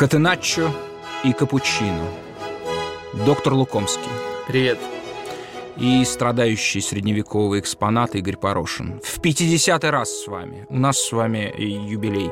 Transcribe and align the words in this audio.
Катеначчо 0.00 0.70
и 1.24 1.32
капучино. 1.34 2.06
Доктор 3.26 3.52
Лукомский. 3.52 4.08
Привет. 4.48 4.78
И 5.76 6.02
страдающий 6.04 6.80
средневековый 6.80 7.60
экспонат 7.60 8.14
Игорь 8.14 8.36
Порошин. 8.36 9.00
В 9.04 9.20
50-й 9.20 9.90
раз 9.90 10.10
с 10.10 10.26
вами. 10.26 10.66
У 10.70 10.78
нас 10.78 10.98
с 10.98 11.12
вами 11.12 11.52
юбилей. 11.58 12.30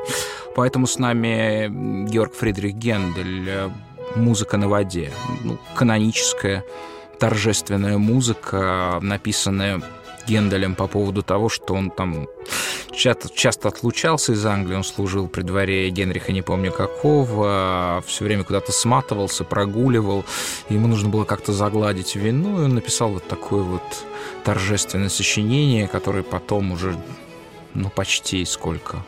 Поэтому 0.55 0.87
с 0.87 0.97
нами 0.97 2.07
Георг 2.09 2.33
Фридрих 2.33 2.73
Гендель. 2.73 3.71
Музыка 4.15 4.57
на 4.57 4.67
воде. 4.67 5.11
Ну, 5.43 5.59
каноническая, 5.75 6.65
торжественная 7.19 7.99
музыка, 7.99 8.97
написанная 9.01 9.83
Генделем 10.27 10.75
по 10.75 10.87
поводу 10.87 11.23
того, 11.23 11.49
что 11.49 11.73
он 11.73 11.89
там 11.89 12.27
часто, 12.91 13.29
часто 13.33 13.69
отлучался 13.69 14.33
из 14.33 14.45
Англии, 14.45 14.75
он 14.75 14.83
служил 14.83 15.27
при 15.27 15.41
дворе 15.41 15.89
Генриха, 15.89 16.31
не 16.31 16.41
помню 16.41 16.71
какого, 16.71 18.03
все 18.05 18.25
время 18.25 18.43
куда-то 18.43 18.71
сматывался, 18.71 19.43
прогуливал, 19.43 20.25
ему 20.69 20.87
нужно 20.87 21.09
было 21.09 21.23
как-то 21.23 21.53
загладить 21.53 22.15
вину, 22.15 22.61
и 22.61 22.65
он 22.65 22.75
написал 22.75 23.09
вот 23.09 23.27
такое 23.27 23.63
вот 23.63 23.83
торжественное 24.43 25.09
сочинение, 25.09 25.87
которое 25.87 26.23
потом 26.23 26.71
уже, 26.71 26.95
ну, 27.73 27.89
почти 27.89 28.43
сколько, 28.45 29.03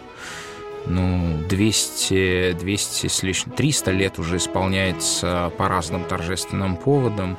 ну, 0.86 1.40
200, 1.50 2.54
200 2.54 3.08
с 3.08 3.24
лишним, 3.24 3.56
300 3.56 3.92
лет 3.92 4.20
уже 4.20 4.38
исполняется 4.38 5.52
по 5.58 5.68
разным 5.68 6.06
торжественным 6.06 6.78
поводам. 6.78 7.38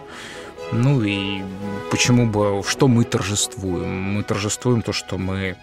Ну 0.72 1.02
и 1.02 1.42
почему 1.90 2.26
бы, 2.26 2.62
что 2.66 2.88
мы 2.88 3.04
торжествуем? 3.04 4.02
Мы 4.14 4.22
торжествуем 4.22 4.82
то, 4.82 4.92
что 4.92 5.18
мы 5.18 5.56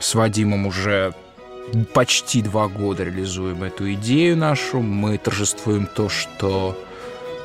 с 0.00 0.14
Вадимом 0.14 0.66
уже 0.66 1.14
почти 1.92 2.42
два 2.42 2.68
года 2.68 3.04
реализуем 3.04 3.62
эту 3.62 3.92
идею 3.94 4.36
нашу. 4.36 4.80
Мы 4.80 5.18
торжествуем 5.18 5.86
то, 5.86 6.08
что 6.08 6.76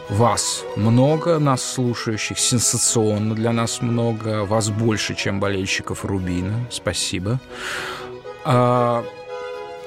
вас 0.09 0.63
много, 0.75 1.37
нас 1.37 1.63
слушающих, 1.63 2.39
сенсационно 2.39 3.35
для 3.35 3.51
нас 3.51 3.81
много, 3.81 4.43
вас 4.45 4.69
больше, 4.69 5.15
чем 5.15 5.39
болельщиков 5.39 6.03
Рубина. 6.03 6.65
Спасибо. 6.71 7.39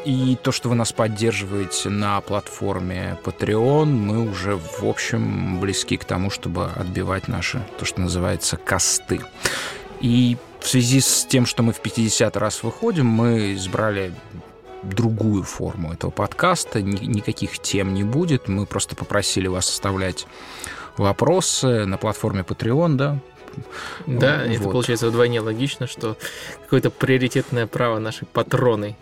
И 0.05 0.37
то, 0.43 0.51
что 0.51 0.69
вы 0.69 0.75
нас 0.75 0.93
поддерживаете 0.93 1.89
на 1.89 2.21
платформе 2.21 3.19
Patreon, 3.25 3.85
мы 3.85 4.29
уже, 4.29 4.57
в 4.57 4.85
общем, 4.85 5.61
близки 5.61 5.97
к 5.97 6.05
тому, 6.05 6.29
чтобы 6.29 6.67
отбивать 6.67 7.29
наши, 7.29 7.65
то, 7.79 7.85
что 7.85 8.01
называется, 8.01 8.57
косты. 8.57 9.21
И 10.01 10.37
в 10.59 10.69
связи 10.69 11.01
с 11.01 11.25
тем, 11.25 11.47
что 11.47 11.63
мы 11.63 11.73
в 11.73 11.81
50 11.81 12.37
раз 12.37 12.65
выходим, 12.65 13.07
мы 13.07 13.55
избрали 13.55 14.13
другую 14.83 15.45
форму 15.45 15.93
этого 15.93 16.11
подкаста. 16.11 16.83
Никаких 16.83 17.61
тем 17.61 17.95
не 17.95 18.03
будет. 18.03 18.49
Мы 18.49 18.67
просто 18.67 18.97
попросили 18.97 19.47
вас 19.47 19.69
оставлять 19.69 20.27
вопросы 20.97 21.87
на 21.87 21.97
платформе 21.97 22.43
Patreon, 22.43 22.95
да? 22.97 23.19
Да, 24.07 24.45
вот. 24.47 24.57
это 24.57 24.63
получается 24.65 25.09
вдвойне 25.09 25.41
логично, 25.41 25.87
что 25.87 26.17
какое-то 26.63 26.91
приоритетное 26.91 27.67
право 27.67 27.99
наши 27.99 28.25
патроны 28.25 28.97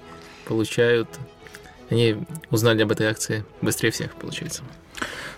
получают. 0.51 1.09
Они 1.91 2.17
узнали 2.51 2.83
об 2.83 2.91
этой 2.91 3.07
акции 3.07 3.45
быстрее 3.63 3.93
всех, 3.93 4.17
получается. 4.17 4.63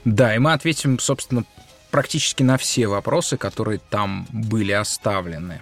Да, 0.06 0.34
и 0.34 0.38
мы 0.38 0.54
ответим, 0.54 0.98
собственно, 0.98 1.44
практически 1.90 2.42
на 2.42 2.56
все 2.56 2.86
вопросы, 2.86 3.36
которые 3.36 3.78
там 3.90 4.26
были 4.32 4.72
оставлены. 4.72 5.60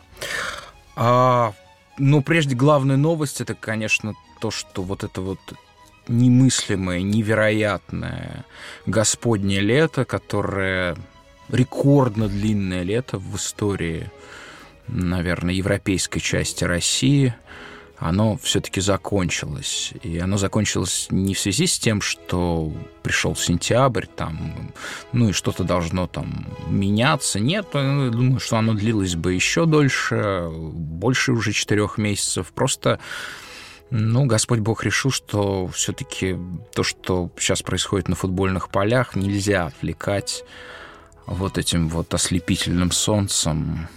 А, 0.95 1.53
ну, 1.99 2.23
прежде 2.23 2.55
главная 2.55 2.97
новость 2.97 3.41
это, 3.41 3.55
конечно, 3.55 4.15
то, 4.41 4.53
что 4.53 4.83
вот 4.83 5.03
это 5.03 5.21
вот 5.21 5.41
немыслимое, 6.07 7.03
невероятное 7.03 8.45
Господнее 8.87 9.61
лето, 9.61 10.05
которое 10.05 10.97
рекордно 11.49 12.29
длинное 12.29 12.83
лето 12.85 13.19
в 13.19 13.35
истории, 13.35 14.11
наверное, 14.87 15.55
европейской 15.55 16.21
части 16.21 16.63
России– 16.63 17.35
оно 18.01 18.39
все-таки 18.39 18.81
закончилось. 18.81 19.93
И 20.03 20.19
оно 20.19 20.39
закончилось 20.39 21.07
не 21.11 21.35
в 21.35 21.39
связи 21.39 21.67
с 21.67 21.79
тем, 21.79 22.01
что 22.01 22.73
пришел 23.03 23.37
сентябрь, 23.37 24.07
там, 24.07 24.73
ну 25.13 25.29
и 25.29 25.33
что-то 25.33 25.65
должно 25.65 26.07
там 26.07 26.47
меняться. 26.67 27.39
Нет, 27.39 27.67
я 27.75 28.09
думаю, 28.11 28.41
что 28.41 28.57
оно 28.57 28.73
длилось 28.73 29.17
бы 29.17 29.35
еще 29.35 29.67
дольше, 29.67 30.49
больше 30.51 31.33
уже 31.33 31.53
четырех 31.53 31.99
месяцев. 31.99 32.53
Просто 32.55 33.01
ну, 33.91 34.25
Господь 34.25 34.61
Бог 34.61 34.83
решил, 34.83 35.11
что 35.11 35.69
все-таки 35.69 36.39
то, 36.75 36.83
что 36.83 37.31
сейчас 37.39 37.63
происходит 37.63 38.09
на 38.09 38.17
футбольных 38.17 38.71
полях, 38.71 39.15
нельзя 39.15 39.67
отвлекать 39.67 40.45
вот 41.27 41.59
этим 41.59 41.89
вот 41.91 42.15
ослепительным 42.15 42.93
солнцем, 42.93 43.89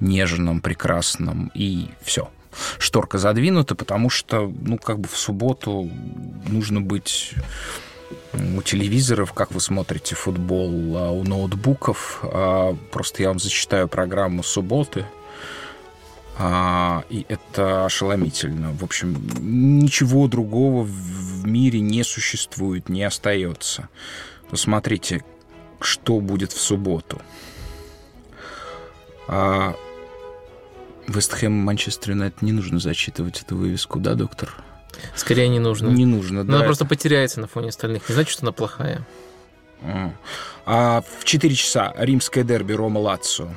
нежным, 0.00 0.60
прекрасным, 0.60 1.52
и 1.54 1.88
все– 2.02 2.28
шторка 2.78 3.18
задвинута, 3.18 3.74
потому 3.74 4.10
что, 4.10 4.52
ну, 4.60 4.78
как 4.78 5.00
бы 5.00 5.08
в 5.08 5.16
субботу 5.16 5.90
нужно 6.46 6.80
быть 6.80 7.34
у 8.56 8.62
телевизоров, 8.62 9.32
как 9.32 9.52
вы 9.52 9.60
смотрите 9.60 10.14
футбол, 10.14 10.96
а 10.96 11.10
у 11.10 11.24
ноутбуков. 11.24 12.20
А, 12.22 12.76
просто 12.90 13.22
я 13.22 13.28
вам 13.28 13.38
зачитаю 13.38 13.88
программу 13.88 14.42
субботы. 14.42 15.06
А, 16.38 17.04
и 17.10 17.26
это 17.28 17.84
ошеломительно. 17.84 18.72
В 18.72 18.84
общем, 18.84 19.16
ничего 19.38 20.26
другого 20.28 20.82
в 20.82 21.46
мире 21.46 21.80
не 21.80 22.02
существует, 22.04 22.88
не 22.88 23.02
остается. 23.02 23.88
Посмотрите, 24.50 25.24
что 25.80 26.20
будет 26.20 26.52
в 26.52 26.60
субботу. 26.60 27.20
Вестхэм 31.06 31.52
Манчестер 31.52 32.10
Юнайтед 32.12 32.42
не 32.42 32.52
нужно 32.52 32.78
зачитывать 32.78 33.42
эту 33.42 33.56
вывеску, 33.56 33.98
да, 33.98 34.14
доктор? 34.14 34.54
Скорее 35.14 35.48
не 35.48 35.58
нужно. 35.58 35.88
Не 35.88 36.06
нужно, 36.06 36.44
да. 36.44 36.56
Она 36.56 36.64
просто 36.64 36.84
потеряется 36.84 37.40
на 37.40 37.46
фоне 37.46 37.68
остальных. 37.68 38.08
Не 38.08 38.14
значит, 38.14 38.32
что 38.32 38.42
она 38.42 38.52
плохая. 38.52 39.06
А, 39.82 40.12
а 40.64 41.02
в 41.18 41.24
4 41.24 41.54
часа 41.54 41.92
римское 41.96 42.44
дерби 42.44 42.72
Рома-Лацио. 42.72 43.48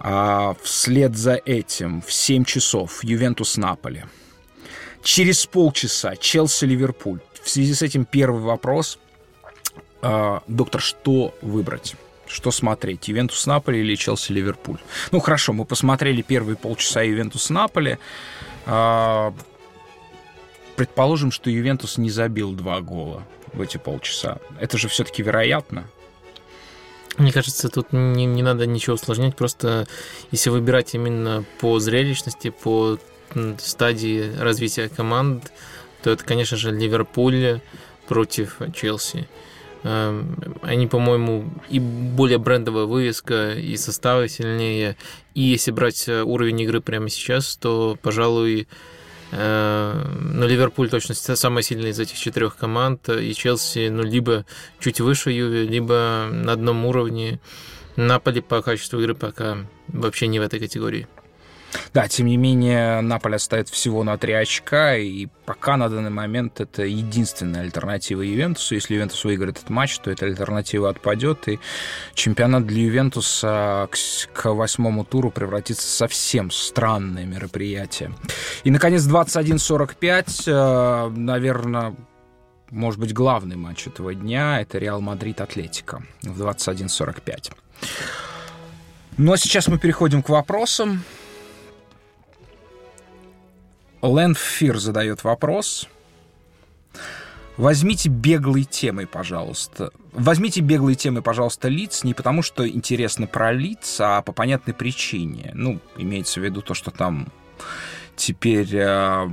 А 0.00 0.54
вслед 0.62 1.16
за 1.16 1.34
этим 1.34 2.00
в 2.00 2.12
7 2.12 2.44
часов 2.44 3.02
Ювентус-Наполи. 3.02 4.04
Через 5.02 5.46
полчаса 5.46 6.14
Челси-Ливерпуль. 6.14 7.20
В 7.42 7.48
связи 7.48 7.74
с 7.74 7.82
этим 7.82 8.04
первый 8.04 8.42
вопрос. 8.42 8.98
А, 10.00 10.42
доктор, 10.46 10.80
что 10.80 11.34
выбрать? 11.42 11.96
Что 12.28 12.50
смотреть, 12.50 13.08
Ювентус 13.08 13.46
Наполи 13.46 13.80
или 13.80 13.94
Челси 13.94 14.32
Ливерпуль? 14.32 14.78
Ну 15.10 15.20
хорошо, 15.20 15.52
мы 15.52 15.64
посмотрели 15.64 16.22
первые 16.22 16.56
полчаса 16.56 17.02
Ювентус 17.02 17.48
Наполи. 17.50 17.98
А, 18.66 19.34
предположим, 20.76 21.30
что 21.30 21.50
Ювентус 21.50 21.96
не 21.96 22.10
забил 22.10 22.52
два 22.52 22.80
гола 22.80 23.26
в 23.52 23.60
эти 23.60 23.78
полчаса. 23.78 24.38
Это 24.60 24.76
же 24.76 24.88
все-таки 24.88 25.22
вероятно. 25.22 25.88
Мне 27.16 27.32
кажется, 27.32 27.68
тут 27.68 27.92
не, 27.92 28.26
не 28.26 28.42
надо 28.42 28.66
ничего 28.66 28.94
усложнять, 28.94 29.34
просто 29.34 29.88
если 30.30 30.50
выбирать 30.50 30.94
именно 30.94 31.44
по 31.60 31.80
зрелищности, 31.80 32.50
по 32.50 32.98
стадии 33.58 34.32
развития 34.38 34.88
команд, 34.88 35.50
то 36.02 36.10
это, 36.10 36.24
конечно 36.24 36.56
же, 36.56 36.70
Ливерпуль 36.70 37.60
против 38.06 38.58
Челси. 38.74 39.28
Эм, 39.84 40.36
они, 40.62 40.86
по-моему, 40.86 41.48
и 41.68 41.78
более 41.78 42.38
брендовая 42.38 42.84
вывеска, 42.84 43.52
и 43.52 43.76
составы 43.76 44.28
сильнее. 44.28 44.96
И 45.34 45.42
если 45.42 45.70
брать 45.70 46.08
э, 46.08 46.22
уровень 46.22 46.60
игры 46.62 46.80
прямо 46.80 47.08
сейчас, 47.08 47.56
то, 47.56 47.96
пожалуй, 48.02 48.66
э, 49.30 50.04
ну, 50.20 50.46
Ливерпуль 50.46 50.90
точно 50.90 51.14
самая 51.14 51.62
сильная 51.62 51.90
из 51.90 52.00
этих 52.00 52.18
четырех 52.18 52.56
команд, 52.56 53.08
и 53.08 53.32
Челси, 53.32 53.88
ну, 53.88 54.02
либо 54.02 54.44
чуть 54.80 55.00
выше 55.00 55.30
Юве, 55.30 55.64
либо 55.64 56.28
на 56.30 56.52
одном 56.52 56.84
уровне. 56.84 57.38
Наполи 57.94 58.40
по 58.40 58.62
качеству 58.62 59.00
игры 59.00 59.14
пока 59.14 59.58
вообще 59.88 60.26
не 60.26 60.38
в 60.40 60.42
этой 60.42 60.60
категории. 60.60 61.08
Да, 61.92 62.08
тем 62.08 62.26
не 62.26 62.36
менее, 62.36 63.00
Наполе 63.00 63.38
стоит 63.38 63.68
всего 63.68 64.04
на 64.04 64.16
3 64.16 64.32
очка, 64.32 64.96
и 64.96 65.26
пока 65.44 65.76
на 65.76 65.88
данный 65.88 66.10
момент 66.10 66.60
это 66.60 66.82
единственная 66.82 67.62
альтернатива 67.62 68.22
Ювентусу. 68.22 68.74
Если 68.74 68.94
Ювентус 68.94 69.24
выиграет 69.24 69.58
этот 69.58 69.70
матч, 69.70 69.98
то 69.98 70.10
эта 70.10 70.26
альтернатива 70.26 70.90
отпадет, 70.90 71.48
и 71.48 71.58
чемпионат 72.14 72.66
для 72.66 72.82
Ювентуса 72.82 73.88
к, 74.32 74.52
восьмому 74.52 75.04
туру 75.04 75.30
превратится 75.30 75.86
в 75.86 75.90
совсем 75.90 76.50
странное 76.50 77.24
мероприятие. 77.24 78.12
И, 78.64 78.70
наконец, 78.70 79.02
21.45, 79.06 80.44
э, 80.46 81.10
наверное, 81.16 81.94
может 82.70 83.00
быть, 83.00 83.12
главный 83.12 83.56
матч 83.56 83.86
этого 83.86 84.14
дня— 84.14 84.60
это 84.62 84.78
Реал 84.78 85.00
Мадрид-Атлетика 85.00 86.02
в 86.22 86.40
21.45. 86.40 87.52
Ну 89.16 89.32
а 89.32 89.36
сейчас 89.36 89.68
мы 89.68 89.78
переходим 89.78 90.22
к 90.22 90.28
вопросам. 90.28 91.02
Лэндфир 94.02 94.78
задает 94.78 95.24
вопрос. 95.24 95.88
Возьмите 97.56 98.08
беглой 98.08 98.64
темой, 98.64 99.06
пожалуйста. 99.08 99.90
Возьмите 100.12 100.60
беглой 100.60 100.94
темой, 100.94 101.22
пожалуйста, 101.22 101.68
лиц 101.68 102.04
не 102.04 102.14
потому, 102.14 102.42
что 102.42 102.68
интересно 102.68 103.26
про 103.26 103.52
лиц, 103.52 103.96
а 104.00 104.22
по 104.22 104.30
понятной 104.30 104.74
причине. 104.74 105.50
Ну, 105.54 105.80
имеется 105.96 106.40
в 106.40 106.44
виду 106.44 106.62
то, 106.62 106.74
что 106.74 106.92
там 106.92 107.32
теперь 108.14 108.70
э, 108.72 109.28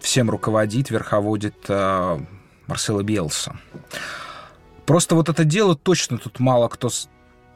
всем 0.00 0.30
руководит, 0.30 0.90
верховодит 0.90 1.56
э, 1.68 2.18
Марсела 2.66 3.02
Биелса. 3.02 3.58
Просто 4.86 5.14
вот 5.14 5.28
это 5.28 5.44
дело 5.44 5.76
точно 5.76 6.16
тут 6.16 6.40
мало 6.40 6.68
кто 6.68 6.88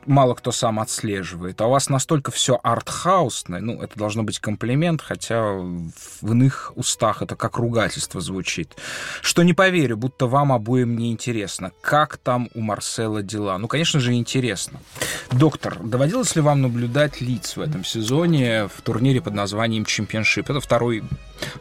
мало 0.06 0.34
кто 0.34 0.52
сам 0.52 0.80
отслеживает. 0.80 1.60
А 1.60 1.66
у 1.66 1.70
вас 1.70 1.88
настолько 1.88 2.30
все 2.30 2.58
артхаусное, 2.62 3.60
ну, 3.60 3.80
это 3.80 3.98
должно 3.98 4.22
быть 4.22 4.38
комплимент, 4.38 5.02
хотя 5.02 5.42
в 5.42 6.32
иных 6.32 6.72
устах 6.76 7.22
это 7.22 7.36
как 7.36 7.58
ругательство 7.58 8.20
звучит, 8.20 8.76
что 9.20 9.42
не 9.42 9.54
поверю, 9.54 9.96
будто 9.96 10.26
вам 10.26 10.52
обоим 10.52 10.96
не 10.96 11.12
интересно. 11.12 11.72
Как 11.80 12.16
там 12.16 12.48
у 12.54 12.60
Марсела 12.60 13.22
дела? 13.22 13.58
Ну, 13.58 13.68
конечно 13.68 14.00
же, 14.00 14.14
интересно. 14.14 14.80
Доктор, 15.30 15.78
доводилось 15.78 16.34
ли 16.36 16.42
вам 16.42 16.62
наблюдать 16.62 17.20
лиц 17.20 17.56
в 17.56 17.60
этом 17.60 17.84
сезоне 17.84 18.68
в 18.68 18.82
турнире 18.82 19.20
под 19.20 19.34
названием 19.34 19.84
Чемпионшип? 19.84 20.50
Это 20.50 20.60
второй 20.60 21.02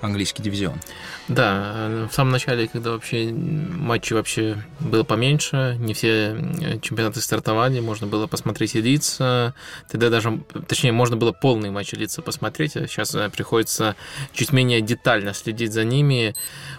английский 0.01 0.43
дивизион. 0.43 0.79
Да, 1.27 2.07
в 2.09 2.13
самом 2.13 2.31
начале, 2.31 2.67
когда 2.67 2.91
вообще 2.91 3.31
матчей 3.31 4.15
вообще 4.15 4.63
было 4.79 5.03
поменьше, 5.03 5.77
не 5.79 5.93
все 5.93 6.35
э, 6.35 6.79
чемпионаты 6.81 7.21
стартовали, 7.21 7.79
можно 7.79 8.07
было 8.07 8.27
посмотреть 8.31 8.73
лица, 8.73 9.53
тогда 9.89 10.09
даже, 10.09 10.41
точнее, 10.67 10.91
можно 10.91 11.17
было 11.17 11.31
полные 11.31 11.71
матчи 11.71 11.95
лица 11.95 12.21
посмотреть, 12.21 12.75
а 12.75 12.87
сейчас 12.87 13.13
э, 13.13 13.29
приходится 13.29 13.95
чуть 14.33 14.51
менее 14.53 14.81
детально 14.81 15.33
следить 15.33 15.73
за 15.73 15.83
ними. 15.83 16.33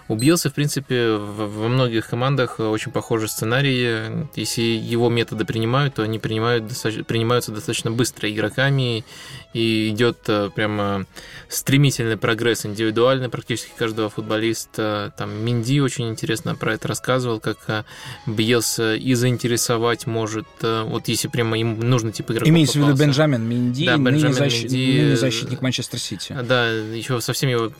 Убился, 0.07 0.49
в 0.49 0.53
принципе, 0.53 1.11
во 1.11 1.69
многих 1.69 2.09
командах 2.09 2.59
очень 2.59 2.91
похожий 2.91 3.29
сценарий. 3.29 4.27
Если 4.35 4.61
его 4.61 5.09
методы 5.09 5.45
принимают, 5.45 5.95
то 5.95 6.03
они 6.03 6.19
принимают, 6.19 6.65
принимаются 7.07 7.51
достаточно 7.51 7.91
быстро 7.91 8.29
игроками, 8.29 9.05
и 9.53 9.89
идет 9.89 10.17
прямо 10.55 11.05
стремительный 11.47 12.17
прогресс 12.17 12.65
индивидуальный 12.65 13.29
практически 13.29 13.71
каждого 13.77 14.09
футболиста. 14.09 15.13
Там 15.17 15.31
Минди 15.45 15.79
очень 15.79 16.09
интересно 16.09 16.55
про 16.55 16.73
это 16.73 16.87
рассказывал, 16.87 17.39
как 17.39 17.57
э, 17.67 17.83
Бьелса 18.25 18.95
и 18.95 19.13
заинтересовать 19.13 20.07
может. 20.07 20.47
Э, 20.61 20.83
вот 20.83 21.07
если 21.07 21.27
прямо 21.43 21.57
им 21.57 21.79
нужно 21.79 22.11
типа 22.11 22.31
игроков 22.31 22.49
Имеется 22.49 22.79
в 22.79 22.81
виду 22.81 22.95
Бенджамин 22.95 23.43
Минди, 23.43 23.85
да, 23.85 23.97
Бенджамин 23.97 24.21
ныне, 24.21 24.33
защ... 24.33 24.63
Минди, 24.63 25.01
ныне 25.01 25.15
защитник 25.17 25.61
Манчестер 25.61 25.99
Сити. 25.99 26.35
Да, 26.43 26.69
еще 26.69 27.19
совсем 27.21 27.49
его 27.49 27.71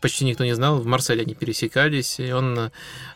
почти 0.00 0.24
никто 0.24 0.44
не 0.44 0.54
знал. 0.54 0.78
В 0.78 0.86
Марселе 0.86 1.22
они 1.22 1.34
пересекались, 1.34 2.18
и 2.18 2.32
он 2.32 2.70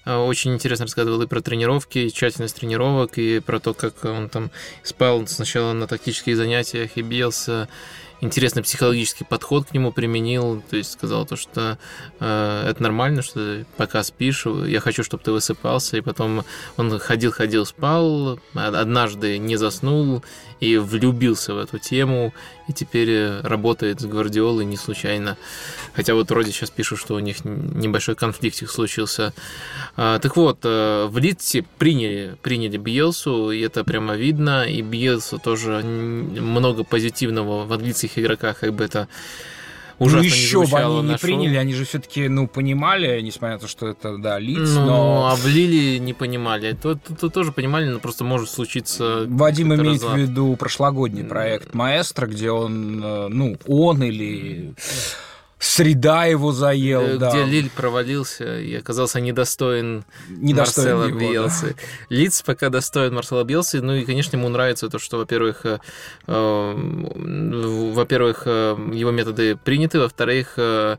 э, 0.04 0.16
очень 0.16 0.54
интересно 0.54 0.86
рассказывал 0.86 1.20
и 1.22 1.26
про 1.26 1.40
тренировки, 1.40 1.98
и 1.98 2.12
тщательность 2.12 2.56
тренировок, 2.56 3.18
и 3.18 3.40
про 3.40 3.58
то, 3.60 3.74
как 3.74 4.04
он 4.04 4.28
там 4.28 4.50
спал 4.82 5.26
сначала 5.26 5.72
на 5.72 5.86
тактических 5.86 6.36
занятиях 6.36 6.92
и 6.96 7.02
бился, 7.02 7.68
интересный 8.20 8.62
психологический 8.62 9.24
подход 9.24 9.66
к 9.66 9.72
нему 9.72 9.92
применил, 9.92 10.62
то 10.68 10.76
есть 10.76 10.92
сказал 10.92 11.26
то, 11.26 11.36
что 11.36 11.78
э, 12.18 12.66
это 12.68 12.82
нормально, 12.82 13.22
что 13.22 13.64
пока 13.76 14.02
спишь, 14.02 14.46
я 14.66 14.80
хочу, 14.80 15.02
чтобы 15.02 15.22
ты 15.22 15.32
высыпался, 15.32 15.96
и 15.96 16.00
потом 16.00 16.44
он 16.76 16.98
ходил-ходил, 16.98 17.66
спал, 17.66 18.38
однажды 18.54 19.38
не 19.38 19.56
заснул 19.56 20.22
и 20.60 20.76
влюбился 20.76 21.54
в 21.54 21.58
эту 21.58 21.78
тему, 21.78 22.32
и 22.68 22.72
теперь 22.72 23.10
э, 23.10 23.40
работает 23.40 24.00
с 24.00 24.04
Гвардиолой 24.04 24.64
не 24.64 24.76
случайно. 24.76 25.36
Хотя 25.94 26.14
вот 26.14 26.30
вроде 26.30 26.52
сейчас 26.52 26.70
пишут, 26.70 27.00
что 27.00 27.14
у 27.14 27.18
них 27.18 27.44
небольшой 27.44 28.14
конфликтик 28.14 28.70
случился. 28.70 29.32
А, 29.96 30.18
так 30.18 30.36
вот, 30.36 30.60
э, 30.64 31.06
в 31.08 31.18
Литсе 31.18 31.64
приняли, 31.78 32.36
приняли 32.42 32.76
Биелсу, 32.76 33.50
и 33.50 33.60
это 33.60 33.84
прямо 33.84 34.16
видно, 34.16 34.64
и 34.64 34.82
Биелса 34.82 35.38
тоже 35.38 35.82
много 35.82 36.84
позитивного 36.84 37.64
в 37.64 37.72
английских 37.72 38.18
игроках, 38.18 38.60
как 38.60 38.74
бы 38.74 38.84
это 38.84 39.08
ужасно 40.00 40.18
ну, 40.18 40.34
еще 40.34 40.66
бы 40.66 40.78
они 40.78 41.02
не 41.02 41.18
приняли, 41.18 41.56
они 41.56 41.74
же 41.74 41.84
все-таки, 41.84 42.28
ну, 42.28 42.48
понимали, 42.48 43.20
несмотря 43.20 43.54
на 43.54 43.60
то, 43.60 43.68
что 43.68 43.86
это, 43.86 44.18
да, 44.18 44.38
лиц, 44.38 44.70
ну, 44.74 44.86
но... 44.86 45.28
а 45.30 45.36
в 45.36 45.46
Лили 45.46 45.98
не 45.98 46.14
понимали. 46.14 46.72
Тут, 46.72 47.02
тут, 47.04 47.20
тут 47.20 47.32
тоже 47.32 47.52
понимали, 47.52 47.86
но 47.86 47.98
просто 48.00 48.24
может 48.24 48.50
случиться... 48.50 49.26
Вадим 49.28 49.74
имеет 49.74 50.02
разлад. 50.02 50.14
в 50.14 50.18
виду 50.18 50.56
прошлогодний 50.56 51.24
проект 51.24 51.74
«Маэстро», 51.74 52.26
где 52.26 52.50
он, 52.50 53.02
э, 53.04 53.28
ну, 53.28 53.56
он 53.66 54.02
или 54.02 54.74
среда 55.60 56.24
его 56.24 56.52
заел, 56.52 57.06
где 57.06 57.18
да. 57.18 57.30
Где 57.30 57.44
Лиль 57.44 57.70
провалился 57.70 58.58
и 58.58 58.74
оказался 58.74 59.20
недостоин, 59.20 60.04
недостоин 60.28 60.98
Марсела 60.98 61.22
его. 61.22 61.48
Да. 61.48 61.68
Лиц 62.08 62.42
пока 62.42 62.70
достоин 62.70 63.14
Марсела 63.14 63.44
Биелсы, 63.44 63.82
ну 63.82 63.94
и, 63.94 64.04
конечно, 64.04 64.36
ему 64.36 64.48
нравится 64.48 64.88
то, 64.88 64.98
что, 64.98 65.18
во-первых, 65.18 65.66
э, 65.66 65.78
э, 66.26 67.90
во-первых, 67.92 68.42
э, 68.46 68.76
его 68.94 69.10
методы 69.10 69.56
приняты, 69.56 70.00
во-вторых, 70.00 70.54
э, 70.56 70.80
Э, 70.90 70.96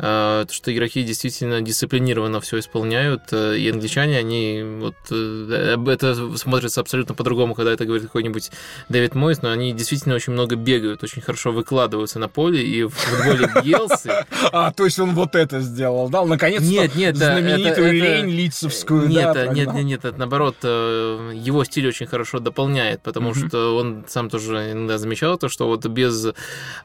то, 0.00 0.46
что 0.50 0.72
игроки 0.72 1.02
действительно 1.02 1.60
дисциплинированно 1.60 2.40
все 2.40 2.58
исполняют, 2.58 3.22
э, 3.32 3.58
и 3.58 3.68
англичане, 3.70 4.16
они 4.18 4.62
вот 4.80 4.94
э, 5.10 5.76
это 5.88 6.36
смотрится 6.38 6.80
абсолютно 6.80 7.14
по-другому, 7.14 7.54
когда 7.54 7.72
это 7.72 7.84
говорит 7.84 8.04
какой-нибудь 8.04 8.50
Дэвид 8.88 9.14
Мойс, 9.14 9.42
но 9.42 9.50
они 9.50 9.72
действительно 9.72 10.14
очень 10.14 10.32
много 10.32 10.56
бегают, 10.56 11.02
очень 11.02 11.20
хорошо 11.20 11.52
выкладываются 11.52 12.18
на 12.18 12.28
поле, 12.28 12.62
и 12.62 12.84
в 12.84 12.90
футболе 12.90 13.50
Бьелсы... 13.62 14.10
А, 14.52 14.72
то 14.72 14.84
есть 14.84 14.98
он 14.98 15.14
вот 15.14 15.34
это 15.34 15.60
сделал, 15.60 16.08
да? 16.08 16.24
Наконец-то 16.24 16.64
нет, 16.64 16.94
нет, 16.94 17.16
знаменитую 17.16 17.92
лень 17.92 18.30
лицевскую, 18.30 19.06
нет? 19.06 19.36
Нет, 19.52 19.72
нет, 19.74 19.84
нет, 19.84 20.04
это 20.04 20.18
наоборот, 20.18 20.56
его 20.64 21.62
стиль 21.64 21.86
очень 21.88 22.06
хорошо 22.06 22.40
дополняет, 22.40 23.02
потому 23.02 23.34
что 23.34 23.76
он 23.76 24.04
сам 24.08 24.30
тоже 24.30 24.72
иногда 24.72 24.98
замечал 24.98 25.36
то, 25.36 25.48
что 25.48 25.66
вот 25.66 25.86
без 25.86 26.28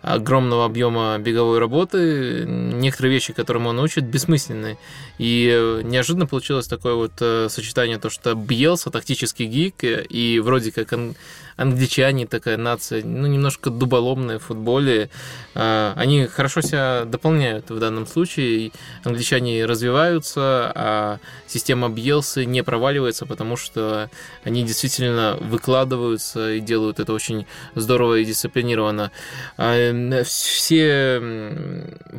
огромного 0.01 0.65
объема 0.65 1.17
беговой 1.17 1.59
работы 1.59 2.45
некоторые 2.45 3.05
некоторые 3.06 3.13
вещи, 3.13 3.34
которым 3.34 3.68
он 3.68 3.80
учит, 3.80 4.04
бессмысленны. 4.06 4.78
И 5.19 5.50
э, 5.52 5.81
неожиданно 5.84 6.28
получилось 6.28 6.68
такое 6.68 6.96
вот 6.96 7.12
э, 7.22 7.48
сочетание, 7.50 7.98
то, 7.98 8.10
что 8.10 8.34
Бьелса, 8.36 8.90
тактический 8.90 9.46
гик, 9.46 9.84
и 9.84 10.40
вроде 10.44 10.72
как 10.72 10.94
он 10.94 11.16
англичане, 11.57 12.28
такая 12.28 12.57
нация, 12.57 13.04
ну, 13.04 13.28
немножко 13.28 13.69
дуболомная 13.69 14.40
в 14.40 14.44
футболе. 14.44 15.10
А, 15.54 15.94
они 15.96 16.25
хорошо 16.25 16.62
себя 16.62 17.06
дополняют 17.06 17.69
в 17.69 17.80
данном 17.80 18.07
случае. 18.07 18.72
Англичане 19.04 19.66
развиваются, 19.66 20.72
а 20.75 21.20
система 21.48 21.89
Бьелсы 21.89 22.46
не 22.46 22.63
проваливается, 22.63 23.25
потому 23.25 23.56
что 23.56 24.10
они 24.44 24.63
действительно 24.63 25.38
выкладываются 25.39 26.53
и 26.53 26.60
делают 26.60 27.00
это 27.00 27.13
очень 27.13 27.46
здорово 27.75 28.15
и 28.20 28.25
дисциплинированно. 28.25 29.12
А, 29.58 30.24
все 30.24 31.22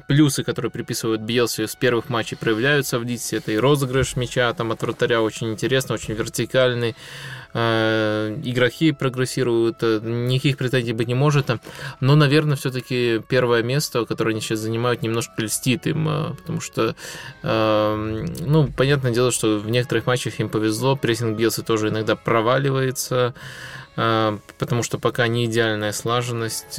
плюсы, 0.08 0.44
которые 0.44 0.70
приписывают 0.76 1.22
Бьелсе 1.22 1.66
с 1.66 1.74
первых 1.74 2.10
матчей, 2.10 2.36
проявляются 2.36 2.98
в 2.98 3.02
Лидсе. 3.02 3.38
Это 3.38 3.52
и 3.52 3.56
розыгрыш 3.56 4.16
мяча 4.16 4.52
там 4.52 4.72
от 4.72 4.82
вратаря 4.82 5.22
очень 5.22 5.50
интересно, 5.50 5.94
очень 5.94 6.12
вертикальный. 6.12 6.94
Э, 7.58 8.38
игроки 8.44 8.92
прогрессируют, 8.92 9.78
э, 9.80 10.00
никаких 10.02 10.58
претензий 10.58 10.92
быть 10.92 11.08
не 11.08 11.14
может. 11.14 11.48
Но, 12.00 12.14
наверное, 12.14 12.56
все-таки 12.56 13.22
первое 13.26 13.62
место, 13.62 14.04
которое 14.04 14.32
они 14.32 14.42
сейчас 14.42 14.58
занимают, 14.58 15.00
немножко 15.00 15.40
льстит 15.42 15.86
им, 15.86 16.06
э, 16.06 16.34
потому 16.34 16.60
что, 16.60 16.94
ну, 17.42 18.72
понятное 18.76 19.12
дело, 19.12 19.32
что 19.32 19.58
в 19.58 19.70
некоторых 19.70 20.06
матчах 20.06 20.38
им 20.38 20.50
повезло, 20.50 20.96
прессинг 20.96 21.38
Белсы 21.38 21.62
тоже 21.62 21.88
иногда 21.88 22.14
проваливается, 22.14 23.34
потому 23.94 24.82
что 24.82 24.98
пока 24.98 25.26
не 25.26 25.46
идеальная 25.46 25.92
слаженность, 25.92 26.78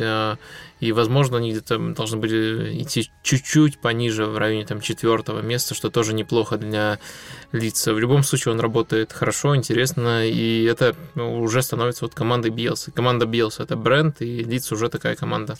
и, 0.79 0.91
возможно, 0.91 1.37
они 1.37 1.51
где-то 1.51 1.77
должны 1.93 2.17
были 2.17 2.81
идти 2.81 3.09
чуть-чуть 3.23 3.79
пониже, 3.79 4.25
в 4.25 4.37
районе 4.37 4.65
там 4.65 4.81
четвертого 4.81 5.41
места, 5.41 5.73
что 5.73 5.89
тоже 5.89 6.13
неплохо 6.13 6.57
для 6.57 6.99
лица. 7.51 7.93
В 7.93 7.99
любом 7.99 8.23
случае 8.23 8.53
он 8.53 8.59
работает 8.59 9.13
хорошо, 9.13 9.55
интересно, 9.55 10.27
и 10.27 10.63
это 10.63 10.95
ну, 11.15 11.39
уже 11.39 11.61
становится 11.61 12.05
вот 12.05 12.13
командой 12.13 12.51
Биелса. 12.51 12.91
Команда 12.91 13.25
Биелса— 13.25 13.63
это 13.63 13.75
бренд, 13.75 14.21
и 14.21 14.43
лиц 14.43 14.71
уже 14.71 14.89
такая 14.89 15.15
команда. 15.15 15.57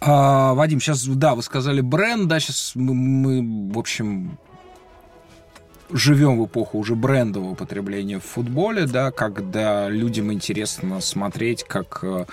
А, 0.00 0.54
Вадим, 0.54 0.80
сейчас, 0.80 1.04
да, 1.06 1.34
вы 1.34 1.42
сказали 1.42 1.80
бренд, 1.80 2.28
да, 2.28 2.38
сейчас 2.38 2.72
мы, 2.74 2.94
мы 2.94 3.72
в 3.72 3.78
общем, 3.78 4.38
живем 5.90 6.38
в 6.38 6.46
эпоху 6.46 6.78
уже 6.78 6.94
брендового 6.94 7.54
потребления 7.54 8.18
в 8.18 8.24
футболе, 8.24 8.86
да, 8.86 9.10
когда 9.10 9.88
людям 9.88 10.32
интересно 10.32 11.00
смотреть, 11.00 11.64
как 11.64 12.00
э, 12.02 12.26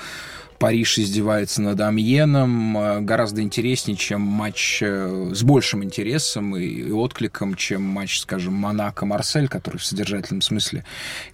Париж 0.64 0.98
издевается 0.98 1.62
над 1.62 1.82
Амьеном 1.82 2.78
э, 2.78 3.02
гораздо 3.02 3.42
интереснее, 3.42 3.98
чем 3.98 4.22
матч 4.22 4.80
э, 4.82 5.32
с 5.34 5.44
большим 5.44 5.84
интересом 5.84 6.56
и, 6.56 6.64
и 6.64 6.90
откликом, 6.90 7.56
чем 7.56 7.82
матч, 7.82 8.20
скажем, 8.22 8.54
Монако-Марсель, 8.54 9.50
который 9.50 9.76
в 9.76 9.84
содержательном 9.84 10.40
смысле, 10.40 10.86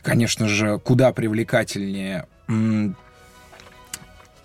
конечно 0.01 0.48
же, 0.48 0.79
куда 0.79 1.13
привлекательнее 1.13 2.25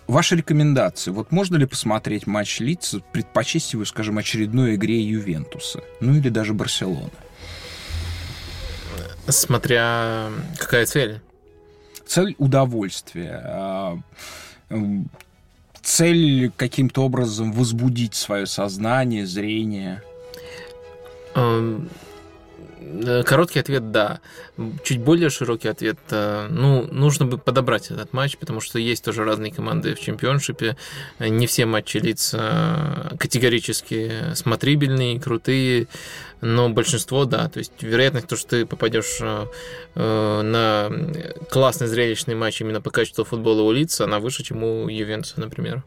Ваши 0.06 0.36
рекомендации. 0.36 1.10
Вот 1.10 1.32
можно 1.32 1.56
ли 1.56 1.64
посмотреть 1.64 2.26
матч 2.26 2.60
лиц, 2.60 2.94
предпочесть 3.10 3.72
его, 3.72 3.86
скажем, 3.86 4.18
очередной 4.18 4.74
игре 4.74 5.00
Ювентуса? 5.00 5.80
Ну 6.00 6.14
или 6.14 6.28
даже 6.28 6.52
Барселоны? 6.52 7.10
Смотря 9.28 10.28
какая 10.58 10.84
цель. 10.84 11.22
Цель 12.06 12.34
удовольствия. 12.36 14.02
Цель 15.83 16.50
каким-то 16.56 17.04
образом 17.04 17.52
возбудить 17.52 18.14
свое 18.14 18.47
сознание, 18.47 19.26
зрение. 19.26 20.02
Э, 23.06 23.22
короткий 23.24 23.58
ответ– 23.60 23.90
да. 23.92 24.20
Чуть 24.84 25.00
более 25.00 25.30
широкий 25.30 25.68
ответ– 25.68 25.98
ну, 26.10 26.86
нужно 26.90 27.26
бы 27.26 27.38
подобрать 27.38 27.90
этот 27.90 28.12
матч, 28.12 28.36
потому 28.36 28.60
что 28.60 28.78
есть 28.78 29.04
тоже 29.04 29.24
разные 29.24 29.52
команды 29.52 29.94
в 29.94 30.00
чемпионшипе. 30.00 30.76
Не 31.18 31.46
все 31.46 31.66
матчи 31.66 31.98
лица 31.98 33.12
категорически 33.18 34.34
смотрибельные, 34.34 35.20
крутые, 35.20 35.88
но 36.40 36.68
большинство– 36.68 37.24
да. 37.26 37.48
То 37.48 37.58
есть 37.58 37.72
вероятность, 37.82 38.26
то, 38.26 38.36
что 38.36 38.50
ты 38.50 38.66
попадешь 38.66 39.18
э, 39.20 40.42
на 40.42 40.90
классный 41.50 41.86
зрелищный 41.86 42.34
матч 42.34 42.60
именно 42.60 42.80
по 42.80 42.90
качеству 42.90 43.24
футбола 43.24 43.62
у 43.62 43.72
лица, 43.72 44.04
она 44.04 44.18
выше, 44.18 44.44
чем 44.44 44.62
у 44.62 44.88
Ювентуса, 44.88 45.40
например. 45.40 45.82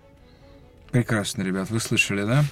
Прекрасно, 0.92 1.44
ребят, 1.44 1.70
вы 1.70 1.80
слышали, 1.80 2.24
да? 2.24 2.44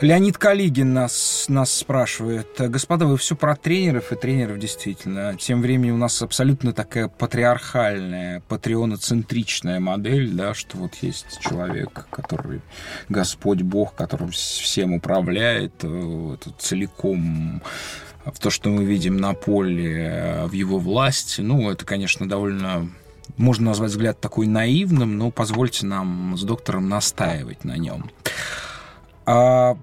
Леонид 0.00 0.38
Калигин 0.38 0.94
нас, 0.94 1.44
нас 1.48 1.70
спрашивает. 1.70 2.48
Господа, 2.58 3.04
вы 3.04 3.18
все 3.18 3.36
про 3.36 3.54
тренеров 3.54 4.12
и 4.12 4.16
тренеров 4.16 4.58
действительно. 4.58 5.36
Тем 5.36 5.60
временем 5.60 5.96
у 5.96 5.98
нас 5.98 6.22
абсолютно 6.22 6.72
такая 6.72 7.08
патриархальная, 7.08 8.40
патреоноцентричная 8.48 9.78
модель, 9.78 10.30
да, 10.30 10.54
что 10.54 10.78
вот 10.78 10.94
есть 11.02 11.38
человек, 11.40 12.06
который 12.08 12.62
Господь 13.10 13.60
Бог, 13.60 13.94
которым 13.94 14.30
всем 14.30 14.94
управляет, 14.94 15.74
э, 15.82 16.34
это 16.34 16.50
целиком 16.58 17.62
в 18.24 18.38
то, 18.38 18.48
что 18.48 18.70
мы 18.70 18.84
видим 18.84 19.18
на 19.18 19.34
поле, 19.34 19.98
э, 19.98 20.46
в 20.46 20.52
его 20.52 20.78
власти. 20.78 21.42
Ну, 21.42 21.70
это, 21.70 21.84
конечно, 21.84 22.26
довольно 22.26 22.88
можно 23.36 23.66
назвать 23.66 23.90
взгляд 23.90 24.18
такой 24.18 24.46
наивным, 24.46 25.18
но 25.18 25.30
позвольте 25.30 25.84
нам 25.84 26.38
с 26.38 26.42
доктором 26.42 26.88
настаивать 26.88 27.64
на 27.64 27.76
нем. 27.76 28.10
А 29.26 29.76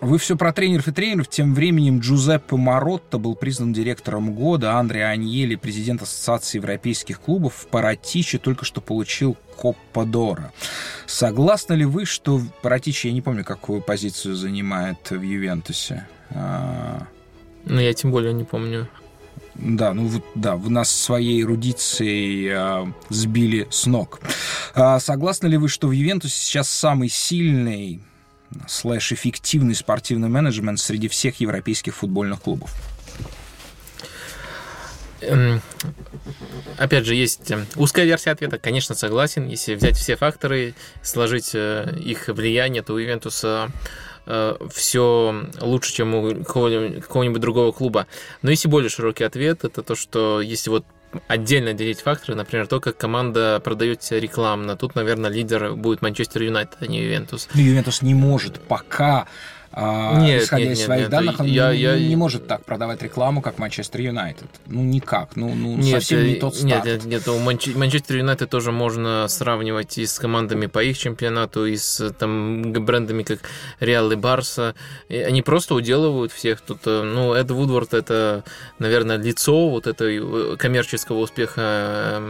вы 0.00 0.18
все 0.18 0.36
про 0.36 0.52
тренеров 0.52 0.88
и 0.88 0.92
тренеров. 0.92 1.28
Тем 1.28 1.54
временем 1.54 2.00
Джузеппе 2.00 2.56
Маротто 2.56 3.18
был 3.18 3.34
признан 3.34 3.72
директором 3.72 4.34
года. 4.34 4.74
Андре 4.74 5.04
Аньели, 5.04 5.54
президент 5.56 6.02
Ассоциации 6.02 6.58
европейских 6.58 7.20
клубов, 7.20 7.54
в 7.54 7.66
Паратиче 7.66 8.38
только 8.38 8.64
что 8.64 8.80
получил 8.80 9.36
Коппа 9.56 10.04
Дора. 10.04 10.52
Согласны 11.06 11.74
ли 11.74 11.84
вы, 11.84 12.04
что 12.04 12.40
Паратичи, 12.62 13.08
я 13.08 13.12
не 13.12 13.22
помню, 13.22 13.44
какую 13.44 13.80
позицию 13.80 14.34
занимает 14.34 15.10
в 15.10 15.22
Ювентусе? 15.22 16.06
А... 16.30 17.06
Ну, 17.64 17.80
я 17.80 17.92
тем 17.94 18.10
более 18.10 18.32
не 18.32 18.44
помню. 18.44 18.88
Да, 19.54 19.94
ну 19.94 20.10
да, 20.34 20.56
вы 20.56 20.70
нас 20.70 20.90
своей 20.90 21.42
эрудицией 21.42 22.50
а, 22.52 22.92
сбили 23.08 23.68
с 23.70 23.86
ног. 23.86 24.20
А, 24.74 24.98
согласны 24.98 25.46
ли 25.46 25.56
вы, 25.56 25.68
что 25.68 25.88
в 25.88 25.92
Ювентусе 25.92 26.34
сейчас 26.34 26.68
самый 26.68 27.08
сильный 27.08 28.00
слэш 28.66 29.12
эффективный 29.12 29.74
спортивный 29.74 30.28
менеджмент 30.28 30.80
среди 30.80 31.08
всех 31.08 31.40
европейских 31.40 31.94
футбольных 31.94 32.42
клубов? 32.42 32.70
Эм, 35.20 35.62
опять 36.76 37.06
же, 37.06 37.14
есть 37.14 37.50
эм, 37.50 37.66
узкая 37.76 38.04
версия 38.04 38.30
ответа. 38.30 38.58
Конечно, 38.58 38.94
согласен. 38.94 39.46
Если 39.46 39.74
взять 39.74 39.96
все 39.96 40.16
факторы, 40.16 40.74
сложить 41.02 41.50
э, 41.54 41.94
их 41.98 42.28
влияние, 42.28 42.82
то 42.82 42.94
у 42.94 42.98
Ювентуса 42.98 43.70
э, 44.26 44.56
все 44.72 45.44
лучше, 45.60 45.92
чем 45.92 46.14
у 46.14 46.44
какого-нибудь 46.44 47.40
другого 47.40 47.72
клуба. 47.72 48.06
Но 48.42 48.50
если 48.50 48.68
более 48.68 48.90
широкий 48.90 49.24
ответ, 49.24 49.64
это 49.64 49.82
то, 49.82 49.94
что 49.94 50.40
если 50.40 50.70
вот 50.70 50.84
отдельно 51.28 51.72
делить 51.72 52.00
факторы, 52.00 52.34
например, 52.34 52.66
то, 52.66 52.80
как 52.80 52.96
команда 52.96 53.60
продает 53.62 54.02
себя 54.02 54.20
рекламно. 54.20 54.76
Тут, 54.76 54.94
наверное, 54.94 55.30
лидер 55.30 55.74
будет 55.74 56.02
Манчестер 56.02 56.42
Юнайтед, 56.42 56.76
а 56.80 56.86
не 56.86 57.02
Ювентус. 57.02 57.48
Ювентус 57.54 58.02
не 58.02 58.14
может 58.14 58.60
пока 58.60 59.26
нет, 59.76 60.42
исходя 60.42 60.64
нет, 60.64 60.78
из 60.78 60.84
своих 60.84 61.02
нет, 61.02 61.10
данных, 61.10 61.40
он 61.40 61.46
я, 61.46 61.72
не, 61.72 61.80
я... 61.80 61.98
не 61.98 62.16
может 62.16 62.46
так 62.46 62.64
продавать 62.64 63.02
рекламу, 63.02 63.42
как 63.42 63.58
Манчестер 63.58 64.00
Юнайтед. 64.00 64.46
Ну, 64.66 64.82
никак. 64.82 65.36
Ну, 65.36 65.54
ну 65.54 65.76
нет, 65.76 66.00
совсем 66.00 66.24
не 66.24 66.36
тот 66.36 66.54
старт. 66.54 66.84
Нет, 66.84 67.04
нет, 67.04 67.26
нет. 67.26 67.74
Манчестер 67.76 68.16
Юнайтед 68.16 68.48
тоже 68.50 68.72
можно 68.72 69.26
сравнивать 69.28 69.98
и 69.98 70.06
с 70.06 70.18
командами 70.18 70.66
по 70.66 70.82
их 70.82 70.96
чемпионату, 70.96 71.66
и 71.66 71.76
с 71.76 72.12
там, 72.12 72.72
брендами, 72.72 73.22
как 73.22 73.40
Реал 73.80 74.12
и 74.12 74.16
Барса. 74.16 74.74
И 75.08 75.16
они 75.16 75.42
просто 75.42 75.74
уделывают 75.74 76.30
всех. 76.30 76.60
Тут, 76.60 76.80
э, 76.86 77.02
ну, 77.02 77.34
Эд 77.34 77.50
Вудворд 77.50 77.94
это, 77.94 78.44
наверное, 78.78 79.16
лицо 79.16 79.68
вот 79.68 79.86
этой 79.86 80.20
э, 80.22 80.56
коммерческого 80.56 81.18
успеха 81.18 82.22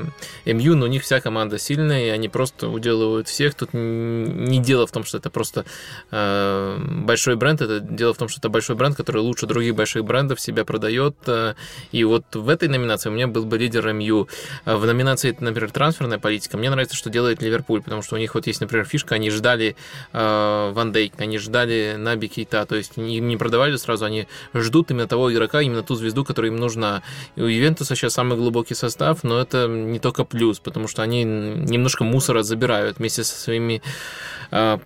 э, 0.46 0.52
МЮ, 0.52 0.76
но 0.76 0.86
у 0.86 0.88
них 0.88 1.02
вся 1.02 1.20
команда 1.20 1.58
сильная, 1.58 2.06
и 2.06 2.08
они 2.08 2.28
просто 2.28 2.68
уделывают 2.68 3.28
всех. 3.28 3.54
Тут 3.54 3.70
не 3.72 4.58
дело 4.60 4.86
в 4.86 4.92
том, 4.92 5.04
что 5.04 5.18
это 5.18 5.30
просто 5.30 5.64
э, 6.10 6.78
большой 6.78 7.33
большой 7.34 7.36
бренд. 7.36 7.60
Это 7.60 7.80
дело 7.80 8.14
в 8.14 8.16
том, 8.16 8.28
что 8.28 8.40
это 8.40 8.48
большой 8.48 8.76
бренд, 8.76 8.96
который 8.96 9.22
лучше 9.22 9.46
других 9.46 9.74
больших 9.74 10.04
брендов 10.04 10.40
себя 10.40 10.64
продает. 10.64 11.16
Э, 11.26 11.54
и 11.92 12.04
вот 12.04 12.24
в 12.34 12.48
этой 12.48 12.68
номинации 12.68 13.10
у 13.10 13.12
меня 13.12 13.26
был 13.26 13.44
бы 13.44 13.58
лидер 13.58 13.92
МЮ. 13.92 14.28
А 14.64 14.76
в 14.76 14.86
номинации, 14.86 15.36
например, 15.40 15.70
трансферная 15.70 16.18
политика, 16.18 16.56
мне 16.56 16.70
нравится, 16.70 16.96
что 16.96 17.10
делает 17.10 17.42
Ливерпуль, 17.42 17.82
потому 17.82 18.02
что 18.02 18.16
у 18.16 18.18
них 18.18 18.34
вот 18.34 18.46
есть, 18.46 18.60
например, 18.60 18.84
фишка, 18.84 19.16
они 19.16 19.30
ждали 19.30 19.76
э, 20.12 20.72
Ван 20.72 20.92
Дейк, 20.92 21.14
они 21.18 21.38
ждали 21.38 21.96
Наби 21.98 22.28
Кейта, 22.28 22.64
то 22.66 22.76
есть 22.76 22.92
им 22.96 23.28
не 23.28 23.36
продавали 23.36 23.76
сразу, 23.76 24.04
они 24.04 24.26
ждут 24.54 24.90
именно 24.90 25.06
того 25.06 25.32
игрока, 25.32 25.60
именно 25.60 25.82
ту 25.82 25.94
звезду, 25.94 26.24
которая 26.24 26.52
им 26.52 26.58
нужна. 26.58 27.02
И 27.36 27.42
у 27.42 27.46
Ювентуса 27.46 27.96
сейчас 27.96 28.14
самый 28.14 28.36
глубокий 28.36 28.74
состав, 28.74 29.24
но 29.24 29.40
это 29.40 29.66
не 29.66 29.98
только 29.98 30.24
плюс, 30.24 30.58
потому 30.58 30.88
что 30.88 31.02
они 31.02 31.24
немножко 31.24 32.04
мусора 32.04 32.42
забирают 32.42 32.98
вместе 32.98 33.24
со 33.24 33.34
своими 33.34 33.74
э, 33.74 33.82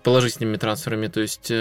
положительными 0.02 0.56
трансферами. 0.56 1.08
То 1.08 1.20
есть 1.20 1.52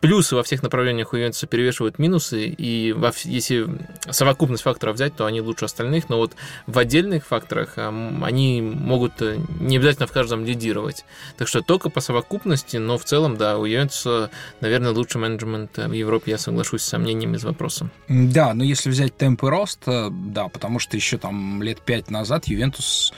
плюсы 0.00 0.34
во 0.34 0.42
всех 0.42 0.62
направлениях 0.62 1.12
у 1.12 1.16
Ювентуса 1.16 1.46
перевешивают 1.46 1.98
минусы, 1.98 2.46
и 2.46 2.92
во, 2.92 3.12
если 3.24 3.68
совокупность 4.10 4.64
факторов 4.64 4.96
взять, 4.96 5.14
то 5.14 5.26
они 5.26 5.40
лучше 5.40 5.66
остальных, 5.66 6.08
но 6.08 6.18
вот 6.18 6.32
в 6.66 6.78
отдельных 6.78 7.26
факторах 7.26 7.74
они 7.76 8.60
могут 8.60 9.22
э, 9.22 9.38
не 9.60 9.76
обязательно 9.76 10.06
в 10.06 10.12
каждом 10.12 10.44
лидировать. 10.44 11.04
Так 11.36 11.48
что 11.48 11.60
только 11.62 11.90
по 11.90 12.00
совокупности, 12.00 12.76
но 12.76 12.98
в 12.98 13.04
целом, 13.04 13.36
да, 13.36 13.58
у 13.58 13.64
Ювентуса, 13.64 14.30
наверное, 14.60 14.92
лучший 14.92 15.20
менеджмент 15.20 15.76
в 15.76 15.92
Европе, 15.92 16.32
я 16.32 16.38
соглашусь 16.38 16.82
с 16.82 16.88
сомнениями 16.88 17.36
из 17.36 17.44
вопроса. 17.44 17.90
Да, 18.08 18.54
но 18.54 18.64
если 18.64 18.90
взять 18.90 19.16
темпы 19.16 19.48
роста, 19.50 20.10
да, 20.10 20.48
потому 20.48 20.78
что 20.78 20.96
еще 20.96 21.18
там 21.18 21.62
лет 21.62 21.80
пять 21.80 22.10
назад 22.10 22.46
Ювентус 22.46 23.12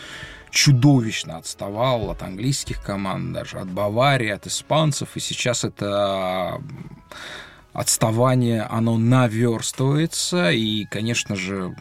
чудовищно 0.56 1.36
отставал 1.36 2.10
от 2.10 2.22
английских 2.22 2.82
команд, 2.82 3.34
даже 3.34 3.58
от 3.58 3.68
Баварии, 3.68 4.30
от 4.30 4.46
испанцев, 4.46 5.10
и 5.14 5.20
сейчас 5.20 5.64
это 5.64 6.62
отставание, 7.74 8.62
оно 8.62 8.96
наверстывается, 8.96 10.50
и, 10.50 10.86
конечно 10.86 11.36
же, 11.36 11.76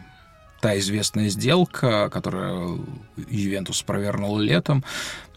та 0.60 0.78
известная 0.78 1.30
сделка, 1.30 2.10
которую 2.10 2.86
Ювентус 3.30 3.82
провернул 3.82 4.38
летом. 4.40 4.84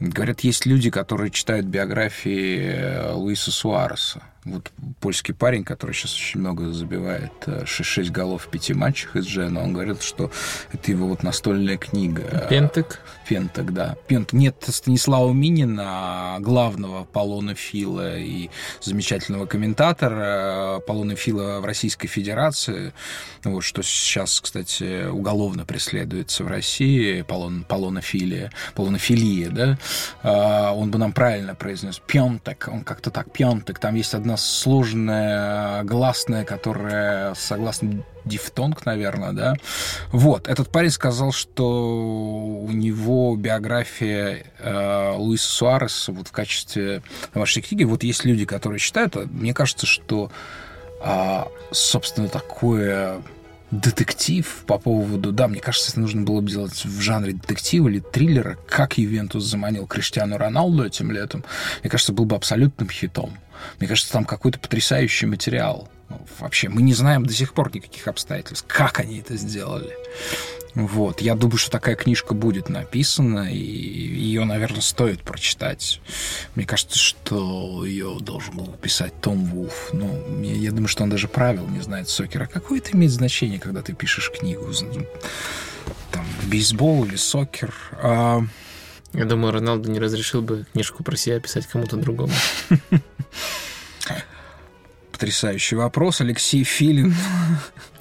Говорят, 0.01 0.41
есть 0.41 0.67
люди, 0.67 0.91
которые 0.91 1.31
читают 1.31 1.67
биографии 1.67 3.13
Луиса 3.13 3.53
Суареса. 3.53 4.21
Вот 4.45 4.71
польский 5.01 5.35
парень, 5.35 5.65
который 5.65 5.93
сейчас 5.93 6.15
очень 6.15 6.41
много 6.41 6.73
забивает, 6.73 7.33
6-6 7.47 8.09
э, 8.09 8.11
голов 8.11 8.45
в 8.45 8.49
пяти 8.49 8.73
матчах 8.73 9.17
из 9.17 9.27
Джена, 9.27 9.63
он 9.63 9.73
говорит, 9.73 10.03
что 10.03 10.31
это 10.73 10.91
его 10.91 11.09
вот 11.09 11.23
настольная 11.23 11.77
книга. 11.77 12.47
Пентек? 12.49 13.01
Пентек, 13.29 13.73
да. 13.73 13.97
Пент. 14.07 14.33
Нет 14.33 14.65
Станислава 14.67 15.33
Минина, 15.33 16.39
главного 16.41 17.05
полонофила 17.05 18.17
и 18.17 18.49
замечательного 18.81 19.45
комментатора 19.45 20.81
полонофила 20.87 21.61
в 21.61 21.65
Российской 21.67 22.09
Федерации, 22.09 22.95
вот, 23.45 23.63
что 23.63 23.83
сейчас, 23.83 24.41
кстати, 24.41 25.07
уголовно 25.07 25.67
преследуется 25.67 26.45
в 26.45 26.49
России, 26.49 27.23
полон, 27.23 27.65
полонофилия, 27.65 28.51
полонофилия, 28.75 29.51
да, 29.51 29.79
а, 30.23 30.73
он 30.73 30.91
бы 30.91 30.99
нам 30.99 31.13
правильно 31.13 31.55
произнес 31.55 32.01
Пентек, 32.07 32.69
он 32.73 32.83
как-то 32.83 33.11
так, 33.11 33.31
Пентек, 33.33 33.79
там 33.79 33.95
есть 33.95 34.15
одна 34.15 34.38
сложная 34.39 35.83
гласная, 35.85 36.45
которая 36.45 37.35
согласно 37.35 38.05
дифтонг, 38.25 38.85
наверное, 38.87 39.33
да. 39.33 39.55
Вот, 40.13 40.49
этот 40.49 40.71
парень 40.71 40.91
сказал, 40.91 41.33
что 41.33 42.63
у 42.63 42.71
него 42.71 43.37
биография 43.37 44.45
э, 44.59 45.15
Луиса 45.17 45.49
Суареса 45.49 46.13
вот 46.13 46.29
в 46.29 46.33
качестве 46.33 47.03
вашей 47.35 47.63
книги. 47.63 47.85
Вот 47.85 48.03
есть 48.03 48.25
люди, 48.25 48.45
которые 48.45 48.79
считают, 48.79 49.17
а 49.17 49.27
мне 49.31 49.55
кажется, 49.55 49.87
что, 49.87 50.31
э, 51.03 51.45
собственно, 51.73 52.29
такое 52.29 53.23
детектив 53.71 54.65
по 54.67 54.79
поводу... 54.79 55.33
Да, 55.33 55.49
мне 55.49 55.61
кажется, 55.61 55.91
это 55.91 56.01
нужно 56.01 56.23
было 56.23 56.41
бы 56.41 56.51
делать 56.51 56.85
в 56.85 57.01
жанре 57.01 57.33
детектива 57.33 57.89
или 57.89 58.01
триллера. 58.01 58.57
Как 58.69 58.99
Ювентус 58.99 59.45
заманил 59.45 59.87
Криштиану 59.87 60.39
Роналду 60.39 60.85
этим 60.85 61.11
летом. 61.11 61.45
Мне 61.83 61.91
кажется, 61.91 62.13
был 62.13 62.25
бы 62.25 62.37
абсолютным 62.37 62.89
хитом. 62.89 63.37
Мне 63.79 63.89
кажется, 63.89 64.13
там 64.13 64.25
какой-то 64.25 64.59
потрясающий 64.59 65.27
материал. 65.27 65.89
Ну, 66.09 66.21
вообще, 66.39 66.69
мы 66.69 66.83
не 66.83 66.95
знаем 66.95 67.27
до 67.27 67.33
сих 67.33 67.53
пор 67.53 67.75
никаких 67.75 68.09
обстоятельств, 68.09 68.65
как 68.67 69.01
они 69.01 69.19
это 69.19 69.37
сделали. 69.37 69.95
Вот. 70.75 71.21
Я 71.21 71.35
думаю, 71.35 71.59
что 71.59 71.71
такая 71.71 71.97
книжка 71.97 72.35
будет 72.35 72.69
написана, 72.69 73.53
и 73.53 73.59
ее, 73.59 74.45
наверное, 74.45 74.81
стоит 74.81 75.23
прочитать. 75.23 76.01
Мне 76.55 76.65
кажется, 76.67 76.99
что 76.99 77.85
ее 77.85 78.19
должен 78.21 78.57
был 78.57 78.67
писать 78.81 79.13
Том 79.21 79.45
Вулф. 79.47 79.91
Ну, 79.93 80.43
я, 80.43 80.55
я 80.55 80.71
думаю, 80.71 80.89
что 80.89 81.03
он 81.03 81.11
даже 81.11 81.29
правил 81.29 81.67
не 81.67 81.81
знает 81.81 82.09
сокера. 82.09 82.47
Какое 82.47 82.79
это 82.79 82.93
имеет 82.93 83.13
значение, 83.13 83.59
когда 83.59 83.83
ты 83.83 83.93
пишешь 83.93 84.31
книгу? 84.31 84.73
Там, 86.13 86.25
бейсбол 86.47 87.05
или 87.05 87.17
сокер? 87.17 87.75
А... 88.03 88.43
Я 89.19 89.25
думаю, 89.25 89.53
Роналду 89.53 89.91
не 89.91 89.99
разрешил 89.99 90.43
бы 90.43 90.65
книжку 90.73 91.03
про 91.03 91.17
себя 91.17 91.41
писать 91.41 91.67
кому-то 91.67 91.97
другому. 91.97 92.33
Потрясающий 95.11 95.75
вопрос. 95.75 96.21
Алексей 96.21 96.63
Филин 96.63 97.13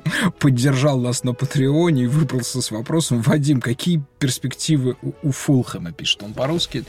поддержал 0.39 0.99
нас 0.99 1.23
на 1.23 1.33
Патреоне 1.33 2.03
и 2.03 2.07
выбрался 2.07 2.61
с 2.61 2.71
вопросом 2.71 3.21
«Вадим, 3.21 3.61
какие 3.61 4.03
перспективы 4.19 4.95
у, 5.01 5.13
у 5.21 5.31
Фулхэма?» 5.31 5.91
Пишет 5.91 6.23
он 6.23 6.33
по-русски, 6.33 6.83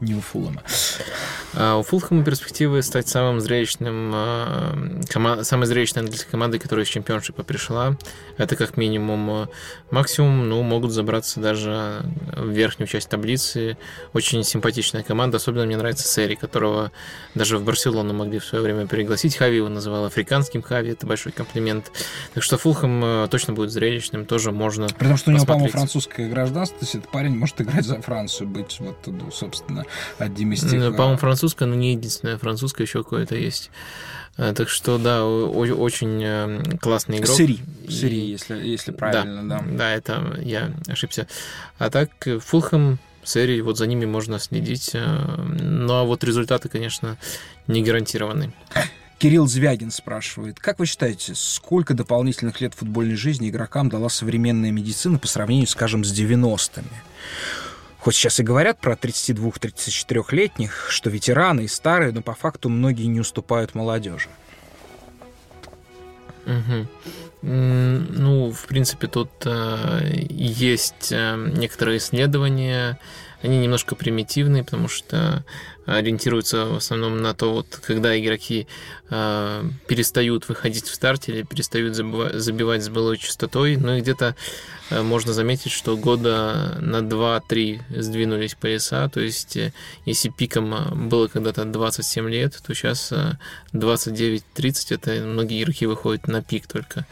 не 0.00 0.14
у 0.14 0.20
Фулхэма. 0.20 0.62
А 1.54 1.76
у 1.76 1.82
Фулхэма 1.82 2.24
перспективы 2.24 2.82
стать 2.82 3.08
самым 3.08 3.40
зрелищным, 3.40 4.10
а, 4.14 4.74
кома- 5.12 5.44
самой 5.44 5.66
зрелищной 5.66 6.02
английской 6.02 6.30
командой, 6.30 6.58
которая 6.58 6.84
из 6.84 6.88
чемпионшипа 6.88 7.42
пришла. 7.42 7.96
Это 8.38 8.56
как 8.56 8.76
минимум 8.76 9.30
а, 9.30 9.48
максимум, 9.90 10.48
ну, 10.48 10.62
могут 10.62 10.92
забраться 10.92 11.40
даже 11.40 12.02
в 12.36 12.48
верхнюю 12.48 12.88
часть 12.88 13.08
таблицы. 13.08 13.76
Очень 14.12 14.44
симпатичная 14.44 15.02
команда, 15.02 15.36
особенно 15.36 15.66
мне 15.66 15.76
нравится 15.76 16.08
Сери, 16.08 16.34
которого 16.34 16.90
даже 17.34 17.58
в 17.58 17.64
Барселону 17.64 18.14
могли 18.14 18.38
в 18.38 18.44
свое 18.44 18.64
время 18.64 18.86
пригласить. 18.86 19.36
Хави 19.36 19.56
его 19.56 19.68
называл 19.68 20.04
африканским 20.04 20.62
Хави, 20.62 20.90
это 20.90 21.06
большой 21.06 21.32
комплимент. 21.32 21.92
Так 22.34 22.42
что 22.42 22.56
Фулхэм 22.62 23.04
э, 23.04 23.28
точно 23.28 23.54
будет 23.54 23.72
зрелищным, 23.72 24.24
тоже 24.24 24.52
можно 24.52 24.86
При 24.86 25.08
том, 25.08 25.16
что 25.16 25.30
у 25.30 25.34
него, 25.34 25.44
по-моему, 25.44 25.68
французское 25.68 26.30
гражданство, 26.30 26.78
то 26.78 26.84
есть 26.84 26.94
этот 26.94 27.10
парень 27.10 27.36
может 27.36 27.60
играть 27.60 27.84
за 27.84 28.00
Францию, 28.00 28.46
быть 28.48 28.78
вот, 28.78 28.98
ну, 29.06 29.32
собственно, 29.32 29.84
одним 30.18 30.52
из 30.52 30.60
тех... 30.60 30.74
Ну, 30.74 30.94
по-моему, 30.94 31.16
французское, 31.16 31.66
но 31.66 31.74
не 31.74 31.92
единственное. 31.92 32.38
Французское 32.38 32.86
еще 32.86 33.02
какое-то 33.02 33.34
есть. 33.34 33.72
Э, 34.36 34.52
так 34.54 34.68
что, 34.68 34.98
да, 34.98 35.24
очень 35.26 36.78
классный 36.78 37.18
игрок. 37.18 37.36
Сири, 37.36 37.58
Сири, 37.88 38.20
если, 38.30 38.64
если 38.64 38.92
правильно, 38.92 39.42
да. 39.48 39.58
Да, 39.58 39.76
да, 39.78 39.90
это 39.90 40.38
я 40.40 40.72
ошибся. 40.86 41.26
А 41.78 41.90
так, 41.90 42.10
Фулхэм, 42.42 43.00
серии, 43.24 43.60
вот 43.60 43.76
за 43.76 43.88
ними 43.88 44.04
можно 44.04 44.38
следить. 44.38 44.92
Ну, 44.94 45.92
а 45.92 46.04
вот 46.04 46.22
результаты, 46.22 46.68
конечно, 46.68 47.16
не 47.66 47.82
гарантированы. 47.82 48.52
Кирилл 49.22 49.46
Звягин 49.46 49.92
спрашивает, 49.92 50.58
как 50.58 50.80
вы 50.80 50.86
считаете, 50.86 51.36
сколько 51.36 51.94
дополнительных 51.94 52.60
лет 52.60 52.74
футбольной 52.74 53.14
жизни 53.14 53.50
игрокам 53.50 53.88
дала 53.88 54.08
современная 54.08 54.72
медицина 54.72 55.16
по 55.16 55.28
сравнению, 55.28 55.68
скажем, 55.68 56.02
с 56.02 56.12
90-ми? 56.12 56.88
Хоть 58.00 58.16
сейчас 58.16 58.40
и 58.40 58.42
говорят 58.42 58.80
про 58.80 58.94
32-34-летних, 58.94 60.88
что 60.90 61.08
ветераны 61.08 61.60
и 61.60 61.68
старые, 61.68 62.10
но 62.10 62.20
по 62.20 62.34
факту 62.34 62.68
многие 62.68 63.04
не 63.04 63.20
уступают 63.20 63.76
молодежи. 63.76 64.28
Угу. 66.44 66.88
Ну, 67.42 68.50
в 68.50 68.66
принципе, 68.66 69.06
тут 69.06 69.30
э, 69.44 70.00
есть 70.30 71.12
э, 71.12 71.36
некоторые 71.56 71.98
исследования, 71.98 72.98
они 73.42 73.58
немножко 73.58 73.94
примитивные, 73.94 74.64
потому 74.64 74.88
что 74.88 75.44
ориентируются 75.84 76.66
в 76.66 76.76
основном 76.76 77.20
на 77.22 77.34
то, 77.34 77.52
вот, 77.52 77.80
когда 77.84 78.18
игроки 78.18 78.68
э, 79.10 79.64
перестают 79.88 80.48
выходить 80.48 80.86
в 80.86 80.94
старт 80.94 81.28
или 81.28 81.42
перестают 81.42 81.96
забивать, 81.96 82.34
забивать 82.34 82.84
с 82.84 82.88
былой 82.88 83.18
частотой. 83.18 83.76
Ну 83.76 83.96
и 83.96 84.00
где-то 84.00 84.36
э, 84.90 85.02
можно 85.02 85.32
заметить, 85.32 85.72
что 85.72 85.96
года 85.96 86.78
на 86.80 86.98
2-3 86.98 88.00
сдвинулись 88.00 88.54
пояса. 88.54 89.10
То 89.12 89.20
есть, 89.20 89.56
э, 89.56 89.72
если 90.06 90.28
пиком 90.28 91.08
было 91.08 91.26
когда-то 91.26 91.64
27 91.64 92.30
лет, 92.30 92.60
то 92.64 92.74
сейчас 92.74 93.10
э, 93.10 93.32
29-30 93.72 94.42
это 94.90 95.10
многие 95.26 95.62
игроки 95.62 95.86
выходят 95.86 96.28
на 96.28 96.42
пик 96.42 96.68
только. 96.68 97.06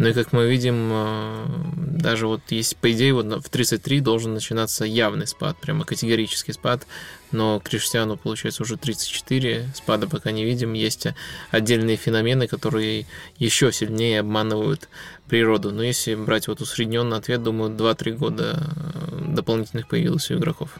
Ну 0.00 0.08
и 0.08 0.14
как 0.14 0.32
мы 0.32 0.48
видим, 0.48 0.88
э, 0.90 1.46
даже 1.74 2.26
вот 2.26 2.40
есть, 2.48 2.78
по 2.78 2.90
идее, 2.90 3.12
вот 3.12 3.44
в 3.44 3.50
33 3.50 4.00
должен 4.00 4.32
начинаться 4.32 4.86
явный 4.86 5.26
спад, 5.26 5.58
прямо 5.60 5.84
категорический 5.84 6.54
спад, 6.54 6.86
но 7.32 7.60
Криштиану, 7.60 8.16
получается, 8.16 8.62
уже 8.62 8.78
34, 8.78 9.70
спада 9.74 10.08
пока 10.08 10.30
не 10.30 10.42
видим. 10.42 10.72
Есть 10.72 11.08
отдельные 11.50 11.98
феномены, 11.98 12.46
которые 12.46 13.04
еще 13.36 13.70
сильнее 13.72 14.20
обманывают 14.20 14.88
природу. 15.28 15.70
Но 15.70 15.82
если 15.82 16.14
брать 16.14 16.48
вот 16.48 16.62
усредненный 16.62 17.18
ответ, 17.18 17.42
думаю, 17.42 17.70
2-3 17.70 18.12
года 18.12 18.72
э, 19.10 19.34
дополнительных 19.34 19.86
появилось 19.86 20.30
у 20.30 20.38
игроков. 20.38 20.70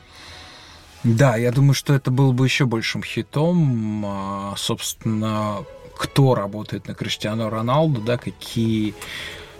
Да, 1.04 1.36
я 1.36 1.52
думаю, 1.52 1.74
что 1.74 1.92
это 1.92 2.10
было 2.10 2.32
бы 2.32 2.46
еще 2.46 2.64
большим 2.64 3.02
хитом. 3.02 4.02
А, 4.06 4.54
собственно, 4.56 5.66
кто 6.00 6.34
работает 6.34 6.88
на 6.88 6.94
Криштиану 6.94 7.50
Роналду, 7.50 8.00
да, 8.00 8.16
какие 8.16 8.94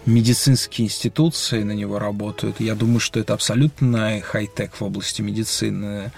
медицинские 0.07 0.87
институции 0.87 1.63
на 1.63 1.73
него 1.73 1.99
работают. 1.99 2.61
Я 2.61 2.75
думаю, 2.75 3.01
что 3.01 3.21
это 3.21 3.35
абсолютно 3.35 4.21
хай-тек 4.23 4.75
в 4.75 4.83
области 4.83 5.23
медицины. 5.23 6.13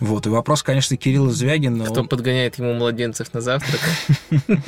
Вот. 0.00 0.26
И 0.26 0.28
вопрос, 0.28 0.62
конечно, 0.62 0.96
Кирилла 0.96 1.30
Звягина. 1.30 1.84
Кто 1.84 2.02
он... 2.02 2.08
подгоняет 2.08 2.58
ему 2.58 2.74
младенцев 2.74 3.32
на 3.32 3.40
завтрак? 3.40 3.80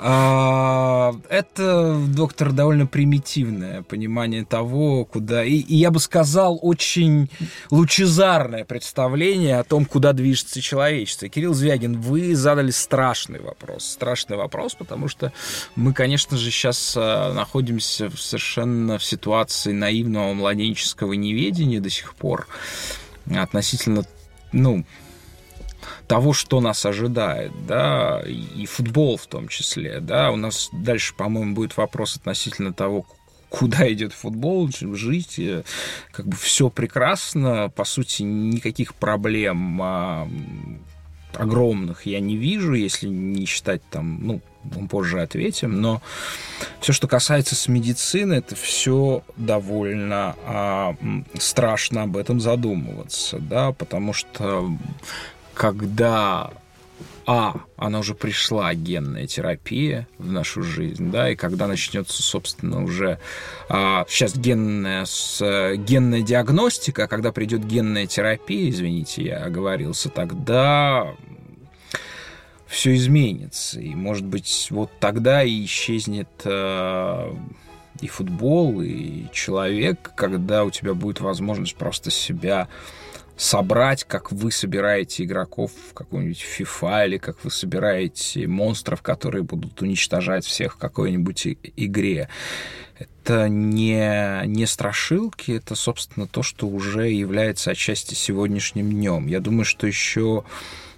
А, 0.00 1.14
это, 1.28 1.96
доктор, 2.08 2.52
довольно 2.52 2.86
примитивное 2.86 3.82
понимание 3.82 4.44
того, 4.44 5.04
куда... 5.04 5.44
И 5.44 5.62
я 5.68 5.92
бы 5.92 6.00
сказал, 6.00 6.58
очень 6.60 7.30
лучезарное 7.70 8.64
представление 8.64 9.60
о 9.60 9.64
том, 9.64 9.84
куда 9.84 10.12
движется 10.12 10.60
человечество. 10.60 11.28
Кирилл 11.28 11.54
Звягин, 11.54 12.00
вы 12.00 12.34
задали 12.34 12.72
страшный 12.72 13.40
вопрос. 13.40 13.84
Страшный 13.84 14.36
вопрос, 14.36 14.74
потому 14.74 15.06
что 15.06 15.32
мы, 15.76 15.92
конечно 15.94 16.36
же, 16.36 16.50
сейчас 16.50 16.94
а, 16.96 17.32
находимся 17.74 18.10
совершенно 18.16 18.98
в 18.98 19.04
ситуации 19.04 19.72
наивного 19.72 20.32
младенческого 20.34 21.12
неведения 21.14 21.80
до 21.80 21.90
сих 21.90 22.14
пор 22.14 22.46
относительно 23.34 24.04
ну, 24.52 24.84
того, 26.06 26.32
что 26.32 26.60
нас 26.60 26.86
ожидает, 26.86 27.52
да, 27.66 28.22
и 28.26 28.66
футбол 28.66 29.16
в 29.16 29.26
том 29.26 29.48
числе, 29.48 30.00
да, 30.00 30.30
у 30.30 30.36
нас 30.36 30.68
дальше, 30.72 31.14
по-моему, 31.14 31.54
будет 31.54 31.76
вопрос 31.76 32.16
относительно 32.16 32.72
того, 32.72 33.06
куда 33.48 33.90
идет 33.92 34.12
футбол, 34.12 34.68
жить, 34.70 35.38
э, 35.38 35.64
как 36.12 36.26
бы 36.26 36.36
все 36.36 36.70
прекрасно, 36.70 37.70
по 37.74 37.84
сути, 37.84 38.22
никаких 38.22 38.94
проблем 38.94 39.80
а, 39.80 40.28
огромных 41.36 42.06
я 42.06 42.20
не 42.20 42.36
вижу, 42.36 42.74
если 42.74 43.08
не 43.08 43.46
считать 43.46 43.82
там, 43.90 44.18
ну, 44.26 44.40
мы 44.64 44.88
позже 44.88 45.20
ответим, 45.20 45.80
но 45.80 46.02
все, 46.80 46.92
что 46.92 47.06
касается 47.08 47.54
с 47.54 47.68
медицины, 47.68 48.34
это 48.34 48.54
все 48.56 49.22
довольно 49.36 50.36
а, 50.44 50.96
страшно 51.38 52.02
об 52.02 52.16
этом 52.16 52.40
задумываться, 52.40 53.38
да, 53.38 53.72
потому 53.72 54.12
что 54.12 54.70
когда 55.54 56.50
а, 57.26 57.62
она 57.76 58.00
уже 58.00 58.14
пришла, 58.14 58.74
генная 58.74 59.26
терапия 59.26 60.06
в 60.18 60.30
нашу 60.30 60.62
жизнь, 60.62 61.10
да, 61.10 61.30
и 61.30 61.36
когда 61.36 61.66
начнется, 61.66 62.22
собственно, 62.22 62.84
уже 62.84 63.18
а, 63.68 64.04
сейчас 64.08 64.36
генная, 64.36 65.04
с, 65.06 65.40
генная 65.76 66.22
диагностика, 66.22 67.04
а 67.04 67.08
когда 67.08 67.32
придет 67.32 67.66
генная 67.66 68.06
терапия, 68.06 68.68
извините, 68.68 69.22
я 69.22 69.44
оговорился, 69.44 70.10
тогда 70.10 71.14
все 72.66 72.94
изменится. 72.94 73.80
И, 73.80 73.94
может 73.94 74.24
быть, 74.24 74.68
вот 74.70 74.90
тогда 75.00 75.42
и 75.42 75.64
исчезнет 75.64 76.28
э, 76.44 77.32
и 78.00 78.08
футбол, 78.08 78.82
и 78.82 79.26
человек, 79.32 80.12
когда 80.16 80.64
у 80.64 80.70
тебя 80.70 80.94
будет 80.94 81.20
возможность 81.20 81.76
просто 81.76 82.10
себя 82.10 82.68
собрать, 83.36 84.04
как 84.04 84.32
вы 84.32 84.52
собираете 84.52 85.24
игроков 85.24 85.72
в 85.90 85.94
какой-нибудь 85.94 86.44
FIFA, 86.58 87.06
или 87.06 87.18
как 87.18 87.42
вы 87.44 87.50
собираете 87.50 88.46
монстров, 88.46 89.02
которые 89.02 89.42
будут 89.42 89.80
уничтожать 89.82 90.44
всех 90.44 90.74
в 90.74 90.78
какой-нибудь 90.78 91.46
игре. 91.76 92.28
Это 92.98 93.48
не, 93.48 94.46
не 94.46 94.66
страшилки, 94.66 95.52
это, 95.52 95.74
собственно, 95.74 96.28
то, 96.28 96.42
что 96.42 96.68
уже 96.68 97.10
является 97.10 97.72
отчасти 97.72 98.14
сегодняшним 98.14 98.90
днем. 98.90 99.26
Я 99.26 99.40
думаю, 99.40 99.64
что 99.64 99.86
еще 99.86 100.44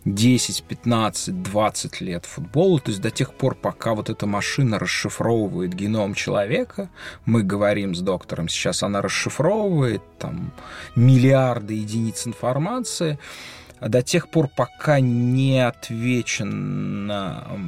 10, 0.06 0.62
15, 0.62 1.42
20 1.42 2.00
лет 2.00 2.26
футболу, 2.26 2.78
то 2.78 2.90
есть 2.90 3.02
до 3.02 3.10
тех 3.10 3.34
пор, 3.34 3.56
пока 3.56 3.92
вот 3.92 4.08
эта 4.08 4.24
машина 4.26 4.78
расшифровывает 4.78 5.74
геном 5.74 6.14
человека, 6.14 6.88
мы 7.24 7.42
говорим 7.42 7.92
с 7.94 8.00
доктором, 8.00 8.48
сейчас 8.48 8.84
она 8.84 9.02
расшифровывает 9.02 10.02
там 10.18 10.52
миллиарды 10.94 11.74
единиц 11.74 12.24
информации, 12.26 13.18
а 13.80 13.88
до 13.88 14.00
тех 14.00 14.30
пор, 14.30 14.48
пока 14.48 15.00
не 15.00 15.58
отвечен, 15.66 17.10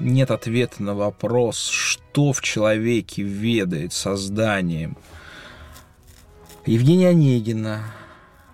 нет 0.05 0.31
ответа 0.31 0.81
на 0.81 0.94
вопрос, 0.94 1.59
что 1.59 2.33
в 2.33 2.40
человеке 2.40 3.22
ведает 3.22 3.92
созданием 3.92 4.96
Евгения 6.66 7.09
Онегина, 7.09 7.83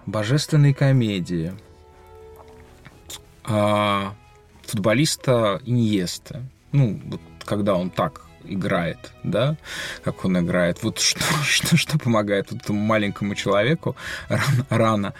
божественной 0.07 0.73
комедии, 0.73 1.53
а, 3.45 4.15
футболиста 4.63 5.61
Иньеста. 5.65 6.43
Ну, 6.73 7.01
вот 7.07 7.21
когда 7.45 7.75
он 7.75 7.91
так 7.91 8.25
играет, 8.45 9.13
да, 9.23 9.57
как 10.03 10.25
он 10.25 10.39
играет. 10.39 10.83
Вот 10.83 10.99
что, 10.99 11.21
что, 11.45 11.77
что 11.77 11.99
помогает 11.99 12.51
вот 12.51 12.63
этому 12.63 12.81
маленькому 12.81 13.35
человеку 13.35 13.97
рано, 14.29 14.67
рано 14.69 15.15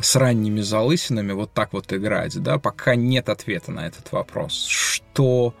с 0.00 0.16
ранними 0.16 0.60
залысинами 0.60 1.32
вот 1.32 1.52
так 1.52 1.72
вот 1.72 1.92
играть, 1.92 2.40
да, 2.42 2.58
пока 2.58 2.94
нет 2.94 3.28
ответа 3.28 3.70
на 3.70 3.86
этот 3.86 4.10
вопрос. 4.12 4.66
Что, 4.66 5.54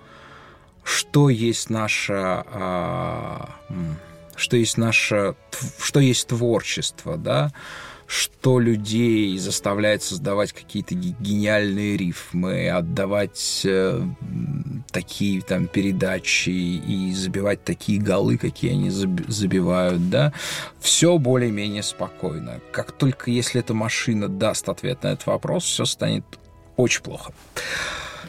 что 0.82 1.28
есть 1.28 1.70
наша... 1.70 2.44
А, 2.46 3.50
что 4.34 4.56
есть 4.56 4.78
наше... 4.78 5.36
Что 5.78 6.00
есть 6.00 6.28
творчество, 6.28 7.16
да, 7.16 7.52
что 8.12 8.60
людей 8.60 9.38
заставляет 9.38 10.02
создавать 10.02 10.52
какие-то 10.52 10.94
гениальные 10.94 11.96
рифмы, 11.96 12.68
отдавать 12.68 13.62
э, 13.64 14.06
такие 14.90 15.40
там 15.40 15.66
передачи 15.66 16.50
и 16.50 17.10
забивать 17.14 17.64
такие 17.64 17.98
голы, 17.98 18.36
какие 18.36 18.72
они 18.72 18.90
забивают, 18.90 20.10
да, 20.10 20.34
все 20.78 21.16
более-менее 21.16 21.82
спокойно. 21.82 22.60
Как 22.70 22.92
только 22.92 23.30
если 23.30 23.60
эта 23.60 23.72
машина 23.72 24.28
даст 24.28 24.68
ответ 24.68 25.04
на 25.04 25.12
этот 25.12 25.24
вопрос, 25.24 25.64
все 25.64 25.86
станет 25.86 26.24
очень 26.76 27.00
плохо. 27.02 27.32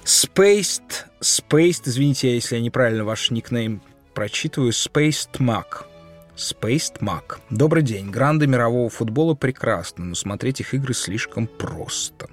Spaced, 0.06 1.08
Spaced, 1.20 1.82
извините, 1.84 2.34
если 2.34 2.56
я 2.56 2.62
неправильно 2.62 3.04
ваш 3.04 3.32
никнейм 3.32 3.82
прочитываю, 4.14 4.72
Spaced 4.72 5.40
Mac– 5.40 5.84
Spaced 6.36 7.00
Mac. 7.00 7.38
Добрый 7.50 7.84
день. 7.84 8.10
Гранды 8.10 8.48
мирового 8.48 8.90
футбола 8.90 9.36
прекрасны, 9.36 10.06
но 10.06 10.16
смотреть 10.16 10.62
их 10.62 10.74
игры 10.74 10.94
слишком 10.94 11.48
просто. 11.48 12.28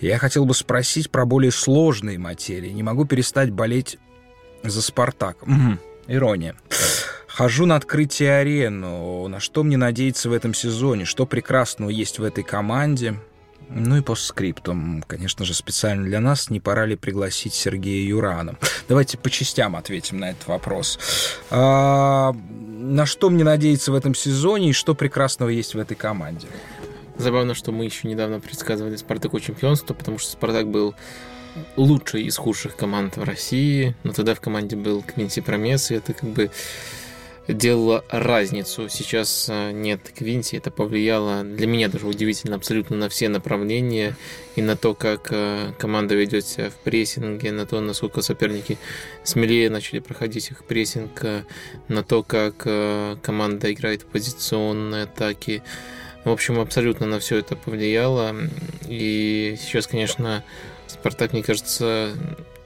Я 0.00 0.18
хотел 0.18 0.44
бы 0.44 0.54
спросить 0.54 1.10
про 1.10 1.26
более 1.26 1.50
сложные 1.50 2.18
материи. 2.18 2.70
Не 2.70 2.82
могу 2.82 3.04
перестать 3.04 3.50
болеть 3.50 3.98
за 4.62 4.82
«Спартак». 4.82 5.42
Угу. 5.42 5.78
Ирония. 6.08 6.56
Хожу 7.26 7.66
на 7.66 7.76
открытие 7.76 8.38
арену. 8.38 9.28
На 9.28 9.40
что 9.40 9.62
мне 9.62 9.76
надеяться 9.76 10.28
в 10.28 10.32
этом 10.32 10.54
сезоне? 10.54 11.04
Что 11.04 11.26
прекрасного 11.26 11.90
есть 11.90 12.18
в 12.18 12.24
этой 12.24 12.44
команде? 12.44 13.16
Ну 13.70 13.98
и 13.98 14.00
по 14.00 14.14
скриптам, 14.14 15.04
конечно 15.06 15.44
же, 15.44 15.54
специально 15.54 16.04
для 16.04 16.20
нас, 16.20 16.48
не 16.50 16.58
пора 16.58 16.86
ли 16.86 16.96
пригласить 16.96 17.54
Сергея 17.54 18.06
Юрана? 18.06 18.56
Давайте 18.88 19.18
по 19.18 19.30
частям 19.30 19.76
ответим 19.76 20.18
на 20.18 20.30
этот 20.30 20.46
вопрос. 20.46 20.98
А, 21.50 22.32
на 22.32 23.04
что 23.04 23.28
мне 23.28 23.44
надеяться 23.44 23.92
в 23.92 23.94
этом 23.94 24.14
сезоне 24.14 24.70
и 24.70 24.72
что 24.72 24.94
прекрасного 24.94 25.50
есть 25.50 25.74
в 25.74 25.78
этой 25.78 25.96
команде? 25.96 26.46
Забавно, 27.18 27.54
что 27.54 27.72
мы 27.72 27.84
еще 27.84 28.08
недавно 28.08 28.40
предсказывали 28.40 28.96
Спартаку 28.96 29.40
чемпионство, 29.40 29.92
потому 29.92 30.18
что 30.18 30.30
Спартак 30.32 30.68
был 30.68 30.94
лучшей 31.76 32.22
из 32.22 32.36
худших 32.36 32.76
команд 32.76 33.16
в 33.16 33.24
России, 33.24 33.96
но 34.04 34.12
тогда 34.12 34.34
в 34.34 34.40
команде 34.40 34.76
был 34.76 35.02
Квинси 35.02 35.40
Промес, 35.40 35.90
и 35.90 35.96
это 35.96 36.14
как 36.14 36.30
бы 36.30 36.50
делало 37.48 38.04
разницу. 38.10 38.88
Сейчас 38.88 39.48
э, 39.48 39.72
нет 39.72 40.00
Квинси, 40.16 40.56
это 40.56 40.70
повлияло 40.70 41.42
для 41.42 41.66
меня 41.66 41.88
даже 41.88 42.06
удивительно 42.06 42.56
абсолютно 42.56 42.96
на 42.96 43.08
все 43.08 43.28
направления 43.28 44.16
и 44.54 44.62
на 44.62 44.76
то, 44.76 44.94
как 44.94 45.28
э, 45.30 45.72
команда 45.78 46.14
ведет 46.14 46.46
себя 46.46 46.68
в 46.70 46.74
прессинге, 46.74 47.50
на 47.52 47.66
то, 47.66 47.80
насколько 47.80 48.20
соперники 48.20 48.78
смелее 49.24 49.70
начали 49.70 50.00
проходить 50.00 50.50
их 50.50 50.64
прессинг, 50.64 51.24
э, 51.24 51.44
на 51.88 52.02
то, 52.02 52.22
как 52.22 52.58
команда 53.22 53.72
играет 53.72 54.04
позиционные 54.04 55.04
атаки. 55.04 55.62
В 56.24 56.30
общем, 56.30 56.60
абсолютно 56.60 57.06
на 57.06 57.18
все 57.18 57.38
это 57.38 57.56
повлияло. 57.56 58.36
И 58.86 59.56
сейчас, 59.58 59.86
конечно, 59.86 60.44
Спартак, 60.86 61.32
мне 61.32 61.42
кажется, 61.42 62.12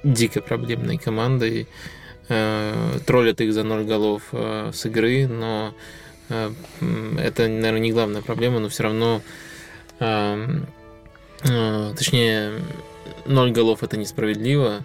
дико 0.03 0.40
проблемной 0.40 0.99
командой 0.99 1.68
троллят 2.28 3.40
их 3.40 3.52
за 3.52 3.62
ноль 3.62 3.85
голов 3.85 4.22
э, 4.32 4.70
с 4.72 4.87
игры, 4.87 5.26
но 5.26 5.74
э, 6.28 6.50
это, 7.18 7.48
наверное, 7.48 7.80
не 7.80 7.92
главная 7.92 8.22
проблема, 8.22 8.58
но 8.58 8.68
все 8.68 8.85
равно, 8.85 9.22
э, 9.98 10.61
э, 11.44 11.94
точнее, 11.96 12.52
ноль 13.26 13.52
голов 13.52 13.82
это 13.82 13.96
несправедливо. 13.96 14.85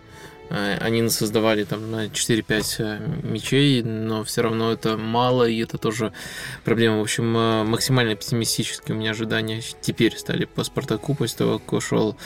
Э, 0.49 0.77
они 0.79 1.07
создавали 1.09 1.63
там 1.63 1.91
на 1.91 2.07
4-5 2.07 2.75
э, 2.79 2.99
мячей, 3.23 3.83
но 3.83 4.23
все 4.23 4.41
равно 4.41 4.71
это 4.71 4.97
мало, 4.97 5.47
и 5.47 5.61
это 5.61 5.77
тоже 5.77 6.13
проблема. 6.63 6.97
В 6.99 7.01
общем, 7.01 7.35
э, 7.35 7.63
максимально 7.63 8.15
пессимистические 8.15 8.95
у 8.95 8.99
меня 8.99 9.11
ожидания 9.11 9.61
теперь 9.81 10.17
стали 10.17 10.45
по 10.45 10.63
Спартаку, 10.63 11.15
после 11.15 11.37
того, 11.39 11.59
как 11.59 11.73
ушел 11.73 12.17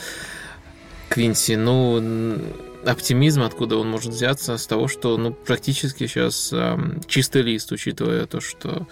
Квинси. 1.08 1.56
Ну, 1.56 2.40
оптимизм, 2.84 3.42
откуда 3.42 3.76
он 3.76 3.90
может 3.90 4.12
взяться, 4.12 4.56
с 4.58 4.66
того, 4.66 4.88
что 4.88 5.16
ну, 5.16 5.32
практически 5.32 6.06
сейчас 6.06 6.52
э, 6.52 6.76
чистый 7.06 7.42
лист, 7.42 7.72
учитывая 7.72 8.26
то, 8.26 8.40
что 8.40 8.86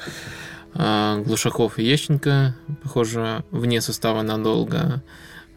э, 0.74 1.22
Глушаков 1.24 1.78
и 1.78 1.84
Ещенко, 1.84 2.56
похоже, 2.82 3.44
вне 3.50 3.80
состава 3.80 4.22
надолго, 4.22 5.02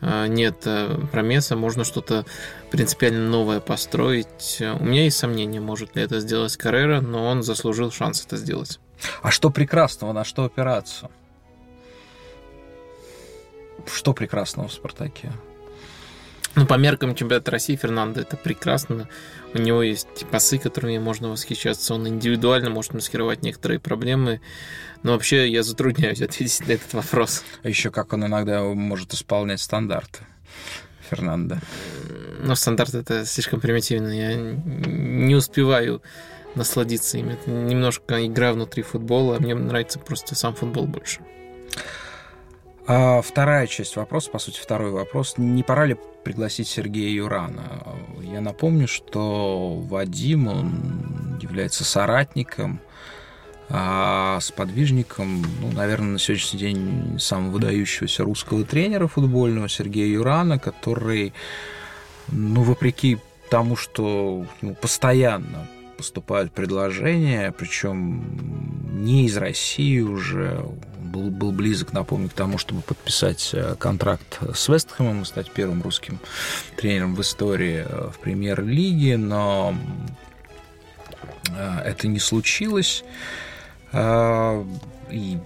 э, 0.01 0.27
нет 0.27 0.63
э, 0.65 0.97
промеса, 1.11 1.55
можно 1.55 1.83
что-то 1.83 2.25
принципиально 2.71 3.29
новое 3.29 3.59
построить. 3.59 4.57
У 4.79 4.83
меня 4.83 5.03
есть 5.03 5.17
сомнения, 5.17 5.59
может 5.59 5.95
ли 5.95 6.03
это 6.03 6.19
сделать 6.19 6.57
Каррера, 6.57 7.01
но 7.01 7.25
он 7.25 7.43
заслужил 7.43 7.91
шанс 7.91 8.25
это 8.25 8.37
сделать. 8.37 8.79
А 9.21 9.31
что 9.31 9.49
прекрасного, 9.49 10.13
на 10.13 10.23
что 10.23 10.45
опираться? 10.45 11.09
Что 13.85 14.13
прекрасного 14.13 14.67
в 14.67 14.73
«Спартаке»? 14.73 15.31
Ну, 16.55 16.67
по 16.67 16.75
меркам 16.75 17.15
чемпионата 17.15 17.49
России 17.49 17.75
Фернандо 17.75 18.21
это 18.21 18.37
прекрасно. 18.37 19.09
У 19.53 19.57
него 19.57 19.81
есть 19.81 20.25
пасы, 20.29 20.59
которыми 20.59 20.99
можно 20.99 21.29
восхищаться. 21.29 21.95
Он 21.95 22.07
индивидуально 22.07 22.69
может 22.69 22.93
маскировать 22.93 23.41
некоторые 23.41 23.79
проблемы. 23.79 24.39
Но 25.01 25.13
вообще 25.13 25.49
я 25.49 25.63
затрудняюсь 25.63 26.21
ответить 26.21 26.67
на 26.67 26.73
этот 26.73 26.93
вопрос. 26.93 27.43
А 27.63 27.69
еще 27.69 27.89
как 27.89 28.13
он 28.13 28.25
иногда 28.25 28.61
может 28.63 29.13
исполнять 29.13 29.61
стандарты. 29.61 30.19
Фернандо. 31.09 31.57
Но 32.39 32.55
стандарт 32.55 32.93
это 32.93 33.25
слишком 33.25 33.59
примитивно. 33.59 34.09
Я 34.09 34.35
не 34.35 35.35
успеваю 35.35 36.03
насладиться 36.55 37.17
им. 37.17 37.29
Это 37.29 37.49
немножко 37.49 38.25
игра 38.25 38.53
внутри 38.53 38.83
футбола, 38.83 39.37
а 39.37 39.39
мне 39.39 39.55
нравится 39.55 39.97
просто 39.97 40.35
сам 40.35 40.53
футбол 40.53 40.85
больше. 40.85 41.21
А 42.85 43.21
вторая 43.21 43.67
часть 43.67 43.95
вопроса, 43.95 44.29
по 44.29 44.39
сути, 44.39 44.59
второй 44.59 44.91
вопрос. 44.91 45.35
Не 45.37 45.63
пора 45.63 45.85
ли 45.85 45.95
пригласить 46.23 46.67
Сергея 46.67 47.09
Юрана? 47.09 47.83
Я 48.21 48.41
напомню, 48.41 48.87
что 48.87 49.79
Вадим, 49.89 50.47
он 50.47 51.39
является 51.41 51.85
соратником, 51.85 52.81
а 53.69 54.39
сподвижником, 54.41 55.45
ну, 55.61 55.71
наверное, 55.71 56.13
на 56.13 56.19
сегодняшний 56.19 56.59
день 56.59 57.19
самого 57.19 57.51
выдающегося 57.51 58.23
русского 58.23 58.65
тренера 58.65 59.07
футбольного 59.07 59.69
Сергея 59.69 60.07
Юрана, 60.07 60.59
который, 60.59 61.33
ну, 62.27 62.63
вопреки 62.63 63.17
тому, 63.49 63.77
что 63.77 64.45
ну, 64.61 64.75
постоянно 64.75 65.69
поступают 65.95 66.51
предложения, 66.51 67.53
причем 67.57 69.05
не 69.05 69.25
из 69.25 69.37
России 69.37 70.01
уже, 70.01 70.65
был, 71.13 71.29
был 71.29 71.51
близок, 71.51 71.93
напомню, 71.93 72.29
к 72.29 72.33
тому, 72.33 72.57
чтобы 72.57 72.81
подписать 72.81 73.51
э, 73.53 73.75
контракт 73.77 74.39
с 74.53 74.67
Вестхэмом 74.67 75.21
и 75.21 75.25
стать 75.25 75.51
первым 75.51 75.81
русским 75.81 76.19
тренером 76.75 77.15
в 77.15 77.21
истории 77.21 77.85
э, 77.87 78.09
в 78.09 78.19
премьер-лиге, 78.19 79.17
но 79.17 79.75
э, 81.49 81.79
это 81.85 82.07
не 82.07 82.19
случилось. 82.19 83.03
И 85.11 85.37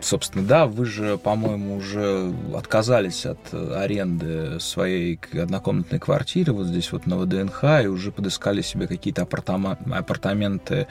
собственно, 0.00 0.46
да, 0.46 0.66
вы 0.66 0.86
же, 0.86 1.18
по-моему, 1.18 1.76
уже 1.76 2.32
отказались 2.54 3.26
от 3.26 3.52
аренды 3.52 4.58
своей 4.58 5.20
однокомнатной 5.32 5.98
квартиры 5.98 6.54
вот 6.54 6.66
здесь 6.66 6.92
вот 6.92 7.06
на 7.06 7.18
ВДНХ 7.18 7.64
и 7.82 7.86
уже 7.88 8.10
подыскали 8.10 8.62
себе 8.62 8.86
какие-то 8.86 9.22
апартаменты 9.22 10.74
а, 10.74 10.86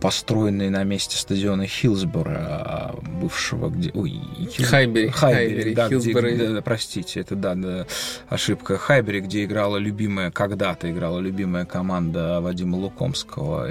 построенный 0.00 0.70
на 0.70 0.84
месте 0.84 1.16
стадиона 1.16 1.66
Хилсбора, 1.66 2.94
бывшего 3.20 3.68
где... 3.68 3.90
Ой, 3.92 4.20
Хайбери. 4.58 5.08
Хайбери, 5.08 5.74
да, 5.74 5.88
где, 5.88 6.54
да, 6.54 6.62
простите, 6.62 7.20
это 7.20 7.36
да, 7.36 7.54
да, 7.54 7.86
ошибка. 8.28 8.78
Хайбери, 8.78 9.20
где 9.20 9.44
играла 9.44 9.76
любимая, 9.76 10.30
когда-то 10.30 10.90
играла 10.90 11.18
любимая 11.18 11.64
команда 11.64 12.40
Вадима 12.40 12.76
Лукомского. 12.76 13.68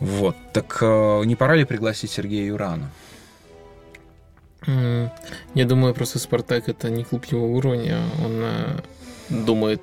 Вот. 0.00 0.36
Так 0.52 0.78
э, 0.80 1.22
не 1.24 1.36
пора 1.36 1.56
ли 1.56 1.64
пригласить 1.64 2.10
Сергея 2.10 2.46
Юрана? 2.46 2.90
Я 4.66 5.64
думаю, 5.64 5.92
просто 5.94 6.18
Спартак 6.18 6.68
это 6.68 6.88
не 6.88 7.04
клуб 7.04 7.24
его 7.26 7.52
уровня. 7.52 8.00
Он 8.24 8.32
э, 8.34 8.80
думает 9.28 9.82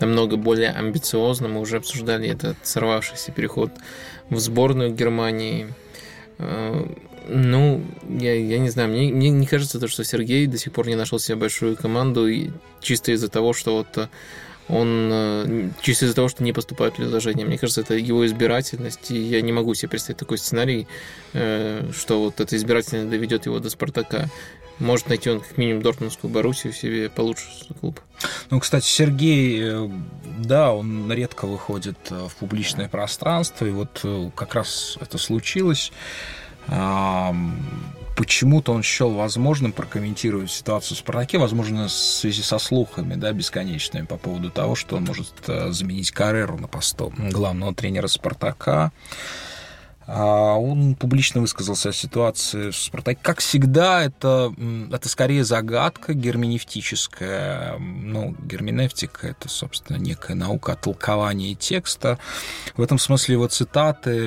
намного 0.00 0.36
более 0.36 0.70
амбициозно. 0.70 1.48
Мы 1.48 1.60
уже 1.60 1.76
обсуждали 1.76 2.28
этот 2.28 2.56
сорвавшийся 2.62 3.32
переход 3.32 3.70
в 4.30 4.38
сборную 4.38 4.92
Германии. 4.92 5.68
Э, 6.38 6.86
ну, 7.28 7.82
я, 8.08 8.34
я 8.34 8.58
не 8.58 8.68
знаю, 8.68 8.90
мне, 8.90 9.12
мне 9.12 9.30
не 9.30 9.46
кажется, 9.46 9.80
то, 9.80 9.88
что 9.88 10.04
Сергей 10.04 10.46
до 10.46 10.58
сих 10.58 10.72
пор 10.72 10.86
не 10.88 10.94
нашел 10.94 11.18
себе 11.18 11.36
большую 11.36 11.76
команду, 11.76 12.28
и 12.28 12.50
чисто 12.80 13.12
из-за 13.12 13.28
того, 13.28 13.52
что 13.52 13.76
вот 13.76 14.08
он 14.68 15.10
э, 15.12 15.68
чисто 15.82 16.06
из-за 16.06 16.14
того, 16.14 16.28
что 16.28 16.42
не 16.42 16.52
поступают 16.52 16.96
предложения. 16.96 17.44
Мне 17.44 17.58
кажется, 17.58 17.82
это 17.82 17.94
его 17.94 18.24
избирательность, 18.26 19.10
и 19.10 19.18
я 19.18 19.42
не 19.42 19.52
могу 19.52 19.74
себе 19.74 19.90
представить 19.90 20.18
такой 20.18 20.38
сценарий, 20.38 20.86
э, 21.34 21.90
что 21.96 22.20
вот 22.20 22.40
эта 22.40 22.56
избирательность 22.56 23.10
доведет 23.10 23.46
его 23.46 23.58
до 23.58 23.68
Спартака. 23.68 24.30
Может 24.78 25.08
найти 25.08 25.30
он 25.30 25.40
как 25.40 25.56
минимум 25.56 25.82
Дортмундскую 25.82 26.32
Боруссию 26.32 26.72
себе 26.72 27.08
получше 27.08 27.46
клуб. 27.80 28.00
Ну, 28.50 28.60
кстати, 28.60 28.86
Сергей, 28.86 29.60
э, 29.62 29.88
да, 30.38 30.72
он 30.72 31.10
редко 31.12 31.46
выходит 31.46 31.98
в 32.10 32.34
публичное 32.36 32.88
пространство, 32.88 33.66
и 33.66 33.70
вот 33.70 34.04
как 34.34 34.54
раз 34.54 34.98
это 35.00 35.18
случилось 35.18 35.92
почему-то 38.16 38.72
он 38.72 38.82
счел 38.82 39.10
возможным 39.10 39.72
прокомментировать 39.72 40.50
ситуацию 40.50 40.96
в 40.96 41.00
«Спартаке», 41.00 41.38
возможно, 41.38 41.88
в 41.88 41.92
связи 41.92 42.42
со 42.42 42.58
слухами, 42.58 43.14
да, 43.14 43.32
бесконечными 43.32 44.06
по 44.06 44.16
поводу 44.16 44.50
того, 44.50 44.74
что 44.74 44.96
он 44.96 45.04
может 45.04 45.32
э, 45.48 45.70
заменить 45.72 46.10
Карреру 46.10 46.58
на 46.58 46.68
посту 46.68 47.12
главного 47.16 47.74
тренера 47.74 48.06
«Спартака». 48.06 48.92
А 50.06 50.56
он 50.56 50.94
публично 50.96 51.40
высказался 51.40 51.88
о 51.88 51.92
ситуации 51.92 52.70
в 52.70 52.76
«Спартаке». 52.76 53.18
Как 53.22 53.40
всегда, 53.40 54.02
это, 54.02 54.52
это 54.92 55.08
скорее 55.08 55.44
загадка 55.44 56.12
герменевтическая. 56.12 57.78
Ну, 57.78 58.36
герменевтика— 58.42 59.26
это, 59.28 59.48
собственно, 59.48 59.96
некая 59.96 60.34
наука 60.34 60.72
о 60.72 60.76
толковании 60.76 61.54
текста. 61.54 62.18
В 62.76 62.82
этом 62.82 62.98
смысле 62.98 63.34
его 63.34 63.46
цитаты 63.48 64.26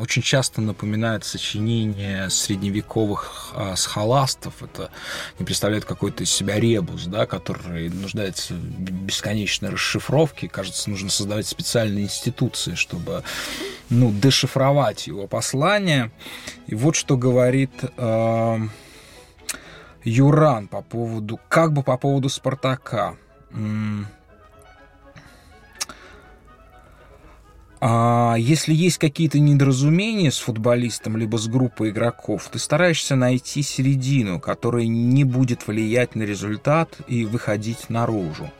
очень 0.00 0.22
часто 0.22 0.60
напоминают 0.60 1.24
сочинения 1.24 2.28
средневековых 2.28 3.52
а, 3.54 3.74
схоластов. 3.74 4.62
Это 4.62 4.90
не 5.38 5.44
представляет 5.44 5.84
какой-то 5.84 6.22
из 6.22 6.30
себя 6.30 6.60
ребус, 6.60 7.06
да, 7.06 7.26
который 7.26 7.88
нуждается 7.88 8.54
в 8.54 8.58
бесконечной 8.58 9.70
расшифровке. 9.70 10.48
Кажется, 10.48 10.90
нужно 10.90 11.10
создавать 11.10 11.48
специальные 11.48 12.04
институции, 12.04 12.76
чтобы 12.76 13.24
ну, 13.90 14.12
дешифровать 14.12 14.91
его 15.00 15.26
послание. 15.26 16.10
И 16.66 16.74
вот 16.74 16.94
что 16.94 17.16
говорит 17.16 17.72
э, 17.96 18.58
Юран 20.04 20.68
по 20.68 20.82
поводу, 20.82 21.40
как 21.48 21.72
бы 21.72 21.82
по 21.82 21.96
поводу 21.96 22.28
Спартака. 22.28 23.16
А 27.84 28.36
если 28.38 28.72
есть 28.72 28.98
какие-то 28.98 29.40
недоразумения 29.40 30.30
с 30.30 30.38
футболистом 30.38 31.16
либо 31.16 31.36
с 31.36 31.48
группой 31.48 31.90
игроков, 31.90 32.48
ты 32.48 32.60
стараешься 32.60 33.16
найти 33.16 33.62
середину, 33.62 34.38
которая 34.38 34.86
не 34.86 35.24
будет 35.24 35.66
влиять 35.66 36.14
на 36.14 36.22
результат 36.22 36.96
и 37.08 37.24
выходить 37.24 37.90
наружу. 37.90 38.52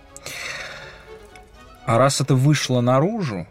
А 1.86 1.98
раз 1.98 2.20
это 2.20 2.34
вышло 2.34 2.80
наружу, 2.80 3.46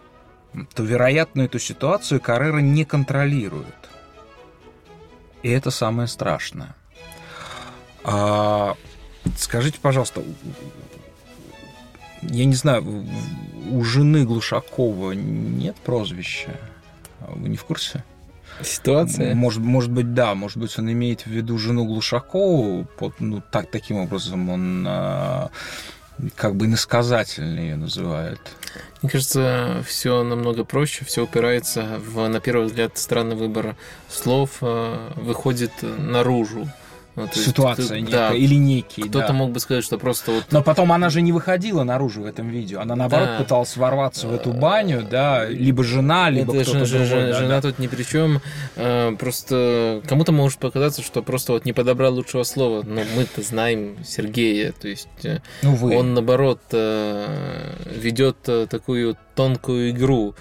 то, 0.74 0.84
вероятно, 0.84 1.44
эту 1.44 1.60
ситуацию 1.60 2.20
Каррера 2.20 2.60
не 2.60 2.86
контролирует. 2.86 3.90
И 5.44 5.50
это 5.50 5.72
самое 5.72 6.08
страшное. 6.08 6.76
А, 8.04 8.76
скажите, 9.38 9.80
пожалуйста, 9.82 10.24
я 12.22 12.46
не 12.46 12.56
знаю, 12.56 13.06
у 13.72 13.84
жены 13.84 14.26
Глушакова 14.26 15.14
нет 15.14 15.76
прозвища? 15.78 16.60
Вы 17.20 17.50
не 17.50 17.58
в 17.58 17.66
курсе? 17.66 18.04
Ситуация? 18.62 19.34
Может, 19.34 19.62
может 19.62 19.92
быть, 19.92 20.14
да. 20.14 20.36
Может 20.36 20.58
быть, 20.58 20.78
он 20.78 20.92
имеет 20.92 21.22
в 21.22 21.28
виду 21.28 21.58
жену 21.58 21.86
Глушакову. 21.86 22.86
Под, 22.98 23.20
ну, 23.20 23.42
так, 23.52 23.72
таким 23.72 23.98
образом 23.98 24.50
он 24.50 24.86
а, 24.88 25.50
как 26.36 26.56
бы 26.56 26.66
иносказательно 26.66 27.60
ее 27.60 27.76
называют. 27.76 28.40
Мне 29.02 29.12
кажется, 29.12 29.84
все 29.88 30.24
намного 30.24 30.64
проще, 30.64 31.06
все 31.06 31.24
упирается 31.24 32.00
в, 32.06 32.28
на 32.28 32.40
первый 32.40 32.68
взгляд, 32.68 32.98
странный 32.98 33.36
выбор 33.36 33.76
слов, 34.10 34.58
э, 34.62 35.12
выходит 35.16 35.72
наружу. 35.82 36.68
Ну, 37.16 37.28
Ситуация 37.34 37.98
есть, 37.98 38.08
некая 38.08 38.30
да, 38.30 38.36
или 38.36 38.56
некий. 38.56 39.04
Кто-то 39.04 39.28
да. 39.28 39.34
мог 39.34 39.52
бы 39.52 39.60
сказать, 39.60 39.84
что 39.84 39.98
просто 39.98 40.32
вот... 40.32 40.46
Но 40.52 40.64
потом 40.64 40.94
она 40.94 41.10
же 41.10 41.22
не 41.22 41.34
выходила 41.34 41.84
наружу 41.84 42.22
в 42.22 42.26
этом 42.26 42.50
видео. 42.50 42.80
Она, 42.80 42.96
наоборот, 42.96 43.28
да. 43.28 43.38
пыталась 43.44 43.76
ворваться 43.76 44.28
в 44.28 44.34
эту 44.34 44.54
баню, 44.54 45.06
да, 45.10 45.46
либо 45.46 45.84
жена, 45.84 46.30
либо 46.30 46.56
Это 46.56 46.64
кто-то 46.64 46.86
же, 46.86 47.00
другой. 47.00 47.32
Да, 47.32 47.40
жена 47.40 47.62
да. 47.62 47.62
тут 47.62 47.80
ни 47.80 47.88
при 47.88 48.04
чем. 48.04 48.42
А, 48.78 49.14
просто 49.16 50.02
кому-то 50.08 50.32
может 50.32 50.60
показаться, 50.60 51.02
что 51.02 51.22
просто 51.22 51.54
вот 51.54 51.66
не 51.66 51.74
подобрал 51.74 52.14
лучшего 52.14 52.44
слова. 52.44 52.84
Но 52.84 53.02
мы-то 53.16 53.42
знаем 53.42 53.98
Сергея. 54.06 54.72
То 54.72 54.88
есть 54.88 55.08
э, 55.24 55.40
ну, 55.64 55.76
вы. 55.76 55.98
он, 55.98 56.14
наоборот, 56.14 56.62
э, 56.72 57.74
ведет 57.86 58.38
э, 58.48 58.68
такую 58.70 59.18
тонкую 59.36 59.92
игру. 59.92 60.36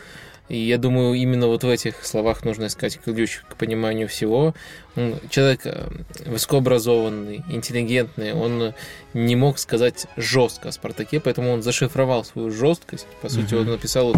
И 0.51 0.57
я 0.57 0.79
думаю, 0.79 1.15
именно 1.15 1.47
вот 1.47 1.63
в 1.63 1.69
этих 1.69 2.05
словах 2.05 2.45
нужно 2.45 2.67
искать 2.67 2.99
ключ 2.99 3.43
к 3.49 3.55
пониманию 3.55 4.09
всего. 4.09 4.53
Он, 4.97 5.15
человек 5.31 5.61
э, 5.65 5.89
высокообразованный, 6.27 7.45
интеллигентный, 7.49 8.33
он 8.33 8.75
не 9.15 9.37
мог 9.37 9.61
сказать 9.61 10.09
жестко 10.17 10.71
о 10.71 10.73
Спартаке, 10.73 11.21
поэтому 11.21 11.53
он 11.53 11.63
зашифровал 11.63 12.25
свою 12.25 12.51
жесткость. 12.51 13.07
По 13.23 13.29
сути, 13.29 13.55
mm-hmm. 13.55 13.61
он 13.61 13.67
написал 13.67 14.07
вот 14.09 14.17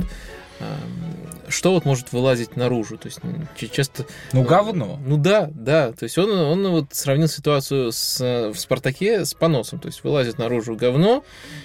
эм, 0.61 1.23
что 1.49 1.73
вот 1.73 1.85
может 1.85 2.13
вылазить 2.13 2.57
наружу. 2.57 2.97
То 2.97 3.09
есть 3.09 3.21
часто... 3.71 4.07
Ну, 4.33 4.43
говно. 4.43 4.99
Ну 5.05 5.19
да, 5.19 5.51
да. 5.53 5.93
То 5.93 6.05
есть 6.05 6.17
он, 6.17 6.31
он 6.31 6.67
вот 6.69 6.87
сравнил 6.93 7.29
ситуацию 7.29 7.93
с, 7.93 8.51
в 8.51 8.59
«Спартаке» 8.59 9.27
с 9.27 9.35
поносом. 9.35 9.81
То 9.81 9.89
есть 9.89 10.03
вылазит 10.03 10.39
наружу 10.39 10.77
говно, 10.77 11.25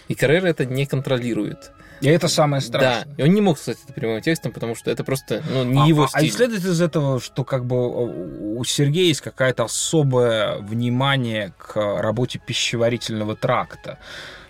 и 0.10 0.16
Каррера 0.16 0.48
это 0.48 0.66
не 0.66 0.86
контролирует. 0.86 1.72
И 2.02 2.08
это 2.08 2.28
самое 2.28 2.62
страшное. 2.62 3.06
Да, 3.06 3.24
и 3.24 3.28
он 3.28 3.34
не 3.34 3.42
мог 3.42 3.58
сказать 3.58 3.80
это 3.84 3.94
прямым 3.94 4.22
текстом, 4.22 4.52
потому 4.52 4.76
что 4.76 4.92
это 4.92 5.04
просто 5.04 5.44
ну, 5.50 5.64
не 5.64 5.82
а, 5.82 5.86
его 5.86 6.04
а, 6.04 6.08
стиль. 6.08 6.30
А 6.30 6.32
следует 6.32 6.66
из 6.66 6.82
этого, 6.82 7.20
что 7.20 7.44
как 7.44 7.66
бы 7.66 8.58
у 8.58 8.64
Сергея 8.64 9.08
есть 9.08 9.22
какое-то 9.22 9.64
особое 9.64 10.58
внимание 10.58 11.54
к 11.58 11.76
работе 12.02 12.40
пищеварительного 12.40 13.36
тракта 13.36 13.98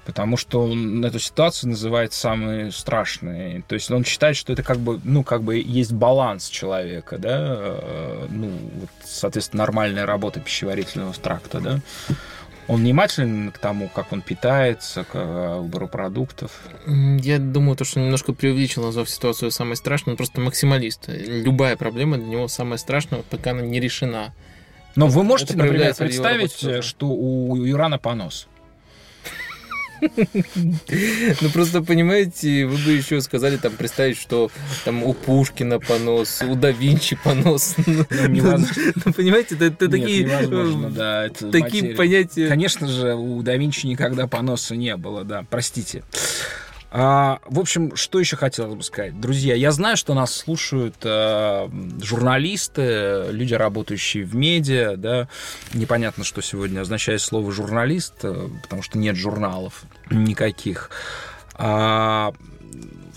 потому 0.07 0.38
что 0.38 0.63
он 0.63 1.03
эту 1.03 1.19
ситуацию 1.19 1.71
называет 1.71 2.13
самой 2.13 2.71
страшной. 2.71 3.65
То 3.67 3.75
есть 3.75 3.91
он 3.91 4.05
считает, 4.05 4.38
что 4.38 4.53
это 4.53 4.63
как 4.63 4.77
бы, 4.77 5.01
ну, 5.03 5.21
как 5.21 5.43
бы 5.43 5.57
есть 5.57 5.91
баланс 5.91 6.47
человека, 6.47 7.17
да, 7.17 7.57
э, 7.60 8.27
ну, 8.29 8.49
вот, 8.79 8.89
соответственно, 9.03 9.63
нормальная 9.63 10.05
работа 10.05 10.39
пищеварительного 10.39 11.13
тракта, 11.13 11.60
да. 11.60 11.79
Он 12.67 12.82
внимателен 12.82 13.51
к 13.51 13.58
тому, 13.60 13.88
как 13.88 14.12
он 14.12 14.21
питается, 14.21 15.06
к 15.06 15.12
э, 15.13 15.60
выбору 15.60 15.88
продуктов? 15.88 16.51
Я 16.86 17.39
думаю, 17.39 17.77
то, 17.77 17.86
что 17.86 18.01
немножко 18.01 18.34
преувеличил, 18.34 18.84
назвав 18.84 19.10
ситуацию 19.10 19.51
самой 19.51 19.77
страшной. 19.77 20.13
Он 20.13 20.17
просто 20.17 20.41
максималист. 20.41 21.06
Любая 21.08 21.77
проблема 21.77 22.17
для 22.17 22.25
него 22.25 22.47
самая 22.49 22.77
страшная, 22.77 23.21
пока 23.30 23.51
она 23.51 23.62
не 23.62 23.80
решена. 23.80 24.34
Но 24.95 25.08
вы 25.08 25.23
можете, 25.23 25.56
например, 25.56 25.95
представить, 25.95 26.84
что 26.84 27.08
у 27.08 27.56
Юрана 27.56 27.99
понос? 27.99 28.47
Ну 31.41 31.49
просто 31.49 31.81
понимаете, 31.81 32.65
вы 32.65 32.77
бы 32.77 32.91
еще 32.91 33.21
сказали 33.21 33.57
там 33.57 33.73
представить, 33.73 34.17
что 34.17 34.49
там 34.86 35.03
у 35.03 35.13
Пушкина 35.13 35.79
понос, 35.79 36.41
у 36.41 36.55
да 36.55 36.71
Винчи 36.71 37.17
понос. 37.23 37.75
Ну, 37.88 38.57
ну 39.05 39.13
понимаете, 39.13 39.55
это 39.60 39.89
такие 39.89 40.27
такие 41.51 41.95
понятия. 41.95 42.47
Конечно 42.47 42.88
же, 42.88 43.15
у 43.15 43.41
да 43.41 43.55
Винчи 43.55 43.86
никогда 43.86 44.27
поноса 44.27 44.75
не 44.75 44.95
было, 44.97 45.23
да, 45.23 45.45
простите. 45.49 46.03
А, 46.89 47.39
в 47.45 47.60
общем, 47.60 47.95
что 47.95 48.19
еще 48.19 48.38
хотелось 48.38 48.76
бы 48.76 48.84
сказать? 48.84 49.19
Друзья, 49.19 49.56
я 49.56 49.71
знаю, 49.71 49.97
что 49.97 50.13
нас 50.13 50.34
слушают 50.34 50.95
а, 51.04 51.69
журналисты, 52.02 53.26
люди, 53.30 53.54
работающие 53.54 54.23
в 54.23 54.36
медиа, 54.36 54.95
да. 54.95 55.28
Непонятно, 55.73 56.23
что 56.23 56.41
сегодня 56.41 56.80
означает 56.82 57.21
слово 57.21 57.52
журналист, 57.52 58.13
э, 58.23 58.50
потому 58.63 58.82
что 58.84 58.97
нет 58.97 59.17
журналов 59.17 59.84
никаких. 60.10 60.89
А, 61.56 62.34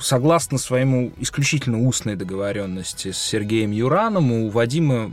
согласно 0.01 0.59
своему 0.59 1.13
исключительно 1.19 1.81
устной 1.87 2.17
договоренности 2.17 3.13
с 3.13 3.19
Сергеем 3.19 3.71
Юраном, 3.71 4.33
у 4.33 4.51
Вадима 4.51 5.11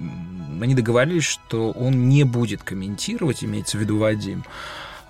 они 0.62 0.74
договорились, 0.74 1.26
что 1.26 1.72
он 1.72 2.10
не 2.10 2.24
будет 2.24 2.64
комментировать, 2.64 3.44
имеется 3.44 3.78
в 3.78 3.82
виду 3.82 3.98
Вадим, 3.98 4.44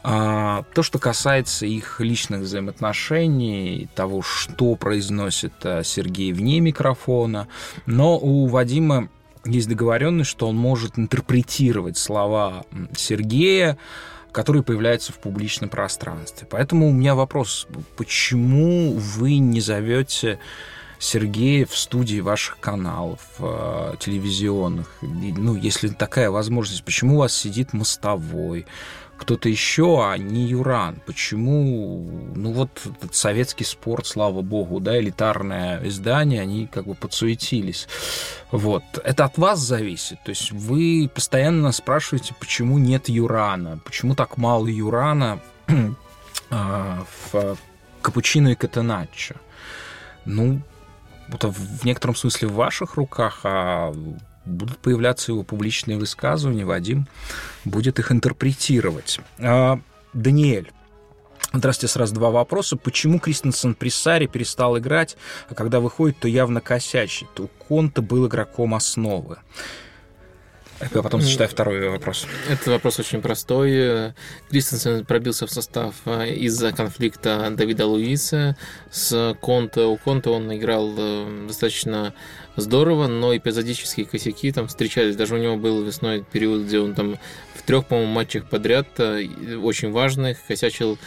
то, 0.08 0.84
что 0.84 1.00
касается 1.00 1.66
их 1.66 2.00
личных 2.00 2.42
взаимоотношений, 2.42 3.90
того, 3.94 4.22
что 4.22 4.76
произносит 4.76 5.54
а, 5.64 5.84
Сергей 5.84 6.32
вне 6.32 6.62
микрофона, 6.62 7.50
но 7.86 8.18
у 8.18 8.48
Вадима 8.48 9.10
есть 9.44 9.68
договоренность, 9.68 10.30
что 10.30 10.48
он 10.48 10.56
может 10.56 10.98
интерпретировать 10.98 11.98
слова 11.98 12.66
Сергея, 12.96 13.78
которые 14.32 14.64
появляются 14.64 15.12
в 15.12 15.20
публичном 15.20 15.70
пространстве. 15.70 16.48
Поэтому 16.50 16.88
у 16.88 16.92
меня 16.94 17.16
вопрос, 17.16 17.68
почему 17.98 18.94
вы 18.94 19.40
не 19.40 19.60
зовете 19.60 20.40
Сергея 21.00 21.66
в 21.66 21.78
студии 21.78 22.20
ваших 22.20 22.60
каналов 22.60 23.20
э, 23.40 23.96
телевизионных? 24.00 24.96
Ну, 25.02 25.56
если 25.56 25.90
такая 25.90 26.30
возможность, 26.30 26.84
почему 26.84 27.16
у 27.16 27.20
вас 27.20 27.36
сидит 27.36 27.74
мостовой? 27.74 28.66
Кто-то 29.18 29.50
еще, 29.50 30.04
а 30.06 30.18
не 30.18 30.46
Юран. 30.46 31.02
Почему, 31.06 32.10
ну 32.36 32.52
вот 32.52 32.70
этот 32.86 33.16
советский 33.16 33.64
спорт, 33.64 34.06
слава 34.06 34.42
богу, 34.42 34.80
да, 34.80 35.00
элитарное 35.00 35.86
издание, 35.88 36.42
они 36.42 36.68
как 36.68 36.86
бы 36.86 36.96
подсуетились. 36.96 37.88
Вот. 38.52 38.84
Это 39.04 39.26
от 39.26 39.38
вас 39.38 39.60
зависит. 39.60 40.22
То 40.24 40.30
есть 40.30 40.52
вы 40.52 41.10
постоянно 41.14 41.72
спрашиваете, 41.72 42.34
почему 42.40 42.78
нет 42.78 43.10
Юрана, 43.10 43.80
почему 43.84 44.16
так 44.16 44.38
мало 44.38 44.68
Юрана 44.68 45.40
а, 46.50 47.06
в 47.32 47.58
капучино 48.02 48.50
и 48.50 48.56
катеначчо. 48.56 49.36
Ну, 50.26 50.62
это 51.30 51.52
в 51.52 51.86
некотором 51.86 52.16
смысле 52.16 52.48
в 52.48 52.54
ваших 52.54 52.96
руках, 52.96 53.42
а 53.44 53.94
будут 54.46 54.78
появляться 54.80 55.32
его 55.32 55.44
публичные 55.44 55.98
высказывания, 55.98 56.66
Вадим 56.66 57.08
будет 57.66 58.00
их 58.00 58.12
интерпретировать. 58.12 59.20
А, 59.40 59.80
Даниэль. 60.14 60.72
Здравствуйте, 61.54 61.94
сразу 61.94 62.14
два 62.14 62.30
вопроса. 62.30 62.76
Почему 62.76 63.20
Кристенсен 63.20 63.74
при 63.74 63.90
Саре 63.90 64.28
перестал 64.28 64.78
играть, 64.78 65.18
а 65.50 65.56
когда 65.56 65.80
выходит, 65.80 66.20
то 66.20 66.28
явно 66.28 66.62
косячит? 66.62 67.40
У 67.40 67.48
Конта 67.48 68.02
был 68.02 68.28
игроком 68.28 68.76
основы. 68.76 69.38
Я 70.80 71.02
потом 71.02 71.22
зачитаю 71.22 71.50
второй 71.50 71.90
вопрос. 71.90 72.28
Этот 72.50 72.68
вопрос 72.68 73.00
очень 73.00 73.22
простой. 73.22 74.14
Кристенсен 74.50 75.06
пробился 75.06 75.48
в 75.48 75.52
состав 75.52 75.96
а, 76.06 76.26
из-за 76.26 76.72
конфликта 76.72 77.50
Давида 77.52 77.88
Луиса 77.88 78.56
с 78.92 79.36
Конте. 79.42 79.82
У 79.82 79.98
Конте 79.98 80.30
он 80.30 80.56
играл 80.56 80.94
э, 80.96 81.46
достаточно 81.48 82.14
здорово, 82.56 83.08
но 83.08 83.36
эпизодические 83.36 84.06
косяки 84.06 84.52
там 84.52 84.68
встречались. 84.68 85.16
Даже 85.16 85.36
у 85.36 85.38
него 85.38 85.58
был 85.58 85.84
весной 85.84 86.24
период, 86.32 86.64
где 86.64 86.80
он 86.80 86.94
там 86.94 87.18
в 87.56 87.64
трех, 87.64 87.88
по-моему, 87.88 88.12
матчах 88.12 88.48
подряд 88.48 88.88
э, 89.00 89.28
очень 89.62 89.92
важных 89.92 90.38
косячил 90.48 90.94
а, 90.94 90.98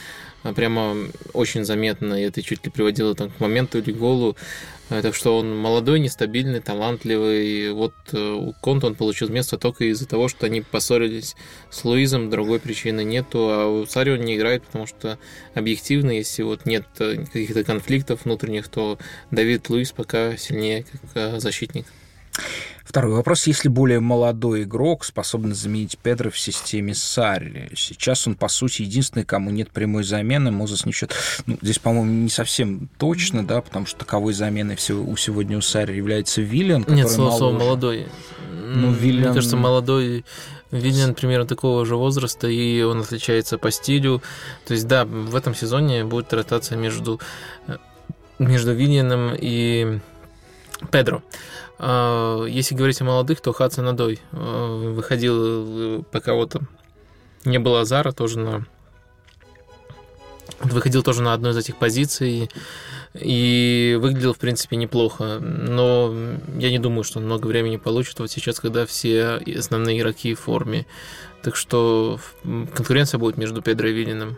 прямо 0.42 0.96
очень 1.32 1.64
заметно, 1.64 2.14
и 2.14 2.24
это 2.24 2.42
чуть 2.42 2.64
ли 2.64 2.70
приводило 2.70 3.14
там, 3.14 3.30
к 3.30 3.40
моменту 3.40 3.78
или 3.78 3.92
голу. 3.92 4.36
А, 4.90 5.02
так 5.02 5.14
что 5.14 5.38
он 5.38 5.56
молодой, 5.56 6.00
нестабильный, 6.00 6.60
талантливый. 6.60 7.72
Вот 7.72 7.94
э, 8.12 8.18
у 8.18 8.52
Конта 8.60 8.88
он 8.88 8.96
получил 8.96 9.28
место 9.28 9.56
только 9.56 9.84
из-за 9.84 10.06
того, 10.08 10.26
что 10.28 10.46
они 10.46 10.62
поссорились 10.62 11.36
с 11.70 11.84
Луизом, 11.84 12.28
другой 12.28 12.58
причины 12.58 13.04
нету, 13.04 13.50
а 13.50 13.66
у 13.68 13.86
Сари 13.86 14.10
он 14.10 14.22
не 14.22 14.36
играет, 14.36 14.64
потому 14.64 14.86
что 14.86 15.18
объективно, 15.54 16.10
если 16.10 16.42
вот 16.42 16.66
нет 16.66 16.86
э, 16.98 17.24
каких-то 17.24 17.62
конфликтов 17.62 18.24
внутренних, 18.24 18.68
то 18.68 18.98
Давид 19.30 19.70
Луис 19.70 19.92
пока 19.92 20.36
сильнее 20.36 20.84
как 20.84 21.10
э, 21.14 21.40
защитник. 21.40 21.86
Второй 22.90 23.12
вопрос. 23.12 23.46
Если 23.46 23.68
более 23.68 24.00
молодой 24.00 24.64
игрок 24.64 25.04
способен 25.04 25.54
заменить 25.54 25.96
Педро 25.96 26.28
в 26.28 26.36
системе 26.36 26.92
Сарри? 26.92 27.70
Сейчас 27.76 28.26
он, 28.26 28.34
по 28.34 28.48
сути, 28.48 28.82
единственный, 28.82 29.24
кому 29.24 29.50
нет 29.50 29.70
прямой 29.70 30.02
замены. 30.02 30.50
Мозес 30.50 30.86
не 30.86 30.90
счет... 30.90 31.14
Ну, 31.46 31.56
здесь, 31.62 31.78
по-моему, 31.78 32.10
не 32.10 32.28
совсем 32.28 32.90
точно, 32.98 33.46
да, 33.46 33.60
потому 33.60 33.86
что 33.86 34.00
таковой 34.00 34.32
заменой 34.32 34.74
у 34.74 35.16
сегодня 35.16 35.56
у 35.56 35.60
Сарри 35.60 35.96
является 35.96 36.42
Виллиан, 36.42 36.82
который 36.82 36.96
Нет, 36.96 37.10
слово, 37.10 37.38
слово 37.38 37.58
молодой. 37.60 38.08
Ну, 38.50 38.90
Виллиан... 38.90 39.26
Мне 39.26 39.34
кажется, 39.34 39.56
молодой 39.56 40.24
Виллиан 40.72 41.14
примерно 41.14 41.46
такого 41.46 41.86
же 41.86 41.94
возраста, 41.94 42.48
и 42.48 42.82
он 42.82 43.02
отличается 43.02 43.56
по 43.56 43.70
стилю. 43.70 44.20
То 44.66 44.74
есть, 44.74 44.88
да, 44.88 45.04
в 45.04 45.36
этом 45.36 45.54
сезоне 45.54 46.04
будет 46.04 46.32
ротация 46.32 46.76
между, 46.76 47.20
э, 47.68 47.76
между 48.40 48.72
Виллианом 48.72 49.36
и 49.38 50.00
Педро. 50.90 51.22
А, 51.82 52.44
если 52.44 52.74
говорить 52.74 53.00
о 53.00 53.04
молодых, 53.04 53.40
то 53.40 53.54
Хадсон 53.54 53.88
Адой 53.88 54.20
а, 54.32 54.92
выходил, 54.92 56.04
пока 56.04 56.34
вот 56.34 56.56
не 57.46 57.58
было 57.58 57.80
Азара, 57.80 58.12
тоже 58.12 58.38
на 58.38 58.66
выходил 60.60 61.02
тоже 61.02 61.22
на 61.22 61.32
одной 61.32 61.52
из 61.52 61.56
этих 61.56 61.76
позиций 61.76 62.50
и 63.14 63.96
выглядел, 63.98 64.34
в 64.34 64.38
принципе, 64.38 64.76
неплохо. 64.76 65.38
Но 65.40 66.14
я 66.58 66.70
не 66.70 66.78
думаю, 66.78 67.02
что 67.02 67.18
он 67.18 67.24
много 67.24 67.46
времени 67.46 67.78
получит 67.78 68.18
вот 68.18 68.30
сейчас, 68.30 68.60
когда 68.60 68.84
все 68.84 69.40
основные 69.56 69.98
игроки 69.98 70.34
в 70.34 70.40
форме. 70.40 70.84
Так 71.42 71.56
что 71.56 72.20
конкуренция 72.42 73.18
будет 73.18 73.38
между 73.38 73.62
Педро 73.62 73.88
и 73.88 73.92
Виллином. 73.92 74.36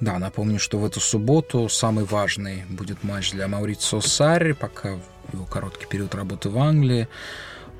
Да, 0.00 0.18
напомню, 0.18 0.58
что 0.58 0.78
в 0.78 0.84
эту 0.84 0.98
субботу 0.98 1.68
самый 1.68 2.04
важный 2.04 2.64
будет 2.68 3.04
матч 3.04 3.30
для 3.30 3.46
Маурицо 3.46 4.00
Сарри, 4.00 4.52
пока 4.52 4.98
его 5.32 5.44
короткий 5.44 5.86
период 5.86 6.14
работы 6.14 6.50
в 6.50 6.58
Англии. 6.58 7.08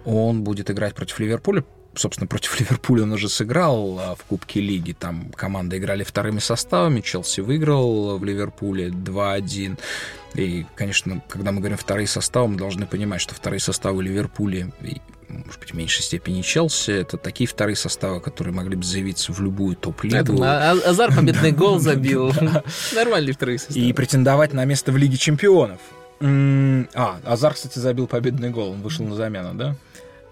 Он 0.04 0.42
будет 0.42 0.70
играть 0.70 0.94
против 0.94 1.18
Ливерпуля. 1.18 1.64
Собственно, 1.94 2.26
против 2.26 2.58
Ливерпуля 2.60 3.02
он 3.02 3.12
уже 3.12 3.28
сыграл 3.28 3.98
а, 3.98 4.14
в 4.14 4.24
Кубке 4.24 4.60
Лиги. 4.60 4.92
Там 4.92 5.30
команды 5.32 5.78
играли 5.78 6.04
вторыми 6.04 6.38
составами. 6.38 7.00
Челси 7.00 7.40
выиграл 7.40 8.18
в 8.18 8.24
Ливерпуле 8.24 8.88
2-1. 8.88 9.78
И, 10.34 10.66
конечно, 10.76 11.22
когда 11.28 11.52
мы 11.52 11.60
говорим 11.60 11.78
вторые 11.78 12.06
составы, 12.06 12.48
мы 12.48 12.56
должны 12.56 12.86
понимать, 12.86 13.20
что 13.20 13.34
вторые 13.34 13.60
составы 13.60 14.02
Ливерпуля 14.02 14.70
и 14.82 15.00
может 15.28 15.60
быть, 15.60 15.72
в 15.72 15.74
меньшей 15.74 16.02
степени 16.02 16.42
Челси. 16.42 16.90
Это 16.90 17.16
такие 17.16 17.46
вторые 17.46 17.76
составы, 17.76 18.20
которые 18.20 18.54
могли 18.54 18.76
бы 18.76 18.82
заявиться 18.82 19.32
в 19.32 19.40
любую 19.40 19.76
топ-лигу. 19.76 20.42
А, 20.42 20.72
Азар 20.72 21.14
победный 21.14 21.52
гол 21.52 21.78
забил. 21.78 22.32
Нормальные 22.94 23.34
вторые 23.34 23.58
составы. 23.58 23.80
И 23.80 23.92
претендовать 23.92 24.52
на 24.52 24.64
место 24.64 24.92
в 24.92 24.96
Лиге 24.96 25.16
чемпионов. 25.16 25.80
А, 26.20 27.20
Азар, 27.24 27.54
кстати, 27.54 27.78
забил 27.78 28.06
победный 28.06 28.50
гол. 28.50 28.70
Он 28.70 28.82
вышел 28.82 29.04
на 29.04 29.14
замену, 29.14 29.54
да? 29.54 29.76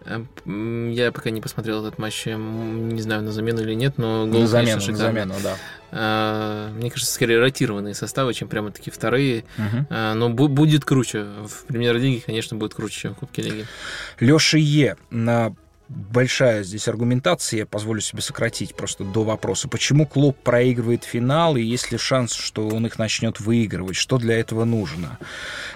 Эм, 0.05 0.91
я 0.91 1.11
пока 1.11 1.31
не 1.31 1.41
посмотрел 1.41 1.85
этот 1.85 1.99
матч, 1.99 2.27
не 2.27 3.01
знаю, 3.01 3.23
на 3.23 3.33
замену 3.33 3.63
или 3.63 3.75
нет, 3.75 3.99
но 3.99 4.27
гол, 4.27 4.43
на 4.43 4.47
замену, 4.47 4.81
конечно, 4.81 4.93
на 4.93 4.99
замену, 4.99 5.35
да. 5.43 5.57
А, 5.91 6.71
мне 6.73 6.91
кажется, 6.91 7.13
скорее 7.13 7.41
ротированные 7.41 7.95
составы, 7.95 8.33
чем 8.35 8.49
прямо 8.49 8.71
такие 8.71 8.93
вторые. 8.93 9.45
Угу. 9.59 9.95
Но 9.95 10.31
будет 10.31 10.85
круче. 10.85 11.25
В 11.45 11.65
премьер-лиге, 11.67 12.23
конечно, 12.25 12.57
будет 12.57 12.75
круче, 12.75 13.01
чем 13.01 13.15
в 13.15 13.19
Кубке 13.19 13.43
Лиги. 13.43 13.67
Леша 14.21 14.59
Е. 14.59 14.97
большая 15.89 16.63
здесь 16.63 16.89
аргументация, 16.89 17.59
я 17.59 17.67
позволю 17.67 18.01
себе 18.01 18.23
сократить 18.23 18.75
просто 18.75 19.05
до 19.05 19.23
вопроса. 19.23 19.69
Почему 19.69 20.07
клуб 20.07 20.37
проигрывает 20.43 21.05
финал, 21.05 21.57
и 21.57 21.63
есть 21.63 21.93
ли 21.93 21.99
шанс, 21.99 22.33
что 22.33 22.69
он 22.69 22.87
их 22.87 22.99
начнет 22.99 23.41
выигрывать? 23.41 23.97
Что 23.97 24.19
для 24.19 24.39
этого 24.39 24.65
нужно? 24.65 25.19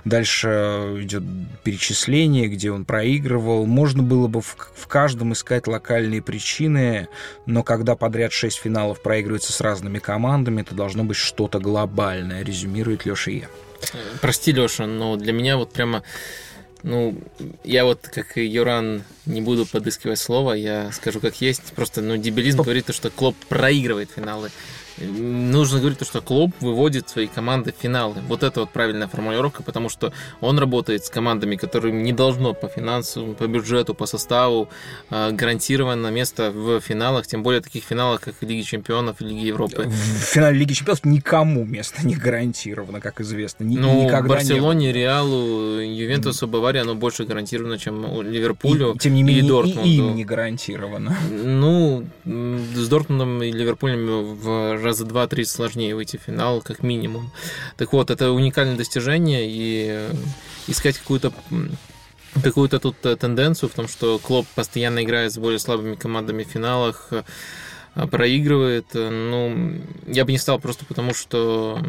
Дальше 0.05 0.97
идет 1.01 1.23
перечисление, 1.63 2.49
где 2.49 2.71
он 2.71 2.85
проигрывал. 2.85 3.67
Можно 3.67 4.03
было 4.03 4.27
бы 4.27 4.41
в, 4.41 4.57
в 4.75 4.87
каждом 4.87 5.33
искать 5.33 5.67
локальные 5.67 6.23
причины, 6.23 7.09
но 7.47 7.63
когда 7.63 7.97
подряд 7.97 8.33
шесть 8.33 8.59
финалов 8.59 9.03
проигрывается 9.03 9.53
с 9.53 9.61
разными 9.61 9.99
командами, 9.99 10.63
это 10.63 10.75
должно 10.75 11.05
быть 11.05 11.17
что-то 11.17 11.61
глобальное, 11.61 12.43
резюмирует 12.43 13.05
Леша 13.05 13.31
Е. 13.31 13.49
Прости, 14.21 14.53
Леша, 14.53 14.87
но 14.87 15.17
для 15.17 15.33
меня 15.33 15.57
вот 15.57 15.73
прямо 15.73 16.03
ну, 16.83 17.17
я 17.65 17.85
вот, 17.85 18.01
как 18.03 18.39
и 18.39 18.45
Юран, 18.45 19.03
не 19.27 19.41
буду 19.41 19.67
подыскивать 19.67 20.19
слово, 20.19 20.55
я 20.55 20.91
скажу 20.93 21.21
как 21.21 21.41
есть. 21.41 21.73
Просто, 21.75 22.01
ну, 22.01 22.17
дебилизм 22.17 22.63
говорит, 22.63 22.95
что 22.95 23.11
Клоп 23.11 23.37
проигрывает 23.49 24.11
финалы 24.11 24.51
нужно 25.01 25.79
говорить 25.79 25.99
то, 25.99 26.05
что 26.05 26.21
клуб 26.21 26.55
выводит 26.61 27.09
свои 27.09 27.27
команды 27.27 27.73
в 27.73 27.81
финалы. 27.81 28.17
Вот 28.29 28.43
это 28.43 28.61
вот 28.61 28.71
правильная 28.71 29.09
формулировка, 29.09 29.63
потому 29.63 29.89
что 29.89 30.13
он 30.41 30.59
работает 30.59 31.05
с 31.05 31.11
командами, 31.11 31.57
которым 31.57 32.03
не 32.03 32.13
должно 32.13 32.55
по 32.55 32.69
финансу, 32.69 33.35
по 33.39 33.47
бюджету, 33.47 33.95
по 33.95 34.07
составу 34.07 34.69
э, 35.11 35.33
гарантировано 35.33 36.09
место 36.09 36.51
в 36.51 36.81
финалах, 36.81 37.27
тем 37.27 37.43
более 37.43 37.61
таких 37.61 37.85
финалах, 37.85 38.21
как 38.21 38.35
Лиги 38.43 38.63
Чемпионов 38.63 39.21
и 39.21 39.25
Лиги 39.25 39.47
Европы. 39.47 39.85
В 39.89 40.35
финале 40.35 40.59
Лиги 40.59 40.73
Чемпионов 40.73 41.05
никому 41.05 41.65
место 41.65 42.07
не 42.07 42.15
гарантировано, 42.15 43.01
как 43.01 43.21
известно. 43.21 43.65
Ни, 43.65 43.77
ну, 43.77 44.05
никогда 44.05 44.35
Барселоне, 44.35 44.89
не 44.89 44.93
Реалу, 44.93 45.81
Ювентусу, 45.81 46.47
Баварии 46.47 46.81
оно 46.81 46.95
больше 46.95 47.25
гарантировано, 47.25 47.79
чем 47.79 48.23
Ливерпулю 48.23 48.95
и, 48.95 48.99
тем 48.99 49.15
не 49.15 49.23
менее, 49.23 49.45
и 49.45 49.49
Дортмунду. 49.49 49.89
И 49.89 49.97
им 49.97 50.15
не 50.15 50.25
гарантировано. 50.25 51.17
Ну, 51.31 52.05
с 52.25 52.89
Дортмундом 52.89 53.43
и 53.43 53.51
Ливерпулем 53.51 54.35
в 54.35 54.79
раза 54.91 55.05
два-три 55.05 55.45
сложнее 55.45 55.95
выйти 55.95 56.17
в 56.17 56.23
финал, 56.23 56.63
как 56.63 56.83
минимум. 56.83 57.31
Так 57.77 57.93
вот, 57.93 58.11
это 58.11 58.33
уникальное 58.33 58.77
достижение, 58.77 59.47
и 59.47 60.09
искать 60.67 60.99
какую-то 60.99 61.33
какую-то 62.43 62.79
тут 62.79 62.97
тенденцию 63.01 63.69
в 63.69 63.75
том, 63.75 63.87
что 63.89 64.19
Клоп 64.19 64.47
постоянно 64.55 65.03
играет 65.03 65.33
с 65.33 65.39
более 65.39 65.59
слабыми 65.59 65.95
командами 65.95 66.43
в 66.43 66.49
финалах, 66.49 67.13
а, 67.95 68.07
проигрывает. 68.07 68.87
Ну, 68.95 69.81
я 70.07 70.25
бы 70.25 70.33
не 70.33 70.39
стал 70.39 70.59
просто 70.59 70.85
потому, 70.85 71.15
что 71.15 71.81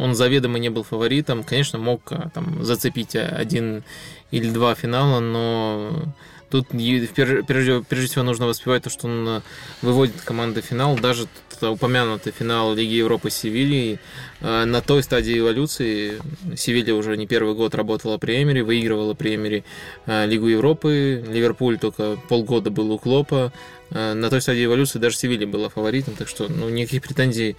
он 0.00 0.14
заведомо 0.14 0.58
не 0.58 0.68
был 0.68 0.84
фаворитом. 0.84 1.42
Конечно, 1.42 1.78
мог 1.78 2.02
там 2.34 2.64
зацепить 2.64 3.16
один 3.16 3.82
или 4.30 4.50
два 4.50 4.74
финала, 4.74 5.20
но 5.20 6.14
тут 6.54 6.68
прежде, 6.68 7.82
всего 8.06 8.22
нужно 8.22 8.46
воспевать 8.46 8.84
то, 8.84 8.90
что 8.90 9.08
он 9.08 9.42
выводит 9.82 10.20
команды 10.20 10.62
в 10.62 10.64
финал. 10.64 10.96
Даже 10.96 11.26
упомянутый 11.60 12.32
финал 12.32 12.74
Лиги 12.74 12.92
Европы 12.92 13.30
с 13.30 13.34
Севильей 13.34 13.98
а, 14.40 14.64
на 14.64 14.80
той 14.80 15.02
стадии 15.02 15.38
эволюции 15.38 16.20
Севилья 16.56 16.94
уже 16.94 17.16
не 17.16 17.26
первый 17.26 17.54
год 17.54 17.74
работала 17.74 18.18
при 18.18 18.40
Эмери, 18.40 18.62
выигрывала 18.62 19.14
при 19.14 19.34
Эмери 19.34 19.64
Лигу 20.06 20.46
Европы. 20.46 21.24
Ливерпуль 21.26 21.78
только 21.78 22.16
полгода 22.28 22.70
был 22.70 22.92
у 22.92 22.98
Клопа. 22.98 23.52
Э, 23.90 24.14
на 24.14 24.30
той 24.30 24.40
стадии 24.40 24.64
эволюции 24.64 24.98
даже 24.98 25.16
Севилья 25.16 25.46
была 25.46 25.68
фаворитом, 25.68 26.14
так 26.14 26.28
что 26.28 26.48
ну, 26.48 26.68
никаких 26.68 27.02
претензий 27.02 27.56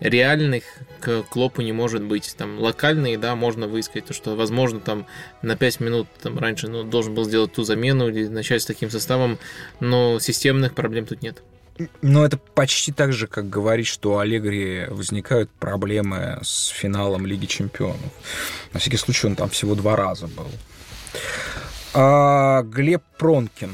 реальных 0.00 0.64
к 1.00 1.22
Клопу 1.24 1.62
не 1.62 1.72
может 1.72 2.02
быть. 2.02 2.34
Там 2.36 2.58
локальные, 2.58 3.18
да, 3.18 3.34
можно 3.34 3.66
выискать, 3.66 4.06
то, 4.06 4.14
что, 4.14 4.36
возможно, 4.36 4.80
там 4.80 5.06
на 5.42 5.56
5 5.56 5.80
минут 5.80 6.08
там, 6.22 6.38
раньше 6.38 6.68
ну, 6.68 6.82
должен 6.82 7.14
был 7.14 7.24
сделать 7.24 7.52
ту 7.52 7.64
замену 7.64 8.08
или 8.08 8.26
начать 8.28 8.62
с 8.62 8.66
таким 8.66 8.90
составом, 8.90 9.38
но 9.80 10.18
системных 10.18 10.74
проблем 10.74 11.06
тут 11.06 11.22
нет. 11.22 11.42
Но 12.00 12.24
это 12.24 12.38
почти 12.38 12.90
так 12.90 13.12
же, 13.12 13.26
как 13.26 13.50
говорить, 13.50 13.86
что 13.86 14.14
у 14.14 14.18
Аллегри 14.18 14.86
возникают 14.88 15.50
проблемы 15.50 16.38
с 16.42 16.68
финалом 16.68 17.26
Лиги 17.26 17.46
Чемпионов. 17.46 18.00
На 18.72 18.80
всякий 18.80 18.96
случай 18.96 19.26
он 19.26 19.36
там 19.36 19.50
всего 19.50 19.74
два 19.74 19.94
раза 19.94 20.26
был. 20.26 20.48
А, 21.92 22.62
Глеб 22.62 23.02
Пронкин 23.18 23.72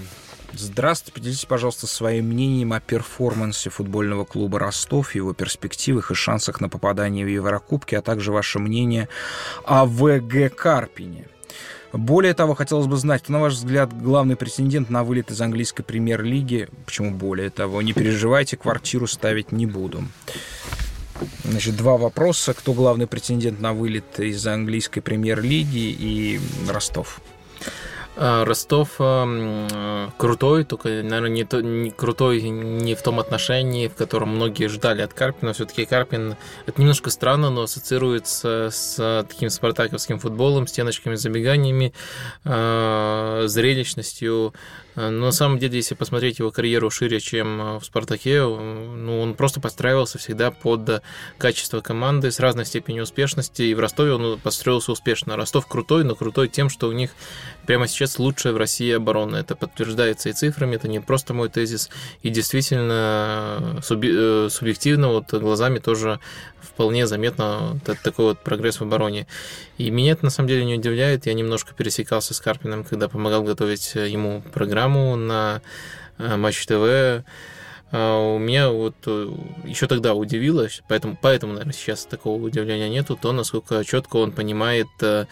Здравствуйте, 0.54 1.12
поделитесь, 1.14 1.44
пожалуйста, 1.46 1.86
своим 1.86 2.26
мнением 2.26 2.74
о 2.74 2.80
перформансе 2.80 3.70
футбольного 3.70 4.24
клуба 4.24 4.58
Ростов, 4.58 5.14
его 5.14 5.32
перспективах 5.32 6.10
и 6.10 6.14
шансах 6.14 6.60
на 6.60 6.68
попадание 6.68 7.24
в 7.24 7.28
Еврокубки, 7.28 7.94
а 7.94 8.02
также 8.02 8.32
ваше 8.32 8.58
мнение 8.58 9.08
о 9.64 9.86
ВГ 9.86 10.54
Карпине. 10.54 11.28
Более 11.94 12.34
того, 12.34 12.54
хотелось 12.54 12.86
бы 12.86 12.96
знать, 12.96 13.22
кто, 13.22 13.32
на 13.32 13.40
ваш 13.40 13.54
взгляд, 13.54 13.98
главный 13.98 14.36
претендент 14.36 14.90
на 14.90 15.04
вылет 15.04 15.30
из 15.30 15.40
английской 15.40 15.82
премьер-лиги? 15.82 16.68
Почему 16.84 17.10
более 17.10 17.48
того? 17.50 17.80
Не 17.80 17.94
переживайте, 17.94 18.56
квартиру 18.56 19.06
ставить 19.06 19.52
не 19.52 19.66
буду. 19.66 20.04
Значит, 21.44 21.76
два 21.76 21.96
вопроса. 21.96 22.52
Кто 22.52 22.72
главный 22.72 23.06
претендент 23.06 23.60
на 23.60 23.72
вылет 23.72 24.20
из 24.20 24.46
английской 24.46 25.00
премьер-лиги 25.00 25.94
и 25.98 26.40
Ростов? 26.68 27.20
А, 28.14 28.44
Ростов 28.44 28.96
э, 28.98 30.08
крутой, 30.18 30.64
только, 30.64 30.88
наверное, 30.88 31.30
не, 31.30 31.44
то, 31.44 31.62
не 31.62 31.90
крутой 31.90 32.42
не 32.42 32.94
в 32.94 33.02
том 33.02 33.18
отношении, 33.18 33.88
в 33.88 33.94
котором 33.94 34.36
многие 34.36 34.68
ждали 34.68 35.00
от 35.00 35.14
Карпина. 35.14 35.54
Все-таки 35.54 35.86
Карпин, 35.86 36.36
это 36.66 36.80
немножко 36.80 37.08
странно, 37.08 37.48
но 37.48 37.62
ассоциируется 37.62 38.68
с 38.70 39.26
таким 39.28 39.48
спартаковским 39.48 40.18
футболом, 40.18 40.66
стеночками, 40.66 41.14
забеганиями, 41.14 41.94
зрелищностью, 42.44 44.52
но 44.91 44.91
на 44.94 45.32
самом 45.32 45.58
деле, 45.58 45.76
если 45.76 45.94
посмотреть 45.94 46.38
его 46.38 46.50
карьеру 46.50 46.90
шире, 46.90 47.20
чем 47.20 47.60
э, 47.60 47.78
в 47.78 47.84
«Спартаке», 47.84 48.42
ну, 48.42 49.20
он 49.20 49.34
просто 49.34 49.60
подстраивался 49.60 50.18
всегда 50.18 50.50
под 50.50 51.02
качество 51.38 51.80
команды 51.80 52.30
с 52.30 52.40
разной 52.40 52.66
степенью 52.66 53.04
успешности, 53.04 53.62
и 53.62 53.74
в 53.74 53.80
Ростове 53.80 54.12
он 54.12 54.38
построился 54.38 54.92
успешно. 54.92 55.36
Ростов 55.36 55.66
крутой, 55.66 56.04
но 56.04 56.14
крутой 56.14 56.48
тем, 56.48 56.68
что 56.68 56.88
у 56.88 56.92
них 56.92 57.12
прямо 57.66 57.88
сейчас 57.88 58.18
лучшая 58.18 58.52
в 58.52 58.56
России 58.56 58.92
оборона. 58.92 59.36
Это 59.36 59.56
подтверждается 59.56 60.28
и 60.28 60.32
цифрами, 60.32 60.76
это 60.76 60.88
не 60.88 61.00
просто 61.00 61.32
мой 61.32 61.48
тезис, 61.48 61.88
и 62.22 62.28
действительно 62.28 63.80
э, 63.90 64.48
субъективно, 64.50 65.08
вот 65.08 65.32
глазами 65.32 65.78
тоже 65.78 66.20
вполне 66.74 67.06
заметно 67.06 67.78
такой 67.84 68.26
вот 68.26 68.38
прогресс 68.40 68.80
в 68.80 68.82
обороне. 68.82 69.26
И 69.78 69.90
меня 69.90 70.12
это 70.12 70.24
на 70.24 70.30
самом 70.30 70.48
деле 70.48 70.64
не 70.64 70.74
удивляет. 70.74 71.26
Я 71.26 71.34
немножко 71.34 71.74
пересекался 71.74 72.34
с 72.34 72.40
Карпином, 72.40 72.84
когда 72.84 73.08
помогал 73.08 73.42
готовить 73.42 73.94
ему 73.94 74.42
программу 74.52 75.16
на 75.16 75.62
э, 76.18 76.36
Матч 76.36 76.66
ТВ. 76.66 77.24
А, 77.92 78.18
у 78.18 78.38
меня 78.38 78.70
вот 78.70 78.96
э, 79.04 79.28
еще 79.64 79.86
тогда 79.86 80.14
удивилось, 80.14 80.82
поэтому, 80.88 81.18
поэтому, 81.20 81.52
наверное, 81.52 81.74
сейчас 81.74 82.06
такого 82.06 82.42
удивления 82.42 82.88
нету, 82.88 83.18
то, 83.20 83.32
насколько 83.32 83.84
четко 83.84 84.16
он 84.16 84.32
понимает, 84.32 84.86
э, 85.02 85.26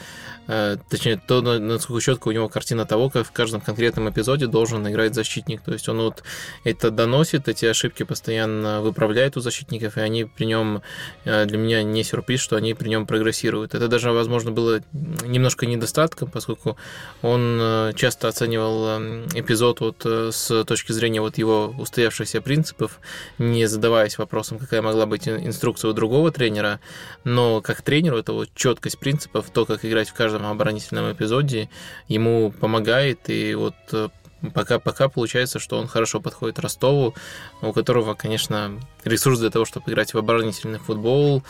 э, 0.47 0.77
точнее, 0.91 1.17
то, 1.27 1.41
насколько 1.41 2.03
четко 2.03 2.29
у 2.29 2.33
него 2.33 2.51
картина 2.51 2.85
того, 2.85 3.09
как 3.09 3.27
в 3.27 3.33
каждом 3.33 3.63
конкретном 3.63 4.11
эпизоде 4.11 4.47
должен 4.47 4.87
играть 4.87 5.15
защитник. 5.15 5.63
То 5.63 5.73
есть 5.73 5.89
он 5.89 6.03
вот 6.03 6.23
это 6.63 6.91
доносит, 6.91 7.49
эти 7.49 7.65
ошибки 7.65 8.03
постоянно 8.03 8.83
выправляет 8.83 9.39
у 9.39 9.41
защитников, 9.41 9.97
и 9.97 10.01
они 10.01 10.25
при 10.25 10.45
нем, 10.45 10.83
для 11.25 11.57
меня 11.57 11.83
не 11.83 12.05
сюрприз, 12.05 12.41
что 12.41 12.57
они 12.57 12.75
при 12.75 12.91
нем 12.91 13.07
прогрессируют. 13.07 13.75
Это 13.75 13.89
даже, 13.89 14.13
возможно, 14.13 14.51
было 14.51 14.81
немножко 14.93 15.65
недостатком, 15.65 16.31
поскольку 16.31 16.77
он 17.23 17.93
часто 17.95 18.29
оценивал 18.29 19.01
эпизод 19.35 19.81
вот 19.81 20.05
с 20.05 20.65
точки 20.65 20.93
зрения 20.93 21.21
вот 21.21 21.39
его 21.39 21.75
устоявшейся 21.79 22.43
принципов, 22.51 22.99
не 23.39 23.67
задаваясь 23.67 24.19
вопросом, 24.19 24.59
какая 24.59 24.83
могла 24.83 25.07
быть 25.07 25.29
инструкция 25.29 25.93
у 25.93 25.95
другого 25.95 26.33
тренера, 26.33 26.81
но 27.23 27.61
как 27.61 27.81
тренеру 27.81 28.19
это 28.19 28.33
вот 28.33 28.49
четкость 28.57 28.99
принципов, 28.99 29.51
то, 29.53 29.65
как 29.67 29.85
играть 29.85 30.09
в 30.09 30.15
каждом 30.15 30.45
оборонительном 30.47 31.13
эпизоде, 31.13 31.71
ему 32.09 32.51
помогает, 32.51 33.31
и 33.31 33.55
вот 33.55 33.77
э, 33.93 34.09
пока, 34.53 34.81
пока 34.81 35.09
получается, 35.09 35.61
что 35.61 35.79
он 35.79 35.87
хорошо 35.87 36.19
подходит 36.21 36.59
Ростову, 36.59 37.15
у 37.63 37.73
которого, 37.73 38.15
конечно, 38.15 38.81
ресурс 39.05 39.39
для 39.39 39.51
того, 39.51 39.65
чтобы 39.65 39.93
играть 39.93 40.13
в 40.13 40.19
оборонительный 40.19 40.81
футбол, 40.81 41.45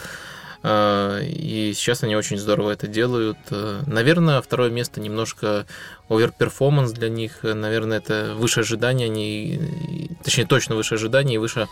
и 0.63 1.73
сейчас 1.75 2.03
они 2.03 2.17
очень 2.17 2.37
здорово 2.37 2.73
это 2.73 2.87
делают. 2.87 3.39
Э, 3.51 3.83
наверное, 3.87 4.43
второе 4.43 4.71
место 4.71 5.01
немножко 5.01 5.67
overperformance 6.09 6.93
для 6.93 7.09
них, 7.09 7.43
наверное, 7.43 7.99
это 7.99 8.35
выше 8.37 8.61
ожидания, 8.61 9.07
они, 9.07 10.11
точнее, 10.23 10.45
точно 10.45 10.75
выше 10.75 10.97
ожиданий 10.97 11.37
и 11.37 11.39
выше 11.39 11.67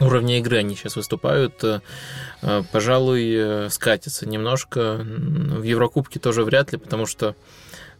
уровня 0.00 0.38
игры 0.38 0.58
они 0.58 0.74
сейчас 0.74 0.96
выступают, 0.96 1.62
э, 1.62 1.80
пожалуй, 2.72 3.34
э, 3.34 3.68
скатятся 3.70 4.26
немножко. 4.26 4.98
В 5.02 5.62
Еврокубке 5.62 6.18
тоже 6.18 6.44
вряд 6.44 6.72
ли, 6.72 6.78
потому 6.78 7.04
что 7.04 7.34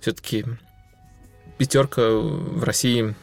все-таки 0.01 0.47
пятерка 1.59 2.09
в 2.11 2.65
России 2.65 3.15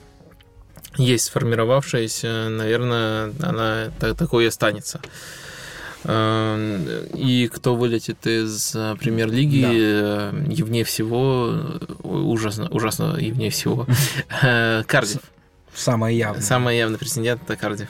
есть 0.97 1.25
сформировавшаяся, 1.25 2.49
наверное, 2.49 3.33
она 3.41 3.91
такой 3.99 4.45
и 4.45 4.47
останется. 4.47 5.01
Эм, 6.07 6.85
и 7.13 7.47
кто 7.47 7.75
вылетит 7.75 8.27
из 8.27 8.75
э, 8.75 8.95
премьер-лиги, 8.99 9.61
да. 9.61 9.71
Э, 9.73 10.45
явнее 10.49 10.83
всего, 10.83 11.51
э, 11.51 11.93
ужасно, 12.03 12.69
ужасно 12.69 13.17
явнее 13.17 13.49
всего, 13.49 13.87
Кардив. 14.87 15.21
Самое 15.73 16.17
явное. 16.17 16.41
Самый 16.41 16.77
явный 16.77 16.97
претендент 16.99 17.41
это 17.43 17.55
Кардив. 17.57 17.89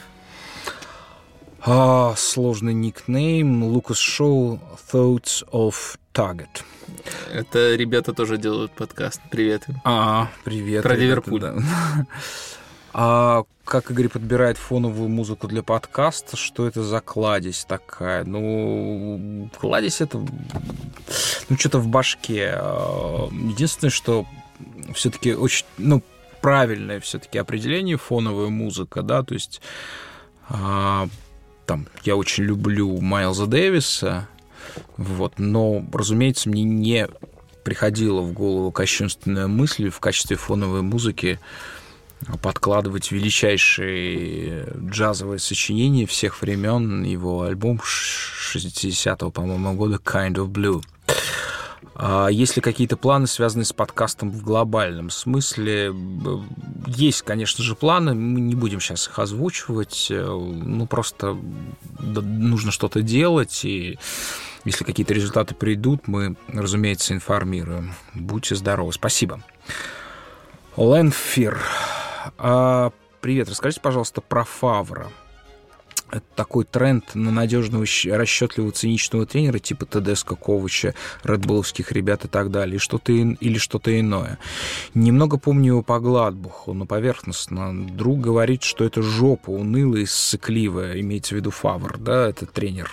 А, 1.60 2.14
сложный 2.16 2.74
никнейм. 2.74 3.64
Лукас 3.64 3.98
Шоу 3.98 4.60
Thoughts 4.92 5.44
of 5.50 5.74
Target. 6.14 6.62
Это 7.32 7.74
ребята 7.74 8.12
тоже 8.12 8.38
делают 8.38 8.72
подкаст. 8.72 9.20
Привет 9.30 9.64
А, 9.84 10.30
привет. 10.44 10.84
Про 10.84 10.94
ребята, 10.94 11.04
Ливерпуль. 11.04 11.40
Да. 11.40 11.56
А 12.98 13.44
как 13.66 13.90
Игорь 13.90 14.08
подбирает 14.08 14.56
фоновую 14.56 15.10
музыку 15.10 15.48
для 15.48 15.62
подкаста? 15.62 16.38
Что 16.38 16.66
это 16.66 16.82
за 16.82 17.02
кладезь 17.02 17.66
такая? 17.66 18.24
Ну, 18.24 19.50
кладезь 19.60 20.00
это... 20.00 20.16
Ну, 21.50 21.58
что-то 21.58 21.78
в 21.78 21.88
башке. 21.88 22.54
А, 22.54 23.28
единственное, 23.30 23.90
что 23.90 24.24
все-таки 24.94 25.34
очень... 25.34 25.66
Ну, 25.76 26.02
правильное 26.40 26.98
все-таки 27.00 27.36
определение 27.36 27.98
фоновая 27.98 28.48
музыка, 28.48 29.02
да, 29.02 29.22
то 29.22 29.34
есть 29.34 29.60
а, 30.48 31.06
там 31.66 31.88
я 32.04 32.16
очень 32.16 32.44
люблю 32.44 32.98
Майлза 33.00 33.46
Дэвиса, 33.46 34.26
вот, 34.96 35.34
но, 35.38 35.84
разумеется, 35.92 36.48
мне 36.48 36.62
не 36.62 37.08
приходила 37.62 38.22
в 38.22 38.32
голову 38.32 38.72
кощунственная 38.72 39.48
мысль 39.48 39.90
в 39.90 40.00
качестве 40.00 40.36
фоновой 40.36 40.80
музыки 40.80 41.40
подкладывать 42.42 43.12
величайшие 43.12 44.68
джазовые 44.90 45.38
сочинения 45.38 46.06
всех 46.06 46.42
времен, 46.42 47.02
его 47.02 47.42
альбом 47.42 47.80
60-го, 47.80 49.30
по-моему, 49.30 49.74
года 49.74 50.00
Kind 50.02 50.34
of 50.34 50.48
Blue. 50.48 50.82
А 51.98 52.28
есть 52.28 52.56
ли 52.56 52.62
какие-то 52.62 52.98
планы, 52.98 53.26
связанные 53.26 53.64
с 53.64 53.72
подкастом 53.72 54.30
в 54.30 54.42
глобальном 54.42 55.08
смысле? 55.08 55.94
Есть, 56.86 57.22
конечно 57.22 57.64
же, 57.64 57.74
планы, 57.74 58.14
мы 58.14 58.40
не 58.40 58.54
будем 58.54 58.80
сейчас 58.80 59.08
их 59.08 59.18
озвучивать, 59.18 60.08
э, 60.10 60.22
ну, 60.22 60.86
просто 60.86 61.38
нужно 61.98 62.70
что-то 62.70 63.00
делать, 63.00 63.64
и 63.64 63.98
если 64.66 64.84
какие-то 64.84 65.14
результаты 65.14 65.54
придут, 65.54 66.06
мы, 66.06 66.36
разумеется, 66.48 67.14
информируем. 67.14 67.94
Будьте 68.12 68.56
здоровы. 68.56 68.92
Спасибо. 68.92 69.40
Ленфир. 70.76 71.58
А, 72.38 72.92
привет, 73.20 73.48
расскажите, 73.48 73.80
пожалуйста, 73.80 74.20
про 74.20 74.44
Фавра 74.44 75.10
это 76.10 76.24
такой 76.34 76.64
тренд 76.64 77.14
на 77.14 77.30
надежного, 77.30 77.84
расчетливого, 77.84 78.72
циничного 78.72 79.26
тренера 79.26 79.58
типа 79.58 79.86
Тедеско, 79.86 80.36
Ковача, 80.36 80.94
редбуловских 81.24 81.92
ребят 81.92 82.24
и 82.24 82.28
так 82.28 82.50
далее, 82.50 82.78
что-то 82.78 83.12
или 83.12 83.58
что-то 83.58 83.98
иное. 83.98 84.38
Немного 84.94 85.38
помню 85.38 85.72
его 85.72 85.82
по 85.82 85.98
Гладбуху, 85.98 86.74
но 86.74 86.86
поверхностно. 86.86 87.86
Друг 87.88 88.20
говорит, 88.20 88.62
что 88.62 88.84
это 88.84 89.02
жопа 89.02 89.50
унылая 89.50 90.02
и 90.02 90.06
ссыкливая, 90.06 91.00
имеется 91.00 91.34
в 91.34 91.38
виду 91.38 91.50
Фавр, 91.50 91.98
да, 91.98 92.28
это 92.28 92.46
тренер. 92.46 92.90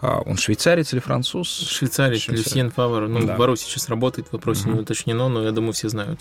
А 0.00 0.20
он 0.20 0.36
швейцарец 0.38 0.92
или 0.92 1.00
француз? 1.00 1.48
Швейцарец, 1.68 2.26
Люсьен 2.28 2.70
Фавор. 2.70 3.06
Ну, 3.08 3.26
да. 3.26 3.34
в 3.34 3.38
Баруси 3.38 3.64
сейчас 3.64 3.88
работает, 3.88 4.28
в 4.28 4.32
вопросе 4.32 4.64
угу. 4.64 4.72
не 4.72 4.80
уточнено, 4.80 5.28
но 5.28 5.42
я 5.42 5.52
думаю, 5.52 5.72
все 5.72 5.88
знают. 5.88 6.20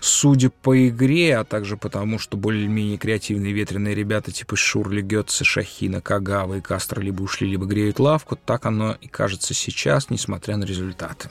Судя 0.00 0.50
по 0.50 0.88
игре, 0.88 1.36
а 1.36 1.44
также 1.44 1.76
потому, 1.76 2.18
что 2.18 2.36
более-менее 2.36 2.96
креативные 2.96 3.52
ветреные 3.52 3.94
ребята 3.94 4.30
типа 4.30 4.56
Шурли, 4.56 5.02
Гетца, 5.02 5.44
Шахина, 5.44 6.00
Кагава 6.00 6.54
и 6.54 6.60
Кастро 6.60 7.00
либо 7.00 7.22
ушли, 7.22 7.48
либо 7.48 7.66
греют 7.66 7.98
лавку, 7.98 8.36
так 8.36 8.66
оно 8.66 8.96
и 9.00 9.08
кажется 9.08 9.52
сейчас, 9.52 10.10
несмотря 10.10 10.56
на 10.56 10.64
результаты. 10.64 11.28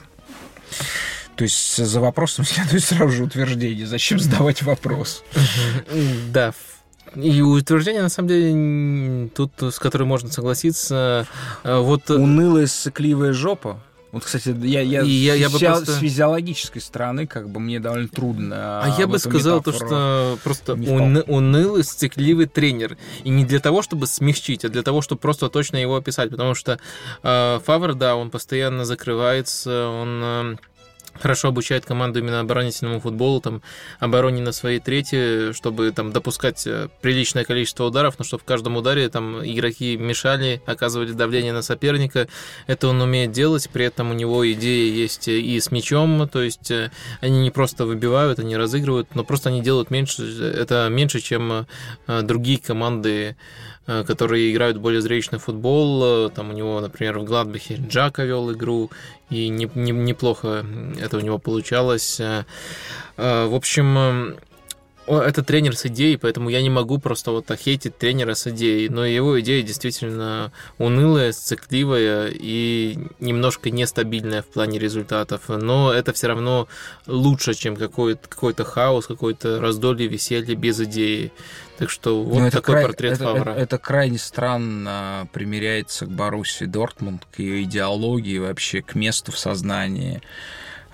То 1.36 1.44
есть 1.44 1.76
за 1.76 2.00
вопросом 2.00 2.44
следует 2.44 2.82
сразу 2.82 3.10
же 3.12 3.24
утверждение. 3.24 3.86
Зачем 3.86 4.18
задавать 4.18 4.62
вопрос? 4.62 5.22
Да, 6.32 6.52
и 7.14 7.40
утверждение, 7.40 8.02
на 8.02 8.08
самом 8.08 8.28
деле, 8.28 9.28
тут, 9.34 9.52
с 9.60 9.78
которым 9.78 10.08
можно 10.08 10.30
согласиться, 10.30 11.26
э, 11.64 11.78
вот... 11.78 12.10
Э, 12.10 12.14
Унылая, 12.14 12.66
сыкливая 12.66 13.32
жопа. 13.32 13.80
Вот, 14.10 14.24
кстати, 14.24 14.56
я, 14.62 14.80
я, 14.80 15.02
и 15.02 15.10
я, 15.10 15.34
я 15.34 15.50
бы 15.50 15.58
просто... 15.58 15.92
с 15.92 15.98
физиологической 15.98 16.80
стороны, 16.80 17.26
как 17.26 17.50
бы 17.50 17.60
мне 17.60 17.78
довольно 17.78 18.08
трудно. 18.08 18.82
А 18.82 18.96
я 18.98 19.06
бы 19.06 19.18
сказал 19.18 19.62
то, 19.62 19.70
что 19.72 20.38
просто 20.42 20.72
уны, 20.74 21.22
унылый, 21.22 21.84
сцикливый 21.84 22.46
тренер. 22.46 22.96
И 23.24 23.28
не 23.28 23.44
для 23.44 23.60
того, 23.60 23.82
чтобы 23.82 24.06
смягчить, 24.06 24.64
а 24.64 24.70
для 24.70 24.82
того, 24.82 25.02
чтобы 25.02 25.20
просто 25.20 25.50
точно 25.50 25.76
его 25.76 25.96
описать. 25.96 26.30
Потому 26.30 26.54
что 26.54 26.78
э, 27.22 27.60
Фавр, 27.64 27.94
да, 27.94 28.16
он 28.16 28.30
постоянно 28.30 28.86
закрывается, 28.86 29.88
он 29.88 30.20
э, 30.22 30.56
хорошо 31.20 31.48
обучает 31.48 31.84
команду 31.84 32.18
именно 32.18 32.40
оборонительному 32.40 33.00
футболу, 33.00 33.40
там, 33.40 33.62
обороне 33.98 34.42
на 34.42 34.52
своей 34.52 34.80
трети, 34.80 35.52
чтобы 35.52 35.90
там 35.92 36.12
допускать 36.12 36.66
э, 36.66 36.88
приличное 37.00 37.44
количество 37.44 37.84
ударов, 37.84 38.18
но 38.18 38.24
чтобы 38.24 38.42
в 38.42 38.44
каждом 38.44 38.76
ударе 38.76 39.08
там 39.08 39.44
игроки 39.44 39.96
мешали, 39.96 40.62
оказывали 40.66 41.12
давление 41.12 41.52
на 41.52 41.62
соперника. 41.62 42.28
Это 42.66 42.88
он 42.88 43.00
умеет 43.00 43.32
делать, 43.32 43.68
при 43.72 43.84
этом 43.84 44.10
у 44.10 44.14
него 44.14 44.50
идеи 44.52 44.90
есть 44.90 45.28
и 45.28 45.58
с 45.60 45.70
мячом, 45.70 46.28
то 46.28 46.42
есть 46.42 46.70
э, 46.70 46.90
они 47.20 47.40
не 47.40 47.50
просто 47.50 47.84
выбивают, 47.86 48.38
они 48.38 48.56
разыгрывают, 48.56 49.14
но 49.14 49.24
просто 49.24 49.48
они 49.50 49.60
делают 49.60 49.90
меньше, 49.90 50.22
это 50.56 50.88
меньше, 50.90 51.20
чем 51.20 51.66
э, 52.06 52.22
другие 52.22 52.58
команды 52.58 53.36
которые 54.06 54.52
играют 54.52 54.76
более 54.76 55.00
зрелищный 55.00 55.38
футбол. 55.38 56.30
Там 56.30 56.50
у 56.50 56.52
него, 56.52 56.80
например, 56.80 57.18
в 57.18 57.24
Гладбахе 57.24 57.76
Джака 57.76 58.24
вел 58.24 58.52
игру, 58.52 58.90
и 59.30 59.48
не, 59.48 59.70
не, 59.74 59.92
неплохо 59.92 60.64
это 61.00 61.18
у 61.18 61.20
него 61.20 61.38
получалось. 61.38 62.20
Э, 62.20 62.44
э, 63.16 63.46
в 63.46 63.54
общем, 63.54 64.36
это 65.08 65.42
тренер 65.42 65.76
с 65.76 65.86
идеей, 65.86 66.16
поэтому 66.16 66.50
я 66.50 66.62
не 66.62 66.70
могу 66.70 66.98
просто 66.98 67.30
вот 67.30 67.46
так 67.46 67.58
хейтить 67.58 67.96
тренера 67.96 68.34
с 68.34 68.46
идеей. 68.48 68.88
Но 68.88 69.04
его 69.04 69.40
идея 69.40 69.62
действительно 69.62 70.52
унылая, 70.78 71.32
сцикливая 71.32 72.30
и 72.32 72.98
немножко 73.20 73.70
нестабильная 73.70 74.42
в 74.42 74.46
плане 74.46 74.78
результатов. 74.78 75.42
Но 75.48 75.92
это 75.92 76.12
все 76.12 76.28
равно 76.28 76.68
лучше, 77.06 77.54
чем 77.54 77.76
какой-то 77.76 78.28
какой 78.28 78.54
хаос, 78.54 79.06
какой-то 79.06 79.60
раздолье, 79.60 80.08
веселье 80.08 80.54
без 80.54 80.80
идеи. 80.80 81.32
Так 81.78 81.90
что 81.90 82.22
вот 82.22 82.40
Но 82.40 82.50
такой 82.50 82.74
край... 82.74 82.84
портрет 82.86 83.12
это, 83.14 83.24
Фавра. 83.24 83.50
Это, 83.52 83.60
это 83.60 83.78
крайне 83.78 84.18
странно 84.18 85.28
примеряется 85.32 86.06
к 86.06 86.10
Боруссии 86.10 86.64
Дортмунд, 86.64 87.24
к 87.30 87.38
ее 87.38 87.62
идеологии, 87.62 88.38
вообще 88.38 88.82
к 88.82 88.96
месту 88.96 89.30
в 89.30 89.38
сознании 89.38 90.20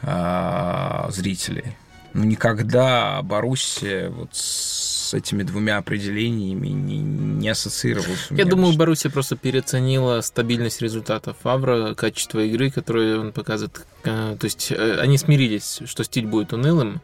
э, 0.02 1.06
зрителей. 1.08 1.76
Ну, 2.14 2.22
никогда 2.22 3.20
Боруссия 3.22 4.08
вот 4.08 4.30
с 4.32 5.12
этими 5.14 5.42
двумя 5.42 5.78
определениями 5.78 6.68
не, 6.68 6.98
не 6.98 7.48
ассоциировалась. 7.48 8.28
Я 8.30 8.44
думаю, 8.44 8.76
Боруссия 8.76 9.10
просто 9.10 9.36
переоценила 9.36 10.20
стабильность 10.20 10.80
результатов 10.80 11.36
Фавра, 11.42 11.94
качество 11.94 12.38
игры, 12.38 12.70
которое 12.70 13.18
он 13.18 13.32
показывает. 13.32 13.84
Э, 14.04 14.36
то 14.38 14.44
есть 14.44 14.70
э, 14.70 14.98
они 15.00 15.18
смирились, 15.18 15.80
что 15.86 16.04
стиль 16.04 16.26
будет 16.26 16.52
унылым, 16.52 17.00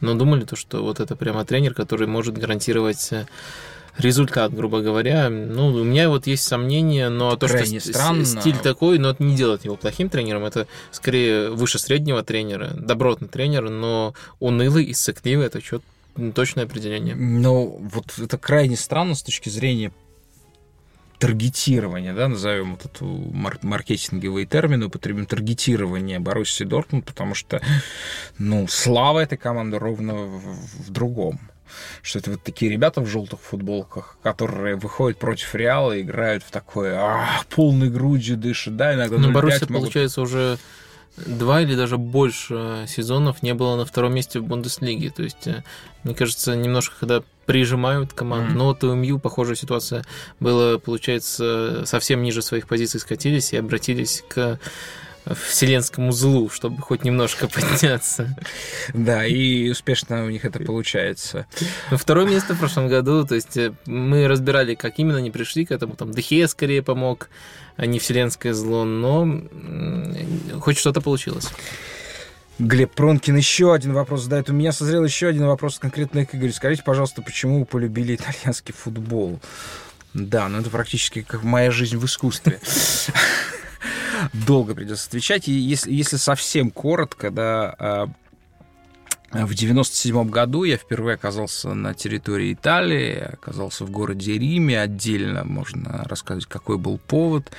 но 0.00 0.14
думали 0.14 0.44
то, 0.44 0.56
что 0.56 0.82
вот 0.82 0.98
это 0.98 1.14
прямо 1.14 1.44
тренер, 1.44 1.74
который 1.74 2.08
может 2.08 2.36
гарантировать 2.36 3.12
э, 3.12 3.26
результат, 3.98 4.54
грубо 4.54 4.80
говоря. 4.80 5.28
Ну, 5.28 5.68
у 5.68 5.84
меня 5.84 6.08
вот 6.08 6.26
есть 6.26 6.44
сомнения, 6.44 7.08
но 7.08 7.36
то, 7.36 7.48
Крайне 7.48 7.80
что 7.80 7.92
странно. 7.92 8.24
стиль 8.24 8.56
такой, 8.56 8.98
но 8.98 9.10
это 9.10 9.22
не 9.22 9.36
делает 9.36 9.64
его 9.64 9.76
плохим 9.76 10.08
тренером, 10.08 10.44
это 10.44 10.66
скорее 10.90 11.50
выше 11.50 11.78
среднего 11.78 12.22
тренера, 12.22 12.70
добротный 12.74 13.28
тренер, 13.28 13.70
но 13.70 14.14
унылый 14.40 14.84
и 14.84 14.94
сыкливый, 14.94 15.46
это 15.46 15.60
что 15.62 15.80
точное 16.34 16.64
определение. 16.64 17.14
Ну, 17.14 17.80
вот 17.92 18.18
это 18.18 18.38
крайне 18.38 18.76
странно 18.76 19.14
с 19.14 19.22
точки 19.22 19.48
зрения 19.48 19.92
таргетирования, 21.18 22.14
да, 22.14 22.28
назовем 22.28 22.72
вот 22.76 22.84
эту 22.84 23.04
мар- 23.06 23.58
маркетинговые 23.62 24.46
термины, 24.46 24.86
употребим 24.86 25.26
таргетирование 25.26 26.20
Боруссии 26.20 26.62
Дортмунд, 26.64 27.04
потому 27.06 27.34
что, 27.34 27.60
ну, 28.38 28.66
слава 28.68 29.18
этой 29.20 29.36
команды 29.36 29.78
ровно 29.78 30.14
в, 30.14 30.86
в 30.86 30.90
другом 30.90 31.40
что 32.02 32.18
это 32.18 32.32
вот 32.32 32.42
такие 32.42 32.70
ребята 32.70 33.00
в 33.00 33.06
желтых 33.06 33.40
футболках, 33.40 34.16
которые 34.22 34.76
выходят 34.76 35.18
против 35.18 35.54
Реала 35.54 35.92
и 35.92 36.02
играют 36.02 36.42
в 36.42 36.50
такое 36.50 36.98
а, 36.98 37.42
полной 37.50 37.90
грудью 37.90 38.36
дышат, 38.36 38.76
да, 38.76 38.94
иногда 38.94 39.18
Ну, 39.18 39.32
Боруссия, 39.32 39.66
могут... 39.68 39.84
получается, 39.84 40.20
уже 40.20 40.58
два 41.16 41.62
или 41.62 41.74
даже 41.74 41.98
больше 41.98 42.84
сезонов 42.86 43.42
не 43.42 43.54
было 43.54 43.76
на 43.76 43.84
втором 43.84 44.14
месте 44.14 44.40
в 44.40 44.44
Бундеслиге. 44.44 45.10
То 45.10 45.22
есть, 45.22 45.46
э, 45.46 45.64
мне 46.04 46.14
кажется, 46.14 46.54
немножко 46.54 46.96
когда 47.00 47.22
прижимают 47.46 48.12
команду. 48.12 48.52
Mm. 48.52 48.56
Но 48.56 48.64
вот 48.66 48.84
у 48.84 48.94
МЮ 48.94 49.18
похожая 49.18 49.56
ситуация 49.56 50.04
была, 50.38 50.78
получается, 50.78 51.84
совсем 51.86 52.22
ниже 52.22 52.42
своих 52.42 52.68
позиций 52.68 53.00
скатились 53.00 53.52
и 53.52 53.56
обратились 53.56 54.22
к 54.28 54.60
вселенскому 55.34 56.12
злу, 56.12 56.50
чтобы 56.50 56.82
хоть 56.82 57.04
немножко 57.04 57.48
подняться. 57.54 58.36
Да, 58.94 59.24
и 59.26 59.68
успешно 59.70 60.24
у 60.24 60.30
них 60.30 60.44
это 60.44 60.60
получается. 60.60 61.46
Второе 61.90 62.26
место 62.26 62.54
в 62.54 62.58
прошлом 62.58 62.88
году, 62.88 63.24
то 63.26 63.34
есть 63.34 63.56
э, 63.56 63.72
мы 63.86 64.28
разбирали, 64.28 64.74
как 64.74 64.98
именно 64.98 65.18
они 65.18 65.30
пришли 65.30 65.64
к 65.64 65.70
этому, 65.70 65.94
там 65.94 66.12
Дехея 66.12 66.46
скорее 66.46 66.82
помог, 66.82 67.28
а 67.76 67.86
не 67.86 67.98
вселенское 67.98 68.54
зло, 68.54 68.84
но 68.84 69.42
хоть 70.60 70.78
что-то 70.78 71.00
получилось. 71.00 71.48
Глеб 72.58 72.92
Пронкин 72.92 73.36
еще 73.36 73.72
один 73.72 73.92
вопрос 73.92 74.24
задает. 74.24 74.50
У 74.50 74.52
меня 74.52 74.72
созрел 74.72 75.04
еще 75.04 75.28
один 75.28 75.46
вопрос 75.46 75.78
конкретно 75.78 76.26
к 76.26 76.34
Игорю. 76.34 76.52
Скажите, 76.52 76.82
пожалуйста, 76.82 77.22
почему 77.22 77.60
вы 77.60 77.66
полюбили 77.66 78.16
итальянский 78.16 78.74
футбол? 78.74 79.38
Да, 80.12 80.48
ну 80.48 80.58
это 80.58 80.68
практически 80.68 81.22
как 81.22 81.44
моя 81.44 81.70
жизнь 81.70 81.96
в 81.96 82.04
искусстве 82.04 82.58
долго 84.32 84.74
придется 84.74 85.08
отвечать. 85.08 85.48
И 85.48 85.52
если, 85.52 85.92
если 85.92 86.16
совсем 86.16 86.70
коротко, 86.70 87.30
да, 87.30 87.74
а, 87.78 88.08
в 89.30 89.54
97 89.54 90.30
году 90.30 90.64
я 90.64 90.76
впервые 90.78 91.14
оказался 91.14 91.74
на 91.74 91.92
территории 91.92 92.54
Италии, 92.54 93.18
оказался 93.18 93.84
в 93.84 93.90
городе 93.90 94.38
Риме, 94.38 94.80
отдельно 94.80 95.44
можно 95.44 96.04
рассказать, 96.08 96.46
какой 96.46 96.78
был 96.78 96.98
повод. 96.98 97.50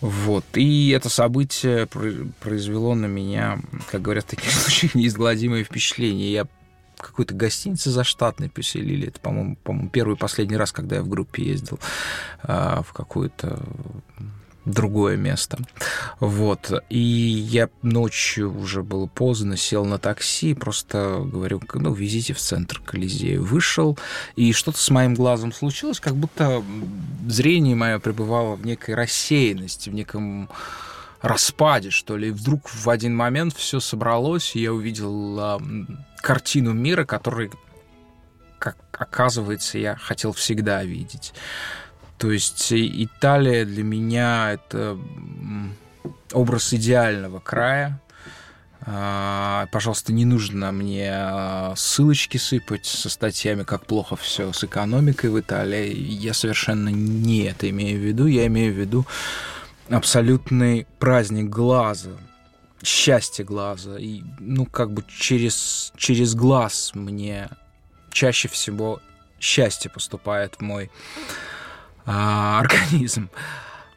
Вот. 0.00 0.44
И 0.54 0.90
это 0.90 1.08
событие 1.08 1.88
произвело 2.40 2.94
на 2.94 3.06
меня, 3.06 3.60
как 3.90 4.02
говорят 4.02 4.24
в 4.24 4.28
таких 4.28 4.50
случаях, 4.52 4.94
неизгладимое 4.94 5.64
впечатление. 5.64 6.32
Я 6.32 6.46
какой-то 6.96 7.34
гостинице 7.34 7.90
заштатной 7.90 8.48
поселили. 8.48 9.08
Это, 9.08 9.18
по-моему, 9.18 9.56
по-моему, 9.56 9.90
первый 9.90 10.14
и 10.14 10.18
последний 10.18 10.56
раз, 10.56 10.70
когда 10.70 10.96
я 10.96 11.02
в 11.02 11.08
группе 11.08 11.42
ездил 11.42 11.80
а, 12.42 12.82
в 12.82 12.92
какую-то 12.92 13.60
другое 14.64 15.16
место. 15.16 15.58
Вот. 16.20 16.72
И 16.88 16.98
я 16.98 17.68
ночью 17.82 18.56
уже 18.56 18.82
было 18.82 19.06
поздно, 19.06 19.56
сел 19.56 19.84
на 19.84 19.98
такси, 19.98 20.54
просто 20.54 21.22
говорю, 21.24 21.60
ну, 21.74 21.92
везите 21.92 22.32
в 22.32 22.38
центр 22.38 22.80
Колизея. 22.80 23.40
Вышел, 23.40 23.98
и 24.36 24.52
что-то 24.52 24.78
с 24.78 24.90
моим 24.90 25.14
глазом 25.14 25.52
случилось, 25.52 26.00
как 26.00 26.14
будто 26.14 26.62
зрение 27.28 27.74
мое 27.74 27.98
пребывало 27.98 28.56
в 28.56 28.64
некой 28.64 28.94
рассеянности, 28.94 29.90
в 29.90 29.94
неком 29.94 30.48
распаде, 31.20 31.90
что 31.90 32.16
ли. 32.16 32.28
И 32.28 32.32
вдруг 32.32 32.68
в 32.68 32.88
один 32.90 33.16
момент 33.16 33.54
все 33.56 33.80
собралось, 33.80 34.54
и 34.54 34.60
я 34.60 34.72
увидел 34.72 35.38
э, 35.38 35.58
картину 36.20 36.72
мира, 36.72 37.04
который, 37.04 37.50
как 38.58 38.76
оказывается, 38.92 39.78
я 39.78 39.96
хотел 39.96 40.32
всегда 40.32 40.84
видеть. 40.84 41.32
То 42.22 42.30
есть 42.30 42.72
Италия 42.72 43.64
для 43.64 43.82
меня 43.82 44.52
это 44.52 44.96
образ 46.30 46.72
идеального 46.72 47.40
края, 47.40 48.00
а, 48.82 49.66
пожалуйста, 49.72 50.12
не 50.12 50.24
нужно 50.24 50.70
мне 50.70 51.10
а, 51.12 51.74
ссылочки 51.76 52.36
сыпать 52.36 52.86
со 52.86 53.10
статьями, 53.10 53.64
как 53.64 53.86
плохо 53.86 54.14
все 54.14 54.52
с 54.52 54.62
экономикой 54.62 55.30
в 55.30 55.40
Италии. 55.40 55.92
Я 55.92 56.32
совершенно 56.32 56.90
не 56.90 57.42
это 57.42 57.68
имею 57.70 57.98
в 57.98 58.04
виду. 58.04 58.26
Я 58.26 58.46
имею 58.46 58.72
в 58.72 58.78
виду 58.78 59.04
абсолютный 59.90 60.86
праздник 61.00 61.50
глаза, 61.50 62.12
счастье 62.84 63.44
глаза. 63.44 63.98
И, 63.98 64.22
ну, 64.38 64.64
как 64.66 64.92
бы 64.92 65.04
через, 65.08 65.92
через 65.96 66.36
глаз 66.36 66.92
мне 66.94 67.48
чаще 68.12 68.46
всего 68.46 69.00
счастье 69.40 69.90
поступает 69.90 70.54
в 70.54 70.60
мой 70.60 70.88
а, 72.06 72.60
организм 72.60 73.30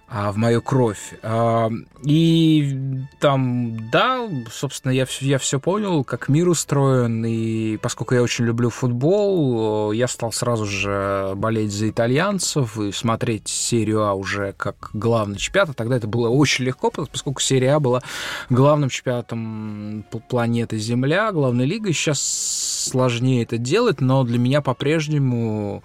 а, 0.07 0.31
в 0.31 0.37
мою 0.37 0.61
кровь. 0.61 1.15
А, 1.23 1.69
и 2.03 2.79
там, 3.19 3.89
да, 3.89 4.29
собственно, 4.51 4.91
я, 4.91 5.07
я 5.19 5.39
все 5.39 5.59
понял, 5.59 6.03
как 6.03 6.29
мир 6.29 6.47
устроен, 6.47 7.25
и 7.25 7.77
поскольку 7.77 8.13
я 8.13 8.21
очень 8.21 8.45
люблю 8.45 8.69
футбол, 8.69 9.91
я 9.91 10.07
стал 10.07 10.31
сразу 10.31 10.65
же 10.65 11.33
болеть 11.35 11.71
за 11.71 11.89
итальянцев 11.89 12.79
и 12.79 12.91
смотреть 12.91 13.47
серию 13.47 14.03
А 14.03 14.13
уже 14.13 14.53
как 14.53 14.91
главный 14.93 15.37
чемпионат. 15.37 15.71
А 15.71 15.73
тогда 15.73 15.97
это 15.97 16.07
было 16.07 16.29
очень 16.29 16.65
легко, 16.65 16.91
поскольку 16.91 17.41
серия 17.41 17.73
А 17.73 17.79
была 17.79 18.03
главным 18.49 18.89
чемпионатом 18.89 20.05
планеты 20.29 20.77
Земля, 20.77 21.31
главной 21.31 21.65
лигой. 21.65 21.93
Сейчас 21.93 22.21
сложнее 22.21 23.43
это 23.43 23.57
делать, 23.57 24.01
но 24.01 24.23
для 24.23 24.37
меня 24.37 24.61
по-прежнему 24.61 25.83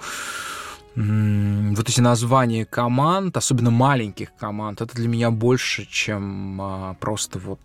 вот 0.97 1.88
эти 1.88 2.01
названия 2.01 2.64
команд, 2.64 3.36
особенно 3.36 3.70
маленьких 3.70 4.34
команд, 4.36 4.80
это 4.80 4.95
для 4.95 5.09
меня 5.09 5.30
больше, 5.30 5.86
чем 5.86 6.61
а, 6.61 6.95
просто 6.95 7.38
вот 7.38 7.61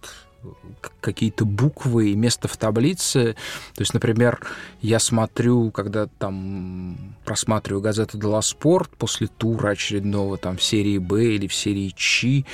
какие-то 1.01 1.45
буквы 1.45 2.11
и 2.11 2.15
место 2.15 2.47
в 2.47 2.57
таблице. 2.57 3.35
То 3.73 3.81
есть, 3.81 3.93
например, 3.93 4.39
я 4.81 4.99
смотрю, 4.99 5.71
когда 5.71 6.07
там 6.07 7.15
просматриваю 7.23 7.81
газету 7.81 8.17
«Дела 8.17 8.41
Спорт» 8.41 8.91
после 8.97 9.27
тура 9.27 9.69
очередного 9.69 10.37
там 10.37 10.57
в 10.57 10.63
серии 10.63 10.97
«Б» 10.97 11.35
или 11.35 11.47
в 11.47 11.53
серии 11.53 11.93
«Чи», 11.95 12.45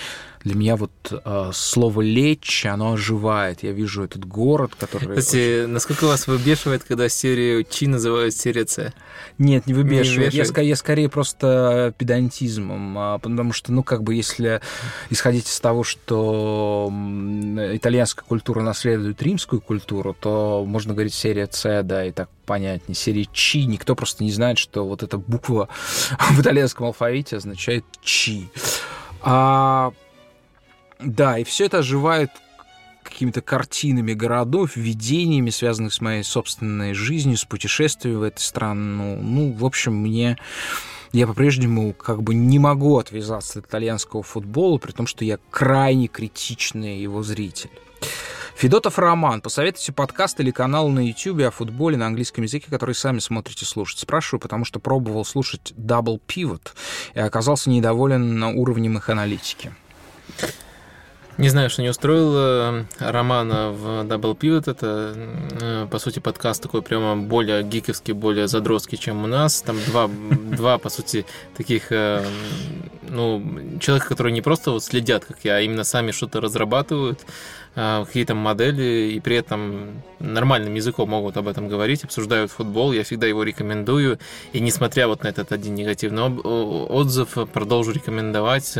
для 0.43 0.55
меня 0.55 0.75
вот 0.75 0.91
э, 1.11 1.51
слово 1.53 2.01
«лечь», 2.01 2.65
оно 2.65 2.93
оживает. 2.93 3.63
Я 3.63 3.71
вижу 3.71 4.03
этот 4.03 4.25
город, 4.25 4.73
который... 4.77 5.15
Кстати, 5.15 5.63
очень... 5.63 5.73
насколько 5.73 6.05
вас 6.05 6.27
выбешивает, 6.27 6.83
когда 6.83 7.09
серию 7.09 7.65
«Чи» 7.69 7.87
называют 7.87 8.35
серия 8.35 8.65
«Ц»? 8.65 8.93
Нет, 9.37 9.67
не 9.67 9.73
выбешивает. 9.73 10.33
Не 10.33 10.39
я, 10.39 10.61
я 10.61 10.75
скорее 10.75 11.09
просто 11.09 11.93
педантизмом, 11.97 12.97
а, 12.97 13.19
потому 13.19 13.53
что, 13.53 13.71
ну, 13.71 13.83
как 13.83 14.03
бы, 14.03 14.15
если 14.15 14.61
исходить 15.09 15.47
из 15.47 15.59
того, 15.59 15.83
что 15.83 16.91
итальянская 17.73 18.25
культура 18.25 18.61
наследует 18.61 19.21
римскую 19.21 19.61
культуру, 19.61 20.15
то 20.19 20.63
можно 20.65 20.93
говорить 20.93 21.13
серия 21.13 21.45
«Ц», 21.45 21.83
да, 21.83 22.05
и 22.05 22.11
так 22.11 22.29
понятнее. 22.45 22.95
Серия 22.95 23.27
«Чи» 23.31 23.65
никто 23.65 23.95
просто 23.95 24.23
не 24.23 24.31
знает, 24.31 24.57
что 24.57 24.87
вот 24.87 25.03
эта 25.03 25.17
буква 25.17 25.69
в 26.31 26.41
итальянском 26.41 26.87
алфавите 26.87 27.37
означает 27.37 27.85
«Чи». 28.01 28.49
А 29.23 29.93
да, 31.01 31.37
и 31.37 31.43
все 31.43 31.65
это 31.65 31.79
оживает 31.79 32.31
какими-то 33.03 33.41
картинами 33.41 34.13
городов, 34.13 34.75
видениями, 34.75 35.49
связанных 35.49 35.93
с 35.93 36.01
моей 36.01 36.23
собственной 36.23 36.93
жизнью, 36.93 37.37
с 37.37 37.45
путешествием 37.45 38.19
в 38.19 38.23
эту 38.23 38.41
страну. 38.41 39.17
Ну, 39.21 39.53
в 39.53 39.65
общем, 39.65 39.95
мне 39.95 40.37
я 41.11 41.27
по-прежнему 41.27 41.93
как 41.93 42.23
бы 42.23 42.33
не 42.33 42.59
могу 42.59 42.97
отвязаться 42.97 43.59
от 43.59 43.65
итальянского 43.65 44.23
футбола, 44.23 44.77
при 44.77 44.91
том, 44.91 45.07
что 45.07 45.25
я 45.25 45.39
крайне 45.49 46.07
критичный 46.07 46.99
его 46.99 47.21
зритель. 47.23 47.69
Федотов 48.55 48.99
Роман. 48.99 49.41
Посоветуйте 49.41 49.91
подкаст 49.91 50.39
или 50.39 50.51
канал 50.51 50.87
на 50.89 51.05
YouTube 51.05 51.41
о 51.41 51.51
футболе 51.51 51.97
на 51.97 52.05
английском 52.05 52.43
языке, 52.43 52.67
который 52.69 52.93
сами 52.93 53.19
смотрите 53.19 53.65
слушать. 53.65 53.99
Спрашиваю, 53.99 54.39
потому 54.39 54.65
что 54.65 54.79
пробовал 54.79 55.25
слушать 55.25 55.73
Double 55.75 56.21
Pivot 56.27 56.69
и 57.15 57.19
оказался 57.19 57.71
недоволен 57.71 58.43
уровнем 58.43 58.97
их 58.97 59.09
аналитики. 59.09 59.73
Не 61.37 61.49
знаю, 61.49 61.69
что 61.69 61.81
не 61.81 61.89
устроил 61.89 62.33
э, 62.35 62.83
Романа 62.99 63.71
в 63.71 64.03
Double 64.03 64.37
Pivot. 64.37 64.69
Это, 64.69 65.15
э, 65.61 65.87
по 65.89 65.97
сути, 65.97 66.19
подкаст 66.19 66.61
такой 66.61 66.81
прямо 66.81 67.15
более 67.15 67.63
гиковский, 67.63 68.13
более 68.13 68.47
задротский, 68.47 68.97
чем 68.97 69.23
у 69.23 69.27
нас. 69.27 69.61
Там 69.61 69.77
два, 69.87 70.07
два 70.07 70.77
по 70.77 70.89
сути, 70.89 71.25
таких, 71.55 71.91
э, 71.91 72.23
ну, 73.07 73.41
человека, 73.79 74.09
которые 74.09 74.33
не 74.33 74.41
просто 74.41 74.71
вот 74.71 74.83
следят, 74.83 75.25
как 75.25 75.37
я, 75.43 75.55
а 75.55 75.61
именно 75.61 75.83
сами 75.83 76.11
что-то 76.11 76.41
разрабатывают, 76.41 77.21
какие-то 77.73 78.35
модели, 78.35 79.13
и 79.13 79.19
при 79.19 79.37
этом 79.37 80.01
нормальным 80.19 80.73
языком 80.73 81.09
могут 81.09 81.37
об 81.37 81.47
этом 81.47 81.67
говорить, 81.67 82.03
обсуждают 82.03 82.51
футбол. 82.51 82.91
Я 82.91 83.03
всегда 83.03 83.27
его 83.27 83.43
рекомендую. 83.43 84.19
И 84.53 84.59
несмотря 84.59 85.07
вот 85.07 85.23
на 85.23 85.29
этот 85.29 85.51
один 85.51 85.75
негативный 85.75 86.23
отзыв, 86.23 87.37
продолжу 87.53 87.91
рекомендовать 87.91 88.77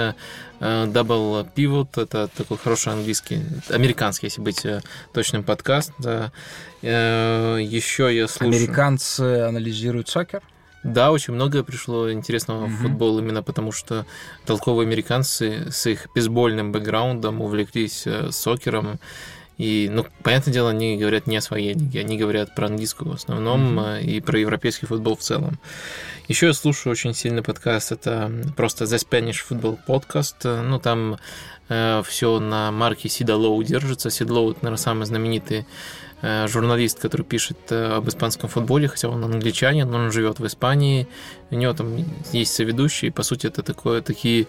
Double 0.61 1.47
Pivot. 1.55 2.01
Это 2.01 2.27
такой 2.27 2.57
хороший 2.57 2.93
английский, 2.93 3.43
американский, 3.69 4.27
если 4.27 4.41
быть 4.41 4.63
э, 4.63 4.81
точным 5.11 5.43
подкаст. 5.43 5.91
Да. 5.97 6.31
Э, 6.83 7.57
Еще 7.59 8.15
я 8.15 8.27
слушаю... 8.27 8.55
Американцы 8.55 9.21
анализируют 9.41 10.09
сокер? 10.09 10.43
Да, 10.83 11.11
очень 11.11 11.33
многое 11.33 11.63
пришло 11.63 12.11
интересного 12.11 12.65
mm-hmm. 12.65 12.69
в 12.69 12.81
футбол, 12.81 13.19
именно 13.19 13.43
потому 13.43 13.71
что 13.71 14.05
толковые 14.45 14.87
американцы 14.87 15.67
с 15.71 15.85
их 15.85 16.07
бейсбольным 16.15 16.71
бэкграундом 16.71 17.41
увлеклись 17.41 18.07
э, 18.07 18.31
сокером. 18.31 18.99
И, 19.57 19.89
ну, 19.91 20.07
понятное 20.23 20.51
дело, 20.51 20.71
они 20.71 20.97
говорят 20.97 21.27
не 21.27 21.37
о 21.37 21.41
своей 21.41 21.73
лиге, 21.73 21.99
они 21.99 22.17
говорят 22.17 22.55
про 22.55 22.65
английскую 22.65 23.11
в 23.11 23.13
основном 23.13 23.79
mm-hmm. 23.79 24.03
и 24.03 24.19
про 24.21 24.39
европейский 24.39 24.87
футбол 24.87 25.15
в 25.15 25.21
целом. 25.21 25.59
Еще 26.27 26.47
я 26.47 26.53
слушаю 26.53 26.91
очень 26.91 27.13
сильный 27.13 27.43
подкаст, 27.43 27.91
это 27.91 28.31
просто 28.57 28.85
The 28.85 28.97
Spanish 28.97 29.41
Football 29.47 29.77
Podcast. 29.87 30.63
Ну, 30.63 30.79
там 30.79 31.17
э, 31.69 32.01
все 32.07 32.39
на 32.39 32.71
марке 32.71 33.07
Сида 33.07 33.35
Лоу 33.35 33.61
держится. 33.61 34.09
Сид 34.09 34.31
Лоу, 34.31 34.51
это, 34.51 34.61
наверное, 34.63 34.81
самый 34.81 35.05
знаменитый 35.05 35.59
Э, 35.59 36.10
журналист, 36.21 36.99
который 36.99 37.23
пишет 37.23 37.57
э, 37.71 37.97
об 37.97 38.07
испанском 38.07 38.49
футболе, 38.49 38.87
хотя 38.87 39.09
он 39.09 39.23
англичанин, 39.23 39.89
но 39.89 39.97
он 39.97 40.11
живет 40.11 40.39
в 40.39 40.45
Испании, 40.45 41.07
у 41.49 41.55
него 41.55 41.73
там 41.73 42.05
есть 42.31 42.53
соведущий, 42.53 43.07
и, 43.07 43.11
по 43.11 43.23
сути, 43.23 43.47
это 43.47 43.63
такое, 43.63 44.01
такие 44.01 44.47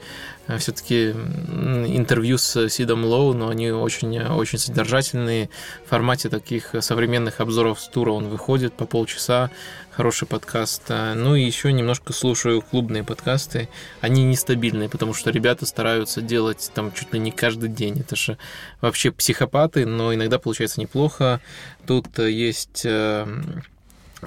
э, 0.49 0.59
все-таки 0.59 1.11
интервью 1.11 2.37
с 2.37 2.69
Сидом 2.69 3.05
Лоу, 3.05 3.33
но 3.33 3.49
они 3.49 3.71
очень, 3.71 4.21
очень 4.21 4.59
содержательные. 4.59 5.49
В 5.87 5.89
формате 5.89 6.29
таких 6.29 6.75
современных 6.81 7.41
обзоров 7.41 7.81
с 7.81 7.89
тура 7.89 8.11
он 8.13 8.29
выходит 8.29 8.75
по 8.75 8.85
полчаса, 8.85 9.51
хороший 9.93 10.27
подкаст. 10.27 10.83
Ну 10.89 11.35
и 11.35 11.43
еще 11.43 11.73
немножко 11.73 12.13
слушаю 12.13 12.63
клубные 12.63 13.05
подкасты. 13.05 13.69
Они 14.01 14.25
нестабильные, 14.25 14.89
потому 14.89 15.15
что 15.15 15.31
ребята 15.31 15.67
стараются 15.67 16.23
делать 16.23 16.71
там 16.75 16.93
чуть 16.93 17.13
ли 17.13 17.19
не 17.19 17.31
каждый 17.31 17.69
день. 17.69 18.01
Это 18.01 18.17
же 18.17 18.39
вообще 18.81 19.11
психопаты, 19.11 19.87
но 19.87 20.15
иногда 20.15 20.39
получается 20.39 20.81
неплохо. 20.81 21.41
Тут 21.87 22.19
есть 22.19 22.83
э, 22.85 23.27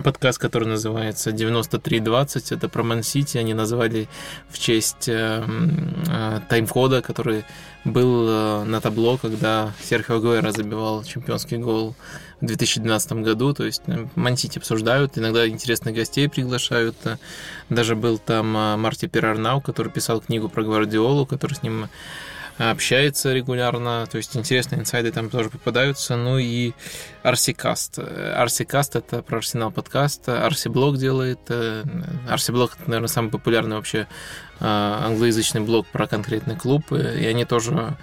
подкаст, 0.03 0.39
который 0.39 0.67
называется 0.67 1.31
9320. 1.31 2.51
Это 2.51 2.69
про 2.69 2.83
Ман-Сити. 2.83 3.37
Они 3.37 3.53
назвали 3.53 4.07
в 4.49 4.59
честь 4.59 5.07
э, 5.07 5.43
э, 6.07 6.39
тайм-кода, 6.49 7.01
который 7.01 7.45
был 7.85 8.27
э, 8.27 8.63
на 8.65 8.81
табло, 8.81 9.17
когда 9.17 9.71
Серхио 9.81 10.19
Гуэра 10.19 10.51
забивал 10.51 11.03
чемпионский 11.03 11.57
гол 11.57 11.95
в 12.41 12.45
2012 12.45 13.11
году. 13.13 13.53
То 13.53 13.65
есть 13.65 13.83
э, 13.87 14.07
Мансити 14.15 14.59
обсуждают, 14.59 15.17
иногда 15.17 15.47
интересных 15.47 15.95
гостей 15.95 16.29
приглашают. 16.29 16.95
Даже 17.69 17.95
был 17.95 18.17
там 18.17 18.55
э, 18.55 18.75
Марти 18.77 19.07
Перарнау, 19.07 19.61
который 19.61 19.91
писал 19.91 20.21
книгу 20.21 20.49
про 20.49 20.63
Гвардиолу, 20.63 21.25
который 21.25 21.53
с 21.53 21.63
ним 21.63 21.87
общается 22.57 23.33
регулярно, 23.33 24.07
то 24.09 24.15
есть 24.15 24.37
интересные 24.37 24.79
инсайды 24.79 25.11
там 25.11 25.29
тоже 25.29 25.49
попадаются. 25.49 26.15
Ну 26.15 26.37
и 26.37 26.71
Арсикаст. 27.21 27.99
Арсикаст— 27.99 28.95
это 28.97 29.21
про 29.21 29.39
Арсенал 29.39 29.71
подкаст. 29.71 30.29
Арсиблог 30.29 30.97
делает. 30.97 31.39
Арсиблог— 32.29 32.75
это, 32.79 32.89
наверное, 32.89 33.09
самый 33.09 33.29
популярный 33.29 33.75
вообще 33.75 34.07
англоязычный 34.61 35.61
блог 35.61 35.85
про 35.87 36.07
конкретный 36.07 36.55
клуб, 36.55 36.93
и 36.93 37.25
они 37.25 37.43
тоже 37.43 37.97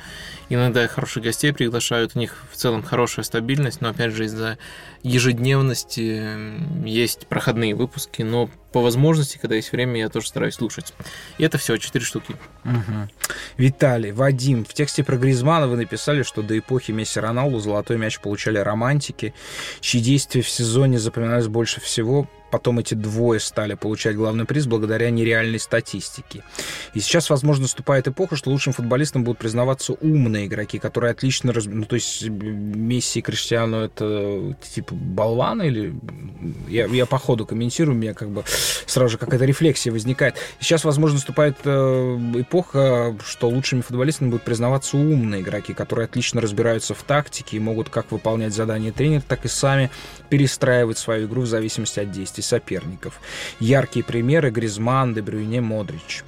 иногда 0.55 0.86
хороших 0.88 1.22
гостей 1.22 1.53
приглашают, 1.53 2.12
у 2.14 2.18
них 2.18 2.36
в 2.50 2.57
целом 2.57 2.82
хорошая 2.82 3.24
стабильность, 3.24 3.80
но 3.80 3.88
опять 3.88 4.12
же 4.12 4.24
из-за 4.24 4.59
ежедневности 5.03 6.86
есть 6.86 7.26
проходные 7.26 7.74
выпуски, 7.74 8.22
но 8.22 8.48
по 8.72 8.80
возможности, 8.80 9.38
когда 9.38 9.57
есть 9.57 9.72
время, 9.72 9.98
я 10.00 10.09
тоже 10.09 10.28
стараюсь 10.28 10.55
слушать. 10.55 10.94
И 11.38 11.44
это 11.44 11.59
все, 11.59 11.76
четыре 11.76 12.05
штуки. 12.05 12.34
Угу. 12.64 13.09
Виталий, 13.59 14.12
Вадим, 14.12 14.64
в 14.64 14.72
тексте 14.72 15.05
про 15.05 15.16
Гризмана 15.16 15.66
вы 15.66 15.76
написали, 15.76 16.22
что 16.22 16.42
до 16.42 16.59
эпохи 16.59 16.92
Месси 16.92 17.20
Роналду 17.20 17.59
золотой 17.59 17.98
мяч 17.98 18.20
получали 18.20 18.59
романтики, 18.59 19.34
чьи 19.80 20.00
действия 20.00 20.42
в 20.42 20.48
сезоне 20.48 20.98
запоминались 20.98 21.48
больше 21.48 21.80
всего 21.80 22.28
потом 22.53 22.78
эти 22.78 22.92
двое 22.92 23.40
стали 23.40 23.74
получать 23.74 24.14
главный 24.14 24.44
приз 24.44 24.66
благодаря 24.66 25.11
нереальной 25.11 25.59
статистике. 25.59 26.44
И 26.92 27.00
сейчас, 27.00 27.30
возможно, 27.30 27.62
наступает 27.62 28.07
эпоха, 28.07 28.36
что 28.36 28.50
лучшим 28.50 28.74
футболистом 28.74 29.24
будут 29.24 29.38
признаваться 29.38 29.94
умные 29.94 30.46
игроки, 30.46 30.78
которые 30.78 31.12
отлично... 31.12 31.55
Раз... 31.55 31.64
Ну, 31.64 31.86
то 31.86 31.94
есть 31.94 32.28
Месси 32.28 33.20
и 33.20 33.22
Криштиану 33.22 33.78
это 33.78 34.55
типа 34.74 34.91
болваны 34.93 35.66
или... 35.66 35.95
Я, 36.66 36.86
я 36.86 37.07
по 37.07 37.18
ходу 37.18 37.47
комментирую, 37.47 37.97
у 37.97 38.01
меня 38.01 38.14
как 38.14 38.28
бы 38.28 38.43
сразу 38.86 39.12
же 39.12 39.18
какая-то 39.18 39.45
рефлексия 39.45 39.93
возникает. 39.93 40.34
Сейчас, 40.59 40.82
возможно, 40.82 41.18
наступает 41.18 41.57
э, 41.64 41.70
эпоха, 42.34 43.16
что 43.24 43.49
лучшими 43.49 43.80
футболистами 43.80 44.30
будут 44.30 44.43
признаваться 44.43 44.97
умные 44.97 45.43
игроки, 45.43 45.72
которые 45.72 46.07
отлично 46.07 46.40
разбираются 46.40 46.95
в 46.95 47.03
тактике 47.05 47.59
и 47.59 47.61
могут 47.61 47.90
как 47.90 48.11
выполнять 48.11 48.55
задания 48.55 48.90
тренера, 48.90 49.22
так 49.26 49.45
и 49.45 49.49
сами 49.49 49.90
перестраивать 50.30 50.99
свою 50.99 51.28
игру 51.28 51.43
в 51.43 51.47
зависимости 51.47 52.01
от 52.01 52.11
действий 52.11 52.43
соперников. 52.43 53.20
Яркие 53.61 54.05
примеры 54.05 54.51
Гризман, 54.51 55.14
Дебрюйне, 55.14 55.61
Модрич. 55.61 56.24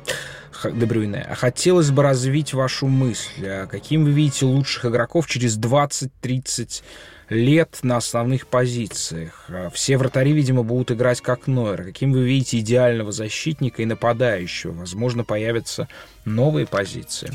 Дебрюйне. 0.62 1.26
А 1.28 1.34
хотелось 1.34 1.90
бы 1.90 2.02
развить 2.02 2.54
вашу 2.54 2.86
мысль. 2.86 3.46
А 3.46 3.66
каким 3.66 4.04
вы 4.04 4.12
видите 4.12 4.46
лучших 4.46 4.86
игроков 4.86 5.26
через 5.26 5.58
20-30 5.58 6.82
лет 7.28 7.78
на 7.82 7.96
основных 7.96 8.46
позициях. 8.46 9.44
А 9.48 9.70
все 9.70 9.96
вратари, 9.96 10.32
видимо, 10.32 10.62
будут 10.62 10.92
играть 10.92 11.20
как 11.20 11.46
Нойер. 11.46 11.84
Каким 11.84 12.12
вы 12.12 12.24
видите 12.24 12.58
идеального 12.60 13.12
защитника 13.12 13.82
и 13.82 13.86
нападающего? 13.86 14.72
Возможно, 14.72 15.24
появятся 15.24 15.88
новые 16.24 16.66
позиции. 16.66 17.30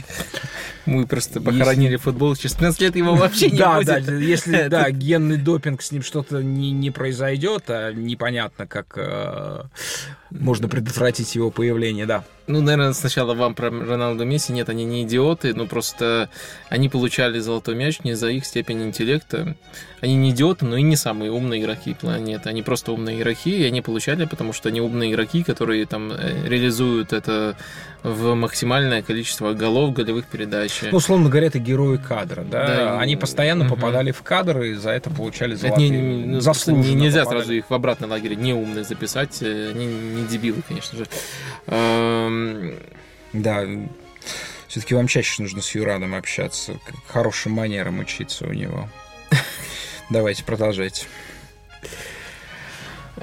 Мы 0.85 1.05
просто 1.05 1.41
похоронили 1.41 1.93
если... 1.93 2.03
футбол, 2.03 2.35
через 2.35 2.53
15 2.53 2.81
лет 2.81 2.95
его 2.95 3.15
вообще 3.15 3.49
не 3.49 3.57
да, 3.59 3.75
будет. 3.77 4.05
Да, 4.05 4.13
если 4.13 4.67
да, 4.69 4.89
генный 4.91 5.37
допинг 5.37 5.81
с 5.81 5.91
ним 5.91 6.01
что-то 6.01 6.41
не, 6.41 6.71
не 6.71 6.91
произойдет, 6.91 7.65
а 7.67 7.91
непонятно, 7.91 8.67
как 8.67 8.93
э, 8.95 9.63
можно 10.31 10.67
предотвратить 10.67 11.35
его 11.35 11.51
появление, 11.51 12.05
да. 12.05 12.23
Ну, 12.49 12.61
наверное, 12.61 12.93
сначала 12.93 13.35
вам 13.35 13.53
про 13.53 13.69
Роналду 13.69 14.25
Месси. 14.25 14.51
Нет, 14.53 14.69
они 14.69 14.83
не 14.83 15.03
идиоты, 15.03 15.53
но 15.53 15.67
просто 15.67 16.29
они 16.69 16.89
получали 16.89 17.37
золотой 17.37 17.75
мяч 17.75 17.99
не 18.03 18.15
за 18.15 18.29
их 18.29 18.43
степень 18.43 18.81
интеллекта. 18.81 19.55
Они 20.01 20.15
не 20.15 20.31
идиоты, 20.31 20.65
но 20.65 20.75
и 20.75 20.81
не 20.81 20.95
самые 20.95 21.31
умные 21.31 21.61
игроки 21.61 21.93
планеты. 21.93 22.49
Они 22.49 22.63
просто 22.63 22.91
умные 22.91 23.19
игроки, 23.19 23.51
и 23.51 23.65
они 23.65 23.81
получали, 23.81 24.25
потому 24.25 24.53
что 24.53 24.69
они 24.69 24.81
умные 24.81 25.11
игроки, 25.11 25.43
которые 25.43 25.85
там 25.85 26.11
э, 26.11 26.47
реализуют 26.47 27.13
это 27.13 27.55
в 28.01 28.33
максимальное 28.33 29.01
количество 29.03 29.53
голов, 29.53 29.93
голевых 29.93 30.25
передач. 30.25 30.71
Ну, 30.89 30.97
условно 30.97 31.29
говоря, 31.29 31.47
это 31.47 31.59
герои 31.59 31.97
кадра, 31.97 32.43
да? 32.43 32.65
да 32.65 32.99
Они 32.99 33.15
постоянно 33.15 33.65
угу. 33.65 33.75
попадали 33.75 34.11
в 34.11 34.21
кадр 34.23 34.61
и 34.61 34.73
за 34.73 34.91
это 34.91 35.09
получали 35.09 35.53
золотые. 35.53 35.89
Это 35.89 35.97
не, 35.97 36.25
ну, 36.25 36.39
Заслуженно 36.39 36.99
нельзя 36.99 37.25
попадали. 37.25 37.41
сразу 37.41 37.53
их 37.53 37.69
в 37.69 37.73
обратный 37.73 38.07
лагерь 38.07 38.35
неумных 38.35 38.87
записать. 38.87 39.39
Э, 39.41 39.71
они 39.71 39.85
не 39.85 40.18
дебилы, 40.27 40.61
конечно 40.67 40.97
же. 40.97 41.07
Эм, 41.67 42.75
да, 43.33 43.65
все-таки 44.67 44.95
вам 44.95 45.07
чаще 45.07 45.41
нужно 45.41 45.61
с 45.61 45.73
Юрадом 45.75 46.15
общаться, 46.15 46.79
хорошим 47.07 47.53
манерам 47.53 47.99
учиться 47.99 48.45
у 48.45 48.53
него. 48.53 48.89
Давайте, 50.09 50.43
продолжайте. 50.43 51.05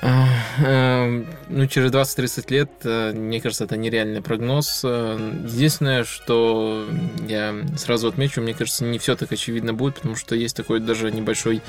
А, 0.03 0.29
эм, 0.63 1.27
ну, 1.49 1.67
через 1.67 1.91
20-30 1.91 2.53
лет, 2.53 2.71
э, 2.85 3.13
мне 3.13 3.41
кажется, 3.41 3.65
это 3.65 3.77
нереальный 3.77 4.21
прогноз. 4.21 4.83
Э, 4.85 5.17
единственное, 5.45 6.05
что 6.05 6.87
я 7.27 7.55
сразу 7.79 8.09
отмечу, 8.09 8.43
мне 8.43 8.53
кажется, 8.53 8.85
не 8.85 8.99
все 8.99 9.17
так 9.17 9.33
очевидно 9.33 9.73
будет, 9.73 9.97
потому 9.97 10.17
что 10.17 10.35
есть 10.35 10.55
такой 10.55 10.81
даже 10.81 11.11
небольшой 11.11 11.57
э, 11.57 11.61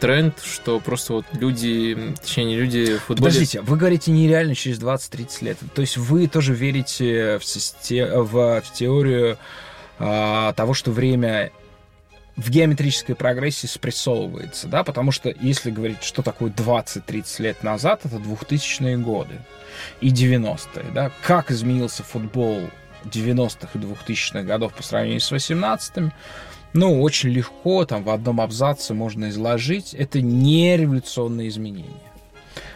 тренд, 0.00 0.40
что 0.44 0.78
просто 0.80 1.14
вот 1.14 1.26
люди, 1.32 2.14
точнее, 2.20 2.44
не 2.44 2.56
люди, 2.56 2.96
футболисты... 2.98 3.40
Подождите, 3.40 3.60
вы 3.62 3.76
говорите 3.76 4.10
нереально 4.12 4.54
через 4.54 4.80
20-30 4.80 5.44
лет. 5.44 5.58
То 5.74 5.80
есть 5.80 5.96
вы 5.96 6.28
тоже 6.28 6.54
верите 6.54 7.38
в, 7.38 7.44
систем... 7.44 8.24
в, 8.24 8.60
в 8.60 8.72
теорию 8.72 9.38
а, 9.98 10.52
того, 10.52 10.74
что 10.74 10.92
время 10.92 11.50
в 12.36 12.48
геометрической 12.50 13.14
прогрессии 13.14 13.66
спрессовывается, 13.66 14.68
да, 14.68 14.84
потому 14.84 15.12
что 15.12 15.34
если 15.40 15.70
говорить, 15.70 16.02
что 16.02 16.22
такое 16.22 16.50
20-30 16.50 17.42
лет 17.42 17.62
назад, 17.62 18.00
это 18.04 18.16
2000-е 18.16 18.96
годы 18.98 19.34
и 20.00 20.10
90-е, 20.10 20.84
да, 20.94 21.10
как 21.22 21.50
изменился 21.50 22.02
футбол 22.02 22.70
90-х 23.04 23.68
и 23.74 23.78
2000-х 23.78 24.42
годов 24.42 24.72
по 24.74 24.82
сравнению 24.82 25.20
с 25.20 25.30
18-м, 25.30 26.12
ну, 26.72 27.02
очень 27.02 27.30
легко, 27.30 27.84
там, 27.84 28.04
в 28.04 28.10
одном 28.10 28.40
абзаце 28.40 28.94
можно 28.94 29.28
изложить, 29.30 29.94
это 29.94 30.20
не 30.20 30.76
революционные 30.76 31.48
изменения. 31.48 32.12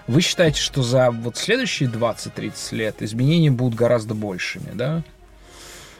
Вы 0.06 0.20
считаете, 0.20 0.60
что 0.60 0.82
за 0.82 1.10
вот 1.10 1.36
следующие 1.36 1.88
20-30 1.88 2.74
лет 2.76 3.02
изменения 3.02 3.50
будут 3.50 3.74
гораздо 3.74 4.14
большими, 4.14 4.70
да? 4.72 5.02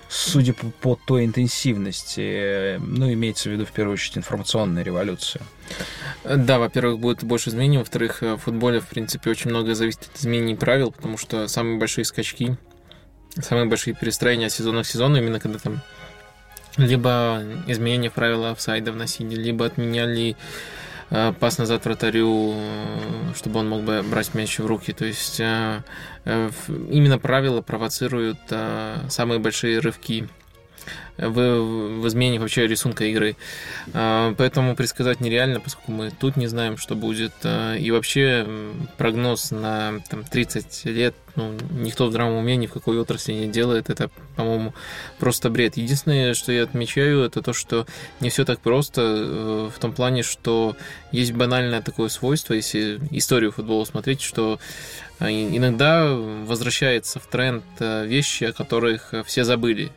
судя 0.09 0.55
по, 0.55 0.67
по 0.67 0.99
той 1.07 1.25
интенсивности, 1.25 2.79
ну, 2.79 3.13
имеется 3.13 3.49
в 3.49 3.53
виду 3.53 3.67
в 3.67 3.73
первую 3.73 3.95
очередь 3.95 4.19
информационная 4.19 4.83
революция. 4.83 5.43
Да, 6.25 6.59
во-первых, 6.59 7.01
будет 7.01 7.25
больше 7.25 7.51
изменений, 7.51 7.79
во-вторых, 7.79 8.23
в 8.23 8.39
футболе, 8.39 8.81
в 8.81 8.87
принципе, 8.87 9.31
очень 9.31 9.51
многое 9.51 9.75
зависит 9.75 10.09
от 10.13 10.21
изменений 10.21 10.55
правил, 10.55 10.93
потому 10.93 11.19
что 11.19 11.49
самые 11.49 11.79
большие 11.79 12.05
скачки, 12.05 12.57
самые 13.41 13.67
большие 13.67 13.95
перестроения 13.95 14.49
сезона 14.49 14.83
к 14.83 14.87
сезону, 14.87 15.17
именно 15.17 15.41
когда 15.41 15.59
там 15.59 15.83
либо 16.77 17.43
изменения 17.67 18.11
правила 18.11 18.51
офсайда 18.51 18.93
вносили, 18.93 19.35
либо 19.35 19.67
отменяли 19.67 20.37
Э, 21.11 21.33
пас 21.39 21.59
назад 21.59 21.85
вратарю, 21.85 22.55
э, 22.57 23.33
чтобы 23.37 23.61
он 23.61 23.69
мог 23.69 23.83
бы 23.83 24.03
брать 24.03 24.35
мяч 24.35 24.59
в 24.59 24.67
руки. 24.67 24.93
То 24.93 25.05
есть 25.05 25.39
э, 25.41 25.83
именно 26.25 27.19
правила 27.19 27.63
провоцируют 27.63 28.39
самые 29.09 29.39
большие 29.39 29.79
рывки 29.79 30.29
в, 31.19 32.01
в 32.01 32.09
измене 32.09 32.39
вообще 32.39 32.67
рисунка 32.67 33.05
игры. 33.05 33.37
А, 33.93 34.35
поэтому 34.37 34.77
предсказать 34.77 35.21
нереально, 35.21 35.61
поскольку 35.61 35.93
мы 35.93 36.11
тут 36.11 36.37
не 36.37 36.47
знаем, 36.47 36.77
что 36.77 36.95
будет. 36.95 37.33
А, 37.45 37.75
и 37.75 37.91
вообще 37.91 38.47
прогноз 38.97 39.51
на 39.51 40.01
там, 40.11 40.25
30 40.25 40.85
лет 40.87 41.15
ну, 41.37 41.55
никто 41.71 42.07
в 42.07 42.11
здравом 42.11 42.37
уме 42.37 42.57
ни 42.57 42.67
в 42.67 42.73
какой 42.73 42.99
отрасли 42.99 43.33
не 43.33 43.47
делает. 43.47 43.91
Это, 43.91 44.11
по-моему, 44.35 44.75
просто 45.19 45.51
бред. 45.51 45.77
Единственное, 45.77 46.35
что 46.35 46.51
я 46.51 46.65
отмечаю, 46.65 47.21
это 47.21 47.43
то, 47.43 47.53
что 47.53 47.87
не 48.21 48.31
все 48.31 48.45
так 48.45 48.61
просто 48.61 49.03
э, 49.03 49.71
в 49.75 49.79
том 49.79 49.93
плане, 49.93 50.23
что 50.23 50.77
есть 51.13 51.33
банальное 51.33 51.83
такое 51.83 52.09
свойство, 52.09 52.55
если 52.55 52.99
историю 53.11 53.53
футбола 53.53 53.85
смотреть, 53.85 54.23
что 54.23 54.59
э, 55.21 55.29
иногда 55.31 56.07
возвращается 56.07 57.21
в 57.21 57.27
тренд 57.27 57.65
э, 57.81 58.07
вещи, 58.07 58.45
о 58.45 58.53
которых 58.53 59.13
все 59.27 59.45
забыли. 59.45 59.93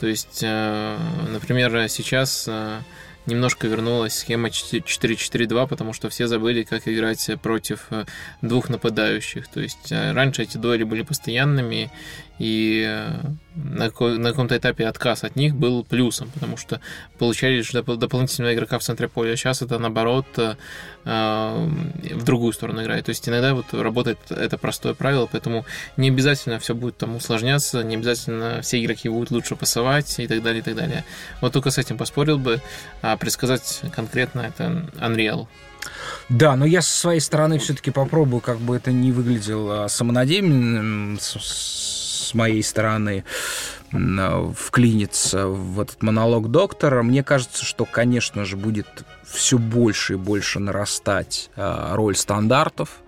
То 0.00 0.06
есть, 0.06 0.40
э, 0.42 0.98
например, 1.28 1.88
сейчас 1.88 2.46
э, 2.48 2.80
немножко 3.26 3.66
вернулась 3.66 4.14
схема 4.14 4.48
4-4-2, 4.48 5.68
потому 5.68 5.92
что 5.92 6.08
все 6.08 6.26
забыли, 6.26 6.62
как 6.62 6.88
играть 6.88 7.30
против 7.42 7.86
э, 7.90 8.04
двух 8.42 8.68
нападающих. 8.68 9.48
То 9.48 9.60
есть 9.60 9.90
раньше 9.90 10.42
эти 10.42 10.56
дуэли 10.58 10.84
были 10.84 11.02
постоянными, 11.02 11.90
и 12.38 13.10
на, 13.54 13.90
каком-то 13.90 14.56
этапе 14.56 14.86
отказ 14.86 15.22
от 15.24 15.36
них 15.36 15.54
был 15.54 15.84
плюсом, 15.84 16.30
потому 16.34 16.56
что 16.56 16.80
получали 17.18 17.62
дополнительного 17.96 18.54
игрока 18.54 18.78
в 18.78 18.82
центре 18.82 19.08
поля. 19.08 19.36
Сейчас 19.36 19.62
это 19.62 19.78
наоборот 19.78 20.26
э, 20.36 20.54
в 21.04 22.24
другую 22.24 22.52
сторону 22.52 22.82
играет. 22.82 23.06
То 23.06 23.10
есть 23.10 23.28
иногда 23.28 23.54
вот 23.54 23.72
работает 23.72 24.18
это 24.30 24.58
простое 24.58 24.94
правило, 24.94 25.28
поэтому 25.30 25.64
не 25.96 26.08
обязательно 26.08 26.58
все 26.58 26.74
будет 26.74 26.96
там 26.96 27.14
усложняться, 27.16 27.82
не 27.84 27.96
обязательно 27.96 28.60
все 28.62 28.82
игроки 28.82 29.08
будут 29.08 29.30
лучше 29.30 29.54
пасовать 29.54 30.18
и 30.18 30.26
так 30.26 30.42
далее, 30.42 30.60
и 30.60 30.64
так 30.64 30.74
далее. 30.74 31.04
Вот 31.40 31.52
только 31.52 31.70
с 31.70 31.78
этим 31.78 31.96
поспорил 31.96 32.38
бы, 32.38 32.60
а 33.02 33.16
предсказать 33.16 33.82
конкретно 33.94 34.40
это 34.40 34.88
Unreal. 34.98 35.46
Да, 36.28 36.56
но 36.56 36.64
я 36.64 36.82
со 36.82 36.96
своей 36.98 37.20
стороны 37.20 37.58
все-таки 37.58 37.90
попробую, 37.90 38.40
как 38.40 38.58
бы 38.58 38.76
это 38.76 38.90
не 38.90 39.12
выглядело 39.12 39.86
самонадеянным, 39.88 41.18
с 42.24 42.34
моей 42.34 42.62
стороны 42.62 43.24
вклиниться 43.90 45.46
в 45.46 45.80
этот 45.80 46.02
монолог 46.02 46.50
доктора. 46.50 47.02
Мне 47.02 47.22
кажется, 47.22 47.64
что, 47.64 47.84
конечно 47.84 48.44
же, 48.44 48.56
будет 48.56 49.04
все 49.24 49.58
больше 49.58 50.14
и 50.14 50.16
больше 50.16 50.58
нарастать 50.58 51.50
а, 51.56 51.94
роль 51.94 52.16
стандартов. 52.16 53.00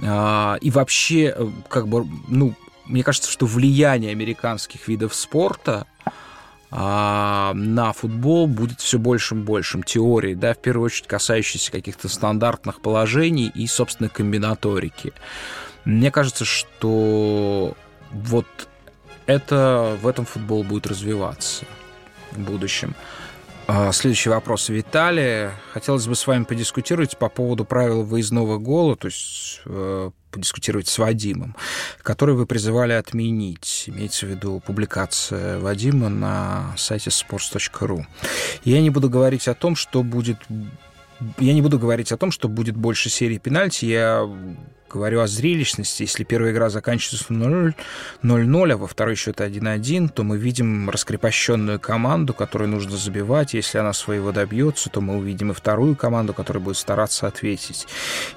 А, 0.00 0.56
и 0.60 0.70
вообще, 0.70 1.34
э, 1.36 1.48
как 1.68 1.88
бы, 1.88 2.06
ну, 2.28 2.54
мне 2.86 3.02
кажется, 3.02 3.30
что 3.30 3.46
влияние 3.46 4.12
американских 4.12 4.88
видов 4.88 5.14
спорта 5.14 5.86
а, 6.70 7.52
на 7.54 7.92
футбол 7.92 8.46
будет 8.46 8.80
все 8.80 8.98
большим 8.98 9.40
и 9.40 9.44
большим 9.44 9.82
теории, 9.82 10.34
да, 10.34 10.54
в 10.54 10.58
первую 10.58 10.86
очередь 10.86 11.06
касающейся 11.06 11.72
каких-то 11.72 12.08
стандартных 12.08 12.80
положений 12.80 13.52
и, 13.54 13.66
собственно, 13.66 14.08
комбинаторики. 14.08 15.12
Мне 15.84 16.10
кажется, 16.10 16.44
что 16.44 17.74
вот 18.10 18.46
это 19.26 19.98
в 20.00 20.06
этом 20.06 20.24
футбол 20.24 20.64
будет 20.64 20.86
развиваться 20.86 21.64
в 22.32 22.38
будущем. 22.38 22.94
А, 23.70 23.92
следующий 23.92 24.30
вопрос 24.30 24.70
Виталия. 24.70 25.52
Хотелось 25.72 26.06
бы 26.06 26.14
с 26.14 26.26
вами 26.26 26.44
подискутировать 26.44 27.18
по 27.18 27.28
поводу 27.28 27.66
правил 27.66 28.02
выездного 28.02 28.56
гола, 28.56 28.96
то 28.96 29.08
есть 29.08 29.60
э, 29.66 30.10
подискутировать 30.30 30.88
с 30.88 30.96
Вадимом, 30.96 31.54
который 32.02 32.34
вы 32.34 32.46
призывали 32.46 32.94
отменить. 32.94 33.84
Имеется 33.86 34.24
в 34.24 34.30
виду 34.30 34.62
публикация 34.66 35.58
Вадима 35.58 36.08
на 36.08 36.74
сайте 36.78 37.10
sports.ru. 37.10 38.06
Я 38.64 38.80
не 38.80 38.88
буду 38.88 39.10
говорить 39.10 39.48
о 39.48 39.54
том, 39.54 39.76
что 39.76 40.02
будет 40.02 40.38
я 41.38 41.52
не 41.52 41.60
буду 41.60 41.78
говорить 41.78 42.12
о 42.12 42.16
том, 42.16 42.30
что 42.30 42.48
будет 42.48 42.76
больше 42.76 43.10
серий 43.10 43.38
пенальти. 43.38 43.84
Я 43.84 44.26
говорю 44.88 45.20
о 45.20 45.26
зрелищности. 45.26 46.02
Если 46.02 46.24
первая 46.24 46.52
игра 46.52 46.70
заканчивается 46.70 47.32
0-0, 47.32 48.72
а 48.72 48.76
во 48.76 48.86
второй 48.86 49.14
счет 49.14 49.40
1-1, 49.40 50.08
то 50.08 50.22
мы 50.22 50.38
видим 50.38 50.90
раскрепощенную 50.90 51.78
команду, 51.80 52.34
которую 52.34 52.70
нужно 52.70 52.96
забивать. 52.96 53.54
Если 53.54 53.78
она 53.78 53.92
своего 53.92 54.32
добьется, 54.32 54.90
то 54.90 55.00
мы 55.00 55.16
увидим 55.16 55.50
и 55.50 55.54
вторую 55.54 55.96
команду, 55.96 56.34
которая 56.34 56.62
будет 56.62 56.76
стараться 56.76 57.26
ответить. 57.26 57.86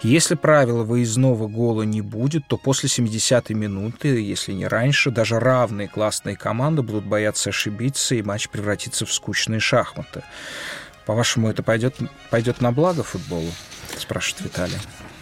Если 0.02 0.36
правила 0.36 0.84
выездного 0.84 1.47
гола 1.47 1.84
не 1.84 2.02
будет, 2.02 2.47
то 2.47 2.58
после 2.58 2.89
70-й 2.89 3.54
минуты, 3.54 4.22
если 4.22 4.54
не 4.54 4.68
раньше, 4.68 5.12
даже 5.12 5.39
равные 5.39 5.88
классные 5.88 6.36
команды 6.36 6.82
будут 6.82 7.06
бояться 7.06 7.49
ошибиться, 7.49 8.16
и 8.16 8.22
матч 8.22 8.49
превратится 8.49 9.06
в 9.06 9.14
скучные 9.14 9.60
шахматы. 9.60 10.24
По-вашему, 11.06 11.49
это 11.49 11.64
пойдет, 11.64 11.95
пойдет 12.30 12.62
на 12.62 12.72
благо 12.72 13.04
футболу? 13.04 13.52
Спрашивает 13.97 14.45
Виталий. 14.45 14.78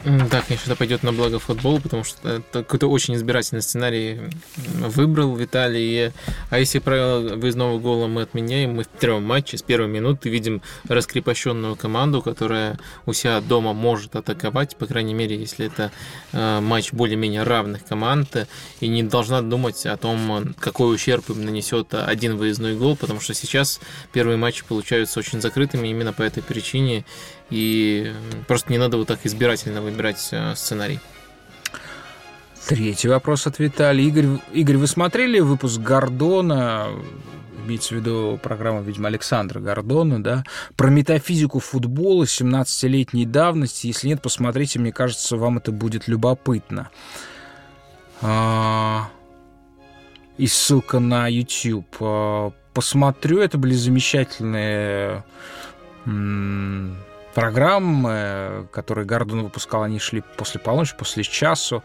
Да, 0.05 0.41
конечно, 0.41 0.71
это 0.71 0.77
пойдет 0.77 1.03
на 1.03 1.11
благо 1.11 1.39
футболу, 1.39 1.81
потому 1.81 2.05
что 2.05 2.29
это 2.29 2.63
какой-то 2.63 2.87
очень 2.87 3.15
избирательный 3.15 3.61
сценарий 3.61 4.19
выбрал 4.55 5.35
Виталий. 5.35 6.13
А 6.49 6.59
если 6.59 6.79
правило 6.79 7.35
выездного 7.35 7.79
гола 7.79 8.07
мы 8.07 8.21
отменяем, 8.21 8.75
мы 8.75 8.83
в 8.83 8.87
первом 8.87 9.25
матче 9.25 9.57
с 9.57 9.61
первой 9.61 9.89
минуты 9.89 10.29
видим 10.29 10.61
раскрепощенную 10.87 11.75
команду, 11.75 12.21
которая 12.21 12.79
у 13.05 13.13
себя 13.13 13.41
дома 13.41 13.73
может 13.73 14.15
атаковать, 14.15 14.77
по 14.77 14.85
крайней 14.85 15.13
мере, 15.13 15.37
если 15.37 15.65
это 15.65 15.91
э, 16.31 16.59
матч 16.61 16.93
более-менее 16.93 17.43
равных 17.43 17.83
команд, 17.83 18.47
и 18.79 18.87
не 18.87 19.03
должна 19.03 19.41
думать 19.41 19.85
о 19.85 19.97
том, 19.97 20.53
какой 20.59 20.95
ущерб 20.95 21.29
им 21.29 21.43
нанесет 21.43 21.93
один 21.93 22.37
выездной 22.37 22.75
гол, 22.75 22.95
потому 22.95 23.19
что 23.19 23.33
сейчас 23.33 23.81
первые 24.13 24.37
матчи 24.37 24.63
получаются 24.65 25.19
очень 25.19 25.41
закрытыми 25.41 25.89
именно 25.89 26.13
по 26.13 26.21
этой 26.21 26.41
причине. 26.41 27.03
И 27.49 28.13
просто 28.47 28.71
не 28.71 28.77
надо 28.77 28.97
вот 28.97 29.07
так 29.07 29.19
избирательно 29.23 29.81
выбирать 29.81 30.27
э, 30.31 30.53
сценарий. 30.55 30.99
Третий 32.67 33.07
вопрос 33.07 33.47
от 33.47 33.57
Виталия. 33.57 34.05
Игорь, 34.05 34.27
Игорь, 34.53 34.77
вы 34.77 34.85
смотрели 34.85 35.39
выпуск 35.39 35.79
Гордона, 35.79 36.89
имеется 37.65 37.95
в 37.95 37.97
виду 37.97 38.39
программа, 38.41 38.81
видимо, 38.81 39.07
Александра 39.07 39.59
Гордона, 39.59 40.21
да, 40.21 40.43
про 40.75 40.89
метафизику 40.89 41.59
футбола 41.59 42.25
17-летней 42.25 43.25
давности. 43.25 43.87
Если 43.87 44.09
нет, 44.09 44.21
посмотрите, 44.21 44.77
мне 44.77 44.91
кажется, 44.91 45.35
вам 45.35 45.57
это 45.57 45.71
будет 45.71 46.07
любопытно. 46.07 46.89
А, 48.21 49.09
и 50.37 50.45
ссылка 50.45 50.99
на 50.99 51.27
YouTube. 51.27 51.95
А, 52.01 52.51
посмотрю, 52.73 53.39
это 53.39 53.57
были 53.57 53.73
замечательные 53.73 55.23
программы, 57.33 58.67
которые 58.71 59.05
Гордон 59.05 59.43
выпускал, 59.43 59.83
они 59.83 59.99
шли 59.99 60.23
после 60.37 60.59
полуночи, 60.59 60.95
после 60.97 61.23
часу. 61.23 61.83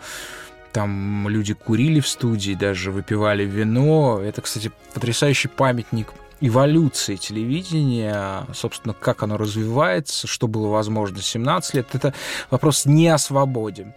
Там 0.73 1.29
люди 1.29 1.55
курили 1.55 2.01
в 2.01 2.09
студии, 2.09 2.55
даже 2.55 2.91
выпивали 2.91 3.45
вино. 3.45 4.21
Это, 4.21 4.43
кстати, 4.43 4.73
потрясающий 4.93 5.49
памятник 5.49 6.09
эволюции 6.41 7.17
телевидения, 7.17 8.47
собственно, 8.53 8.95
как 8.95 9.23
оно 9.23 9.37
развивается, 9.37 10.27
что 10.27 10.49
было 10.49 10.69
возможно 10.69 11.23
17 11.23 11.75
лет. 11.75 11.95
Это 11.95 12.13
вопрос 12.51 12.87
не 12.87 13.09
о 13.09 13.19
свободе, 13.19 13.95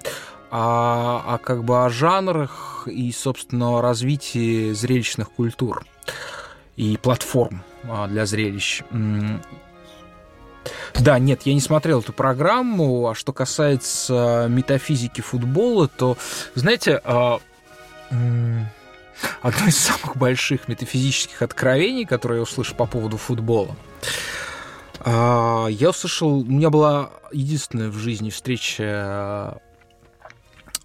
а, 0.51 1.23
а 1.25 1.37
как 1.39 1.63
бы 1.63 1.83
о 1.83 1.89
жанрах 1.89 2.87
и, 2.87 3.11
собственно, 3.11 3.81
развитии 3.81 4.71
зрелищных 4.71 5.31
культур 5.31 5.85
и 6.75 6.95
платформ 6.97 7.63
а, 7.83 8.07
для 8.07 8.25
зрелищ. 8.25 8.83
Да, 10.99 11.20
нет, 11.20 11.43
я 11.43 11.53
не 11.53 11.61
смотрел 11.61 12.01
эту 12.01 12.13
программу. 12.13 13.09
А 13.09 13.15
что 13.15 13.34
касается 13.34 14.47
метафизики 14.49 15.22
футбола, 15.22 15.88
то, 15.88 16.18
знаете, 16.55 17.01
а, 17.03 17.39
одно 19.41 19.68
из 19.68 19.78
самых 19.78 20.18
больших 20.18 20.68
метафизических 20.68 21.41
откровений, 21.41 22.05
которые 22.05 22.39
я 22.39 22.43
услышал 22.43 22.76
по 22.76 22.86
поводу 22.86 23.18
футбола, 23.18 23.76
а, 24.99 25.68
я 25.68 25.89
услышал, 25.89 26.39
у 26.39 26.45
меня 26.45 26.70
была 26.70 27.11
единственная 27.32 27.89
в 27.89 27.95
жизни 27.95 28.30
встреча 28.30 29.61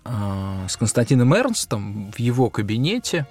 а, 0.05 0.66
с 0.68 0.76
Константином 0.76 1.35
Эрнстом 1.35 2.12
в 2.12 2.18
его 2.18 2.51
кабинете. 2.51 3.26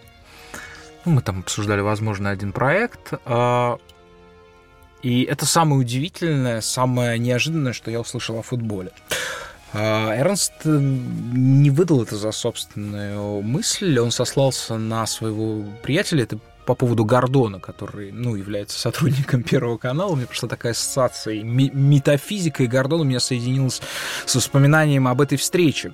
Ну, 1.05 1.13
мы 1.13 1.21
там 1.21 1.39
обсуждали, 1.39 1.81
возможно, 1.81 2.29
один 2.29 2.51
проект. 2.53 3.13
И 5.03 5.23
это 5.23 5.45
самое 5.45 5.81
удивительное, 5.81 6.61
самое 6.61 7.17
неожиданное, 7.17 7.73
что 7.73 7.91
я 7.91 7.99
услышал 7.99 8.37
о 8.37 8.41
футболе. 8.41 8.91
А, 9.73 10.13
Эрнст 10.15 10.53
э, 10.65 10.77
не 10.79 11.69
выдал 11.69 12.03
это 12.03 12.17
за 12.17 12.31
собственную 12.31 13.41
мысль, 13.41 13.97
он 13.99 14.11
сослался 14.11 14.77
на 14.77 15.05
своего 15.07 15.63
приятеля, 15.81 16.23
это 16.23 16.39
по 16.65 16.75
поводу 16.75 17.05
Гордона, 17.05 17.59
который, 17.59 18.11
ну, 18.11 18.35
является 18.35 18.77
сотрудником 18.77 19.43
Первого 19.43 19.77
канала, 19.77 20.11
у 20.11 20.15
меня 20.15 20.27
пришла 20.27 20.49
такая 20.49 20.73
ассоциация, 20.73 21.41
метафизика 21.41 22.63
и 22.63 22.67
Гордон 22.67 23.01
у 23.01 23.03
меня 23.05 23.19
соединилась 23.19 23.81
с 24.25 24.35
воспоминанием 24.35 25.07
об 25.07 25.21
этой 25.21 25.37
встрече. 25.37 25.93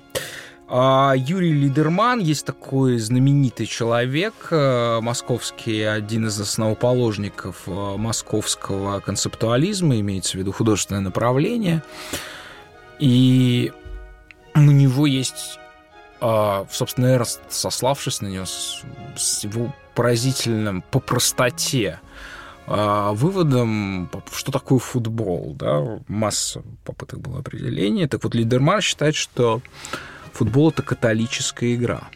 А 0.70 1.14
Юрий 1.16 1.54
Лидерман 1.54 2.18
есть 2.18 2.44
такой 2.44 2.98
знаменитый 2.98 3.64
человек, 3.64 4.34
э, 4.50 5.00
московский, 5.00 5.80
один 5.80 6.26
из 6.26 6.38
основоположников 6.38 7.62
э, 7.66 7.96
московского 7.96 9.00
концептуализма, 9.00 9.98
имеется 10.00 10.32
в 10.32 10.34
виду 10.34 10.52
художественное 10.52 11.00
направление. 11.00 11.82
И 12.98 13.72
у 14.54 14.60
него 14.60 15.06
есть, 15.06 15.58
а, 16.20 16.66
собственно, 16.70 17.14
Эрст, 17.14 17.40
сославшись 17.48 18.20
на 18.20 18.26
него, 18.26 18.44
с 18.44 19.44
его 19.44 19.74
поразительным 19.94 20.82
по 20.82 21.00
простоте 21.00 22.00
а, 22.66 23.12
выводом, 23.12 24.10
что 24.32 24.52
такое 24.52 24.78
футбол, 24.80 25.54
да, 25.54 26.00
масса 26.08 26.62
попыток 26.84 27.20
было 27.20 27.38
определения. 27.38 28.06
Так 28.06 28.24
вот, 28.24 28.34
Лидерман 28.34 28.82
считает, 28.82 29.14
что 29.14 29.62
футбол 30.38 30.70
это 30.70 30.82
католическая 30.82 31.74
игра. 31.74 32.08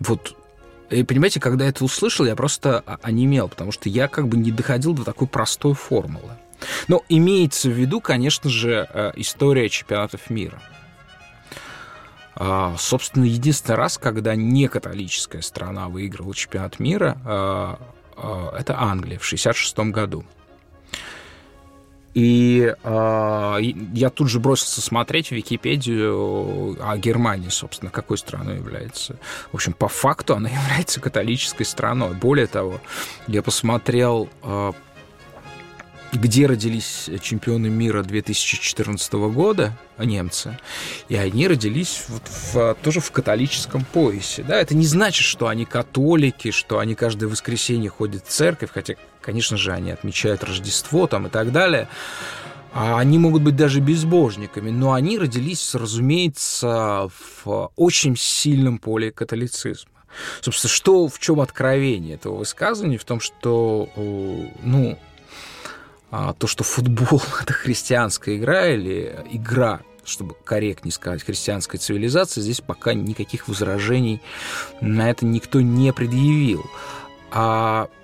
Вот 0.00 0.34
и 0.90 1.02
понимаете, 1.02 1.40
когда 1.40 1.64
я 1.64 1.70
это 1.70 1.84
услышал, 1.84 2.24
я 2.24 2.36
просто 2.36 2.80
онемел, 3.02 3.48
потому 3.48 3.72
что 3.72 3.88
я 3.88 4.08
как 4.08 4.28
бы 4.28 4.36
не 4.36 4.50
доходил 4.50 4.94
до 4.94 5.04
такой 5.04 5.26
простой 5.26 5.74
формулы. 5.74 6.32
Но 6.88 7.02
имеется 7.08 7.68
в 7.68 7.72
виду, 7.72 8.00
конечно 8.00 8.48
же, 8.48 8.88
э, 8.88 9.12
история 9.16 9.68
чемпионатов 9.68 10.30
мира. 10.30 10.62
А, 12.36 12.76
собственно, 12.78 13.24
единственный 13.24 13.76
раз, 13.76 13.98
когда 13.98 14.34
не 14.34 14.68
католическая 14.68 15.42
страна 15.42 15.88
выиграла 15.88 16.34
чемпионат 16.34 16.78
мира, 16.78 17.18
а, 17.24 17.78
а, 18.16 18.56
это 18.58 18.78
Англия 18.80 19.18
в 19.18 19.24
1966 19.24 19.90
году. 19.90 20.24
И 22.14 22.72
э, 22.82 23.58
я 23.92 24.10
тут 24.10 24.28
же 24.28 24.38
бросился 24.38 24.80
смотреть 24.80 25.28
в 25.28 25.32
Википедию 25.32 26.76
о 26.80 26.96
Германии, 26.96 27.48
собственно, 27.48 27.90
какой 27.90 28.18
страной 28.18 28.56
является. 28.56 29.16
В 29.50 29.56
общем, 29.56 29.72
по 29.72 29.88
факту 29.88 30.34
она 30.34 30.48
является 30.68 31.00
католической 31.00 31.64
страной. 31.64 32.14
Более 32.14 32.46
того, 32.46 32.80
я 33.26 33.42
посмотрел 33.42 34.28
э, 34.42 34.72
где 36.16 36.46
родились 36.46 37.10
чемпионы 37.20 37.68
мира 37.68 38.02
2014 38.02 39.12
года, 39.14 39.76
немцы, 39.98 40.58
и 41.08 41.16
они 41.16 41.48
родились 41.48 42.04
вот 42.08 42.22
в, 42.28 42.76
тоже 42.82 43.00
в 43.00 43.10
католическом 43.10 43.84
поясе. 43.84 44.42
Да? 44.42 44.60
Это 44.60 44.74
не 44.74 44.86
значит, 44.86 45.24
что 45.24 45.48
они 45.48 45.64
католики, 45.64 46.50
что 46.50 46.78
они 46.78 46.94
каждое 46.94 47.26
воскресенье 47.26 47.90
ходят 47.90 48.24
в 48.26 48.28
церковь, 48.28 48.70
хотя, 48.72 48.94
конечно 49.24 49.56
же, 49.56 49.72
они 49.72 49.90
отмечают 49.90 50.44
Рождество 50.44 51.06
там 51.06 51.26
и 51.26 51.30
так 51.30 51.50
далее. 51.50 51.88
а 52.72 52.98
они 52.98 53.18
могут 53.18 53.42
быть 53.42 53.54
даже 53.54 53.80
безбожниками, 53.80 54.70
но 54.70 54.94
они 54.94 55.16
родились, 55.16 55.74
разумеется, 55.76 57.08
в 57.44 57.70
очень 57.76 58.16
сильном 58.16 58.78
поле 58.78 59.12
католицизма. 59.12 59.92
Собственно, 60.40 60.70
что, 60.70 61.08
в 61.08 61.18
чем 61.20 61.40
откровение 61.40 62.16
этого 62.16 62.36
высказывания? 62.36 62.98
В 62.98 63.04
том, 63.04 63.20
что, 63.20 63.88
ну, 64.62 64.98
а, 66.10 66.34
то, 66.34 66.46
что 66.48 66.64
футбол— 66.64 67.22
это 67.42 67.52
христианская 67.52 68.36
игра 68.36 68.68
или 68.68 69.16
игра 69.30 69.80
чтобы 70.06 70.34
корректнее 70.44 70.92
сказать, 70.92 71.22
христианской 71.22 71.80
цивилизации, 71.80 72.42
здесь 72.42 72.60
пока 72.60 72.92
никаких 72.92 73.48
возражений 73.48 74.20
на 74.82 75.08
это 75.08 75.24
никто 75.24 75.62
не 75.62 75.94
предъявил. 75.94 76.62
А 77.30 77.88
э, 77.90 78.03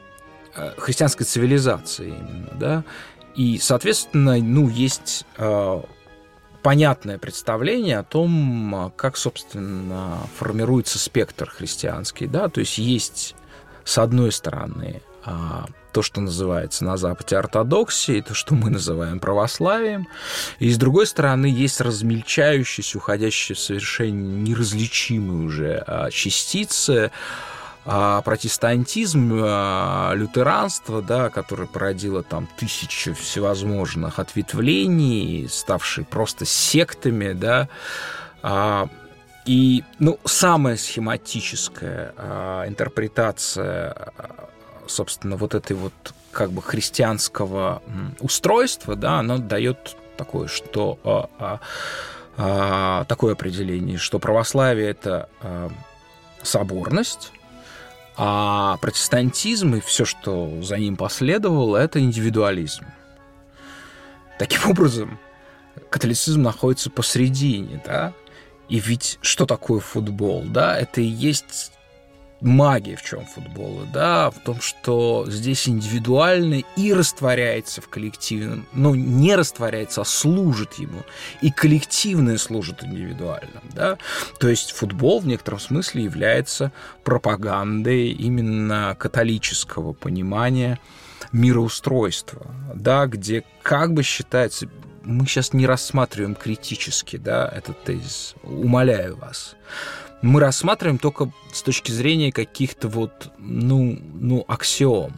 христианской 0.79 1.27
цивилизации 1.27 2.09
именно, 2.09 2.51
да, 2.55 2.85
и, 3.35 3.59
соответственно, 3.59 4.37
ну, 4.39 4.69
есть 4.69 5.25
э, 5.37 5.83
понятное 6.63 7.19
представление 7.19 7.99
о 7.99 8.05
том, 8.05 8.93
как, 8.97 9.17
собственно, 9.17 10.19
формируется 10.37 10.99
спектр 10.99 11.49
христианский. 11.49 12.27
Да? 12.27 12.49
То 12.49 12.61
есть 12.61 12.79
есть, 12.79 13.35
с 13.85 13.99
одной 13.99 14.33
стороны, 14.33 15.03
э, 15.25 15.31
то, 15.93 16.03
что 16.03 16.21
называется 16.21 16.85
на 16.85 16.97
Западе 16.97 17.37
ортодоксией, 17.37 18.23
то, 18.23 18.35
что 18.35 18.55
мы 18.55 18.71
называем 18.71 19.21
православием. 19.21 20.09
И, 20.59 20.71
с 20.71 20.77
другой 20.77 21.07
стороны, 21.07 21.47
есть 21.47 21.81
размельчающиеся, 21.81 22.99
уходящие 22.99 23.57
в 23.57 23.61
совершенно 23.61 24.41
неразличимые 24.43 25.47
уже 25.47 25.85
э, 25.87 26.11
частицы, 26.11 27.07
а 27.07 27.11
протестантизм, 27.85 29.41
а, 29.43 30.13
лютеранство, 30.15 31.01
да, 31.01 31.31
которое 31.31 31.67
породило 31.67 32.23
там 32.23 32.49
тысячи 32.59 33.13
всевозможных 33.13 34.19
ответвлений, 34.19 35.49
ставшие 35.49 36.05
просто 36.05 36.45
сектами, 36.45 37.33
да, 37.33 37.69
а, 38.43 38.89
и, 39.47 39.83
ну, 39.99 40.19
самая 40.25 40.77
схематическая 40.77 42.15
а, 42.17 42.69
интерпретация, 42.69 44.13
собственно, 44.87 45.37
вот 45.37 45.55
этой 45.55 45.75
вот 45.77 45.93
как 46.31 46.53
бы 46.53 46.63
христианского 46.63 47.83
устройства, 48.21 48.95
да, 48.95 49.19
она 49.19 49.39
дает 49.39 49.97
такое, 50.17 50.49
что 50.49 50.99
а, 51.03 51.31
а, 51.39 51.61
а, 52.37 53.05
такое 53.05 53.33
определение, 53.33 53.97
что 53.97 54.19
православие 54.19 54.91
это 54.91 55.29
а, 55.41 55.71
соборность, 56.43 57.33
а 58.23 58.77
протестантизм 58.83 59.77
и 59.77 59.81
все, 59.81 60.05
что 60.05 60.61
за 60.61 60.77
ним 60.77 60.97
последовало, 60.97 61.79
это 61.79 62.01
индивидуализм. 62.01 62.85
Таким 64.39 64.71
образом, 64.71 65.19
католицизм 65.89 66.43
находится 66.43 66.91
посредине, 66.91 67.83
да? 67.83 68.13
И 68.69 68.79
ведь 68.79 69.19
что 69.23 69.47
такое 69.47 69.81
футбол, 69.81 70.45
да? 70.45 70.79
Это 70.79 71.01
и 71.01 71.07
есть 71.07 71.73
магия 72.41 72.97
в 72.97 73.03
чем 73.03 73.25
футбола, 73.25 73.87
да, 73.93 74.31
в 74.31 74.39
том, 74.39 74.61
что 74.61 75.27
здесь 75.29 75.69
индивидуально 75.69 76.63
и 76.77 76.93
растворяется 76.93 77.81
в 77.81 77.89
коллективном, 77.89 78.67
ну, 78.73 78.95
не 78.95 79.35
растворяется, 79.37 80.03
а 80.03 80.05
служит 80.05 80.75
ему, 80.75 81.03
и 81.43 81.51
коллективное 81.51 82.39
служит 82.39 82.83
индивидуальным, 82.83 83.63
да, 83.75 83.99
то 84.39 84.49
есть 84.49 84.73
футбол 84.73 85.21
в 85.21 85.27
некотором 85.27 85.61
смысле 85.61 86.05
является 86.05 86.73
пропагандой 87.05 88.09
именно 88.09 88.97
католического 88.99 89.93
понимания 89.93 90.79
мироустройства, 91.33 92.47
да, 92.75 93.07
где 93.07 93.45
как 93.63 93.93
бы 93.93 94.03
считается, 94.03 94.69
мы 95.03 95.27
сейчас 95.27 95.53
не 95.53 95.67
рассматриваем 95.67 96.35
критически, 96.35 97.17
да, 97.17 97.49
этот 97.49 97.85
тезис, 97.85 98.35
умоляю 98.43 99.17
вас, 99.17 99.57
мы 100.23 100.41
рассматриваем 100.41 100.99
только 100.99 101.31
с 101.53 101.63
точки 101.63 101.93
зрения 101.93 102.33
каких-то 102.33 102.89
вот, 102.89 103.33
ну, 103.39 103.99
ну, 104.15 104.45
аксиом. 104.49 105.15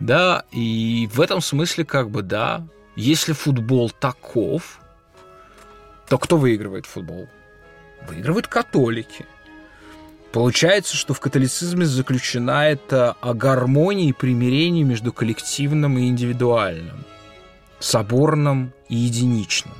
Да, 0.00 0.44
и 0.50 1.08
в 1.12 1.20
этом 1.20 1.40
смысле 1.40 1.84
как 1.84 2.10
бы, 2.10 2.22
да, 2.22 2.66
если 2.96 3.32
футбол 3.32 3.90
таков, 3.90 4.80
то 6.08 6.18
кто 6.18 6.36
выигрывает 6.36 6.86
футбол? 6.86 7.28
Выигрывают 8.08 8.46
католики. 8.48 9.26
Получается, 10.32 10.96
что 10.96 11.14
в 11.14 11.20
католицизме 11.20 11.86
заключена 11.86 12.68
это 12.68 13.12
о 13.20 13.34
гармонии 13.34 14.08
и 14.08 14.12
примирении 14.12 14.82
между 14.82 15.12
коллективным 15.12 15.96
и 15.96 16.08
индивидуальным, 16.08 17.04
соборным 17.78 18.72
и 18.88 18.96
единичным. 18.96 19.74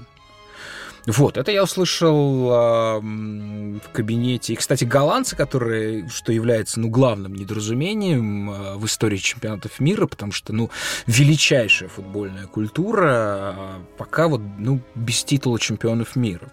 Вот, 1.07 1.37
это 1.37 1.53
я 1.53 1.63
услышал 1.63 2.51
э, 2.51 3.01
в 3.01 3.91
кабинете. 3.93 4.55
И, 4.55 4.57
кстати, 4.57 4.85
голландцы, 4.85 5.37
которые, 5.37 6.09
что 6.09 6.33
является, 6.33 6.81
ну, 6.81 6.89
главным 6.89 7.35
недоразумением 7.35 8.51
э, 8.51 8.75
в 8.77 8.87
истории 8.87 9.19
чемпионатов 9.19 9.81
мира, 9.81 10.07
потому 10.07 10.33
что, 10.33 10.55
ну, 10.55 10.71
величайшая 11.07 11.91
футбольная 11.91 12.47
культура, 12.47 13.55
э, 13.57 13.81
пока 13.99 14.29
вот, 14.29 14.41
ну, 14.59 14.81
без 14.95 15.25
титула 15.25 15.59
чемпионов 15.59 16.17
мира. 16.17 16.49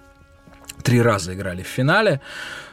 Три 0.83 1.01
раза 1.01 1.33
играли 1.33 1.63
в 1.63 1.67
финале. 1.67 2.19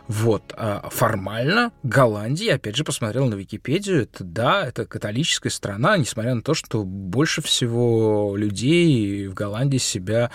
Вот, 0.09 0.55
а 0.57 0.89
формально 0.91 1.71
Голландия, 1.83 2.55
опять 2.55 2.77
же, 2.77 2.83
посмотрел 2.83 3.27
на 3.27 3.35
Википедию, 3.35 4.03
это, 4.03 4.25
да, 4.25 4.67
это 4.67 4.87
католическая 4.87 5.53
страна, 5.53 5.99
несмотря 5.99 6.35
на 6.35 6.41
то, 6.41 6.55
что 6.55 6.83
больше 6.83 7.43
всего 7.43 8.35
людей 8.35 9.29
в 9.29 9.35
Голландии 9.35 9.77
себя 9.77 10.31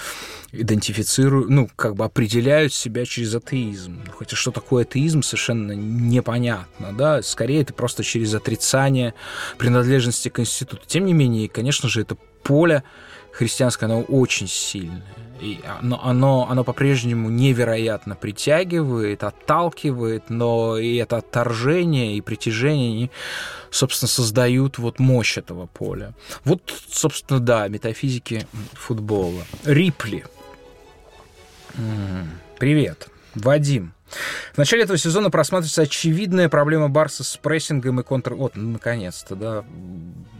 идентифицируют, 0.52 1.50
ну, 1.50 1.68
как 1.76 1.96
бы 1.96 2.06
определяют 2.06 2.72
себя 2.72 3.04
через 3.06 3.34
атеизм. 3.34 4.04
Хотя 4.16 4.36
что 4.36 4.52
такое 4.52 4.84
атеизм, 4.84 5.24
совершенно 5.24 5.72
непонятно, 5.72 6.94
да, 6.96 7.24
скорее 7.24 7.64
это 7.64 7.74
просто 7.74 8.04
через 8.04 8.36
отрицание 8.36 9.16
принадлежности 9.58 10.30
к 10.30 10.40
институту. 10.40 10.84
Тем 10.86 11.06
не 11.06 11.14
менее, 11.14 11.50
конечно 11.50 11.90
же, 11.90 12.02
это 12.02 12.16
поле 12.44 12.84
христианское, 13.32 13.88
оно 13.88 14.02
очень 14.02 14.48
сильное. 14.48 15.04
И 15.44 15.60
оно, 15.82 16.00
оно, 16.02 16.48
оно 16.50 16.64
по-прежнему 16.64 17.30
невероятно 17.30 18.16
притягивает, 18.16 19.26
отталкивает, 19.26 20.30
но 20.30 20.78
и 20.78 20.96
это 20.96 21.18
отторжение 21.18 22.16
и 22.16 22.22
притяжение, 22.22 23.10
собственно, 23.70 24.08
создают 24.08 24.78
вот 24.78 25.00
мощь 25.00 25.38
этого 25.38 25.66
поля. 25.66 26.14
Вот, 26.46 26.74
собственно, 26.90 27.42
да, 27.42 27.68
метафизики 27.68 28.48
футбола. 28.72 29.44
Рипли. 29.66 30.24
Привет. 32.58 33.10
Вадим. 33.36 33.94
В 34.54 34.58
начале 34.58 34.84
этого 34.84 34.98
сезона 34.98 35.30
просматривается 35.30 35.84
очевидная 35.84 36.50
проблема 36.50 36.90
Барса 36.90 37.24
с 37.24 37.38
прессингом 37.38 38.00
и 38.00 38.04
контр... 38.04 38.36
Вот, 38.36 38.56
ну, 38.56 38.72
наконец-то, 38.72 39.36
да, 39.36 39.64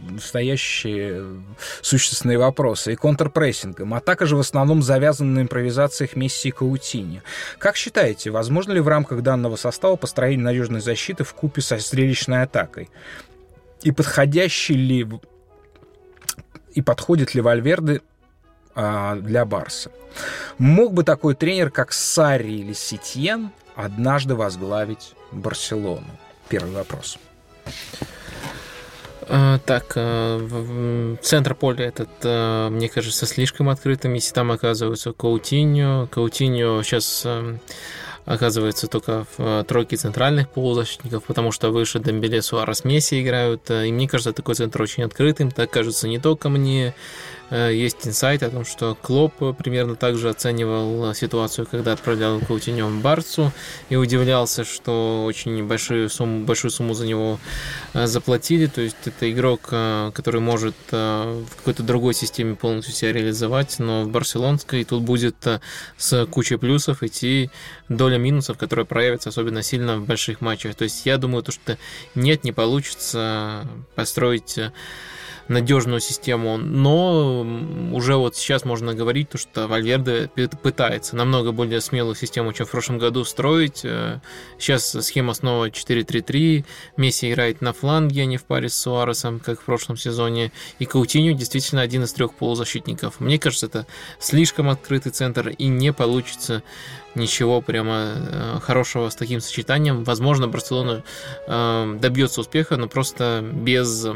настоящие 0.08 1.42
существенные 1.82 2.38
вопросы. 2.38 2.92
И 2.92 2.96
контрпрессингом. 2.96 3.94
Атака 3.94 4.26
же 4.26 4.36
в 4.36 4.40
основном 4.40 4.82
завязана 4.82 5.32
на 5.32 5.42
импровизациях 5.42 6.16
Месси 6.16 6.48
и 6.48 6.52
Каутини. 6.52 7.22
Как 7.58 7.76
считаете, 7.76 8.30
возможно 8.30 8.72
ли 8.72 8.80
в 8.80 8.88
рамках 8.88 9.22
данного 9.22 9.56
состава 9.56 9.96
построение 9.96 10.44
надежной 10.44 10.80
защиты 10.80 11.24
в 11.24 11.34
купе 11.34 11.60
со 11.60 11.78
зрелищной 11.78 12.42
атакой? 12.42 12.90
И 13.82 13.92
подходящий 13.92 14.74
ли 14.74 15.06
и 16.72 16.82
подходит 16.82 17.34
ли 17.34 17.40
Вальверде 17.40 18.00
а, 18.74 19.16
для 19.16 19.44
Барса? 19.44 19.90
Мог 20.58 20.92
бы 20.92 21.04
такой 21.04 21.34
тренер, 21.34 21.70
как 21.70 21.92
Сарри 21.92 22.60
или 22.60 22.72
Ситьен, 22.72 23.50
однажды 23.74 24.34
возглавить 24.34 25.14
Барселону? 25.32 26.06
Первый 26.48 26.72
вопрос. 26.72 27.18
А, 29.26 29.58
так, 29.58 29.92
э, 29.96 31.16
центр 31.22 31.54
поля 31.54 31.86
этот, 31.86 32.10
э, 32.22 32.68
мне 32.70 32.88
кажется, 32.88 33.26
слишком 33.26 33.68
открытым, 33.70 34.12
если 34.14 34.34
там 34.34 34.52
оказывается 34.52 35.12
Каутиньо. 35.12 36.08
Каутиньо 36.10 36.82
сейчас 36.82 37.22
э, 37.24 37.56
оказывается 38.26 38.86
только 38.86 39.26
в 39.36 39.64
тройке 39.64 39.96
центральных 39.96 40.50
полузащитников, 40.50 41.24
потому 41.24 41.52
что 41.52 41.70
выше 41.70 42.00
Дембеле, 42.00 42.42
Суарес, 42.42 42.84
Месси 42.84 43.22
играют. 43.22 43.70
И 43.70 43.90
мне 43.92 44.08
кажется, 44.08 44.32
такой 44.32 44.56
центр 44.56 44.82
очень 44.82 45.04
открытым. 45.04 45.50
Так 45.50 45.70
кажется 45.70 46.06
не 46.06 46.18
только 46.18 46.48
мне. 46.50 46.94
Э, 47.50 47.72
есть 47.72 48.06
инсайт 48.06 48.42
о 48.42 48.50
том, 48.50 48.64
что 48.64 48.96
Клоп 49.00 49.56
примерно 49.56 49.96
так 49.96 50.16
же 50.16 50.28
оценивал 50.28 51.14
ситуацию, 51.14 51.66
когда 51.70 51.92
отправлял 51.92 52.40
Каутиньо 52.40 52.86
в 52.86 53.00
Барцу 53.02 53.52
и 53.90 53.96
удивлялся, 53.96 54.64
что 54.64 55.24
очень 55.24 55.66
большую 55.66 56.08
сумму, 56.08 56.44
большую 56.44 56.70
сумму 56.70 56.94
за 56.94 57.06
него 57.06 57.38
э, 57.92 58.06
заплатили. 58.06 58.66
То 58.66 58.80
есть 58.80 58.96
это 59.04 59.30
игрок, 59.30 59.68
э, 59.70 60.10
который 60.14 60.40
может 60.40 60.74
в 60.90 61.46
какой-то 61.56 61.82
другой 61.82 62.14
системе 62.14 62.54
полностью 62.54 62.94
себя 62.94 63.12
реализовать, 63.12 63.78
но 63.78 64.04
в 64.04 64.08
барселонской 64.08 64.84
тут 64.84 65.02
будет 65.02 65.36
с 65.96 66.26
кучей 66.26 66.56
плюсов 66.56 67.02
идти 67.02 67.50
доля 67.88 68.18
минусов, 68.18 68.58
которая 68.58 68.86
проявится 68.86 69.28
особенно 69.28 69.62
сильно 69.62 69.96
в 69.98 70.06
больших 70.06 70.40
матчах. 70.40 70.74
То 70.74 70.84
есть 70.84 71.04
я 71.06 71.18
думаю, 71.18 71.42
то, 71.42 71.52
что 71.52 71.78
нет, 72.14 72.44
не 72.44 72.52
получится 72.52 73.66
построить 73.94 74.58
надежную 75.48 76.00
систему, 76.00 76.56
но 76.56 77.46
уже 77.92 78.16
вот 78.16 78.36
сейчас 78.36 78.64
можно 78.64 78.94
говорить, 78.94 79.30
то, 79.30 79.38
что 79.38 79.68
Вальверде 79.68 80.30
пытается 80.62 81.16
намного 81.16 81.52
более 81.52 81.80
смелую 81.80 82.14
систему, 82.14 82.52
чем 82.52 82.66
в 82.66 82.70
прошлом 82.70 82.98
году 82.98 83.24
строить. 83.24 83.84
Э, 83.84 84.20
сейчас 84.58 84.96
схема 85.00 85.34
снова 85.34 85.70
4-3-3, 85.70 86.64
Месси 86.96 87.30
играет 87.30 87.60
на 87.60 87.72
фланге, 87.72 88.22
а 88.22 88.24
не 88.24 88.36
в 88.36 88.44
паре 88.44 88.68
с 88.68 88.76
Суаресом, 88.76 89.40
как 89.40 89.60
в 89.60 89.64
прошлом 89.64 89.96
сезоне, 89.96 90.52
и 90.78 90.84
Каутиньо 90.84 91.32
действительно 91.32 91.82
один 91.82 92.04
из 92.04 92.12
трех 92.12 92.34
полузащитников. 92.34 93.20
Мне 93.20 93.38
кажется, 93.38 93.66
это 93.66 93.86
слишком 94.18 94.70
открытый 94.70 95.12
центр, 95.12 95.48
и 95.48 95.66
не 95.66 95.92
получится 95.92 96.62
ничего 97.14 97.60
прямо 97.60 98.14
э, 98.16 98.58
хорошего 98.60 99.08
с 99.08 99.14
таким 99.14 99.40
сочетанием. 99.40 100.04
Возможно, 100.04 100.48
Барселона 100.48 101.04
э, 101.46 101.96
добьется 102.00 102.40
успеха, 102.40 102.76
но 102.76 102.88
просто 102.88 103.40
без 103.42 104.06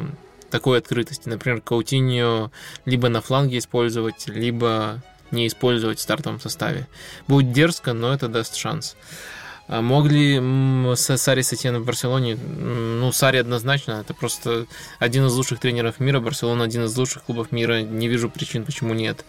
такой 0.51 0.79
открытости. 0.79 1.29
Например, 1.29 1.61
Каутиньо 1.61 2.51
либо 2.85 3.09
на 3.09 3.21
фланге 3.21 3.59
использовать, 3.59 4.27
либо 4.29 5.03
не 5.31 5.47
использовать 5.47 5.99
в 5.99 6.03
стартовом 6.03 6.41
составе. 6.41 6.87
Будет 7.27 7.53
дерзко, 7.53 7.93
но 7.93 8.13
это 8.15 8.29
даст 8.29 8.57
шанс. 8.57 8.97
А 9.71 9.83
мог 9.83 10.07
ли 10.07 10.41
Сари 10.97 11.43
Сатьен 11.43 11.77
в 11.77 11.85
Барселоне? 11.85 12.37
Ну, 12.37 13.13
Сари 13.13 13.37
однозначно. 13.37 14.01
Это 14.01 14.15
просто 14.15 14.65
один 14.99 15.27
из 15.27 15.35
лучших 15.35 15.61
тренеров 15.61 16.01
мира. 16.01 16.21
Барселона 16.21 16.65
один 16.65 16.85
из 16.85 16.97
лучших 16.97 17.25
клубов 17.25 17.53
мира. 17.53 17.83
Не 17.83 18.09
вижу 18.09 18.31
причин, 18.31 18.65
почему 18.65 18.95
нет. 18.95 19.27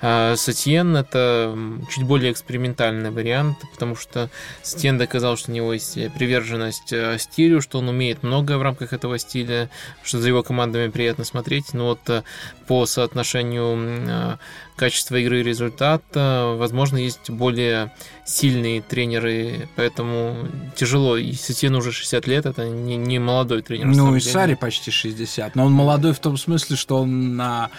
А 0.00 0.36
Сатьен 0.36 0.96
это 0.96 1.56
чуть 1.90 2.04
более 2.04 2.32
экспериментальный 2.32 3.10
вариант, 3.10 3.58
потому 3.72 3.96
что 3.96 4.30
Сатьен 4.62 4.98
доказал, 4.98 5.36
что 5.36 5.50
у 5.50 5.54
него 5.54 5.72
есть 5.72 5.98
приверженность 6.14 6.92
э, 6.92 7.18
стилю, 7.18 7.60
что 7.60 7.78
он 7.78 7.88
умеет 7.88 8.22
многое 8.22 8.58
в 8.58 8.62
рамках 8.62 8.92
этого 8.92 9.18
стиля, 9.18 9.70
что 10.02 10.20
за 10.20 10.28
его 10.28 10.42
командами 10.42 10.90
приятно 10.90 11.24
смотреть. 11.24 11.74
Но 11.74 11.86
вот 11.86 12.00
э, 12.08 12.22
по 12.66 12.86
соотношению 12.86 13.76
э, 13.78 14.36
качества 14.76 15.16
игры 15.16 15.40
и 15.40 15.42
результата, 15.42 16.54
возможно, 16.56 16.96
есть 16.96 17.30
более 17.30 17.92
сильные 18.24 18.82
тренеры, 18.82 19.68
поэтому 19.76 20.48
тяжело. 20.76 21.16
И 21.16 21.32
Сатьен 21.32 21.74
уже 21.74 21.92
60 21.92 22.26
лет, 22.26 22.46
это 22.46 22.68
не, 22.68 22.96
не 22.96 23.18
молодой 23.18 23.62
тренер. 23.62 23.86
Ну 23.86 24.16
и 24.16 24.20
Сари 24.20 24.54
почти 24.54 24.90
60, 24.90 25.54
но 25.54 25.66
он 25.66 25.72
молодой 25.72 26.12
в 26.12 26.18
том 26.18 26.36
смысле, 26.36 26.76
что 26.76 26.98
он 27.02 27.36
на 27.36 27.70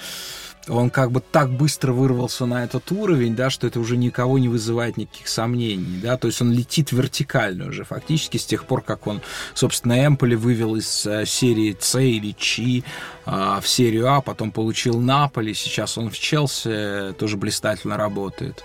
он 0.67 0.89
как 0.89 1.11
бы 1.11 1.21
так 1.21 1.51
быстро 1.51 1.93
вырвался 1.93 2.45
на 2.45 2.63
этот 2.63 2.91
уровень, 2.91 3.35
да, 3.35 3.49
что 3.49 3.67
это 3.67 3.79
уже 3.79 3.97
никого 3.97 4.37
не 4.37 4.49
вызывает 4.49 4.97
никаких 4.97 5.27
сомнений, 5.27 5.99
да, 6.01 6.17
то 6.17 6.27
есть 6.27 6.41
он 6.41 6.51
летит 6.51 6.91
вертикально 6.91 7.67
уже 7.67 7.83
фактически 7.83 8.37
с 8.37 8.45
тех 8.45 8.65
пор, 8.65 8.81
как 8.81 9.07
он, 9.07 9.21
собственно, 9.53 10.05
Эмполи 10.05 10.35
вывел 10.35 10.75
из 10.75 11.05
э, 11.05 11.25
серии 11.25 11.75
С 11.79 11.99
или 11.99 12.35
Чи 12.37 12.83
э, 13.25 13.59
в 13.61 13.67
серию 13.67 14.09
А, 14.11 14.21
потом 14.21 14.51
получил 14.51 14.99
Наполи, 14.99 15.53
сейчас 15.53 15.97
он 15.97 16.09
в 16.09 16.17
Челси 16.17 17.13
тоже 17.17 17.37
блистательно 17.37 17.97
работает. 17.97 18.63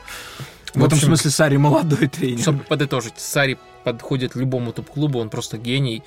В, 0.75 0.81
в 0.81 0.85
общем, 0.85 0.97
этом 0.97 0.99
смысле 0.99 1.31
Сари 1.31 1.57
молодой 1.57 2.09
тренер. 2.09 2.41
Чтобы 2.41 2.61
подытожить, 2.61 3.15
Сари 3.19 3.59
подходит 3.85 4.35
любому 4.37 4.73
топ-клубу, 4.73 5.19
он 5.19 5.31
просто 5.31 5.59
гений. 5.59 6.03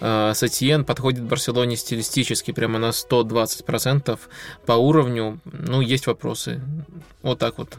А, 0.00 0.34
Сатиен 0.34 0.84
подходит 0.84 1.22
Барселоне 1.22 1.76
стилистически 1.76 2.52
прямо 2.52 2.78
на 2.78 2.90
120% 2.90 4.18
по 4.66 4.72
уровню. 4.72 5.38
Ну, 5.44 5.80
есть 5.80 6.06
вопросы. 6.06 6.60
Вот 7.22 7.38
так 7.38 7.58
вот. 7.58 7.76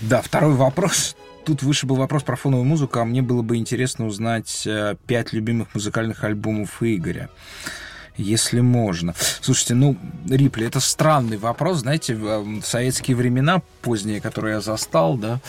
Да, 0.00 0.22
второй 0.22 0.54
вопрос. 0.54 1.16
Тут 1.44 1.62
выше 1.62 1.86
был 1.86 1.96
вопрос 1.96 2.22
про 2.22 2.36
фоновую 2.36 2.64
музыку, 2.64 2.98
а 2.98 3.04
мне 3.04 3.22
было 3.22 3.42
бы 3.42 3.56
интересно 3.56 4.06
узнать 4.06 4.66
э, 4.66 4.96
пять 5.06 5.32
любимых 5.32 5.68
музыкальных 5.74 6.22
альбомов 6.24 6.82
Игоря 6.82 7.30
если 8.20 8.60
можно. 8.60 9.14
Слушайте, 9.40 9.74
ну, 9.74 9.96
Рипли, 10.28 10.66
это 10.66 10.80
странный 10.80 11.36
вопрос, 11.36 11.78
знаете, 11.78 12.14
в 12.14 12.62
советские 12.62 13.16
времена, 13.16 13.62
поздние, 13.82 14.20
которые 14.20 14.54
я 14.54 14.60
застал, 14.60 15.16
да, 15.16 15.40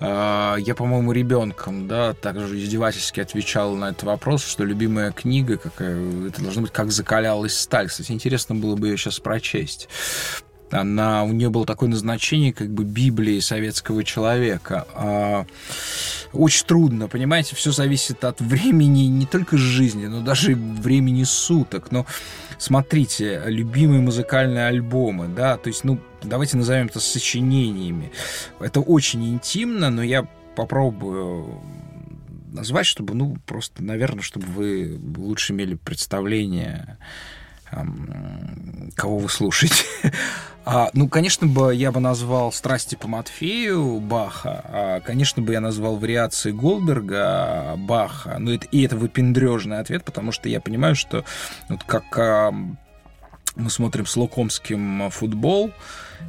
а, 0.00 0.56
я, 0.56 0.74
по-моему, 0.74 1.12
ребенком, 1.12 1.86
да, 1.86 2.14
также 2.14 2.58
издевательски 2.58 3.20
отвечал 3.20 3.74
на 3.76 3.90
этот 3.90 4.04
вопрос, 4.04 4.44
что 4.44 4.64
любимая 4.64 5.12
книга, 5.12 5.58
какая, 5.58 6.28
это 6.28 6.42
должно 6.42 6.62
быть 6.62 6.72
«Как 6.72 6.90
закалялась 6.90 7.58
сталь». 7.58 7.88
Кстати, 7.88 8.12
интересно 8.12 8.54
было 8.54 8.76
бы 8.76 8.88
ее 8.88 8.96
сейчас 8.96 9.20
прочесть. 9.20 9.88
Она, 10.70 11.24
у 11.24 11.32
нее 11.32 11.50
было 11.50 11.66
такое 11.66 11.88
назначение, 11.88 12.52
как 12.52 12.70
бы 12.70 12.84
Библии 12.84 13.40
советского 13.40 14.04
человека. 14.04 14.86
А, 14.94 15.46
очень 16.32 16.66
трудно, 16.66 17.08
понимаете, 17.08 17.56
все 17.56 17.72
зависит 17.72 18.24
от 18.24 18.40
времени 18.40 19.02
не 19.04 19.26
только 19.26 19.56
жизни, 19.56 20.06
но 20.06 20.20
даже 20.20 20.54
времени 20.54 21.24
суток. 21.24 21.90
Но 21.90 22.06
смотрите, 22.58 23.42
любимые 23.46 24.00
музыкальные 24.00 24.66
альбомы, 24.66 25.28
да, 25.28 25.56
то 25.56 25.68
есть, 25.68 25.84
ну, 25.84 25.98
давайте 26.22 26.56
назовем 26.56 26.86
это 26.86 27.00
сочинениями. 27.00 28.12
Это 28.60 28.80
очень 28.80 29.28
интимно, 29.28 29.90
но 29.90 30.02
я 30.02 30.26
попробую 30.56 31.60
назвать, 32.52 32.86
чтобы, 32.86 33.14
ну, 33.14 33.36
просто, 33.46 33.82
наверное, 33.82 34.22
чтобы 34.22 34.46
вы 34.46 35.00
лучше 35.16 35.52
имели 35.52 35.74
представление 35.74 36.98
кого 38.96 39.18
вы 39.18 39.28
слушаете. 39.28 39.84
а, 40.64 40.90
ну, 40.92 41.08
конечно 41.08 41.46
бы 41.46 41.74
я 41.74 41.92
бы 41.92 42.00
назвал 42.00 42.52
«Страсти 42.52 42.94
по 42.94 43.08
Матфею» 43.08 44.00
Баха, 44.00 44.64
а, 44.64 45.00
конечно 45.00 45.42
бы 45.42 45.52
я 45.52 45.60
назвал 45.60 45.96
«Вариации 45.96 46.52
Голдберга» 46.52 47.74
Баха, 47.76 48.36
ну, 48.38 48.52
это, 48.52 48.66
и 48.66 48.82
это 48.84 48.96
выпендрежный 48.96 49.78
ответ, 49.78 50.04
потому 50.04 50.32
что 50.32 50.48
я 50.48 50.60
понимаю, 50.60 50.94
что 50.94 51.24
вот 51.68 51.84
как 51.84 52.18
а, 52.18 52.52
мы 53.56 53.70
смотрим 53.70 54.06
с 54.06 54.16
Лукомским 54.16 55.10
футбол, 55.10 55.72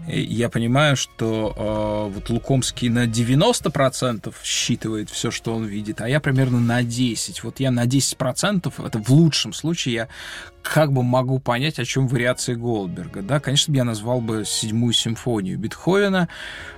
я 0.07 0.49
понимаю, 0.49 0.95
что 0.97 1.53
э, 1.55 2.13
вот 2.13 2.30
Лукомский 2.30 2.89
на 2.89 3.05
90% 3.05 4.34
считывает 4.43 5.09
все, 5.09 5.32
что 5.32 5.53
он 5.53 5.65
видит, 5.65 6.01
а 6.01 6.09
я 6.09 6.19
примерно 6.19 6.59
на 6.59 6.82
10%. 6.82 7.39
Вот 7.43 7.59
я 7.59 7.72
на 7.72 7.86
10%, 7.86 8.86
это 8.86 8.99
в 8.99 9.09
лучшем 9.09 9.53
случае, 9.53 9.93
я 9.93 10.07
как 10.63 10.91
бы 10.91 11.03
могу 11.03 11.39
понять, 11.39 11.80
о 11.80 11.86
чем 11.86 12.07
вариации 12.07 12.53
Голдберга. 12.53 13.22
Да, 13.22 13.39
конечно, 13.39 13.74
я 13.74 13.84
назвал 13.84 14.22
бы 14.22 14.43
седьмую 14.45 14.93
симфонию 14.93 15.57
Бетховена. 15.57 16.30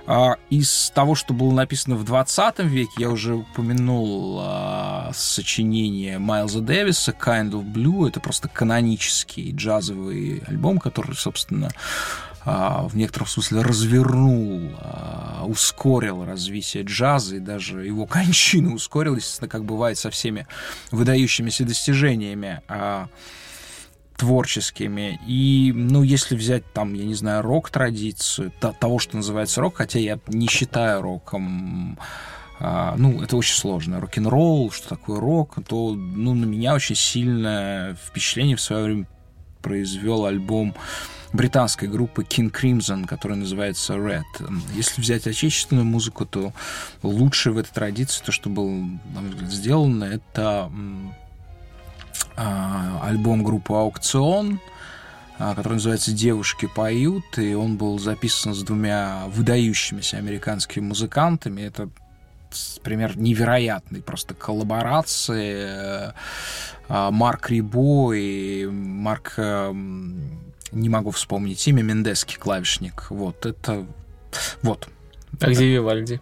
А, 0.06 0.36
из 0.50 0.90
того, 0.94 1.14
что 1.14 1.34
было 1.34 1.52
написано 1.52 1.96
в 1.96 2.04
20 2.04 2.60
веке, 2.60 2.92
я 2.98 3.10
уже 3.10 3.34
упомянул 3.34 4.38
а, 4.40 5.10
сочинение 5.14 6.18
Майлза 6.18 6.60
Дэвиса 6.60 7.12
«Kind 7.12 7.52
of 7.52 7.64
Blue». 7.72 8.08
Это 8.08 8.20
просто 8.20 8.48
канонический 8.48 9.52
джазовый 9.52 10.33
альбом, 10.46 10.78
который, 10.78 11.14
собственно, 11.14 11.70
а, 12.46 12.86
в 12.86 12.96
некотором 12.96 13.26
смысле 13.26 13.62
развернул, 13.62 14.72
а, 14.78 15.44
ускорил 15.46 16.24
развитие 16.24 16.82
джаза 16.82 17.36
и 17.36 17.40
даже 17.40 17.84
его 17.86 18.06
кончину 18.06 18.74
ускорил, 18.74 19.16
естественно, 19.16 19.48
как 19.48 19.64
бывает 19.64 19.96
со 19.96 20.10
всеми 20.10 20.46
выдающимися 20.90 21.64
достижениями 21.64 22.60
а, 22.68 23.08
творческими. 24.18 25.18
И, 25.26 25.72
ну, 25.74 26.02
если 26.02 26.36
взять 26.36 26.70
там, 26.72 26.92
я 26.92 27.04
не 27.04 27.14
знаю, 27.14 27.42
рок-традицию, 27.42 28.52
того, 28.78 28.98
что 28.98 29.16
называется 29.16 29.60
рок, 29.62 29.76
хотя 29.76 29.98
я 29.98 30.18
не 30.28 30.46
считаю 30.46 31.02
роком 31.02 31.98
ну, 32.60 33.20
это 33.20 33.36
очень 33.36 33.56
сложно. 33.56 34.00
Рок-н-ролл, 34.00 34.70
что 34.70 34.88
такое 34.88 35.18
рок, 35.18 35.56
то, 35.66 35.92
ну, 35.92 36.34
на 36.34 36.44
меня 36.44 36.74
очень 36.74 36.94
сильное 36.94 37.96
впечатление 37.96 38.56
в 38.56 38.60
свое 38.60 38.84
время 38.84 39.06
произвел 39.64 40.26
альбом 40.26 40.74
британской 41.32 41.88
группы 41.88 42.22
King 42.22 42.52
Crimson, 42.52 43.06
которая 43.06 43.38
называется 43.38 43.94
Red. 43.94 44.22
Если 44.74 45.00
взять 45.00 45.26
отечественную 45.26 45.86
музыку, 45.86 46.26
то 46.26 46.52
лучшее 47.02 47.54
в 47.54 47.58
этой 47.58 47.72
традиции, 47.72 48.22
то, 48.24 48.30
что 48.30 48.50
было, 48.50 48.70
взгляд, 49.20 49.50
сделано, 49.50 50.04
это 50.04 50.70
а, 52.36 53.00
альбом 53.02 53.42
группы 53.42 53.74
Аукцион, 53.74 54.60
а, 55.38 55.54
который 55.54 55.74
называется 55.74 56.12
«Девушки 56.12 56.68
поют», 56.72 57.38
и 57.38 57.54
он 57.54 57.78
был 57.78 57.98
записан 57.98 58.54
с 58.54 58.62
двумя 58.62 59.24
выдающимися 59.28 60.18
американскими 60.18 60.84
музыкантами. 60.84 61.62
Это 61.62 61.88
пример 62.82 63.16
невероятной 63.16 64.02
просто 64.02 64.34
коллаборации 64.34 66.12
а, 66.88 67.10
Марк 67.10 67.50
Рибо 67.50 68.12
и 68.12 68.66
Марк 68.66 69.38
не 70.74 70.88
могу 70.88 71.10
вспомнить 71.12 71.66
имя, 71.68 71.82
Мендеский 71.82 72.36
клавишник. 72.36 73.10
Вот, 73.10 73.46
это... 73.46 73.86
Вот. 74.62 74.88
А 75.40 75.50
где 75.50 75.66
Вивальди? 75.66 76.20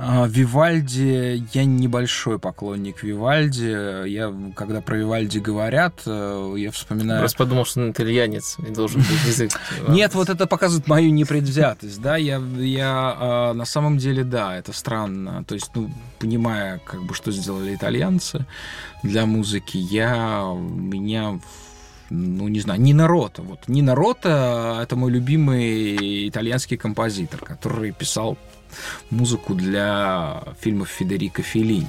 А, 0.00 0.28
Вивальди, 0.28 1.44
я 1.52 1.64
небольшой 1.64 2.38
поклонник 2.38 3.02
Вивальди. 3.02 4.06
Я, 4.08 4.32
когда 4.54 4.80
про 4.80 4.96
Вивальди 4.96 5.38
говорят, 5.40 6.02
э, 6.06 6.54
я 6.56 6.70
вспоминаю... 6.70 7.18
Просто 7.18 7.38
подумал, 7.38 7.64
что 7.64 7.80
он 7.80 7.90
итальянец 7.90 8.58
и 8.60 8.70
должен 8.70 9.00
быть 9.00 9.26
язык. 9.26 9.50
Нет, 9.88 10.14
вот 10.14 10.28
это 10.28 10.46
показывает 10.46 10.86
мою 10.86 11.10
непредвзятость, 11.10 12.00
да, 12.00 12.16
я, 12.16 12.40
я 12.58 13.16
а, 13.18 13.52
на 13.54 13.64
самом 13.64 13.98
деле, 13.98 14.22
да, 14.22 14.56
это 14.56 14.72
странно. 14.72 15.42
То 15.42 15.56
есть, 15.56 15.70
ну, 15.74 15.90
понимая, 16.20 16.80
как 16.84 17.02
бы, 17.02 17.12
что 17.12 17.32
сделали 17.32 17.74
итальянцы 17.74 18.46
для 19.02 19.26
музыки, 19.26 19.78
я, 19.78 20.54
меня 20.54 21.40
ну, 22.10 22.46
не 22.46 22.60
знаю, 22.60 22.80
Нина 22.80 23.08
Рота. 23.08 23.42
Вот 23.42 23.66
Нина 23.66 23.96
Рота— 23.96 24.78
это 24.82 24.94
мой 24.94 25.10
любимый 25.10 26.28
итальянский 26.28 26.76
композитор, 26.76 27.40
который 27.40 27.90
писал 27.92 28.38
музыку 29.10 29.54
для 29.54 30.42
фильмов 30.60 30.88
Федерико 30.88 31.42
Феллини. 31.42 31.86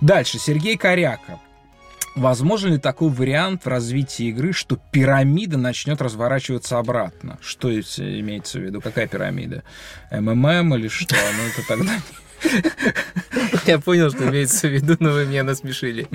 Дальше. 0.00 0.38
Сергей 0.38 0.76
Коряка. 0.76 1.40
Возможен 2.16 2.74
ли 2.74 2.78
такой 2.78 3.10
вариант 3.10 3.64
в 3.64 3.68
развитии 3.68 4.26
игры, 4.26 4.52
что 4.52 4.78
пирамида 4.92 5.58
начнет 5.58 6.00
разворачиваться 6.00 6.78
обратно? 6.78 7.38
Что 7.40 7.72
имеется 7.72 8.60
в 8.60 8.62
виду? 8.62 8.80
Какая 8.80 9.08
пирамида? 9.08 9.64
МММ 10.12 10.76
или 10.76 10.86
что? 10.86 11.16
Ну, 11.16 11.42
это 11.48 11.66
тогда 11.66 11.92
Я 13.66 13.78
понял, 13.78 14.10
что 14.10 14.28
имеется 14.28 14.68
в 14.68 14.72
виду, 14.72 14.96
но 15.00 15.10
вы 15.10 15.26
меня 15.26 15.42
насмешили. 15.42 16.06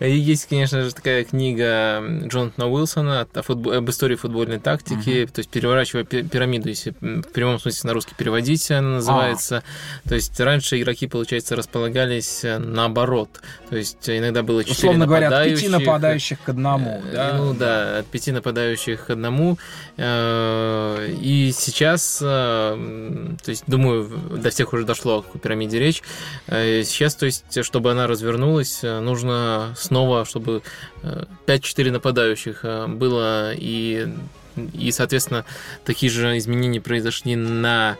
И 0.00 0.10
есть, 0.10 0.46
конечно 0.48 0.82
же, 0.82 0.92
такая 0.92 1.24
книга 1.24 2.02
Джонатана 2.26 2.68
Уилсона 2.68 3.20
об 3.34 3.90
истории 3.90 4.16
футбольной 4.16 4.58
тактики, 4.58 5.28
то 5.32 5.38
есть 5.40 5.50
переворачивая 5.50 6.04
пирамиду, 6.04 6.68
если 6.68 6.94
в 7.00 7.32
прямом 7.32 7.58
смысле 7.58 7.88
на 7.88 7.94
русский 7.94 8.14
переводить 8.14 8.70
она 8.70 8.96
называется. 8.96 9.62
А. 10.04 10.08
То 10.08 10.14
есть 10.14 10.38
раньше 10.38 10.80
игроки, 10.80 11.06
получается, 11.06 11.56
располагались 11.56 12.44
э, 12.44 12.58
наоборот. 12.58 13.40
То 13.68 13.76
есть 13.76 14.08
иногда 14.08 14.42
было 14.42 14.64
четыре 14.64 14.78
Условно 14.78 15.06
говоря, 15.06 15.28
от 15.28 15.48
пяти 15.48 15.68
нападающих 15.68 16.40
к 16.42 16.48
одному. 16.48 17.02
Э, 17.06 17.12
да? 17.12 17.32
Ну 17.36 17.54
да, 17.54 17.98
от 17.98 18.06
пяти 18.06 18.32
нападающих 18.32 19.06
к 19.06 19.10
одному. 19.10 19.58
Э, 19.96 21.08
и 21.20 21.52
сейчас, 21.56 22.18
то 22.18 22.76
есть, 23.46 23.64
думаю, 23.66 24.08
до 24.30 24.50
всех 24.50 24.72
уже 24.72 24.84
дошло, 24.84 25.18
о 25.18 25.22
пирамиде 25.62 25.78
речь. 25.78 26.02
Сейчас, 26.48 27.14
то 27.14 27.26
есть, 27.26 27.44
чтобы 27.64 27.90
она 27.90 28.06
развернулась, 28.06 28.82
нужно 28.82 29.74
снова, 29.76 30.24
чтобы 30.24 30.62
5-4 31.46 31.90
нападающих 31.90 32.64
было 32.88 33.52
и 33.54 34.08
и, 34.74 34.92
соответственно, 34.92 35.46
такие 35.86 36.12
же 36.12 36.36
изменения 36.36 36.80
произошли 36.80 37.36
на 37.36 37.96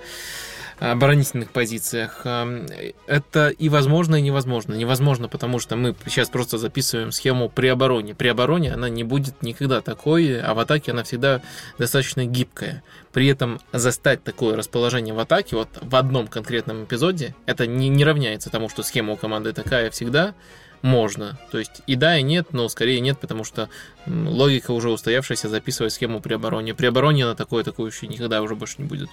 оборонительных 0.91 1.51
позициях. 1.51 2.23
Эм, 2.25 2.67
это 3.07 3.49
и 3.51 3.69
возможно, 3.69 4.17
и 4.17 4.21
невозможно. 4.21 4.75
Невозможно, 4.75 5.29
потому 5.29 5.61
что 5.61 5.77
мы 5.77 5.95
сейчас 6.07 6.29
просто 6.29 6.59
записываем 6.59 7.13
схему 7.13 7.49
при 7.49 7.69
обороне. 7.69 8.15
При 8.15 8.29
обороне 8.29 8.73
она 8.73 8.89
не 8.89 9.05
будет 9.05 9.43
никогда 9.43 9.81
такой, 9.81 10.41
а 10.41 10.55
в 10.55 10.59
атаке 10.59 10.91
она 10.91 11.05
всегда 11.05 11.41
достаточно 11.79 12.27
гибкая. 12.27 12.83
При 13.13 13.29
этом 13.29 13.61
застать 13.73 14.25
такое 14.25 14.57
расположение 14.57 15.15
в 15.15 15.21
атаке 15.21 15.55
вот 15.55 15.69
в 15.81 15.95
одном 15.95 16.27
конкретном 16.27 16.85
эпизоде, 16.85 17.37
это 17.47 17.67
не, 17.67 17.89
не 17.89 18.05
равняется 18.05 18.51
тому, 18.51 18.69
что 18.69 18.83
схема 18.83 19.13
у 19.13 19.17
команды 19.17 19.53
такая 19.53 19.91
всегда, 19.91 20.35
можно. 20.83 21.39
То 21.53 21.59
есть 21.59 21.83
и 21.87 21.95
да, 21.95 22.19
и 22.19 22.23
нет, 22.23 22.49
но 22.53 22.69
скорее 22.69 23.01
нет, 23.01 23.21
потому 23.21 23.45
что 23.45 23.69
логика 24.07 24.73
уже 24.73 24.91
устоявшаяся 24.91 25.49
записывать 25.49 25.93
схему 25.93 26.21
при 26.21 26.35
обороне. 26.35 26.75
При 26.75 26.87
обороне 26.87 27.25
она 27.25 27.35
такое 27.37 27.63
атакующей 27.63 28.09
никогда 28.09 28.43
уже 28.43 28.57
больше 28.57 28.77
не 28.79 28.85
будет. 28.85 29.09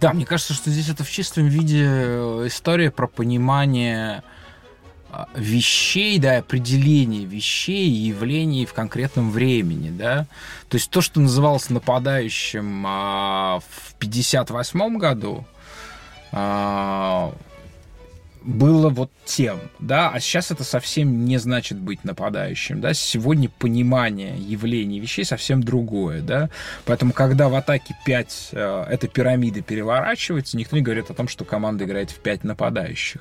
Да, 0.00 0.12
мне 0.12 0.26
кажется, 0.26 0.54
что 0.54 0.70
здесь 0.70 0.88
это 0.88 1.04
в 1.04 1.10
чистом 1.10 1.46
виде 1.46 1.84
э, 1.86 2.44
история 2.46 2.90
про 2.90 3.06
понимание 3.06 4.22
а, 5.10 5.28
вещей, 5.34 6.18
да, 6.18 6.38
определение 6.38 7.24
вещей 7.24 7.88
и 7.88 8.08
явлений 8.08 8.66
в 8.66 8.74
конкретном 8.74 9.30
времени, 9.30 9.90
да. 9.90 10.26
То 10.68 10.76
есть 10.76 10.90
то, 10.90 11.00
что 11.00 11.20
называлось 11.20 11.70
нападающим 11.70 12.84
а, 12.86 13.60
в 13.60 13.94
58 13.94 14.98
году, 14.98 15.46
а, 16.32 17.32
было 18.46 18.88
вот 18.88 19.10
тем, 19.24 19.58
да, 19.80 20.08
а 20.10 20.20
сейчас 20.20 20.52
это 20.52 20.62
совсем 20.62 21.24
не 21.24 21.36
значит 21.38 21.78
быть 21.78 22.04
нападающим, 22.04 22.80
да, 22.80 22.94
сегодня 22.94 23.48
понимание 23.48 24.38
явлений 24.38 25.00
вещей 25.00 25.24
совсем 25.24 25.62
другое, 25.62 26.22
да, 26.22 26.48
поэтому 26.84 27.12
когда 27.12 27.48
в 27.48 27.56
атаке 27.56 27.96
5 28.06 28.48
э, 28.52 28.84
эта 28.88 29.08
пирамида 29.08 29.62
переворачивается, 29.62 30.56
никто 30.56 30.76
не 30.76 30.82
говорит 30.82 31.10
о 31.10 31.14
том, 31.14 31.26
что 31.26 31.44
команда 31.44 31.84
играет 31.84 32.10
в 32.10 32.20
5 32.20 32.44
нападающих. 32.44 33.20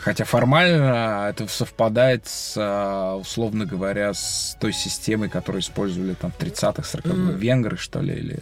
Хотя 0.00 0.24
формально 0.24 1.28
это 1.28 1.46
совпадает 1.46 2.26
с, 2.26 2.54
э, 2.56 3.14
условно 3.20 3.66
говоря, 3.66 4.14
с 4.14 4.56
той 4.58 4.72
системой, 4.72 5.28
которую 5.28 5.60
использовали 5.60 6.14
там 6.14 6.32
в 6.32 6.38
30-х, 6.38 6.82
40-х, 6.82 7.10
mm. 7.10 7.36
венгры, 7.36 7.76
что 7.76 8.00
ли, 8.00 8.14
или... 8.14 8.38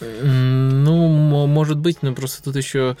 Ну, 0.00 1.46
может 1.46 1.78
быть, 1.78 2.02
но 2.02 2.14
просто 2.14 2.42
тут 2.42 2.56
еще 2.56 2.96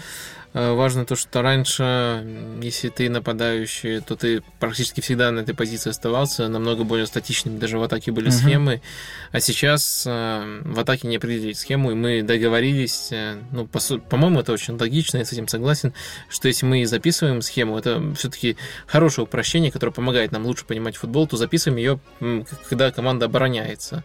важно 0.54 1.04
то, 1.04 1.16
что 1.16 1.42
раньше, 1.42 2.26
если 2.62 2.88
ты 2.88 3.10
нападающий, 3.10 4.00
то 4.00 4.16
ты 4.16 4.42
практически 4.58 5.00
всегда 5.00 5.30
на 5.30 5.40
этой 5.40 5.54
позиции 5.54 5.90
оставался, 5.90 6.48
намного 6.48 6.84
более 6.84 7.06
статичными 7.06 7.58
даже 7.58 7.78
в 7.78 7.82
атаке 7.82 8.12
были 8.12 8.28
uh-huh. 8.28 8.32
схемы, 8.32 8.82
а 9.30 9.40
сейчас 9.40 10.04
э, 10.06 10.62
в 10.64 10.80
атаке 10.80 11.08
не 11.08 11.16
определить 11.16 11.58
схему, 11.58 11.90
и 11.90 11.94
мы 11.94 12.22
договорились, 12.22 13.08
э, 13.10 13.36
ну, 13.52 13.66
по, 13.66 13.78
по-моему, 13.78 14.40
это 14.40 14.52
очень 14.52 14.78
логично, 14.78 15.18
я 15.18 15.24
с 15.24 15.32
этим 15.32 15.48
согласен, 15.48 15.92
что 16.28 16.48
если 16.48 16.66
мы 16.66 16.86
записываем 16.86 17.42
схему, 17.42 17.78
это 17.78 18.14
все-таки 18.14 18.56
хорошее 18.86 19.24
упрощение, 19.24 19.70
которое 19.70 19.92
помогает 19.92 20.32
нам 20.32 20.46
лучше 20.46 20.64
понимать 20.64 20.96
футбол, 20.96 21.26
то 21.26 21.36
записываем 21.36 21.78
ее, 21.78 22.00
когда 22.68 22.90
команда 22.90 23.26
обороняется. 23.26 24.04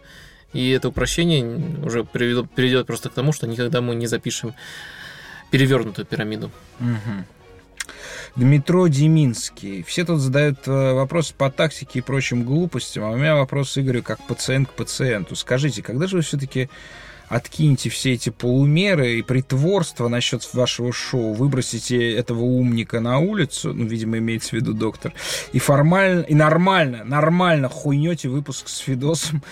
И 0.52 0.70
это 0.70 0.88
упрощение 0.88 1.84
уже 1.84 2.04
приведет, 2.04 2.50
приведет 2.54 2.86
просто 2.86 3.10
к 3.10 3.12
тому, 3.12 3.32
что 3.32 3.46
никогда 3.46 3.80
мы 3.80 3.96
не 3.96 4.06
запишем 4.06 4.54
перевернутую 5.54 6.04
пирамиду. 6.04 6.50
Угу. 6.80 7.86
Дмитро 8.34 8.88
Деминский. 8.88 9.84
Все 9.84 10.04
тут 10.04 10.18
задают 10.18 10.66
э, 10.66 10.92
вопросы 10.94 11.32
по 11.32 11.48
тактике 11.48 12.00
и 12.00 12.02
прочим 12.02 12.42
глупостям, 12.42 13.04
а 13.04 13.10
у 13.10 13.16
меня 13.16 13.36
вопрос 13.36 13.78
Игорю 13.78 14.02
как 14.02 14.20
пациент 14.26 14.68
к 14.68 14.72
пациенту. 14.72 15.36
Скажите, 15.36 15.80
когда 15.80 16.08
же 16.08 16.16
вы 16.16 16.22
все-таки 16.22 16.68
откинете 17.28 17.88
все 17.88 18.14
эти 18.14 18.30
полумеры 18.30 19.18
и 19.18 19.22
притворство 19.22 20.08
насчет 20.08 20.42
вашего 20.54 20.92
шоу, 20.92 21.34
выбросите 21.34 22.12
этого 22.14 22.40
умника 22.40 22.98
на 22.98 23.18
улицу, 23.18 23.72
ну, 23.72 23.84
видимо, 23.84 24.18
имеется 24.18 24.50
в 24.50 24.52
виду 24.54 24.74
доктор, 24.74 25.12
и 25.52 25.60
формально, 25.60 26.22
и 26.22 26.34
нормально, 26.34 27.04
нормально 27.04 27.68
хуйнете 27.68 28.28
выпуск 28.28 28.66
с 28.68 28.78
Фидосом 28.78 29.44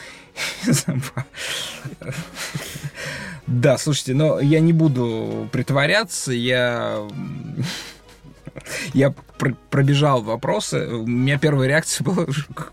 Да, 3.46 3.76
слушайте, 3.76 4.14
но 4.14 4.40
я 4.40 4.60
не 4.60 4.72
буду 4.72 5.48
притворяться, 5.52 6.32
я... 6.32 7.06
Я 8.92 9.10
пр 9.38 9.56
пробежал 9.70 10.22
вопросы. 10.22 10.86
У 10.86 11.06
меня 11.06 11.38
первая 11.38 11.68
реакция 11.68 12.04
была, 12.04 12.26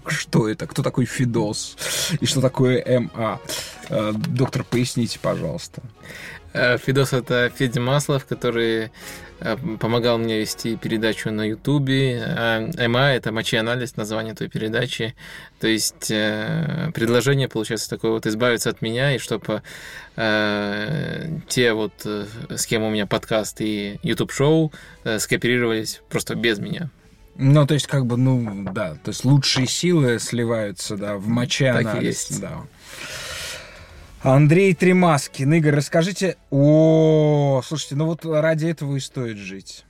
что 0.08 0.48
это? 0.48 0.68
Кто 0.68 0.84
такой 0.84 1.06
Фидос? 1.06 1.78
И 2.20 2.26
что 2.26 2.42
такое 2.42 2.84
МА? 3.14 3.40
Э, 3.90 4.12
доктор, 4.14 4.64
поясните, 4.64 5.20
пожалуйста. 5.20 5.82
Э, 6.54 6.78
Фидос 6.78 7.14
это 7.14 7.52
Федя 7.56 7.82
Маслов, 7.82 8.26
который 8.26 8.92
Э, 9.42 9.56
помогал 9.80 10.18
мне 10.18 10.40
вести 10.40 10.76
передачу 10.76 11.32
на 11.32 11.48
Ютубе. 11.48 12.22
А 12.26 12.88
МА— 12.88 13.14
это 13.14 13.32
мочи-анализ, 13.32 13.96
название 13.96 14.36
той 14.36 14.50
передачи. 14.50 15.16
То 15.60 15.68
есть 15.68 16.12
э, 16.12 16.92
предложение, 16.94 17.48
получается, 17.48 17.90
такое 17.90 18.12
вот 18.12 18.26
избавиться 18.26 18.70
от 18.70 18.82
меня, 18.82 19.16
и 19.16 19.18
чтобы 19.18 19.64
э, 20.18 21.30
те 21.48 21.74
вот, 21.74 21.94
с 22.04 22.66
кем 22.66 22.84
у 22.84 22.90
меня 22.90 23.06
подкаст 23.06 23.62
и 23.62 24.00
YouTube-шоу, 24.04 24.74
скооперировались 25.18 26.02
просто 26.10 26.36
без 26.36 26.60
меня. 26.60 26.90
Ну, 27.36 27.66
то 27.66 27.74
есть, 27.74 27.88
как 27.88 28.06
бы, 28.06 28.18
ну, 28.18 28.66
да, 28.74 28.96
то 28.96 29.12
есть 29.12 29.24
лучшие 29.24 29.66
силы 29.66 30.20
сливаются, 30.20 30.98
да, 30.98 31.16
в 31.16 31.28
моче-анализ. 31.30 31.94
Так 31.94 32.04
и 32.04 32.06
есть. 32.06 32.42
Да. 32.42 32.64
Андрей 34.22 34.74
Тремаскин. 34.74 35.54
Игорь, 35.54 35.76
расскажите... 35.76 36.36
О, 36.52 37.62
слушайте, 37.66 37.96
ну 37.96 38.06
вот 38.06 38.26
ради 38.26 38.68
этого 38.68 38.96
и 38.96 39.00
стоит 39.00 39.38
жить. 39.38 39.86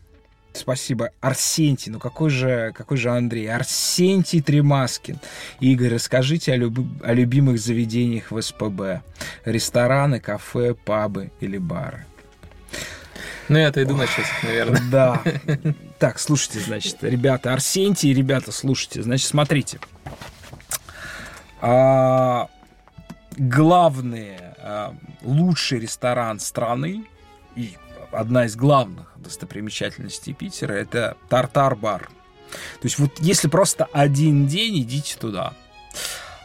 Спасибо. 0.54 1.12
Арсентий, 1.22 1.92
ну 1.92 2.00
какой 2.00 2.30
же, 2.30 2.72
какой 2.76 2.98
же 2.98 3.10
Андрей? 3.10 3.52
Арсентий 3.52 4.42
Тремаскин. 4.42 5.20
Игорь, 5.60 5.94
расскажите 5.94 6.54
о, 6.54 6.58
люб... 6.58 6.80
о 7.04 7.14
любимых 7.14 7.60
заведениях 7.60 8.32
в 8.32 8.42
СПБ. 8.42 9.02
Рестораны, 9.46 10.20
кафе, 10.20 10.74
пабы 10.74 11.32
или 11.40 11.58
бары. 11.58 12.06
Ну, 13.48 13.58
я 13.58 13.70
отойду 13.70 13.96
на 13.96 14.06
часик, 14.06 14.44
наверное. 14.44 14.82
Да. 14.92 15.22
Так, 16.00 16.18
слушайте, 16.18 16.62
значит, 16.62 16.96
ребята, 17.02 17.52
Арсентий, 17.52 18.14
ребята, 18.14 18.54
слушайте, 18.54 19.04
значит, 19.04 19.28
смотрите. 19.28 19.80
А, 21.60 22.48
главный, 23.40 24.38
э, 24.58 24.92
лучший 25.22 25.80
ресторан 25.80 26.40
страны 26.40 27.06
и 27.56 27.76
одна 28.12 28.46
из 28.46 28.56
главных 28.56 29.14
достопримечательностей 29.16 30.34
Питера– 30.34 30.74
это 30.74 31.18
Тартар-бар. 31.30 32.10
То 32.52 32.84
есть 32.84 33.00
вот 33.00 33.12
если 33.20 33.48
просто 33.48 33.88
один 33.94 34.48
день, 34.48 34.82
идите 34.82 35.18
туда. 35.18 35.54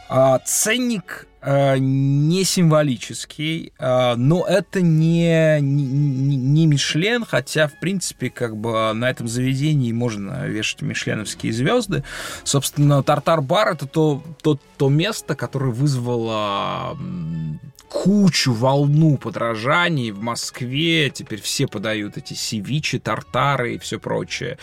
А 0.07 0.39
ценник 0.39 1.27
не 1.45 2.43
символический, 2.43 3.71
э, 3.77 4.15
но 4.15 4.45
это 4.45 4.81
не, 4.81 5.59
не, 5.61 6.35
не 6.35 6.65
Мишлен, 6.65 7.23
хотя, 7.23 7.67
в 7.67 7.79
принципе, 7.79 8.29
как 8.29 8.57
бы 8.57 8.93
на 8.93 9.09
этом 9.09 9.27
заведении 9.27 9.91
можно 9.91 10.47
вешать 10.47 10.81
мишленовские 10.81 11.53
звезды. 11.53 12.03
Собственно, 12.43 13.03
Тартар-бар— 13.03 13.69
это 13.73 13.85
то, 13.85 14.23
то, 14.41 14.59
то 14.77 14.89
место, 14.89 15.35
которое 15.35 15.71
вызвало 15.71 16.97
кучу, 17.89 18.51
волну 18.51 19.17
подражаний 19.17 20.11
в 20.11 20.21
Москве. 20.21 21.09
Теперь 21.09 21.41
все 21.41 21.67
подают 21.67 22.17
эти 22.17 22.33
севичи, 22.33 22.99
тартары 22.99 23.75
и 23.75 23.79
все 23.79 23.99
прочее. 23.99 24.57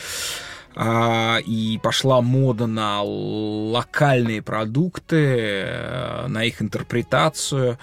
А, 0.75 1.39
и 1.45 1.79
пошла 1.83 2.21
мода 2.21 2.67
на 2.67 3.03
локальные 3.03 4.43
продукты, 4.43 5.17
э, 5.17 6.27
на 6.29 6.45
их 6.45 6.63
интерпретацию. 6.63 7.79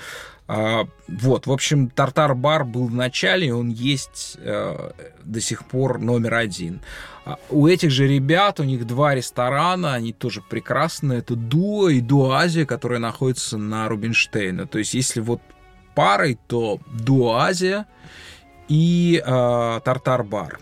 А, 0.47 0.87
вот, 1.07 1.45
в 1.45 1.51
общем, 1.51 1.89
Тартар-бар 1.89 2.65
был 2.65 2.87
в 2.87 2.93
начале, 2.95 3.53
он 3.53 3.69
есть 3.69 4.37
э, 4.39 4.91
до 5.23 5.41
сих 5.41 5.65
пор 5.65 5.99
номер 5.99 6.33
один. 6.33 6.81
А, 7.25 7.37
у 7.51 7.67
этих 7.67 7.91
же 7.91 8.07
ребят, 8.07 8.59
у 8.59 8.63
них 8.63 8.87
два 8.87 9.13
ресторана, 9.13 9.93
они 9.93 10.11
тоже 10.11 10.41
прекрасные. 10.41 11.19
Это 11.19 11.35
Дуо 11.35 11.89
и 11.89 12.01
Дуазия, 12.01 12.65
которые 12.65 12.99
находятся 12.99 13.59
на 13.59 13.87
Рубинштейна. 13.87 14.65
То 14.65 14.79
есть, 14.79 14.95
если 14.95 15.19
вот 15.19 15.41
парой, 15.93 16.39
то 16.47 16.79
Дуазия 16.87 17.85
и 18.67 19.21
э, 19.23 19.79
Тартар-бар. 19.83 20.59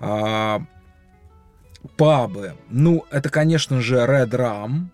Э, 0.00 0.58
пабы. 1.96 2.54
Ну, 2.70 3.04
это, 3.10 3.28
конечно 3.30 3.80
же, 3.80 3.96
Red 3.96 4.30
Rum. 4.30 4.88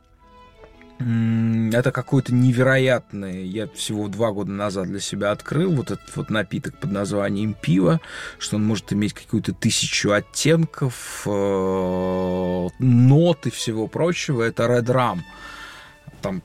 Это 1.75 1.91
какой-то 1.91 2.33
невероятный, 2.33 3.45
я 3.45 3.67
всего 3.67 4.07
два 4.07 4.31
года 4.31 4.53
назад 4.53 4.87
для 4.87 5.01
себя 5.01 5.33
открыл 5.33 5.73
вот 5.75 5.91
этот 5.91 6.15
вот 6.15 6.31
напиток 6.31 6.79
под 6.79 6.93
названием 6.93 7.53
пиво, 7.53 8.01
что 8.39 8.57
он 8.57 8.65
может 8.65 8.93
иметь 8.93 9.13
какую-то 9.13 9.53
тысячу 9.53 10.13
оттенков, 10.13 11.23
э, 11.27 12.69
нот 12.79 13.47
и 13.47 13.51
всего 13.51 13.89
прочего. 13.89 14.43
Это 14.43 14.63
Red 14.65 14.87
Rum. 14.87 15.19
Там 16.25 16.43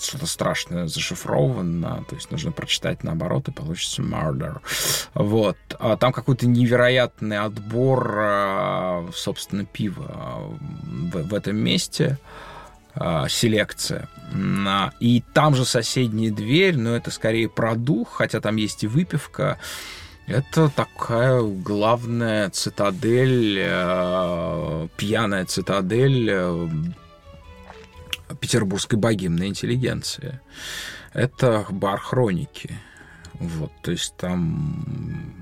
что-то 0.00 0.26
страшное 0.26 0.88
зашифровано, 0.88 2.04
то 2.08 2.16
есть 2.16 2.32
нужно 2.32 2.50
прочитать 2.50 3.04
наоборот, 3.04 3.46
и 3.46 3.52
получится 3.52 4.02
murder. 4.02 4.58
Вот. 5.14 5.56
А 5.78 5.96
там 5.96 6.12
какой-то 6.12 6.48
невероятный 6.48 7.38
отбор, 7.38 8.18
э, 8.18 9.08
собственно, 9.14 9.64
пива 9.64 10.50
в, 10.82 11.28
в 11.28 11.32
этом 11.32 11.56
месте 11.58 12.18
э, 12.96 13.26
селекция. 13.28 14.08
И 14.98 15.22
там 15.32 15.54
же 15.54 15.64
соседняя 15.64 16.32
дверь, 16.32 16.76
но 16.76 16.96
это 16.96 17.12
скорее 17.12 17.48
продух, 17.48 18.14
хотя 18.14 18.40
там 18.40 18.56
есть 18.56 18.82
и 18.82 18.88
выпивка. 18.88 19.60
Это 20.26 20.68
такая 20.70 21.40
главная 21.40 22.50
цитадель, 22.50 23.58
пьяная 24.96 25.44
цитадель 25.44 26.92
петербургской 28.44 28.98
богемной 28.98 29.46
интеллигенции. 29.46 30.38
Это 31.14 31.64
бар 31.70 31.98
хроники. 31.98 32.78
Вот, 33.40 33.72
то 33.82 33.90
есть 33.90 34.14
там 34.18 35.32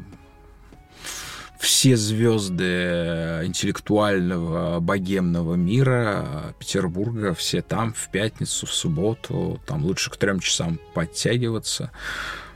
все 1.59 1.97
звезды 1.97 3.43
интеллектуального 3.45 4.79
богемного 4.79 5.55
мира 5.55 6.55
Петербурга, 6.61 7.35
все 7.35 7.61
там 7.61 7.93
в 7.93 8.09
пятницу, 8.09 8.67
в 8.67 8.73
субботу, 8.73 9.61
там 9.67 9.85
лучше 9.85 10.11
к 10.11 10.17
трем 10.17 10.39
часам 10.39 10.79
подтягиваться. 10.95 11.91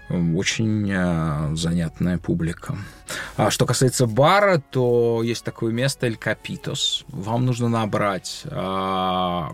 Очень 0.08 0.88
э, 0.88 1.56
занятная 1.56 2.18
публика. 2.18 2.78
А 3.36 3.50
что 3.50 3.66
касается 3.66 4.06
бара, 4.06 4.62
то 4.70 5.22
есть 5.24 5.44
такое 5.44 5.72
место 5.72 6.06
Эль 6.06 6.16
Капитос. 6.16 7.04
Вам 7.08 7.44
нужно 7.44 7.68
набрать 7.68 8.42
э, 8.44 9.48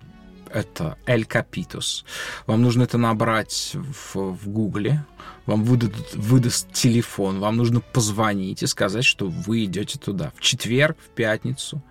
это 0.53 0.99
Эль 1.07 1.25
Капитос. 1.25 2.05
Вам 2.47 2.63
нужно 2.63 2.85
это 2.85 2.99
набрать 2.99 3.73
в, 3.75 4.15
в 4.15 4.49
Гугле, 4.49 5.05
вам 5.47 5.65
выдадут, 5.65 6.15
выдаст 6.15 6.73
телефон, 6.73 7.41
вам 7.41 7.57
нужно 7.57 7.81
позвонить 7.81 8.63
и 8.63 8.67
сказать, 8.67 9.05
что 9.05 9.29
вы 9.29 9.65
идете 9.65 9.99
туда 9.99 10.33
в 10.37 10.41
четверг, 10.41 10.97
в 11.05 11.09
пятницу 11.11 11.83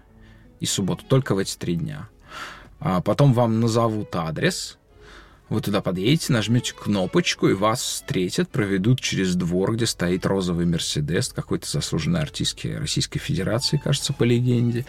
и 0.60 0.66
субботу, 0.66 1.04
только 1.08 1.36
в 1.36 1.38
эти 1.38 1.58
три 1.58 1.76
дня. 1.76 2.10
А 2.80 3.02
потом 3.02 3.34
вам 3.34 3.60
назовут 3.60 4.16
адрес, 4.16 4.78
вы 5.52 5.60
туда 5.60 5.82
подъедете, 5.82 6.32
нажмете 6.32 6.74
кнопочку, 6.74 7.50
и 7.50 7.54
вас 7.54 7.82
встретят, 7.82 8.50
проведут 8.50 9.02
через 9.02 9.36
двор, 9.36 9.76
где 9.76 9.86
стоит 9.86 10.26
розовый 10.26 10.66
Мерседес, 10.66 11.28
какой-то 11.28 11.70
заслуженный 11.70 12.22
артистки 12.22 12.70
Российской 12.70 13.20
Федерации, 13.20 13.82
кажется, 13.84 14.14
по 14.14 14.24
легенде. 14.24 14.86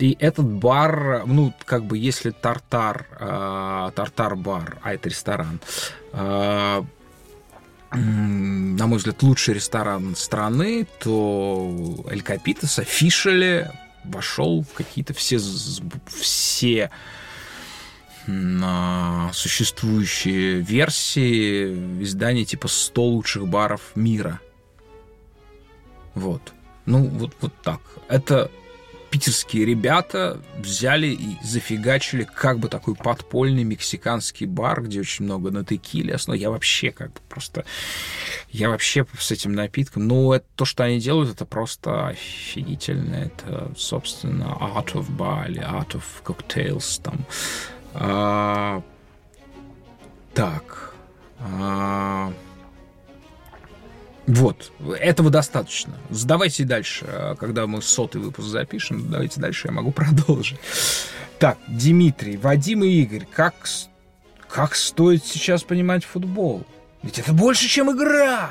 И 0.00 0.16
этот 0.18 0.46
бар, 0.46 1.24
ну, 1.26 1.54
как 1.64 1.84
бы, 1.84 1.96
если 1.96 2.30
тартар, 2.30 3.06
э, 3.20 3.90
тартар-бар, 3.94 4.78
а 4.82 4.94
это 4.94 5.08
ресторан, 5.08 5.60
э, 6.12 6.82
на 7.92 8.86
мой 8.86 8.98
взгляд, 8.98 9.22
лучший 9.22 9.54
ресторан 9.54 10.16
страны, 10.16 10.88
то 10.98 12.04
Эль 12.10 12.22
Капитас 12.22 12.80
офишали 12.80 13.70
вошел 14.04 14.62
в 14.62 14.72
какие-то 14.74 15.14
все, 15.14 15.38
все 16.06 16.90
на 18.30 19.30
существующие 19.32 20.60
версии 20.60 22.02
изданий 22.02 22.44
типа 22.44 22.68
100 22.68 23.02
лучших 23.02 23.48
баров 23.48 23.92
мира. 23.94 24.40
Вот. 26.14 26.52
Ну, 26.86 27.06
вот, 27.06 27.32
вот 27.40 27.52
так. 27.62 27.80
Это 28.08 28.50
питерские 29.10 29.64
ребята 29.64 30.40
взяли 30.58 31.08
и 31.08 31.36
зафигачили 31.42 32.24
как 32.24 32.58
бы 32.58 32.68
такой 32.68 32.94
подпольный 32.94 33.64
мексиканский 33.64 34.46
бар, 34.46 34.82
где 34.82 35.00
очень 35.00 35.24
много 35.24 35.50
на 35.50 35.64
текиле 35.64 36.14
основ. 36.14 36.36
Я 36.36 36.50
вообще 36.50 36.92
как 36.92 37.12
бы 37.12 37.20
просто... 37.28 37.64
Я 38.50 38.70
вообще 38.70 39.04
с 39.18 39.30
этим 39.30 39.52
напитком... 39.52 40.06
Ну, 40.06 40.32
это, 40.32 40.46
то, 40.54 40.64
что 40.64 40.84
они 40.84 41.00
делают, 41.00 41.30
это 41.30 41.44
просто 41.44 42.08
офигительно. 42.08 43.16
Это, 43.16 43.72
собственно, 43.76 44.56
Art 44.60 44.92
of 44.94 45.10
Bar 45.16 45.50
или 45.50 45.60
Art 45.60 45.90
of 45.90 46.04
Cocktails. 46.24 47.02
Там. 47.02 47.26
А, 47.94 48.82
так. 50.34 50.94
А, 51.38 52.32
вот, 54.26 54.72
этого 54.98 55.30
достаточно. 55.30 55.94
Задавайте 56.08 56.64
дальше, 56.64 57.04
а, 57.08 57.34
когда 57.34 57.66
мы 57.66 57.82
сотый 57.82 58.20
выпуск 58.20 58.48
запишем, 58.48 59.10
давайте 59.10 59.40
дальше, 59.40 59.68
я 59.68 59.72
могу 59.72 59.90
продолжить. 59.92 60.58
Так, 61.38 61.58
Дмитрий, 61.66 62.36
Вадим 62.36 62.84
и 62.84 62.88
Игорь, 62.88 63.26
как, 63.32 63.54
как 64.48 64.74
стоит 64.74 65.24
сейчас 65.24 65.62
понимать 65.62 66.04
футбол? 66.04 66.64
Ведь 67.02 67.18
это 67.18 67.32
больше, 67.32 67.66
чем 67.66 67.90
игра! 67.90 68.50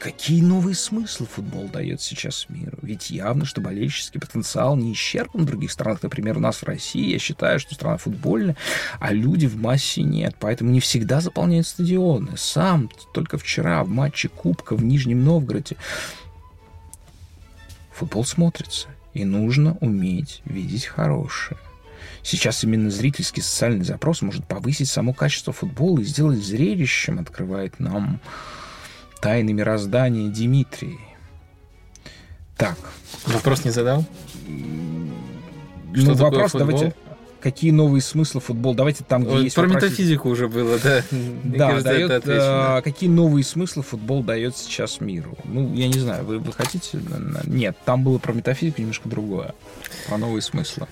Какие 0.00 0.40
новые 0.40 0.74
смыслы 0.74 1.26
футбол 1.26 1.68
дает 1.68 2.00
сейчас 2.00 2.46
миру? 2.48 2.78
Ведь 2.80 3.10
явно, 3.10 3.44
что 3.44 3.60
болельческий 3.60 4.18
потенциал 4.18 4.74
не 4.74 4.94
исчерпан 4.94 5.42
в 5.42 5.44
других 5.44 5.70
странах. 5.70 6.02
Например, 6.02 6.38
у 6.38 6.40
нас 6.40 6.56
в 6.56 6.62
России, 6.62 7.12
я 7.12 7.18
считаю, 7.18 7.60
что 7.60 7.74
страна 7.74 7.98
футбольная, 7.98 8.56
а 8.98 9.12
люди 9.12 9.46
в 9.46 9.58
массе 9.58 10.02
нет. 10.02 10.36
Поэтому 10.40 10.70
не 10.70 10.80
всегда 10.80 11.20
заполняют 11.20 11.66
стадионы. 11.66 12.30
Сам 12.38 12.90
только 13.12 13.36
вчера 13.36 13.84
в 13.84 13.90
матче 13.90 14.30
Кубка 14.30 14.74
в 14.74 14.82
Нижнем 14.82 15.22
Новгороде 15.22 15.76
футбол 17.92 18.24
смотрится. 18.24 18.88
И 19.12 19.26
нужно 19.26 19.76
уметь 19.82 20.40
видеть 20.46 20.86
хорошее. 20.86 21.60
Сейчас 22.22 22.64
именно 22.64 22.90
зрительский 22.90 23.42
социальный 23.42 23.84
запрос 23.84 24.22
может 24.22 24.46
повысить 24.48 24.88
само 24.88 25.12
качество 25.12 25.52
футбола 25.52 26.00
и 26.00 26.04
сделать 26.04 26.42
зрелищем, 26.42 27.18
открывает 27.18 27.78
нам 27.80 28.18
Тайны 29.20 29.52
мироздания 29.52 30.28
Димитрий. 30.28 30.98
Так. 32.56 32.78
Вопрос 33.26 33.64
не 33.64 33.70
задал? 33.70 34.04
Что 35.94 36.06
ну, 36.06 36.14
вопрос 36.14 36.52
футбол? 36.52 36.68
давайте. 36.68 36.96
Какие 37.40 37.70
новые 37.70 38.02
смыслы 38.02 38.40
футбол? 38.42 38.74
Давайте 38.74 39.02
там, 39.02 39.22
где 39.22 39.32
вот 39.32 39.42
есть 39.42 39.54
Про 39.56 39.62
вопросы... 39.62 39.86
метафизику 39.86 40.28
уже 40.28 40.46
было, 40.48 40.78
да. 40.78 41.02
Да, 41.42 41.80
дает, 41.80 42.22
а, 42.26 42.82
какие 42.82 43.08
новые 43.08 43.44
смыслы 43.44 43.82
футбол 43.82 44.22
дает 44.22 44.56
сейчас 44.58 45.00
миру? 45.00 45.38
Ну, 45.44 45.72
я 45.74 45.88
не 45.88 45.98
знаю, 45.98 46.24
вы, 46.26 46.38
вы 46.38 46.52
хотите? 46.52 47.00
Нет, 47.46 47.76
там 47.86 48.04
было 48.04 48.18
про 48.18 48.34
метафизику 48.34 48.82
немножко 48.82 49.08
другое. 49.08 49.54
Про 50.06 50.18
новые 50.18 50.42
смыслы. 50.42 50.86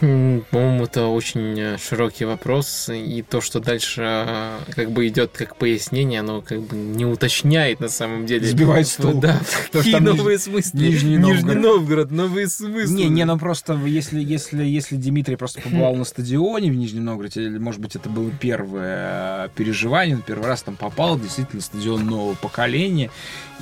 По-моему, 0.00 0.84
это 0.84 1.06
очень 1.06 1.58
э, 1.58 1.78
широкий 1.78 2.24
вопрос, 2.24 2.90
и 2.92 3.22
то, 3.22 3.40
что 3.40 3.60
дальше 3.60 4.02
э, 4.04 4.58
как 4.74 4.90
бы 4.90 5.06
идет 5.08 5.32
как 5.32 5.56
пояснение, 5.56 6.20
оно 6.20 6.40
как 6.42 6.60
бы 6.62 6.76
не 6.76 7.06
уточняет 7.06 7.80
на 7.80 7.88
самом 7.88 8.26
деле. 8.26 8.46
Сбивает 8.46 8.88
с 8.88 8.96
толку. 8.96 9.20
Да, 9.20 9.40
какие 9.72 9.96
новые 9.96 10.38
смыслы. 10.38 10.80
Нижний 10.80 11.16
Нижний 11.16 11.54
Новгород. 11.54 11.62
Новгород, 11.62 12.10
новые 12.10 12.48
смыслы. 12.48 12.94
Не, 12.94 13.08
не, 13.08 13.24
ну 13.24 13.38
просто 13.38 13.74
если, 13.86 14.20
если, 14.20 14.64
если 14.64 14.96
Дмитрий 14.96 15.36
просто 15.36 15.60
побывал 15.60 15.94
на 15.96 16.04
стадионе 16.04 16.70
в 16.70 16.74
Нижнем 16.74 17.04
Новгороде, 17.04 17.42
или, 17.42 17.58
может 17.58 17.80
быть, 17.80 17.96
это 17.96 18.08
было 18.08 18.30
первое 18.30 19.48
переживание, 19.54 20.16
он 20.16 20.22
первый 20.22 20.46
раз 20.46 20.62
там 20.62 20.76
попал, 20.76 21.18
действительно, 21.18 21.62
стадион 21.62 22.06
нового 22.06 22.34
поколения, 22.34 23.10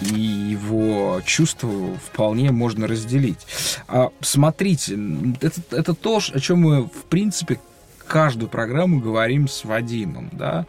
и 0.01 0.15
его 0.15 1.21
чувства 1.25 1.97
вполне 1.97 2.51
можно 2.51 2.87
разделить. 2.87 3.39
А, 3.89 4.11
смотрите, 4.21 4.99
это, 5.41 5.61
это 5.71 5.95
то, 5.95 6.12
о 6.17 6.41
чем 6.41 6.61
мы, 6.61 6.85
в 6.85 7.05
принципе, 7.09 7.61
каждую 8.07 8.49
программу 8.49 9.01
говорим 9.01 9.49
с 9.49 9.65
Вадимом, 9.65 10.31
да. 10.33 10.67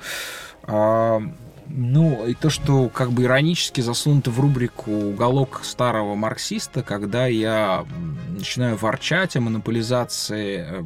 А, 0.63 1.21
ну, 1.67 2.25
и 2.25 2.33
то, 2.33 2.49
что 2.49 2.89
как 2.89 3.11
бы 3.11 3.23
иронически 3.23 3.81
засунуто 3.81 4.31
в 4.31 4.39
рубрику 4.39 4.91
«Уголок 4.91 5.61
старого 5.63 6.15
марксиста», 6.15 6.83
когда 6.83 7.27
я 7.27 7.85
начинаю 8.29 8.77
ворчать 8.77 9.35
о 9.35 9.41
монополизации 9.41 10.65
э, 10.67 10.83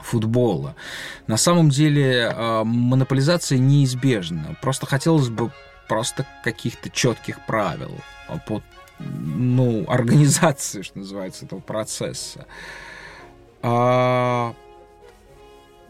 футбола. 0.00 0.74
На 1.26 1.36
самом 1.36 1.70
деле 1.70 2.32
э, 2.34 2.62
монополизация 2.64 3.58
неизбежна. 3.58 4.56
Просто 4.60 4.86
хотелось 4.86 5.28
бы 5.28 5.50
просто 5.88 6.26
каких-то 6.44 6.90
четких 6.90 7.44
правил 7.46 7.92
по 8.46 8.62
ну, 8.98 9.84
организации, 9.88 10.82
что 10.82 10.98
называется, 10.98 11.46
этого 11.46 11.60
процесса. 11.60 12.46
А, 13.62 14.54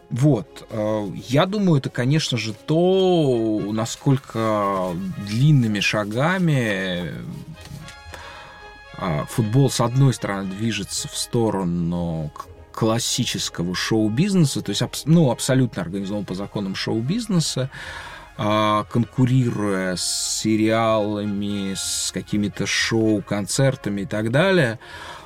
вот. 0.09 0.67
э, 0.69 1.07
Я 1.27 1.45
думаю, 1.45 1.79
это, 1.79 1.89
конечно 1.89 2.37
же, 2.37 2.53
то, 2.53 3.61
насколько 3.71 4.91
длинными 5.27 5.79
шагами 5.79 7.13
а, 8.97 9.25
футбол, 9.25 9.69
с 9.69 9.79
одной 9.79 10.13
стороны, 10.13 10.51
движется 10.51 11.07
в 11.07 11.17
сторону 11.17 12.31
классического 12.73 13.73
шоу-бизнеса, 13.73 14.61
то 14.61 14.69
есть 14.69 14.83
ну, 15.05 15.31
абсолютно 15.31 15.81
организован 15.81 16.25
по 16.25 16.35
законам 16.35 16.75
шоу-бизнеса, 16.75 17.69
а, 18.37 18.83
конкурируя 18.91 19.95
с 19.95 20.39
сериалами, 20.41 21.73
с 21.75 22.11
какими-то 22.11 22.65
шоу, 22.65 23.21
концертами 23.21 24.01
и 24.01 24.05
так 24.05 24.29
далее. 24.29 24.77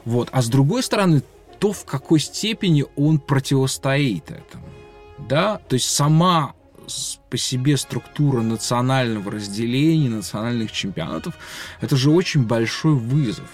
Вот. 0.06 0.30
А 0.32 0.42
с 0.42 0.48
другой 0.48 0.84
стороны, 0.84 1.22
то, 1.60 1.74
в 1.74 1.86
какой 1.86 2.20
степени 2.20 2.86
он 2.96 3.20
противостоит 3.20 4.32
этому. 4.32 4.66
Да? 5.18 5.60
То 5.68 5.76
есть 5.76 5.90
сама 5.90 6.54
по 7.30 7.38
себе 7.38 7.78
структура 7.78 8.42
национального 8.42 9.32
разделения, 9.32 10.10
национальных 10.10 10.72
чемпионатов, 10.72 11.36
это 11.82 11.96
же 11.96 12.12
очень 12.12 12.44
большой 12.44 12.94
вызов. 12.94 13.50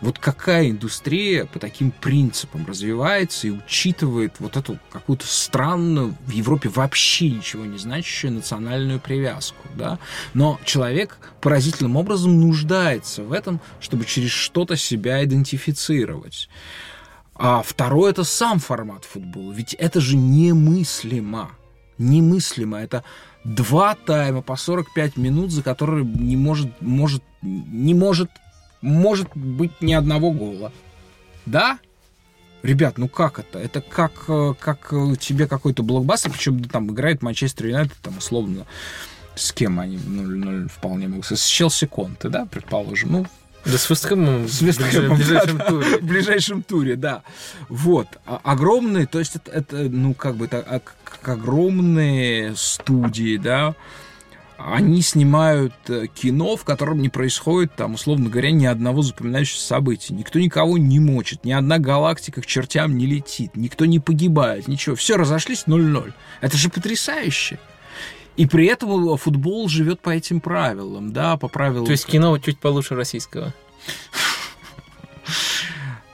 Вот 0.00 0.18
какая 0.18 0.70
индустрия 0.70 1.44
по 1.44 1.58
таким 1.58 1.90
принципам 1.90 2.64
развивается 2.66 3.48
и 3.48 3.50
учитывает 3.50 4.36
вот 4.38 4.56
эту 4.56 4.78
какую-то 4.90 5.26
странную, 5.26 6.16
в 6.26 6.30
Европе 6.30 6.70
вообще 6.70 7.28
ничего 7.28 7.66
не 7.66 7.76
значащую 7.76 8.32
национальную 8.32 8.98
привязку, 8.98 9.68
да? 9.76 9.98
Но 10.32 10.58
человек 10.64 11.18
поразительным 11.42 11.96
образом 11.96 12.40
нуждается 12.40 13.22
в 13.22 13.32
этом, 13.32 13.60
чтобы 13.78 14.06
через 14.06 14.30
что-то 14.30 14.74
себя 14.76 15.22
идентифицировать. 15.22 16.48
А 17.42 17.62
второе 17.62 18.10
это 18.10 18.22
сам 18.22 18.58
формат 18.58 19.06
футбола. 19.06 19.52
Ведь 19.52 19.72
это 19.72 19.98
же 19.98 20.14
немыслимо. 20.14 21.52
Немыслимо. 21.96 22.76
Это 22.76 23.02
два 23.44 23.94
тайма 23.94 24.42
по 24.42 24.56
45 24.56 25.16
минут, 25.16 25.50
за 25.50 25.62
которые 25.62 26.04
не 26.04 26.36
может, 26.36 26.68
может, 26.82 27.22
не 27.40 27.94
может, 27.94 28.30
может 28.82 29.34
быть 29.34 29.80
ни 29.80 29.94
одного 29.94 30.32
гола. 30.32 30.70
Да? 31.46 31.78
Ребят, 32.62 32.98
ну 32.98 33.08
как 33.08 33.38
это? 33.38 33.58
Это 33.58 33.80
как, 33.80 34.24
э, 34.28 34.52
как 34.60 34.92
э, 34.92 35.14
тебе 35.18 35.46
какой-то 35.46 35.82
блокбастер, 35.82 36.30
причем 36.32 36.62
там 36.64 36.90
играет 36.90 37.22
Манчестер 37.22 37.68
Юнайтед, 37.68 37.96
там 38.02 38.18
условно, 38.18 38.66
с 39.34 39.50
кем 39.52 39.80
они 39.80 39.96
0-0 39.96 40.68
вполне 40.68 41.08
могут. 41.08 41.24
С 41.24 41.46
Челси 41.46 41.86
Конте, 41.86 42.28
да, 42.28 42.44
предположим. 42.44 43.12
Ну, 43.12 43.26
Да 43.64 43.76
с 43.76 43.90
Вестхэмом 43.90 44.48
с 44.48 44.62
Вест 44.62 44.82
Хэмом, 44.82 45.16
в 45.16 45.18
ближайшем 45.18 45.58
да, 45.58 45.64
туре. 45.66 45.90
да, 45.90 45.98
В 45.98 46.02
ближайшем 46.02 46.62
туре, 46.62 46.96
да. 46.96 47.22
Вот. 47.68 48.06
А- 48.26 48.40
Огромные, 48.42 49.06
то 49.06 49.18
есть 49.18 49.36
это, 49.36 49.50
это, 49.50 49.76
ну, 49.76 50.14
как 50.14 50.36
бы, 50.36 50.46
это 50.46 50.58
а- 50.66 50.80
огромные 51.30 52.54
студии, 52.56 53.36
да, 53.36 53.74
они 54.58 55.00
снимают 55.00 55.72
э, 55.88 56.06
кино, 56.14 56.56
в 56.56 56.64
котором 56.64 57.00
не 57.00 57.08
происходит, 57.08 57.74
там, 57.76 57.94
условно 57.94 58.28
говоря, 58.28 58.50
ни 58.50 58.66
одного 58.66 59.00
запоминающегося 59.02 59.66
события. 59.66 60.12
Никто 60.14 60.38
никого 60.38 60.76
не 60.76 61.00
мочит, 61.00 61.44
ни 61.44 61.52
одна 61.52 61.78
галактика 61.78 62.42
к 62.42 62.46
чертям 62.46 62.98
не 62.98 63.06
летит, 63.06 63.56
никто 63.56 63.86
не 63.86 64.00
погибает, 64.00 64.68
ничего. 64.68 64.96
Все, 64.96 65.16
разошлись 65.16 65.64
0-0. 65.66 66.12
Это 66.42 66.56
же 66.58 66.68
потрясающе. 66.68 67.58
И 68.36 68.46
при 68.46 68.66
этом 68.66 69.16
футбол 69.16 69.68
живет 69.68 70.00
по 70.00 70.10
этим 70.10 70.40
правилам, 70.40 71.12
да, 71.12 71.36
по 71.36 71.48
правилам... 71.48 71.86
То 71.86 71.92
есть 71.92 72.06
кино 72.06 72.38
чуть 72.38 72.58
получше 72.58 72.94
российского. 72.94 73.52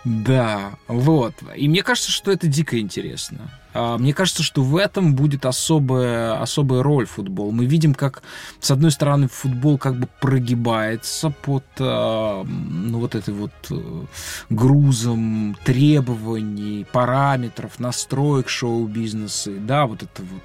Да, 0.07 0.75
вот. 0.87 1.35
И 1.57 1.69
мне 1.69 1.83
кажется, 1.83 2.13
что 2.13 2.31
это 2.31 2.47
дико 2.47 2.79
интересно. 2.79 3.51
А, 3.75 3.99
Мне 3.99 4.15
кажется, 4.15 4.45
что 4.45 4.63
в 4.63 4.77
этом 4.77 5.17
будет 5.17 5.45
особая, 5.45 6.41
особая 6.41 6.85
роль 6.85 7.07
футбола. 7.07 7.51
Мы 7.51 7.67
видим, 7.67 7.93
как, 7.93 8.23
с 8.61 8.71
одной 8.71 8.93
стороны, 8.93 9.27
футбол 9.27 9.79
как 9.79 9.99
бы 9.99 10.09
прогибается 10.21 11.31
под 11.31 11.65
а, 11.81 12.45
ну, 12.45 13.01
вот 13.01 13.17
этой 13.17 13.35
вот 13.35 13.51
э, 13.71 14.05
грузом 14.49 15.57
требований, 15.65 16.87
параметров, 16.93 17.81
настроек 17.81 18.49
шоу-бизнеса. 18.49 19.51
Да, 19.59 19.87
вот 19.87 20.05
это 20.05 20.23
вот 20.23 20.43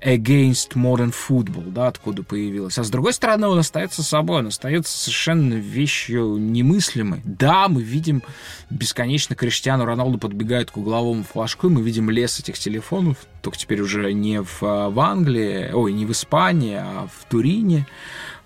against 0.00 0.74
modern 0.74 1.12
football, 1.12 1.70
да, 1.70 1.88
откуда 1.88 2.22
появилась. 2.22 2.78
А 2.78 2.84
с 2.84 2.90
другой 2.90 3.12
стороны, 3.12 3.46
он 3.46 3.58
остается 3.58 4.02
собой, 4.02 4.40
он 4.40 4.48
остается 4.48 4.96
совершенно 4.96 5.54
вещью 5.54 6.36
немыслимой. 6.36 7.20
Да, 7.24 7.68
мы 7.68 7.82
видим 7.82 8.22
бесконечно 8.70 9.34
Криштиану 9.34 9.84
Роналду 9.84 10.18
подбегает 10.18 10.70
к 10.70 10.76
угловому 10.76 11.24
флажку, 11.24 11.68
и 11.68 11.70
мы 11.70 11.82
видим 11.82 12.10
лес 12.10 12.38
этих 12.38 12.58
телефонов, 12.58 13.16
только 13.42 13.58
теперь 13.58 13.80
уже 13.80 14.12
не 14.12 14.42
в, 14.42 14.62
а, 14.62 14.90
в 14.90 15.00
Англии, 15.00 15.70
ой, 15.72 15.92
не 15.92 16.06
в 16.06 16.12
Испании, 16.12 16.76
а 16.76 17.08
в 17.12 17.30
Турине. 17.30 17.86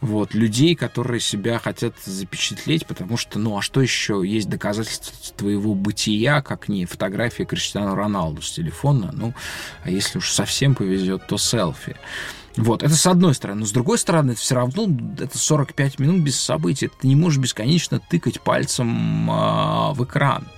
Вот, 0.03 0.35
людей, 0.35 0.75
которые 0.75 1.21
себя 1.21 1.61
хотят 1.61 1.95
запечатлеть, 2.05 2.87
потому 2.87 3.17
что, 3.17 3.39
ну, 3.39 3.57
а 3.57 3.63
что 3.63 3.81
еще 3.81 4.21
есть 4.25 4.49
доказательства 4.49 5.15
твоего 5.37 5.77
бытия, 5.77 6.43
как 6.43 6.69
не 6.69 6.87
фотография 6.87 7.45
Криштиану 7.45 7.95
Роналду 7.95 8.43
с 8.43 8.51
телефона, 8.51 9.13
ну, 9.13 9.33
а 9.85 9.91
если 9.91 10.19
уж 10.19 10.33
совсем 10.33 10.75
повезет, 10.75 11.29
то 11.29 11.39
селфи. 11.39 11.95
Вот, 12.57 12.83
это 12.83 12.97
с 12.97 13.07
одной 13.07 13.33
стороны. 13.35 13.61
Но 13.61 13.67
с 13.67 13.71
другой 13.71 13.97
стороны, 13.97 14.33
это 14.33 14.41
все 14.41 14.57
равно 14.57 14.89
это 15.21 15.39
45 15.39 16.01
минут 16.01 16.23
без 16.23 16.39
событий. 16.39 16.91
Ты 17.01 17.07
не 17.07 17.15
можешь 17.15 17.39
бесконечно 17.39 18.01
тыкать 18.01 18.41
пальцем 18.41 19.31
а, 19.31 19.93
в 19.95 20.05
экран. 20.05 20.49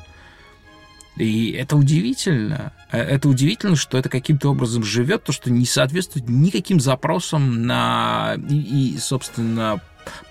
И 1.16 1.52
это 1.52 1.76
удивительно. 1.76 2.72
Э, 2.90 2.98
Это 2.98 3.28
удивительно, 3.28 3.76
что 3.76 3.98
это 3.98 4.08
каким-то 4.08 4.50
образом 4.50 4.82
живет, 4.82 5.24
то, 5.24 5.32
что 5.32 5.50
не 5.50 5.64
соответствует 5.64 6.28
никаким 6.28 6.80
запросам 6.80 7.66
на 7.66 8.36
и, 8.48 8.94
и, 8.94 8.98
собственно, 8.98 9.80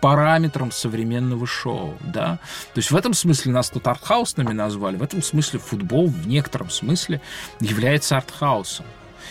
параметрам 0.01 0.71
современного 0.71 1.47
шоу, 1.47 1.97
да. 2.01 2.39
То 2.73 2.79
есть 2.79 2.91
в 2.91 2.95
этом 2.95 3.13
смысле 3.13 3.53
нас 3.53 3.69
тут 3.69 3.87
артхаусными 3.87 4.53
назвали, 4.53 4.97
в 4.97 5.03
этом 5.03 5.23
смысле 5.23 5.59
футбол 5.59 6.07
в 6.07 6.27
некотором 6.27 6.69
смысле 6.69 7.21
является 7.59 8.17
артхаусом. 8.17 8.85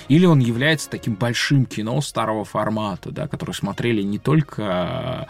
Или 0.08 0.26
он 0.26 0.40
является 0.40 0.90
таким 0.90 1.14
большим 1.14 1.64
кино 1.64 2.00
старого 2.00 2.44
формата, 2.44 3.10
да, 3.12 3.28
который 3.28 3.54
смотрели 3.54 4.02
не 4.02 4.18
только 4.18 5.28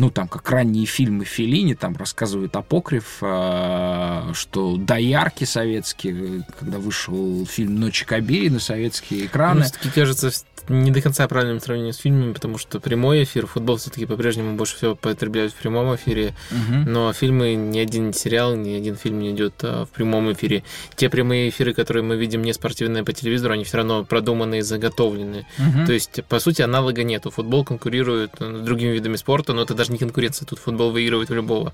ну, 0.00 0.10
там, 0.10 0.28
как 0.28 0.48
ранние 0.50 0.86
фильмы 0.86 1.26
Феллини, 1.26 1.74
там 1.74 1.94
рассказывает 1.94 2.56
Апокриф, 2.56 3.18
э, 3.20 4.30
что 4.32 4.78
доярки 4.78 5.44
советские, 5.44 6.46
когда 6.58 6.78
вышел 6.78 7.44
фильм 7.44 7.78
«Ночи 7.78 8.06
Кабири» 8.06 8.48
на 8.48 8.60
советские 8.60 9.26
экраны, 9.26 9.64
все-таки 9.64 9.90
кажется, 9.90 10.30
не 10.70 10.90
до 10.90 11.00
конца 11.02 11.26
правильным 11.28 11.60
сравнением 11.60 11.92
с 11.92 11.98
фильмами, 11.98 12.32
потому 12.32 12.56
что 12.58 12.80
прямой 12.80 13.24
эфир, 13.24 13.46
футбол 13.46 13.76
все-таки 13.76 14.06
по-прежнему 14.06 14.56
больше 14.56 14.76
всего 14.76 14.94
потребляют 14.94 15.52
в 15.52 15.56
прямом 15.56 15.94
эфире, 15.96 16.34
Мгм. 16.50 16.92
но 16.92 17.12
фильмы, 17.12 17.54
ни 17.54 17.78
один 17.78 18.12
сериал, 18.12 18.54
ни 18.56 18.72
один 18.74 18.96
фильм 18.96 19.18
не 19.18 19.32
идет 19.32 19.54
а, 19.62 19.84
в 19.84 19.90
прямом 19.90 20.32
эфире. 20.32 20.62
Те 20.94 21.10
прямые 21.10 21.48
эфиры, 21.48 21.74
которые 21.74 22.02
мы 22.04 22.16
видим 22.16 22.42
не 22.42 22.52
спортивные 22.52 23.04
по 23.04 23.12
телевизору, 23.12 23.54
они 23.54 23.64
все 23.64 23.78
равно 23.78 24.04
продуманы 24.04 24.58
и 24.58 24.62
заготовлены. 24.62 25.46
Мгм. 25.58 25.86
То 25.86 25.92
есть, 25.92 26.22
по 26.28 26.38
сути, 26.40 26.62
аналога 26.62 27.02
нету. 27.02 27.30
Футбол 27.30 27.64
конкурирует 27.64 28.30
э, 28.40 28.58
с 28.62 28.64
другими 28.64 28.92
видами 28.92 29.16
спорта, 29.16 29.52
но 29.52 29.62
это 29.62 29.74
даже 29.74 29.92
не 29.92 29.98
конкуренция, 29.98 30.46
тут 30.46 30.58
футбол 30.60 30.92
выигрывает 30.92 31.28
в 31.30 31.34
любого. 31.34 31.72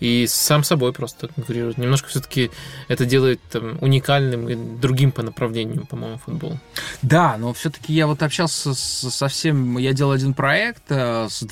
И 0.00 0.26
сам 0.28 0.62
собой 0.64 0.92
просто 0.92 1.28
конкурирует. 1.28 1.78
Немножко 1.78 2.08
все-таки 2.08 2.50
это 2.88 3.04
делает 3.04 3.40
там, 3.50 3.78
уникальным 3.80 4.48
и 4.48 4.54
другим 4.54 5.10
по 5.12 5.22
направлению, 5.22 5.86
по-моему, 5.86 6.18
футбол. 6.18 6.58
Да, 7.02 7.36
но 7.38 7.52
все-таки 7.52 7.92
я 7.92 8.06
вот 8.06 8.22
общался 8.36 8.74
с, 8.74 9.10
совсем... 9.10 9.78
Я 9.78 9.92
делал 9.92 10.12
один 10.12 10.34
проект, 10.34 10.84
э, 10.90 11.26
с, 11.28 11.46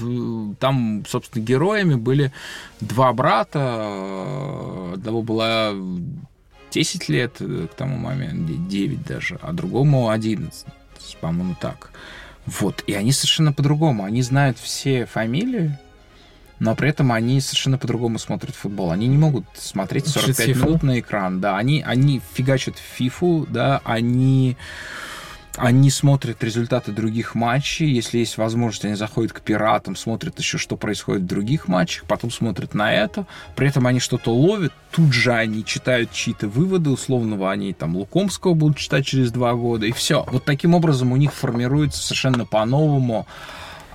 там, 0.59 1.05
собственно, 1.09 1.43
героями 1.43 1.95
были 1.95 2.33
два 2.81 3.13
брата. 3.13 4.93
Одного 4.95 5.23
было 5.23 5.75
10 6.71 7.09
лет 7.09 7.37
к 7.39 7.75
тому 7.77 7.97
моменту, 7.97 8.55
9 8.69 9.07
даже, 9.07 9.39
а 9.41 9.53
другому 9.53 10.11
11, 10.11 10.67
по-моему, 11.21 11.57
так. 11.61 11.91
Вот, 12.47 12.85
и 12.87 12.93
они 12.93 13.13
совершенно 13.13 13.53
по-другому. 13.53 14.05
Они 14.05 14.21
знают 14.21 14.59
все 14.59 15.07
фамилии, 15.07 15.79
но 16.59 16.77
при 16.77 16.91
этом 16.91 17.13
они 17.13 17.41
совершенно 17.41 17.79
по-другому 17.79 18.19
смотрят 18.19 18.55
футбол. 18.55 18.91
Они 18.91 19.07
не 19.07 19.17
могут 19.17 19.47
смотреть 19.55 20.07
45 20.09 20.49
минут 20.57 20.83
на 20.83 21.01
экран, 21.01 21.41
да. 21.41 21.57
Они, 21.57 21.83
они 21.83 22.21
фигачат 22.35 22.77
в 22.77 22.97
фифу, 22.97 23.47
да, 23.49 23.81
они 23.85 24.59
они 25.57 25.91
смотрят 25.91 26.43
результаты 26.43 26.93
других 26.93 27.35
матчей, 27.35 27.87
если 27.87 28.19
есть 28.19 28.39
возможность, 28.39 28.85
они 28.85 28.95
заходят 28.95 29.33
к 29.33 29.41
пиратам, 29.41 29.97
смотрят 29.97 30.39
еще, 30.39 30.59
что 30.59 30.77
происходит 30.77 31.23
в 31.23 31.27
других 31.27 31.69
матчах, 31.69 32.05
потом 32.05 32.31
смотрят 32.31 32.75
на 32.75 32.93
это, 32.93 33.27
при 33.55 33.69
этом 33.69 33.87
они 33.87 34.01
что-то 34.01 34.35
ловят, 34.35 34.73
тут 34.91 35.13
же 35.13 35.33
они 35.33 35.65
читают 35.65 36.11
чьи-то 36.13 36.49
выводы, 36.49 36.91
условного 36.91 37.51
они 37.51 37.73
там 37.73 37.97
Лукомского 37.97 38.55
будут 38.55 38.79
читать 38.79 39.07
через 39.07 39.31
два 39.31 39.55
года, 39.55 39.87
и 39.87 39.93
все. 39.93 40.27
Вот 40.31 40.45
таким 40.45 40.75
образом 40.75 41.13
у 41.13 41.17
них 41.17 41.33
формируется 41.33 42.03
совершенно 42.03 42.45
по-новому 42.45 43.27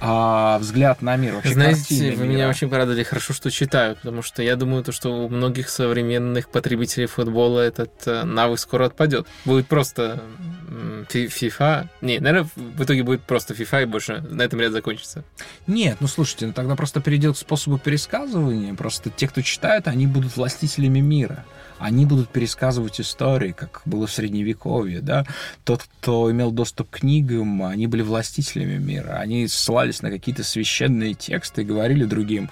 а, 0.02 0.58
взгляд 0.60 1.02
на 1.02 1.16
мир. 1.16 1.36
Вообще 1.36 1.54
Знаете, 1.54 2.12
вы 2.12 2.26
мира. 2.26 2.34
меня 2.34 2.50
очень 2.50 2.70
порадовали, 2.70 3.04
хорошо, 3.04 3.34
что 3.34 3.52
читаю, 3.52 3.96
потому 3.96 4.22
что 4.22 4.42
я 4.42 4.56
думаю, 4.56 4.84
то, 4.84 4.92
что 4.92 5.10
у 5.10 5.30
многих 5.30 5.70
современных 5.70 6.50
потребителей 6.50 7.06
футбола 7.08 7.60
этот 7.62 7.92
э, 8.06 8.24
навык 8.24 8.60
скоро 8.60 8.86
отпадет. 8.86 9.28
Будет 9.46 9.68
просто 9.68 10.22
FIFA. 10.70 11.88
Не, 12.02 12.20
наверное, 12.20 12.50
в 12.56 12.84
итоге 12.84 13.04
будет 13.04 13.24
просто 13.24 13.54
FIFA 13.54 13.84
и 13.84 13.86
больше 13.86 14.24
на 14.30 14.44
этом 14.44 14.60
ряд 14.60 14.72
закончится. 14.72 15.24
Нет, 15.68 15.98
ну 16.00 16.08
слушайте, 16.08 16.48
ну 16.48 16.54
тогда 16.54 16.76
просто 16.76 17.02
перейдет 17.02 17.36
к 17.36 17.40
способу 17.40 17.78
пересказывания. 17.78 18.74
Просто 18.74 19.10
те, 19.10 19.28
кто 19.28 19.42
читают, 19.42 19.88
они 19.88 20.08
будут 20.08 20.36
властителями 20.38 21.00
мира 21.00 21.46
они 21.80 22.06
будут 22.06 22.30
пересказывать 22.30 23.00
истории, 23.02 23.52
как 23.52 23.82
было 23.86 24.08
в 24.08 24.12
Средневековье, 24.12 25.02
да. 25.02 25.26
Тот, 25.64 25.84
кто 25.84 26.32
имел 26.32 26.52
доступ 26.52 26.90
к 26.90 27.00
книгам, 27.00 27.64
они 27.64 27.88
были 27.88 28.02
властителями 28.02 28.78
мира, 28.78 29.14
они 29.14 29.48
ссылались 29.48 30.02
на 30.02 30.10
какие-то 30.10 30.44
священные 30.44 31.14
тексты 31.14 31.62
и 31.62 31.66
говорили 31.66 32.06
другим, 32.06 32.50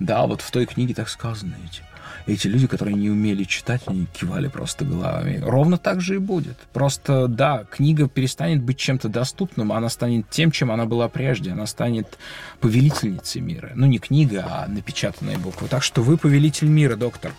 да, 0.00 0.26
вот 0.26 0.40
в 0.40 0.50
той 0.50 0.66
книге 0.66 0.94
так 0.94 1.08
сказано, 1.08 1.54
эти 1.64 1.82
эти 2.28 2.46
люди, 2.46 2.66
которые 2.66 2.94
не 2.94 3.08
умели 3.08 3.44
читать, 3.44 3.80
они 3.86 4.06
кивали 4.06 4.48
просто 4.48 4.84
головами. 4.84 5.40
Ровно 5.42 5.78
так 5.78 6.02
же 6.02 6.16
и 6.16 6.18
будет. 6.18 6.58
Просто, 6.74 7.26
да, 7.26 7.64
книга 7.70 8.06
перестанет 8.06 8.62
быть 8.62 8.76
чем-то 8.76 9.08
доступным, 9.08 9.72
она 9.72 9.88
станет 9.88 10.28
тем, 10.28 10.50
чем 10.50 10.70
она 10.70 10.84
была 10.84 11.08
прежде. 11.08 11.52
Она 11.52 11.64
станет 11.66 12.18
повелительницей 12.60 13.40
мира. 13.40 13.72
Ну, 13.74 13.86
не 13.86 13.98
книга, 13.98 14.44
а 14.46 14.68
напечатанная 14.68 15.38
буква. 15.38 15.68
Так 15.68 15.82
что 15.82 16.02
вы 16.02 16.18
повелитель 16.18 16.68
мира, 16.68 16.96
доктор. 16.96 17.32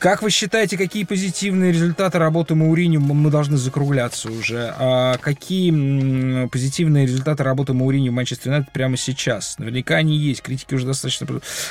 Как 0.00 0.22
вы 0.22 0.30
считаете, 0.30 0.78
какие 0.78 1.04
позитивные 1.04 1.72
результаты 1.72 2.18
работы 2.18 2.54
Маурини, 2.54 2.96
мы 2.96 3.30
должны 3.30 3.58
закругляться 3.58 4.30
уже, 4.30 4.74
а 4.78 5.18
какие 5.18 6.46
позитивные 6.46 7.04
результаты 7.04 7.42
работы 7.42 7.74
Маурини 7.74 8.08
в 8.08 8.12
Манчестер 8.14 8.50
Юнайтед 8.50 8.72
прямо 8.72 8.96
сейчас? 8.96 9.58
Наверняка 9.58 9.96
они 9.96 10.16
есть, 10.16 10.40
критики 10.40 10.72
уже 10.74 10.86
достаточно... 10.86 11.26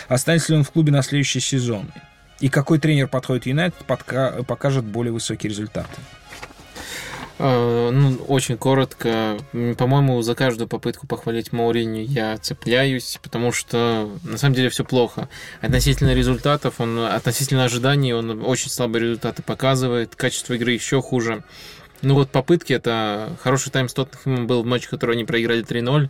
Останется 0.07 0.51
ли 0.51 0.59
он 0.59 0.63
в 0.63 0.69
клубе 0.69 0.91
на 0.91 1.01
следующий 1.01 1.39
сезон? 1.39 1.87
И 2.39 2.49
какой 2.49 2.77
тренер 2.77 3.07
подходит 3.07 3.47
Юнайтед, 3.47 3.83
покажет 4.45 4.85
более 4.85 5.11
высокие 5.11 5.49
результаты? 5.49 5.89
А, 7.41 7.89
ну, 7.89 8.17
очень 8.27 8.57
коротко. 8.57 9.37
По-моему, 9.77 10.21
за 10.21 10.35
каждую 10.35 10.67
попытку 10.67 11.07
похвалить 11.07 11.53
Мауриню 11.53 12.03
я 12.03 12.37
цепляюсь, 12.37 13.17
потому 13.23 13.53
что 13.53 14.09
на 14.23 14.37
самом 14.37 14.55
деле 14.55 14.69
все 14.69 14.83
плохо. 14.83 15.29
Относительно 15.61 16.13
результатов, 16.13 16.75
он 16.79 16.99
относительно 16.99 17.63
ожиданий, 17.63 18.13
он 18.13 18.43
очень 18.43 18.69
слабые 18.69 19.03
результаты 19.03 19.41
показывает, 19.41 20.17
качество 20.17 20.53
игры 20.53 20.73
еще 20.73 21.01
хуже. 21.01 21.43
Ну 22.01 22.13
вот 22.13 22.29
попытки, 22.29 22.73
это 22.73 23.37
хороший 23.41 23.71
тайм 23.71 23.87
с 23.87 23.93
Тоттенхэмом 23.93 24.45
был 24.45 24.63
в 24.63 24.65
матче, 24.65 24.89
который 24.89 25.15
они 25.15 25.23
проиграли 25.23 25.63
3-0. 25.63 26.09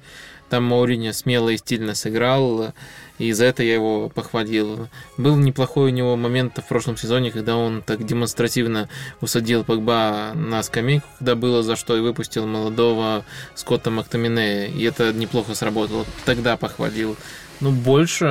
Там 0.49 0.63
Мауриньо 0.63 1.13
смело 1.13 1.49
и 1.49 1.57
стильно 1.57 1.93
сыграл, 1.93 2.73
и 3.19 3.31
за 3.33 3.45
это 3.45 3.63
я 3.63 3.75
его 3.75 4.09
похвалил. 4.09 4.89
Был 5.17 5.35
неплохой 5.37 5.91
у 5.91 5.93
него 5.93 6.15
момент 6.15 6.57
в 6.57 6.67
прошлом 6.67 6.97
сезоне, 6.97 7.31
когда 7.31 7.55
он 7.55 7.83
так 7.83 8.05
демонстративно 8.05 8.89
усадил 9.21 9.63
Погба 9.63 10.31
на 10.33 10.63
скамейку, 10.63 11.05
когда 11.19 11.35
было 11.35 11.61
за 11.61 11.75
что, 11.75 11.95
и 11.95 12.01
выпустил 12.01 12.47
молодого 12.47 13.25
Скотта 13.55 13.91
Мактамине, 13.91 14.69
и 14.69 14.83
это 14.83 15.13
неплохо 15.13 15.53
сработало. 15.53 16.05
Тогда 16.25 16.57
похвалил. 16.57 17.15
Ну, 17.61 17.71
больше, 17.71 18.25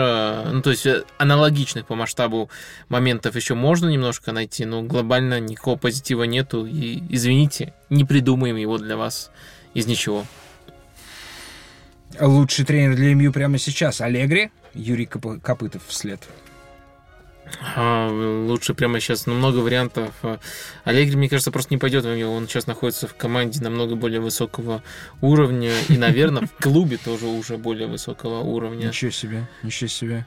ну, 0.51 0.63
то 0.63 0.71
есть 0.71 0.87
э, 0.87 1.05
аналогичных 1.19 1.87
по 1.87 1.95
масштабу 1.95 2.49
моментов 2.89 3.37
еще 3.37 3.55
можно 3.55 3.87
немножко 3.87 4.33
найти, 4.33 4.65
но 4.65 4.83
глобально 4.83 5.39
никакого 5.39 5.77
позитива 5.77 6.23
нету, 6.23 6.65
и, 6.65 7.03
извините, 7.11 7.75
не 7.91 8.05
придумаем 8.05 8.57
его 8.57 8.79
для 8.79 8.97
вас 8.97 9.31
из 9.75 9.87
ничего. 9.87 10.25
Лучший 12.21 12.65
тренер 12.65 12.97
для 12.97 13.15
МЮ 13.15 13.33
прямо 13.33 13.59
сейчас 13.59 14.01
Алегри, 14.01 14.51
Юрий 14.75 15.07
Коп- 15.07 15.41
Копытов 15.43 15.83
вслед. 15.87 16.21
Лучше 17.77 18.75
прямо 18.75 19.01
сейчас, 19.01 19.27
но 19.27 19.35
много 19.35 19.59
вариантов. 19.59 20.11
Алегри, 20.85 21.17
мне 21.17 21.29
кажется, 21.29 21.51
просто 21.51 21.73
не 21.73 21.79
пойдет 21.79 22.05
в 22.05 22.09
МЮ. 22.09 22.31
Он 22.31 22.47
сейчас 22.47 22.67
находится 22.67 23.07
в 23.07 23.15
команде 23.15 23.61
намного 23.63 23.95
более 23.95 24.21
высокого 24.21 24.83
уровня. 25.21 25.73
И, 25.89 25.97
наверное, 25.97 26.47
в 26.47 26.63
клубе 26.63 26.99
тоже 26.99 27.27
уже 27.27 27.57
более 27.57 27.87
высокого 27.89 28.41
уровня. 28.41 28.87
Ничего 28.89 29.11
себе, 29.11 29.49
ничего 29.63 29.89
себе. 29.89 30.27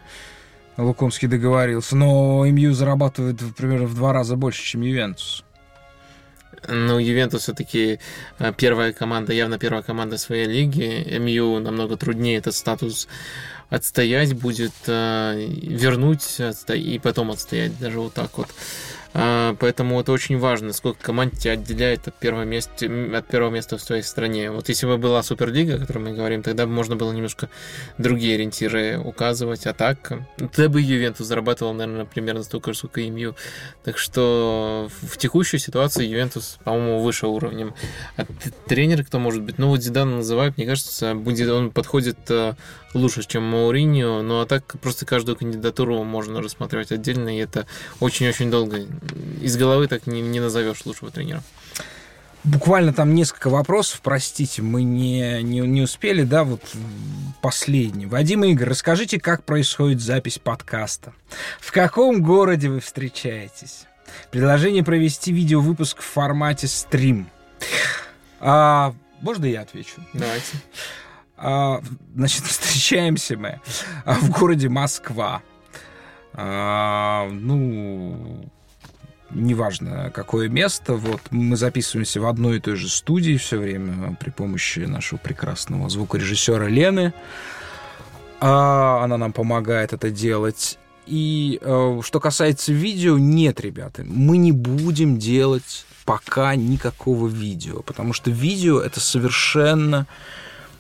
Лукомский 0.78 1.28
договорился. 1.28 1.96
Но 1.96 2.46
МЮ 2.46 2.74
зарабатывает 2.74 3.40
примерно 3.56 3.86
в 3.88 3.96
два 3.96 4.14
раза 4.14 4.36
больше, 4.36 4.64
чем 4.64 4.82
Ювентус. 4.82 5.44
Ну, 6.68 7.00
Ювентус 7.00 7.44
все-таки 7.44 8.00
э, 8.40 8.54
первая 8.56 8.94
команда, 8.94 9.34
явно 9.34 9.58
первая 9.58 9.82
команда 9.84 10.18
своей 10.18 10.46
лиги. 10.46 11.18
МЮ 11.20 11.60
намного 11.60 11.98
труднее 11.98 12.38
этот 12.38 12.56
статус 12.56 13.08
отстоять 13.70 14.34
будет, 14.34 14.74
э, 14.88 15.46
вернуть 15.48 16.40
и 16.70 17.00
потом 17.00 17.32
отстоять, 17.32 17.78
даже 17.80 18.00
вот 18.00 18.14
так 18.14 18.38
вот. 18.38 18.50
А, 19.14 19.56
поэтому 19.60 20.00
это 20.00 20.12
очень 20.12 20.38
важно, 20.38 20.72
сколько 20.74 21.04
команд 21.04 21.38
тебя 21.38 21.54
отделяет 21.54 22.08
от 22.08 22.16
первого, 22.16 22.44
места, 22.44 22.86
от 22.86 23.28
первого 23.28 23.50
места 23.50 23.78
в 23.78 23.82
своей 23.82 24.04
стране. 24.04 24.52
Вот 24.52 24.70
если 24.70 24.86
бы 24.86 24.98
была 24.98 25.22
Суперлига, 25.22 25.76
о 25.76 25.80
которой 25.80 26.00
мы 26.00 26.14
говорим, 26.14 26.44
тогда 26.44 26.66
бы 26.66 26.72
можно 26.72 26.96
было 26.96 27.12
немножко 27.12 27.50
другие 27.98 28.36
ориентиры 28.36 29.00
указывать. 29.00 29.68
А 29.68 29.74
так, 29.74 30.14
тогда 30.38 30.70
бы 30.70 30.82
Ювентус 30.82 31.28
зарабатывал, 31.28 31.74
наверное, 31.74 32.06
примерно 32.06 32.44
столько 32.44 32.72
же, 32.72 32.80
сколько 32.80 33.02
МЮ. 33.02 33.36
Так 33.84 33.98
что 33.98 34.90
в 35.02 35.18
текущей 35.18 35.58
ситуации 35.58 36.06
Ювентус, 36.06 36.58
по-моему, 36.64 37.02
выше 37.02 37.28
уровнем. 37.28 37.74
А 38.16 38.26
тренер 38.68 39.04
кто 39.04 39.20
может 39.20 39.42
быть? 39.42 39.58
Ну, 39.58 39.68
вот 39.68 39.82
Зидан 39.82 40.18
называют, 40.18 40.58
мне 40.58 40.66
кажется, 40.66 41.16
будет, 41.16 41.50
он 41.50 41.72
подходит 41.72 42.18
э, 42.30 42.54
лучше, 42.94 43.24
чем 43.24 43.44
Мауриньо, 43.44 44.22
ну 44.22 44.42
а 44.42 44.46
так 44.46 44.66
просто 44.82 45.06
каждую 45.06 45.36
кандидатуру 45.36 46.04
можно 46.04 46.42
рассматривать 46.42 46.92
отдельно, 46.92 47.36
и 47.36 47.42
это 47.42 47.68
очень-очень 48.00 48.52
долго. 48.52 48.86
Из 49.42 49.58
головы 49.58 49.88
так 49.88 50.08
не, 50.08 50.22
не 50.22 50.40
назовешь 50.40 50.86
лучшего 50.86 51.12
тренера. 51.12 51.44
Буквально 52.44 52.92
там 52.92 53.14
несколько 53.14 53.52
вопросов, 53.52 54.02
простите, 54.02 54.64
мы 54.64 54.82
не, 54.82 55.44
не, 55.44 55.60
не 55.60 55.82
успели, 55.84 56.24
да, 56.24 56.44
вот 56.44 56.62
последний. 57.40 58.08
Вадим 58.08 58.44
Игорь, 58.44 58.70
расскажите, 58.70 59.20
как 59.20 59.44
происходит 59.44 60.02
запись 60.02 60.40
подкаста? 60.40 61.14
В 61.60 61.72
каком 61.72 62.24
городе 62.24 62.70
вы 62.70 62.80
встречаетесь? 62.80 63.86
Предложение 64.32 64.84
провести 64.84 65.32
видеовыпуск 65.32 66.02
в 66.02 66.06
формате 66.06 66.68
стрим. 66.68 67.30
А, 68.40 68.96
можно 69.22 69.46
я 69.46 69.62
отвечу? 69.62 70.02
Давайте. 70.14 70.58
А, 71.42 71.82
значит, 72.16 72.44
встречаемся 72.46 73.38
мы 73.38 73.60
а, 74.06 74.14
в 74.14 74.30
городе 74.30 74.70
Москва. 74.70 75.42
А, 76.34 77.28
ну, 77.32 78.50
неважно 79.32 80.12
какое 80.14 80.48
место, 80.50 80.94
вот 80.94 81.22
мы 81.32 81.58
записываемся 81.58 82.22
в 82.22 82.28
одной 82.28 82.58
и 82.58 82.60
той 82.60 82.76
же 82.76 82.90
студии 82.90 83.38
все 83.38 83.58
время 83.58 84.16
при 84.20 84.30
помощи 84.30 84.80
нашего 84.80 85.18
прекрасного 85.18 85.90
звукорежиссера 85.90 86.68
Лены. 86.68 87.14
Она 88.40 89.18
нам 89.18 89.34
помогает 89.34 89.94
это 89.94 90.10
делать. 90.10 90.80
И 91.06 91.60
э, 91.62 92.00
что 92.04 92.20
касается 92.20 92.74
видео, 92.74 93.18
нет, 93.20 93.60
ребята, 93.60 94.04
мы 94.04 94.38
не 94.38 94.52
будем 94.52 95.18
делать 95.18 95.86
пока 96.06 96.56
никакого 96.56 97.28
видео, 97.28 97.82
потому 97.82 98.14
что 98.14 98.32
видео 98.32 98.80
это 98.80 99.00
совершенно 99.00 100.08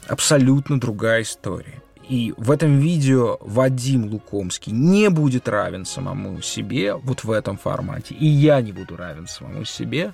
абсолютно 0.07 0.80
другая 0.80 1.22
история. 1.23 1.82
И 2.10 2.34
в 2.36 2.52
этом 2.52 2.80
видео 2.80 3.38
Вадим 3.40 4.06
Лукомский 4.06 4.73
не 4.73 5.10
будет 5.10 5.48
равен 5.48 5.86
самому 5.86 6.41
себе 6.41 6.95
вот 6.95 7.23
в 7.23 7.32
этом 7.32 7.57
формате. 7.57 8.14
И 8.15 8.26
я 8.26 8.60
не 8.60 8.73
буду 8.73 8.98
равен 8.98 9.28
самому 9.28 9.64
себе. 9.64 10.14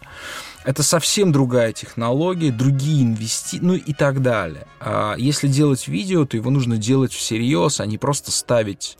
Это 0.64 0.84
совсем 0.84 1.32
другая 1.32 1.74
технология, 1.74 2.52
другие 2.52 3.04
инвести... 3.04 3.60
ну 3.62 3.74
и 3.74 3.94
так 3.94 4.22
далее. 4.22 4.68
А 4.80 5.16
если 5.18 5.48
делать 5.48 5.88
видео, 5.88 6.26
то 6.26 6.38
его 6.38 6.52
нужно 6.52 6.78
делать 6.78 7.14
всерьез, 7.14 7.80
а 7.80 7.88
не 7.88 7.98
просто 7.98 8.32
ставить 8.32 8.98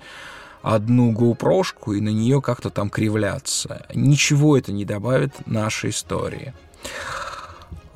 одну 0.64 1.12
GoPro 1.12 1.64
и 1.96 2.02
на 2.02 2.10
нее 2.10 2.42
как-то 2.42 2.72
там 2.72 2.90
кривляться. 2.90 3.86
Ничего 3.94 4.58
это 4.58 4.72
не 4.72 4.86
добавит 4.86 5.34
нашей 5.46 5.92
истории. 5.92 6.54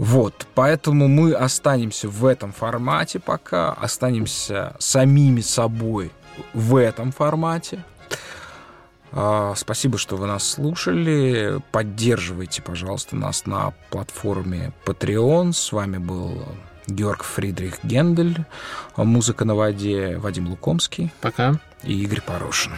Вот, 0.01 0.47
поэтому 0.55 1.07
мы 1.07 1.31
останемся 1.33 2.09
в 2.09 2.25
этом 2.25 2.53
формате 2.53 3.19
пока, 3.19 3.71
останемся 3.71 4.75
самими 4.79 5.41
собой 5.41 6.11
в 6.55 6.75
этом 6.75 7.11
формате. 7.11 7.85
А, 9.11 9.53
спасибо, 9.55 9.99
что 9.99 10.17
вы 10.17 10.25
нас 10.25 10.43
слушали. 10.43 11.61
Поддерживайте, 11.71 12.63
пожалуйста, 12.63 13.15
нас 13.15 13.45
на 13.45 13.73
платформе 13.91 14.73
Patreon. 14.85 15.53
С 15.53 15.71
вами 15.71 15.99
был 15.99 16.47
Георг 16.87 17.21
Фридрих 17.21 17.83
Гендель, 17.83 18.43
музыка 18.97 19.45
на 19.45 19.53
воде 19.53 20.17
Вадим 20.17 20.47
Лукомский. 20.47 21.13
Пока. 21.21 21.59
И 21.83 22.01
Игорь 22.01 22.21
Порошин. 22.21 22.71